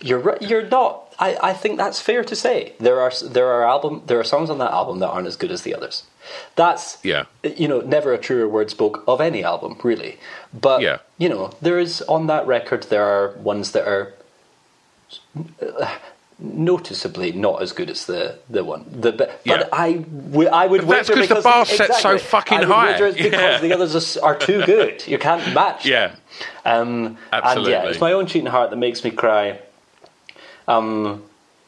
you're 0.00 0.36
you're 0.40 0.66
not. 0.68 1.14
I, 1.18 1.36
I 1.42 1.52
think 1.52 1.76
that's 1.76 2.00
fair 2.00 2.24
to 2.24 2.34
say. 2.34 2.72
There 2.80 3.00
are 3.00 3.12
there 3.22 3.48
are 3.48 3.68
album 3.68 4.02
there 4.06 4.18
are 4.18 4.24
songs 4.24 4.48
on 4.48 4.56
that 4.58 4.70
album 4.72 5.00
that 5.00 5.08
aren't 5.08 5.26
as 5.26 5.36
good 5.36 5.50
as 5.50 5.62
the 5.62 5.74
others. 5.74 6.04
That's 6.56 6.96
Yeah. 7.04 7.24
You 7.42 7.68
know, 7.68 7.80
never 7.80 8.14
a 8.14 8.18
truer 8.18 8.48
word 8.48 8.70
spoke 8.70 9.04
of 9.06 9.20
any 9.20 9.44
album, 9.44 9.78
really. 9.82 10.18
But 10.58 10.80
Yeah. 10.80 10.98
you 11.18 11.28
know, 11.28 11.50
there 11.60 11.78
is 11.78 12.00
on 12.02 12.26
that 12.28 12.46
record 12.46 12.84
there 12.84 13.04
are 13.04 13.32
ones 13.42 13.72
that 13.72 13.86
are 13.86 14.14
noticeably 16.38 17.32
not 17.32 17.60
as 17.60 17.72
good 17.72 17.90
as 17.90 18.06
the 18.06 18.38
the 18.48 18.64
one. 18.64 18.84
The 18.90 19.12
but, 19.12 19.40
Yeah. 19.44 19.64
I 19.72 19.92
w- 20.32 20.48
I 20.48 20.66
would 20.66 20.86
But 20.86 20.88
that's 20.88 21.08
wager 21.10 21.20
'cause 21.20 21.28
the 21.28 21.42
bar 21.42 21.66
set 21.66 21.94
so 21.96 22.16
fucking 22.16 22.62
high. 22.62 22.92
because 22.92 23.16
Yeah. 23.18 23.58
the 23.58 23.74
others 23.74 24.16
are, 24.16 24.24
are 24.24 24.34
too 24.36 24.64
good. 24.64 25.06
You 25.06 25.18
can't 25.18 25.52
match. 25.54 25.84
Yeah, 25.84 26.12
Um, 26.64 27.18
And 27.32 27.66
yeah, 27.66 27.84
it's 27.84 28.00
my 28.00 28.12
own 28.12 28.26
cheating 28.26 28.46
heart 28.50 28.70
that 28.70 28.76
makes 28.76 29.04
me 29.04 29.10
cry. 29.10 29.58
Um, 30.66 31.24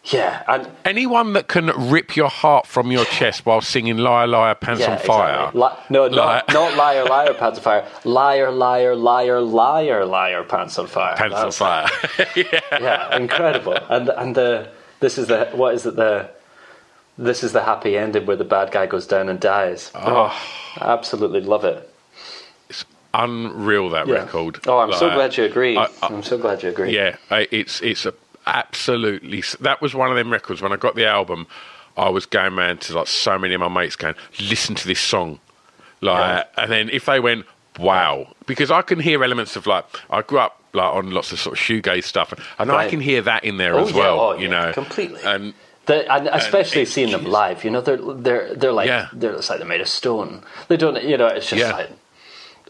yeah, 0.07 0.43
and 0.49 0.69
anyone 0.85 1.33
that 1.35 1.47
can 1.47 1.67
rip 1.91 2.17
your 2.17 2.29
heart 2.29 2.67
from 2.67 2.91
your 2.91 3.05
chest 3.05 3.47
while 3.47 3.61
singing 3.61 3.99
"Liar, 3.99 4.27
Liar, 4.27 4.55
Pants 4.57 4.81
yeah, 4.81 4.93
on 4.93 4.99
Fire." 4.99 5.35
exactly. 5.49 5.61
Li- 5.61 5.69
no, 5.91 6.09
not, 6.09 6.49
not 6.53 6.77
liar, 6.77 7.05
liar, 7.05 7.35
pants 7.35 7.59
on 7.59 7.63
fire. 7.65 7.87
Liar, 8.05 8.51
liar, 8.51 8.97
liar, 8.97 9.41
liar, 9.41 10.05
liar, 10.05 10.43
pants 10.43 10.79
on 10.79 10.87
fire. 10.89 11.17
Pants 11.17 11.37
on 11.37 11.53
fire. 11.53 11.89
yeah. 12.37 12.61
Yeah, 12.73 13.17
incredible. 13.17 13.75
And 13.89 14.09
and 14.09 14.35
the 14.35 14.69
this 15.01 15.19
is 15.19 15.29
the 15.29 15.47
what 15.53 15.75
is 15.75 15.87
it 15.87 15.95
the 15.97 16.31
this 17.19 17.45
is 17.45 17.53
the 17.53 17.63
happy 17.63 17.97
ending 17.97 18.27
where 18.27 18.37
the 18.37 18.45
bad 18.45 18.73
guy 18.73 18.87
goes 18.87 19.07
down 19.07 19.29
and 19.29 19.39
dies. 19.39 19.93
Oh, 19.95 20.33
oh 20.35 20.79
absolutely 20.81 21.41
love 21.43 21.65
it. 21.65 21.89
It's 22.69 22.85
unreal 23.15 23.91
that 23.91 24.09
Yeah. 24.09 24.15
record. 24.15 24.61
Oh, 24.67 24.79
I'm 24.79 24.93
so 24.93 25.11
glad 25.11 25.37
you 25.37 25.45
agree. 25.45 25.77
I- 25.77 25.89
am 26.03 26.23
so 26.23 26.39
glad 26.39 26.63
you 26.63 26.71
agree. 26.71 26.95
Yeah, 26.95 27.17
I- 27.31 27.47
it's 27.51 27.81
it's 27.83 28.07
a 28.07 28.15
absolutely. 28.47 29.43
That 29.61 29.81
was 29.81 29.95
one 29.95 30.11
of 30.11 30.17
them 30.17 30.31
records. 30.33 30.63
When 30.63 30.73
I 30.73 30.77
got 30.77 30.95
the 30.95 31.07
album, 31.07 31.47
I 31.97 32.09
was 32.09 32.27
going 32.27 32.57
round 32.57 32.81
to 32.83 32.95
like 32.97 33.07
so 33.09 33.39
many 33.39 33.55
of 33.55 33.61
my 33.61 33.69
mates 33.69 33.97
going, 33.97 34.15
"Listen 34.41 34.75
to 34.77 34.87
this 34.87 35.01
song," 35.01 35.39
like, 36.01 36.49
and 36.57 36.71
then 36.71 36.89
if 36.91 37.05
they 37.07 37.21
went, 37.21 37.47
"Wow," 37.79 38.35
because 38.47 38.71
I 38.71 38.83
can 38.83 38.99
hear 39.01 39.23
elements 39.23 39.57
of 39.57 39.67
like 39.67 39.85
I 40.11 40.23
grew 40.23 40.39
up 40.39 40.59
like 40.73 40.95
on 40.95 41.11
lots 41.11 41.33
of 41.33 41.39
sort 41.41 41.59
of 41.59 41.63
shoegaze 41.63 42.05
stuff, 42.05 42.33
and 42.59 42.71
I 42.71 42.75
Right. 42.75 42.91
can 42.91 43.01
hear 43.01 43.21
that 43.23 43.45
in 43.45 43.59
there 43.59 43.75
Oh, 43.79 43.85
as 43.85 43.93
yeah. 43.93 43.99
well. 43.99 44.21
Oh, 44.21 44.33
you 44.35 44.49
yeah, 44.49 44.67
know, 44.67 44.73
completely. 44.73 45.21
And 45.23 45.53
The, 45.85 46.11
and 46.11 46.29
especially 46.29 46.83
it's 46.83 46.93
seeing 46.93 47.11
them 47.11 47.25
live, 47.25 47.65
you 47.65 47.71
know, 47.71 47.81
they're 47.81 47.99
they're 47.99 48.55
they're 48.55 48.73
like 48.73 48.87
Yeah. 48.87 49.09
they're 49.13 49.33
it's 49.35 49.51
like 49.51 49.59
they're 49.59 49.69
made 49.69 49.81
of 49.83 49.89
stone. 49.89 50.43
They 50.69 50.77
don't, 50.77 51.03
you 51.03 51.17
know, 51.19 51.27
it's 51.27 51.49
just 51.51 51.61
Yeah. 51.61 51.73
like, 51.73 51.91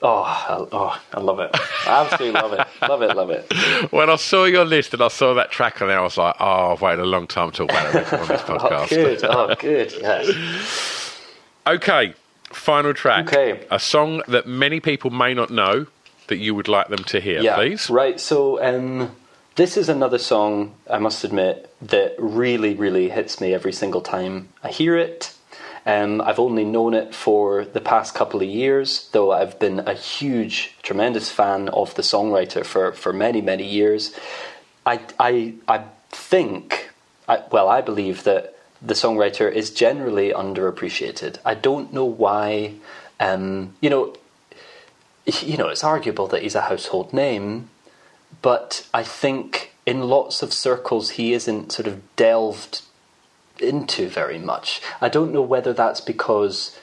oh, 0.03 0.23
I, 0.23 0.66
oh, 0.73 1.03
I 1.12 1.20
love 1.20 1.41
it, 1.41 1.51
I 1.87 2.05
absolutely 2.05 2.41
love 2.41 2.53
it, 2.53 2.66
love 2.83 3.03
it, 3.03 3.16
love 3.16 3.31
it. 3.31 3.93
when 3.93 4.11
I 4.11 4.16
saw 4.16 4.45
your 4.45 4.65
list 4.65 4.93
and 4.95 5.03
I 5.03 5.09
saw 5.09 5.35
that 5.35 5.51
track 5.51 5.81
on 5.83 5.89
there, 5.89 5.99
I 5.99 6.03
was 6.03 6.16
like, 6.16 6.35
"Oh, 6.41 6.73
I've 6.73 6.81
waited 6.81 7.01
a 7.01 7.07
long 7.07 7.27
time 7.27 7.51
to 7.51 7.66
talk 7.66 7.70
about 7.70 7.95
a 7.95 7.99
record 7.99 8.20
on 8.20 8.29
this 8.29 8.41
podcast. 8.43 8.53
Oh, 8.62 8.69
podcast." 8.69 8.89
good, 8.89 9.24
oh, 9.31 9.55
good, 9.59 9.93
yes. 10.01 11.20
Okay, 11.66 12.15
final 12.45 12.95
track. 12.95 13.29
Okay. 13.33 13.66
A 13.70 13.79
song 13.79 14.23
that 14.29 14.47
many 14.47 14.81
people 14.81 15.11
may 15.11 15.35
not 15.35 15.51
know 15.51 15.87
that 16.29 16.37
you 16.39 16.55
would 16.55 16.69
like 16.69 16.89
them 16.89 17.05
to 17.05 17.20
hear, 17.20 17.41
yeah, 17.41 17.57
please. 17.57 17.91
Right. 17.91 18.19
So 18.19 18.62
um, 18.62 19.15
this 19.57 19.77
is 19.77 19.89
another 19.89 20.19
song 20.19 20.74
I 20.91 20.99
must 20.99 21.24
admit 21.24 21.73
that 21.83 22.15
really, 22.19 22.74
really 22.74 23.11
hits 23.11 23.41
me 23.41 23.53
every 23.55 23.73
single 23.73 24.01
time 24.01 24.49
I 24.62 24.70
hear 24.70 24.97
it. 24.97 25.35
Um, 25.84 26.20
I've 26.20 26.38
only 26.38 26.64
known 26.64 26.94
it 26.94 27.14
for 27.14 27.64
the 27.64 27.80
past 27.80 28.14
couple 28.14 28.40
of 28.40 28.48
years, 28.48 29.09
though 29.12 29.32
I've 29.32 29.59
been 29.59 29.80
a 29.80 29.94
huge, 29.94 30.76
tremendous 30.82 31.30
fan 31.30 31.68
of 31.70 31.94
the 31.96 32.02
songwriter 32.02 32.64
for, 32.64 32.92
for 32.92 33.12
many, 33.12 33.40
many 33.40 33.66
years. 33.66 34.14
I, 34.86 35.00
I, 35.18 35.54
I 35.66 35.84
think, 36.10 36.90
I, 37.28 37.42
well, 37.50 37.68
I 37.68 37.80
believe 37.80 38.22
that 38.24 38.56
the 38.80 38.94
songwriter 38.94 39.50
is 39.50 39.70
generally 39.70 40.32
underappreciated. 40.32 41.38
I 41.44 41.54
don't 41.54 41.92
know 41.92 42.04
why. 42.04 42.74
Um, 43.18 43.74
you 43.80 43.90
know, 43.90 44.14
you 45.26 45.56
know, 45.56 45.68
it's 45.68 45.84
arguable 45.84 46.26
that 46.28 46.42
he's 46.42 46.54
a 46.56 46.62
household 46.62 47.12
name, 47.12 47.70
but 48.40 48.86
I 48.92 49.02
think 49.02 49.74
in 49.86 50.02
lots 50.02 50.42
of 50.42 50.52
circles 50.52 51.10
he 51.10 51.32
isn't 51.32 51.72
sort 51.72 51.86
of 51.86 52.00
delved 52.16 52.82
into 53.62 54.09
very 54.09 54.39
much. 54.39 54.80
I 55.01 55.09
don't 55.09 55.32
know 55.32 55.43
whether 55.43 55.72
that's 55.72 56.01
because, 56.01 56.76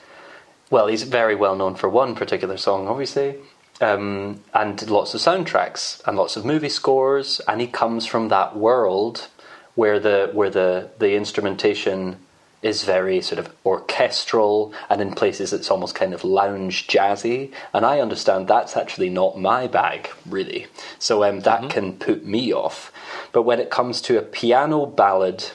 well, 0.70 0.86
he's 0.86 1.02
very 1.02 1.34
well 1.34 1.56
known 1.56 1.74
for 1.74 1.88
one 1.88 2.14
particular 2.14 2.56
song, 2.56 2.88
obviously, 2.88 3.36
um, 3.80 4.42
and 4.54 4.90
lots 4.90 5.14
of 5.14 5.20
soundtracks 5.20 6.00
and 6.06 6.16
lots 6.16 6.36
of 6.36 6.44
movie 6.44 6.68
scores, 6.68 7.40
and 7.48 7.60
he 7.60 7.66
comes 7.66 8.06
from 8.06 8.28
that 8.28 8.56
world 8.56 9.28
where 9.74 10.00
the 10.00 10.30
where 10.32 10.50
the 10.50 10.90
the 10.98 11.14
instrumentation 11.14 12.16
is 12.62 12.84
very 12.84 13.22
sort 13.22 13.38
of 13.38 13.50
orchestral 13.64 14.74
and 14.90 15.00
in 15.00 15.14
places 15.14 15.50
it's 15.50 15.70
almost 15.70 15.94
kind 15.94 16.12
of 16.12 16.22
lounge 16.22 16.86
jazzy 16.86 17.50
and 17.72 17.86
i 17.86 17.98
understand 17.98 18.46
that's 18.46 18.76
actually 18.76 19.08
not 19.08 19.38
my 19.38 19.66
bag 19.66 20.10
really. 20.26 20.66
So 20.98 21.24
um, 21.24 21.40
that 21.40 21.70
can 21.70 21.94
put 21.94 22.24
me 22.24 22.52
off. 22.52 22.92
But 23.32 23.42
when 23.42 23.60
it 23.60 23.70
comes 23.70 24.00
to 24.02 24.18
a 24.18 24.22
piano 24.22 24.86
ballad 24.86 25.50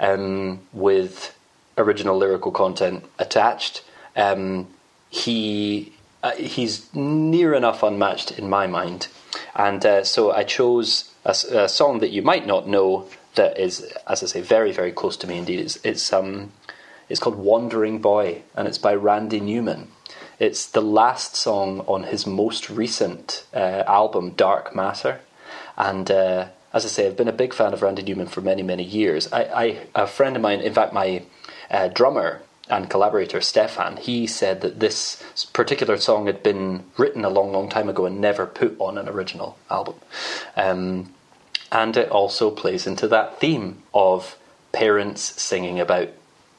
um, 0.00 0.60
with 0.72 1.36
original 1.78 2.16
lyrical 2.16 2.52
content 2.52 3.04
attached 3.18 3.84
um, 4.16 4.66
he 5.10 5.92
uh, 6.22 6.32
he's 6.32 6.92
near 6.94 7.54
enough 7.54 7.82
unmatched 7.82 8.38
in 8.38 8.48
my 8.48 8.66
mind 8.66 9.08
and 9.54 9.84
uh, 9.84 10.02
so 10.02 10.32
i 10.32 10.42
chose 10.42 11.12
a 11.24 11.68
song 11.68 11.98
that 11.98 12.10
you 12.10 12.22
might 12.22 12.46
not 12.46 12.68
know 12.68 13.08
that 13.36 13.58
is, 13.58 13.92
as 14.06 14.22
I 14.22 14.26
say, 14.26 14.40
very, 14.40 14.72
very 14.72 14.92
close 14.92 15.16
to 15.18 15.26
me 15.26 15.38
indeed. 15.38 15.60
It's, 15.60 15.78
it's, 15.84 16.12
um, 16.12 16.52
it's 17.08 17.20
called 17.20 17.36
Wandering 17.36 18.00
Boy, 18.00 18.42
and 18.54 18.66
it's 18.66 18.78
by 18.78 18.94
Randy 18.94 19.40
Newman. 19.40 19.88
It's 20.38 20.66
the 20.66 20.82
last 20.82 21.36
song 21.36 21.80
on 21.86 22.04
his 22.04 22.26
most 22.26 22.68
recent 22.68 23.46
uh, 23.54 23.84
album, 23.86 24.30
Dark 24.30 24.74
Matter. 24.74 25.20
And 25.76 26.10
uh, 26.10 26.48
as 26.76 26.84
I 26.84 26.88
say, 26.88 27.06
I've 27.06 27.16
been 27.16 27.26
a 27.26 27.32
big 27.32 27.54
fan 27.54 27.72
of 27.72 27.80
Randy 27.80 28.02
Newman 28.02 28.26
for 28.26 28.42
many, 28.42 28.62
many 28.62 28.84
years. 28.84 29.32
I, 29.32 29.42
I 29.44 29.86
a 29.94 30.06
friend 30.06 30.36
of 30.36 30.42
mine, 30.42 30.60
in 30.60 30.74
fact, 30.74 30.92
my 30.92 31.22
uh, 31.70 31.88
drummer 31.88 32.42
and 32.68 32.90
collaborator 32.90 33.40
Stefan, 33.40 33.96
he 33.96 34.26
said 34.26 34.60
that 34.60 34.78
this 34.80 35.22
particular 35.52 35.96
song 35.96 36.26
had 36.26 36.42
been 36.42 36.84
written 36.98 37.24
a 37.24 37.30
long, 37.30 37.50
long 37.52 37.68
time 37.68 37.88
ago 37.88 38.04
and 38.06 38.20
never 38.20 38.44
put 38.44 38.76
on 38.78 38.98
an 38.98 39.08
original 39.08 39.56
album. 39.70 39.94
Um, 40.56 41.14
and 41.72 41.96
it 41.96 42.10
also 42.10 42.50
plays 42.50 42.86
into 42.86 43.08
that 43.08 43.40
theme 43.40 43.82
of 43.94 44.36
parents 44.72 45.40
singing 45.40 45.80
about 45.80 46.08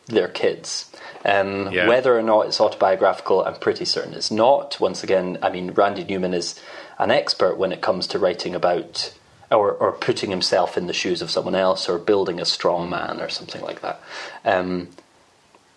their 0.08 0.30
kids. 0.30 0.90
Um, 1.26 1.72
Yeah. 1.72 1.88
Whether 1.88 2.18
or 2.18 2.24
not 2.24 2.48
it's 2.48 2.62
autobiographical, 2.62 3.44
I'm 3.44 3.56
pretty 3.56 3.86
certain 3.86 4.14
it's 4.14 4.32
not. 4.32 4.80
Once 4.80 5.04
again, 5.04 5.38
I 5.42 5.50
mean, 5.50 5.72
Randy 5.72 6.06
Newman 6.06 6.34
is 6.34 6.60
an 6.98 7.12
expert 7.12 7.58
when 7.58 7.72
it 7.72 7.82
comes 7.82 8.08
to 8.08 8.20
writing 8.20 8.56
about 8.56 9.14
or, 9.52 9.72
or 9.72 9.94
putting 9.94 10.30
himself 10.30 10.78
in 10.78 10.88
the 10.88 10.94
shoes 10.94 11.22
of 11.22 11.32
someone 11.32 11.56
else 11.56 11.88
or 11.88 11.98
building 11.98 12.40
a 12.40 12.46
strong 12.46 12.90
man 12.90 13.22
or 13.22 13.30
something 13.30 13.62
like 13.62 13.82
that. 13.82 14.02
Um, 14.44 14.90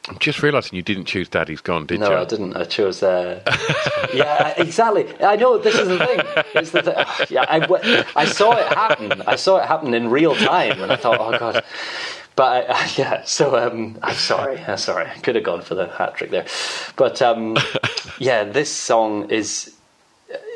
I'm 0.09 0.19
just 0.19 0.43
realising 0.43 0.77
you 0.77 0.83
didn't 0.83 1.05
choose 1.05 1.29
Daddy's 1.29 1.61
Gone, 1.61 1.87
did 1.87 2.01
no, 2.01 2.07
you? 2.07 2.15
No, 2.15 2.23
I 2.23 2.25
didn't. 2.25 2.57
I 2.57 2.65
chose. 2.65 3.03
Uh, 3.03 3.41
yeah, 4.15 4.55
exactly. 4.57 5.07
I 5.23 5.37
know 5.37 5.59
this 5.59 5.75
is 5.75 5.89
the 5.89 5.99
thing. 5.99 6.21
It's 6.55 6.71
the 6.71 7.27
yeah, 7.31 7.45
I, 7.49 8.05
I 8.17 8.25
saw 8.25 8.57
it 8.57 8.67
happen. 8.73 9.23
I 9.23 9.37
saw 9.37 9.59
it 9.59 9.67
happen 9.67 9.93
in 9.95 10.09
real 10.09 10.35
time, 10.35 10.81
and 10.81 10.91
I 10.91 10.97
thought, 10.97 11.21
oh 11.21 11.39
god. 11.39 11.65
But 12.35 12.71
I, 12.71 12.91
yeah, 12.97 13.25
so 13.25 13.57
um, 13.57 13.99
I'm 14.03 14.15
sorry. 14.15 14.59
I'm 14.59 14.79
sorry. 14.79 15.07
I 15.07 15.19
could 15.19 15.35
have 15.35 15.45
gone 15.45 15.61
for 15.61 15.75
the 15.75 15.89
hat 15.89 16.15
trick 16.15 16.31
there, 16.31 16.47
but 16.97 17.21
um, 17.21 17.59
yeah, 18.19 18.45
this 18.45 18.73
song 18.73 19.31
is. 19.31 19.75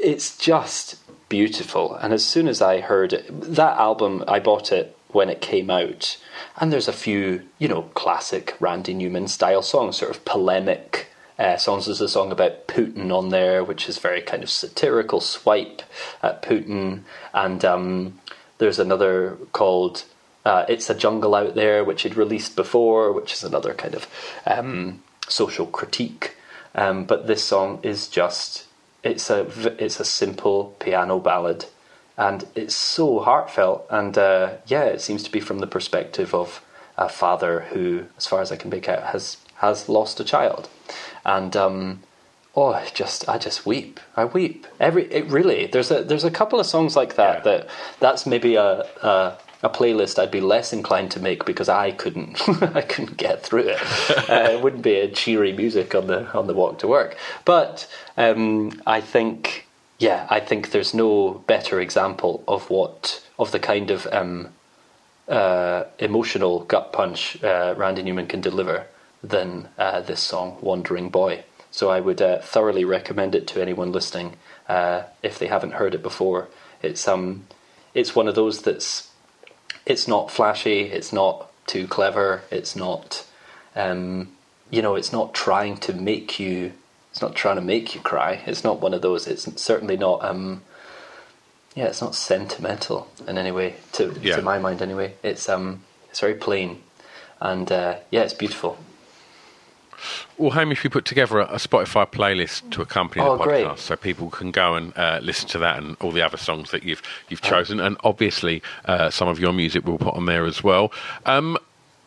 It's 0.01 0.39
just 0.39 0.97
beautiful, 1.35 1.97
and 1.97 2.12
as 2.12 2.24
soon 2.24 2.47
as 2.47 2.62
I 2.62 2.78
heard 2.78 3.12
it, 3.12 3.27
that 3.56 3.77
album, 3.77 4.23
I 4.28 4.39
bought 4.39 4.70
it 4.70 4.97
when 5.09 5.28
it 5.28 5.40
came 5.40 5.69
out, 5.69 6.16
and 6.59 6.73
there's 6.73 6.86
a 6.86 6.93
few, 6.93 7.43
you 7.59 7.66
know, 7.66 7.82
classic 7.94 8.55
Randy 8.61 8.94
Newman 8.94 9.27
style 9.27 9.61
songs, 9.61 9.97
sort 9.97 10.12
of 10.12 10.24
polemic 10.24 11.09
uh, 11.36 11.56
songs. 11.56 11.86
There's 11.86 12.01
a 12.01 12.09
song 12.09 12.31
about 12.31 12.69
Putin 12.69 13.11
on 13.11 13.31
there, 13.31 13.65
which 13.65 13.89
is 13.89 13.98
very 13.98 14.23
kind 14.23 14.44
of 14.44 14.48
satirical 14.48 15.20
swipe 15.20 15.82
at 16.23 16.40
Putin, 16.40 17.01
and 17.32 17.65
um, 17.65 18.20
there's 18.59 18.78
another 18.78 19.36
called 19.51 20.05
uh, 20.44 20.66
"It's 20.69 20.89
a 20.89 20.94
Jungle 20.94 21.35
Out 21.35 21.56
There," 21.56 21.82
which 21.82 22.02
he'd 22.02 22.16
released 22.16 22.55
before, 22.55 23.11
which 23.11 23.32
is 23.32 23.43
another 23.43 23.74
kind 23.74 23.97
of 23.97 24.06
um, 24.47 25.02
social 25.27 25.66
critique. 25.66 26.36
Um, 26.77 27.06
but 27.06 27.27
this 27.27 27.43
song 27.43 27.81
is 27.82 28.06
just 28.06 28.66
it's 29.05 29.31
a 29.31 29.47
it's 29.85 30.01
a 30.01 30.05
simple 30.05 30.75
piano 30.81 31.19
ballad, 31.21 31.67
and 32.17 32.47
it's 32.55 32.75
so 32.75 33.21
heartfelt. 33.21 33.87
And 33.91 34.17
uh, 34.19 34.55
yeah, 34.67 34.85
it 34.85 35.01
seems 35.01 35.23
to 35.25 35.31
be 35.31 35.41
from 35.41 35.59
the 35.61 35.67
perspective 35.67 36.35
of 36.35 36.61
a 36.97 37.09
father 37.09 37.61
who, 37.73 38.07
as 38.17 38.27
far 38.27 38.41
as 38.41 38.51
I 38.53 38.57
can 38.57 38.71
make 38.71 38.89
out, 38.89 39.03
has 39.13 39.37
has 39.57 39.89
lost 39.89 40.21
a 40.21 40.25
child, 40.25 40.69
and 41.25 41.57
um, 41.57 42.01
oh, 42.57 42.73
I 42.73 42.89
just 42.95 43.29
I 43.29 43.39
just 43.39 43.67
weep. 43.67 44.01
I 44.17 44.25
weep 44.25 44.67
every. 44.81 45.05
It 45.13 45.27
really 45.27 45.67
there's 45.67 45.91
a 45.91 46.03
there's 46.03 46.25
a 46.25 46.31
couple 46.31 46.59
of 46.59 46.67
songs 46.67 46.97
like 46.97 47.17
that 47.17 47.37
Yeah. 47.39 47.43
that 47.59 47.69
that's 48.01 48.27
maybe 48.27 48.57
a. 48.57 48.83
a 49.03 49.39
a 49.65 49.70
playlist 49.70 50.19
I'd 50.19 50.31
be 50.31 50.43
less 50.43 50.73
inclined 50.74 51.11
to 51.12 51.20
make 51.20 51.47
because 51.47 51.70
I 51.70 51.91
couldn't 51.91 52.41
I 52.77 52.82
couldn't 52.82 53.16
get 53.16 53.43
through 53.43 53.69
it. 53.69 54.31
uh, 54.31 54.51
it 54.53 54.62
wouldn't 54.62 54.82
be 54.82 54.97
a 54.97 55.09
cheery 55.09 55.53
music 55.53 55.95
on 55.95 56.07
the 56.07 56.31
on 56.32 56.47
the 56.47 56.55
walk 56.55 56.78
to 56.81 56.86
work. 56.86 57.16
But 57.45 57.89
um, 58.16 58.81
I 58.86 59.01
think 59.01 59.66
yeah, 59.99 60.27
I 60.28 60.39
think 60.41 60.70
there's 60.70 60.93
no 60.93 61.43
better 61.47 61.81
example 61.81 62.45
of 62.47 62.69
what 62.69 63.24
of 63.39 63.53
the 63.53 63.59
kind 63.59 63.91
of 63.91 64.07
um, 64.12 64.51
uh, 65.28 65.85
emotional 65.99 66.61
gut 66.65 66.93
punch 66.93 67.43
uh, 67.43 67.74
Randy 67.77 68.03
Newman 68.03 68.27
can 68.27 68.43
deliver 68.43 68.86
than 69.23 69.69
uh, 69.78 70.03
this 70.03 70.20
song, 70.20 70.59
Wandering 70.61 71.09
Boy. 71.09 71.45
So 71.70 71.91
I 71.91 72.01
would 72.01 72.20
uh, 72.20 72.41
thoroughly 72.41 72.85
recommend 72.85 73.35
it 73.35 73.47
to 73.49 73.62
anyone 73.62 73.93
listening 73.93 74.36
uh, 74.69 75.05
if 75.23 75.39
they 75.39 75.47
haven't 75.47 75.73
heard 75.73 75.95
it 75.95 76.03
before. 76.03 76.49
It's 76.82 77.09
um, 77.09 77.47
it's 77.95 78.15
one 78.15 78.28
of 78.28 78.35
those 78.35 78.61
that's 78.62 79.11
it's 79.87 80.09
not 80.09 80.31
flashy, 80.31 80.83
it's 80.83 81.13
not 81.13 81.51
too 81.67 81.87
clever, 81.87 82.43
it's 82.51 82.75
not 82.77 83.27
um, 83.77 84.29
you 84.71 84.83
know, 84.83 84.95
it's 84.95 85.13
not 85.13 85.35
trying 85.35 85.77
to 85.79 85.93
make 85.93 86.39
you 86.41 86.73
it's 87.11 87.23
not 87.23 87.35
trying 87.37 87.57
to 87.57 87.63
make 87.63 87.95
you 87.95 88.01
cry. 88.01 88.43
It's 88.45 88.65
not 88.65 88.81
one 88.81 88.93
of 88.93 89.01
those. 89.03 89.29
It's 89.29 89.49
certainly 89.61 89.97
not 89.97 90.25
um, 90.25 90.63
yeah, 91.77 91.85
it's 91.87 92.01
not 92.01 92.15
sentimental 92.15 93.09
in 93.27 93.39
any 93.39 93.51
way 93.53 93.77
to 93.93 94.15
Yeah. 94.23 94.37
to 94.37 94.43
my 94.43 94.59
mind 94.59 94.83
anyway. 94.83 95.15
It's 95.23 95.49
um 95.49 95.83
it's 96.11 96.21
very 96.21 96.35
plain 96.35 96.83
and 97.41 97.71
uh, 97.71 97.97
yeah, 98.11 98.23
it's 98.23 98.35
beautiful. 98.35 98.79
Well, 100.39 100.51
Hamish, 100.51 100.83
we 100.85 100.91
put 100.91 101.05
together 101.05 101.39
a, 101.41 101.45
a 101.45 101.57
Spotify 101.57 102.11
playlist 102.11 102.71
to 102.73 102.83
accompany 102.83 103.25
Oh, 103.25 103.37
the 103.37 103.45
podcast, 103.45 103.47
great. 103.47 103.79
so 103.79 103.97
people 103.97 104.31
can 104.31 104.51
go 104.51 104.75
and 104.75 104.97
uh, 104.97 105.21
listen 105.23 105.49
to 105.51 105.59
that 105.59 105.79
and 105.83 105.97
all 106.01 106.11
the 106.13 106.23
other 106.23 106.37
songs 106.37 106.71
that 106.71 106.83
you've 106.83 107.03
you've 107.29 107.43
chosen, 107.43 107.81
and 107.81 107.97
obviously 108.05 108.63
uh, 108.87 109.11
some 109.11 109.29
of 109.29 109.39
your 109.39 109.53
music 109.53 109.87
we'll 109.87 109.99
put 109.99 110.15
on 110.15 110.27
there 110.27 110.45
as 110.45 110.63
well. 110.65 110.93
Um, 111.27 111.57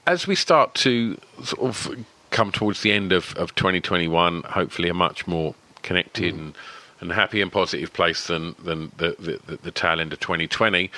as 0.06 0.26
we 0.28 0.36
start 0.36 0.74
to 0.76 1.18
sort 1.44 1.62
of 1.62 2.06
come 2.32 2.52
towards 2.52 2.82
the 2.82 2.92
end 2.92 3.12
of, 3.12 3.34
of 3.36 3.56
2021, 3.56 4.44
hopefully 4.44 4.90
a 4.90 4.94
much 4.94 5.28
more 5.28 5.56
connected 5.82 6.34
and, 6.34 6.56
and 7.00 7.12
happy 7.14 7.42
and 7.42 7.52
positive 7.52 7.94
place 7.94 8.28
than 8.28 8.56
than 8.64 8.92
the 8.98 9.16
the, 9.20 9.40
the, 9.46 9.58
the 9.64 9.72
tail 9.72 10.00
end 10.00 10.14
of 10.14 10.20
2020. 10.20 10.92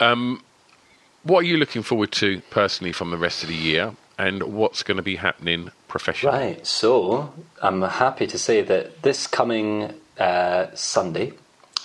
Um, 0.00 0.42
what 1.24 1.40
are 1.40 1.46
you 1.46 1.56
looking 1.56 1.82
forward 1.82 2.10
to 2.12 2.40
personally 2.50 2.92
from 2.92 3.10
the 3.12 3.16
rest 3.16 3.42
of 3.44 3.48
the 3.48 3.54
year, 3.54 3.94
and 4.18 4.42
what's 4.42 4.82
going 4.82 4.96
to 4.96 5.02
be 5.04 5.16
happening 5.16 5.70
professionally? 5.92 6.38
Right. 6.38 6.66
So 6.66 7.32
I'm 7.60 7.82
happy 7.82 8.26
to 8.26 8.38
say 8.38 8.62
that 8.62 9.02
this 9.02 9.26
coming 9.26 9.92
uh, 10.18 10.66
Sunday, 10.74 11.34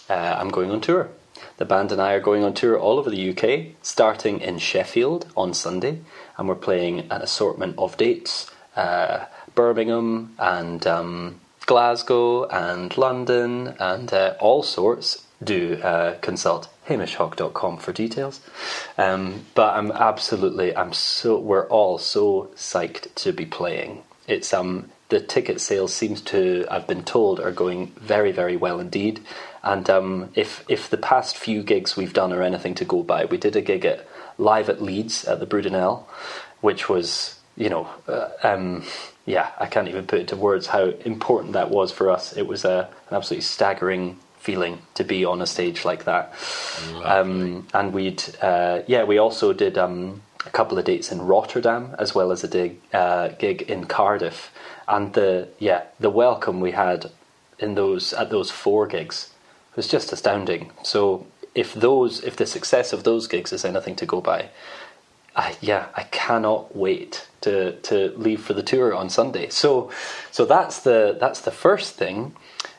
uh, 0.09 0.37
I'm 0.39 0.49
going 0.49 0.71
on 0.71 0.81
tour. 0.81 1.09
The 1.57 1.65
band 1.65 1.91
and 1.91 2.01
I 2.01 2.13
are 2.13 2.21
going 2.21 2.43
on 2.43 2.53
tour 2.53 2.79
all 2.79 2.97
over 2.99 3.09
the 3.09 3.29
UK, 3.31 3.75
starting 3.81 4.39
in 4.39 4.59
Sheffield 4.59 5.27
on 5.35 5.53
Sunday, 5.53 5.99
and 6.37 6.47
we're 6.47 6.55
playing 6.55 6.99
an 7.11 7.21
assortment 7.21 7.75
of 7.77 7.97
dates. 7.97 8.49
Uh, 8.75 9.25
Birmingham 9.53 10.35
and 10.39 10.87
um, 10.87 11.41
Glasgow 11.65 12.45
and 12.47 12.95
London 12.95 13.75
and 13.79 14.13
uh, 14.13 14.35
all 14.39 14.63
sorts, 14.63 15.26
do 15.43 15.75
uh, 15.83 16.15
consult 16.19 16.69
hamishhawk.com 16.87 17.77
for 17.77 17.93
details. 17.93 18.41
Um, 18.97 19.45
but 19.55 19.75
I'm 19.75 19.91
absolutely, 19.91 20.75
I'm 20.75 20.93
so, 20.93 21.37
we're 21.39 21.67
all 21.67 21.97
so 21.97 22.49
psyched 22.55 23.13
to 23.15 23.31
be 23.31 23.45
playing. 23.45 24.03
It's 24.27 24.53
um, 24.53 24.89
the 25.09 25.19
ticket 25.19 25.61
sales 25.61 25.93
seems 25.93 26.21
to, 26.21 26.65
I've 26.69 26.87
been 26.87 27.03
told, 27.03 27.39
are 27.39 27.51
going 27.51 27.87
very, 27.97 28.31
very 28.31 28.57
well 28.57 28.79
indeed. 28.79 29.21
And 29.63 29.89
um, 29.89 30.29
if 30.35 30.63
if 30.69 30.89
the 30.89 30.97
past 30.97 31.37
few 31.37 31.61
gigs 31.61 31.97
we've 31.97 32.13
done 32.13 32.31
are 32.31 32.41
anything 32.41 32.75
to 32.75 32.85
go 32.85 33.03
by, 33.03 33.25
we 33.25 33.37
did 33.37 33.55
a 33.55 33.61
gig 33.61 33.85
at 33.85 34.07
live 34.37 34.69
at 34.69 34.81
Leeds 34.81 35.25
at 35.25 35.39
the 35.39 35.47
Brudenell, 35.47 36.05
which 36.61 36.87
was, 36.87 37.39
you 37.57 37.69
know, 37.69 37.89
uh, 38.07 38.29
um, 38.43 38.83
yeah, 39.25 39.51
I 39.59 39.65
can't 39.65 39.89
even 39.89 40.07
put 40.07 40.19
it 40.19 40.21
into 40.21 40.37
words 40.37 40.67
how 40.67 40.85
important 41.05 41.53
that 41.53 41.69
was 41.69 41.91
for 41.91 42.09
us. 42.09 42.35
It 42.37 42.47
was 42.47 42.63
a, 42.63 42.89
an 43.09 43.15
absolutely 43.17 43.41
staggering 43.41 44.17
feeling 44.47 44.75
to 44.93 45.03
be 45.03 45.19
on 45.25 45.41
a 45.41 45.45
stage 45.45 45.79
like 45.91 46.03
that. 46.05 46.23
Um, 47.03 47.67
and 47.73 47.93
we'd, 47.97 48.23
uh, 48.41 48.79
yeah, 48.87 49.03
we 49.11 49.17
also 49.17 49.51
did 49.51 49.77
um, 49.77 50.21
a 50.45 50.51
couple 50.57 50.77
of 50.79 50.85
dates 50.85 51.11
in 51.11 51.19
Rotterdam 51.33 51.83
as 51.99 52.15
well 52.15 52.31
as 52.31 52.43
a 52.43 52.47
dig, 52.47 52.71
uh, 52.93 53.27
gig 53.43 53.63
in 53.73 53.85
Cardiff. 53.95 54.39
And 54.87 55.13
the 55.13 55.49
yeah, 55.59 55.81
the 55.99 56.09
welcome 56.09 56.61
we 56.61 56.71
had 56.71 57.11
in 57.59 57.75
those 57.75 58.13
at 58.13 58.29
those 58.29 58.49
four 58.49 58.87
gigs 58.87 59.17
was 59.75 59.87
just 59.95 60.13
astounding. 60.13 60.71
So 60.83 61.25
if 61.53 61.73
those, 61.73 62.23
if 62.23 62.35
the 62.35 62.45
success 62.45 62.93
of 62.93 63.03
those 63.03 63.27
gigs 63.27 63.51
is 63.51 63.65
anything 63.65 63.97
to 63.97 64.05
go 64.05 64.21
by, 64.21 64.49
I, 65.35 65.55
yeah, 65.59 65.87
I 66.01 66.03
cannot 66.03 66.75
wait 66.85 67.27
to 67.41 67.73
to 67.89 67.95
leave 68.15 68.41
for 68.47 68.53
the 68.53 68.63
tour 68.63 68.93
on 68.93 69.09
Sunday. 69.09 69.49
So, 69.49 69.91
so 70.31 70.45
that's 70.45 70.79
the 70.87 71.17
that's 71.19 71.41
the 71.41 71.51
first 71.51 71.95
thing. 71.95 72.33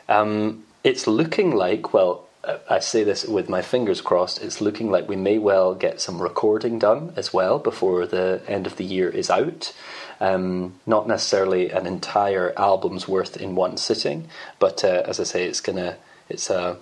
Um, 0.09 0.65
it's 0.85 1.07
looking 1.07 1.55
like 1.55 1.93
well. 1.93 2.25
I 2.71 2.79
say 2.79 3.05
this 3.05 3.27
with 3.27 3.49
my 3.51 3.61
fingers 3.61 4.01
crossed. 4.01 4.43
It's 4.43 4.61
looking 4.61 4.91
like 4.91 5.09
we 5.09 5.17
may 5.17 5.39
well 5.39 5.75
get 5.75 6.01
some 6.01 6.23
recording 6.23 6.79
done 6.79 7.13
as 7.15 7.33
well 7.35 7.59
before 7.59 8.07
the 8.07 8.41
end 8.47 8.67
of 8.67 8.77
the 8.77 8.85
year 8.85 9.11
is 9.11 9.29
out. 9.29 9.75
Um, 10.21 10.81
not 10.87 11.07
necessarily 11.07 11.71
an 11.71 11.87
entire 11.87 12.55
album's 12.57 13.07
worth 13.07 13.37
in 13.37 13.55
one 13.55 13.77
sitting, 13.77 14.29
but 14.59 14.83
uh, 14.83 15.03
as 15.05 15.21
I 15.21 15.25
say, 15.25 15.45
it's 15.45 15.61
gonna 15.61 15.97
it's 16.29 16.49
a 16.49 16.79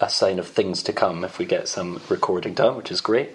a 0.00 0.08
sign 0.08 0.38
of 0.38 0.48
things 0.48 0.82
to 0.84 0.92
come 0.92 1.24
if 1.24 1.38
we 1.38 1.44
get 1.44 1.68
some 1.68 2.00
recording 2.08 2.54
done, 2.54 2.76
which 2.76 2.90
is 2.90 3.00
great. 3.00 3.30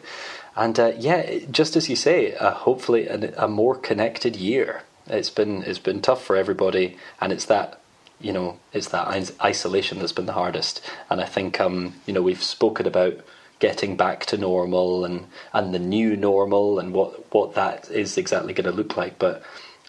And 0.55 0.80
uh, 0.80 0.93
yeah, 0.97 1.39
just 1.49 1.76
as 1.76 1.89
you 1.89 1.95
say, 1.95 2.35
uh, 2.35 2.51
hopefully 2.51 3.07
a, 3.07 3.45
a, 3.45 3.47
more 3.47 3.76
connected 3.76 4.35
year. 4.35 4.84
It's 5.07 5.30
been 5.30 5.63
it's 5.63 5.80
been 5.80 6.01
tough 6.01 6.23
for 6.23 6.35
everybody, 6.35 6.97
and 7.19 7.31
it's 7.31 7.45
that 7.45 7.80
you 8.22 8.34
know 8.34 8.60
it's 8.73 8.89
that 8.89 9.07
isolation 9.43 9.99
that's 9.99 10.11
been 10.11 10.26
the 10.26 10.34
hardest. 10.34 10.81
And 11.10 11.22
I 11.22 11.26
think 11.26 11.60
um, 11.60 11.95
you 12.06 12.14
know 12.14 12.22
we've 12.22 12.43
spoken 12.43 12.88
about 12.88 13.19
getting 13.60 13.95
back 13.95 14.26
to 14.26 14.38
normal 14.38 15.06
and 15.06 15.27
and 15.53 15.73
the 15.73 15.80
new 15.80 16.15
normal 16.15 16.80
and 16.80 16.93
what 16.93 17.34
what 17.34 17.56
that 17.56 17.89
is 17.91 18.18
exactly 18.18 18.53
going 18.53 18.69
to 18.69 18.76
look 18.76 18.98
like. 18.98 19.19
But 19.19 19.43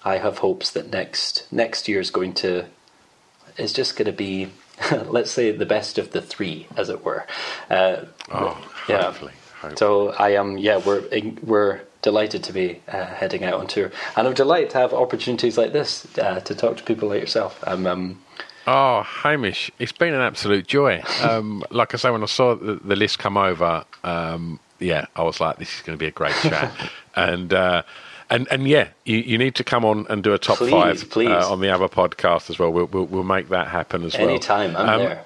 I 0.05 0.19
have 0.19 0.39
hopes 0.39 0.71
that 0.71 0.91
next 0.91 1.47
next 1.53 1.89
year 1.89 2.01
is 2.01 2.11
going 2.11 2.35
to 2.35 2.67
is 3.59 3.73
just 3.73 3.97
going 3.97 4.07
to 4.07 4.13
be 4.13 4.51
let's 5.07 5.31
say 5.31 5.53
the 5.53 5.67
best 5.67 5.99
of 5.99 6.11
the 6.13 6.23
three, 6.23 6.67
as 6.77 6.89
it 6.89 7.05
were. 7.05 7.27
Uh, 7.71 8.05
oh, 8.31 8.59
yeah. 8.89 9.03
Hopefully, 9.05 9.33
hopefully. 9.61 9.77
So 9.77 10.11
I 10.11 10.31
am. 10.31 10.59
Yeah, 10.59 10.79
we're 10.79 11.05
we're 11.43 11.81
delighted 12.03 12.43
to 12.45 12.53
be 12.53 12.83
uh, 12.89 13.07
heading 13.07 13.45
out 13.45 13.55
on 13.55 13.67
tour, 13.67 13.91
and 14.17 14.27
I'm 14.27 14.35
delighted 14.35 14.71
to 14.71 14.79
have 14.79 14.93
opportunities 14.93 15.57
like 15.57 15.73
this 15.73 16.07
uh, 16.19 16.41
to 16.41 16.55
talk 16.55 16.77
to 16.77 16.83
people 16.83 17.09
like 17.09 17.21
yourself. 17.21 17.63
I'm. 17.67 17.87
Um, 17.87 18.23
Oh, 18.65 19.03
Hamish, 19.03 19.73
it's 19.81 19.91
been 19.91 20.15
an 20.15 20.21
absolute 20.21 20.69
joy. 20.69 21.03
Um, 21.21 21.65
like 21.71 21.95
I 21.95 21.97
say, 21.97 22.11
when 22.11 22.23
I 22.23 22.27
saw 22.27 22.55
the, 22.55 22.75
the 22.75 22.95
list 22.95 23.19
come 23.19 23.37
over, 23.37 23.85
um, 24.05 24.61
yeah, 24.79 25.07
I 25.17 25.25
was 25.25 25.41
like, 25.41 25.59
this 25.59 25.75
is 25.75 25.83
going 25.83 25.99
to 25.99 26.01
be 26.01 26.07
a 26.07 26.13
great 26.13 26.35
chat. 26.35 26.73
and 27.17 27.53
uh, 27.53 27.83
and 28.31 28.47
and 28.51 28.69
yeah, 28.69 28.89
you, 29.05 29.19
you 29.19 29.39
need 29.39 29.55
to 29.57 29.65
come 29.65 29.85
on 29.85 30.07
and 30.09 30.23
do 30.23 30.33
a 30.33 30.39
top 30.39 30.59
please, 30.59 30.71
five 30.71 31.11
please. 31.11 31.29
Uh, 31.29 31.51
on 31.53 31.61
the 31.61 31.71
other 31.71 31.89
podcast 31.89 32.51
as 32.51 32.59
well. 32.59 32.73
We'll, 32.73 32.87
we'll, 32.87 33.07
we'll 33.07 33.25
make 33.25 33.49
that 33.49 33.69
happen 33.69 34.05
as 34.05 34.15
Anytime, 34.15 34.73
well. 34.73 34.83
Anytime, 34.83 34.89
I'm 34.89 35.01
um, 35.01 35.07
there. 35.07 35.25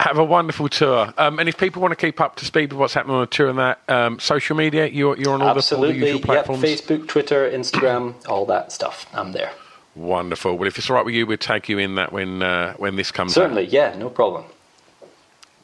Have 0.00 0.18
a 0.18 0.24
wonderful 0.24 0.68
tour. 0.68 1.14
Um, 1.16 1.38
and 1.38 1.48
if 1.48 1.56
people 1.56 1.80
want 1.80 1.92
to 1.92 1.96
keep 1.96 2.20
up 2.20 2.36
to 2.36 2.44
speed 2.44 2.72
with 2.72 2.80
what's 2.80 2.94
happening 2.94 3.14
on 3.16 3.22
the 3.22 3.26
tour 3.26 3.48
and 3.48 3.58
that, 3.58 3.80
um, 3.88 4.18
social 4.18 4.56
media, 4.56 4.86
you're, 4.86 5.16
you're 5.16 5.32
on 5.32 5.40
all 5.40 5.54
the, 5.54 5.74
all 5.74 5.82
the, 5.82 5.94
usual 5.94 6.20
platforms? 6.20 6.62
Yep, 6.62 6.78
Facebook, 6.80 7.08
Twitter, 7.08 7.50
Instagram, 7.50 8.14
all 8.28 8.44
that 8.46 8.72
stuff. 8.72 9.06
I'm 9.14 9.32
there. 9.32 9.52
Wonderful. 9.94 10.58
Well, 10.58 10.66
if 10.66 10.76
it's 10.78 10.90
all 10.90 10.96
right 10.96 11.04
with 11.04 11.14
you, 11.14 11.26
we'll 11.26 11.38
take 11.38 11.68
you 11.68 11.78
in 11.78 11.94
that 11.94 12.12
when 12.12 12.42
uh, 12.42 12.74
when 12.74 12.96
this 12.96 13.12
comes 13.12 13.32
Certainly, 13.34 13.66
out. 13.66 13.72
yeah, 13.72 13.96
no 13.96 14.10
problem. 14.10 14.44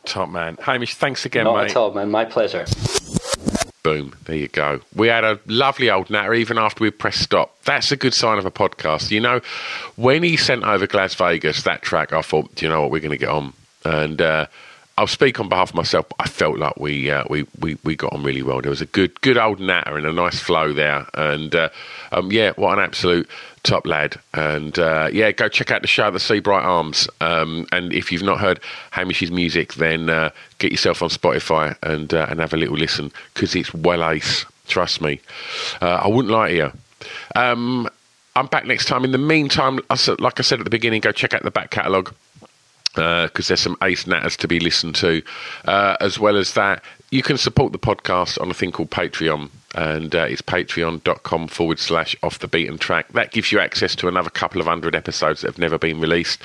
Top 0.04 0.28
man. 0.28 0.56
Hamish, 0.62 0.94
thanks 0.94 1.26
again, 1.26 1.44
Not 1.44 1.56
mate. 1.56 1.70
at 1.70 1.76
all, 1.76 1.92
man. 1.92 2.10
My 2.10 2.24
pleasure. 2.24 2.64
Boom, 3.82 4.14
there 4.26 4.36
you 4.36 4.48
go. 4.48 4.80
We 4.94 5.08
had 5.08 5.24
a 5.24 5.40
lovely 5.46 5.90
old 5.90 6.10
natter 6.10 6.34
even 6.34 6.58
after 6.58 6.84
we 6.84 6.90
pressed 6.90 7.22
stop. 7.22 7.56
That's 7.64 7.90
a 7.90 7.96
good 7.96 8.12
sign 8.14 8.38
of 8.38 8.44
a 8.44 8.50
podcast. 8.50 9.10
You 9.10 9.20
know, 9.20 9.40
when 9.96 10.22
he 10.22 10.36
sent 10.36 10.64
over 10.64 10.86
Glasvegas, 10.86 11.64
that 11.64 11.82
track, 11.82 12.12
I 12.12 12.20
thought, 12.20 12.54
do 12.54 12.66
you 12.66 12.70
know 12.70 12.82
what, 12.82 12.90
we're 12.90 13.00
going 13.00 13.10
to 13.10 13.16
get 13.16 13.30
on. 13.30 13.54
And 13.84 14.20
uh, 14.20 14.46
I'll 15.00 15.06
speak 15.06 15.40
on 15.40 15.48
behalf 15.48 15.70
of 15.70 15.76
myself, 15.76 16.04
I 16.18 16.28
felt 16.28 16.58
like 16.58 16.76
we, 16.78 17.10
uh, 17.10 17.24
we, 17.30 17.46
we, 17.58 17.78
we 17.84 17.96
got 17.96 18.12
on 18.12 18.22
really 18.22 18.42
well. 18.42 18.60
There 18.60 18.68
was 18.68 18.82
a 18.82 18.86
good 18.86 19.18
good 19.22 19.38
old 19.38 19.58
natter 19.58 19.96
and 19.96 20.06
a 20.06 20.12
nice 20.12 20.38
flow 20.38 20.74
there. 20.74 21.06
And 21.14 21.54
uh, 21.54 21.70
um, 22.12 22.30
yeah, 22.30 22.52
what 22.56 22.76
an 22.76 22.84
absolute 22.84 23.26
top 23.62 23.86
lad. 23.86 24.20
And 24.34 24.78
uh, 24.78 25.08
yeah, 25.10 25.32
go 25.32 25.48
check 25.48 25.70
out 25.70 25.80
the 25.80 25.88
show, 25.88 26.10
The 26.10 26.20
Seabright 26.20 26.64
Arms. 26.64 27.08
Um, 27.22 27.66
and 27.72 27.94
if 27.94 28.12
you've 28.12 28.22
not 28.22 28.40
heard 28.40 28.60
Hamish's 28.90 29.30
music, 29.30 29.74
then 29.74 30.10
uh, 30.10 30.30
get 30.58 30.70
yourself 30.70 31.02
on 31.02 31.08
Spotify 31.08 31.76
and, 31.82 32.12
uh, 32.12 32.26
and 32.28 32.38
have 32.40 32.52
a 32.52 32.58
little 32.58 32.76
listen 32.76 33.10
because 33.32 33.54
it's 33.54 33.72
well 33.72 34.06
ace. 34.06 34.44
Trust 34.66 35.00
me. 35.00 35.20
Uh, 35.80 36.00
I 36.04 36.08
wouldn't 36.08 36.32
lie 36.32 36.48
to 36.48 36.54
you. 36.54 36.72
Um, 37.34 37.88
I'm 38.36 38.46
back 38.48 38.66
next 38.66 38.84
time. 38.84 39.04
In 39.04 39.12
the 39.12 39.18
meantime, 39.18 39.80
like 40.18 40.38
I 40.38 40.42
said 40.42 40.60
at 40.60 40.64
the 40.64 40.70
beginning, 40.70 41.00
go 41.00 41.10
check 41.10 41.32
out 41.32 41.42
the 41.42 41.50
back 41.50 41.70
catalogue 41.70 42.14
because 42.94 43.46
uh, 43.46 43.48
there's 43.48 43.60
some 43.60 43.76
ace 43.82 44.04
natters 44.04 44.36
to 44.36 44.48
be 44.48 44.60
listened 44.60 44.94
to. 44.96 45.22
Uh, 45.64 45.96
as 46.00 46.18
well 46.18 46.36
as 46.36 46.54
that, 46.54 46.82
you 47.10 47.22
can 47.22 47.36
support 47.36 47.72
the 47.72 47.78
podcast 47.78 48.40
on 48.40 48.50
a 48.50 48.54
thing 48.54 48.72
called 48.72 48.90
Patreon, 48.90 49.50
and 49.74 50.14
uh, 50.14 50.26
it's 50.28 50.42
patreon.com 50.42 51.48
forward 51.48 51.78
slash 51.78 52.16
off 52.22 52.38
the 52.38 52.48
beaten 52.48 52.78
track. 52.78 53.08
That 53.12 53.32
gives 53.32 53.52
you 53.52 53.58
access 53.60 53.94
to 53.96 54.08
another 54.08 54.30
couple 54.30 54.60
of 54.60 54.66
hundred 54.66 54.94
episodes 54.94 55.40
that 55.40 55.48
have 55.48 55.58
never 55.58 55.78
been 55.78 56.00
released, 56.00 56.40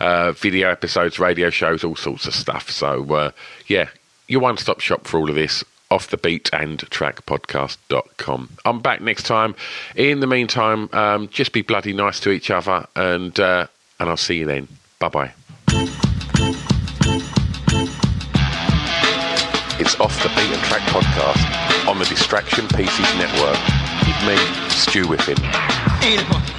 uh, 0.00 0.32
video 0.32 0.70
episodes, 0.70 1.18
radio 1.18 1.50
shows, 1.50 1.84
all 1.84 1.96
sorts 1.96 2.26
of 2.26 2.34
stuff. 2.34 2.70
So, 2.70 3.04
uh, 3.14 3.30
yeah, 3.66 3.88
your 4.28 4.40
one 4.40 4.56
stop 4.56 4.80
shop 4.80 5.06
for 5.06 5.18
all 5.18 5.28
of 5.28 5.34
this. 5.34 5.64
Off 5.90 6.08
the 6.10 6.18
beat 6.18 6.50
and 6.52 6.80
track 6.90 7.24
podcast.com. 7.24 8.50
I'm 8.66 8.80
back 8.80 9.00
next 9.00 9.22
time. 9.22 9.54
In 9.96 10.20
the 10.20 10.26
meantime, 10.26 10.90
um, 10.92 11.28
just 11.28 11.52
be 11.52 11.62
bloody 11.62 11.94
nice 11.94 12.20
to 12.20 12.30
each 12.30 12.50
other, 12.50 12.86
and 12.94 13.38
uh, 13.40 13.68
and 13.98 14.10
I'll 14.10 14.18
see 14.18 14.36
you 14.36 14.44
then. 14.44 14.68
Bye 14.98 15.08
bye. 15.08 15.32
It's 19.80 19.98
Off 20.00 20.22
the 20.22 20.28
Beaten 20.30 20.60
Track 20.64 20.82
podcast 20.88 21.88
on 21.88 21.98
the 21.98 22.04
Distraction 22.04 22.66
Pieces 22.68 23.14
Network 23.16 23.58
with 24.06 24.26
me, 24.26 24.36
Stu 24.70 25.06
Whiffen. 25.06 26.57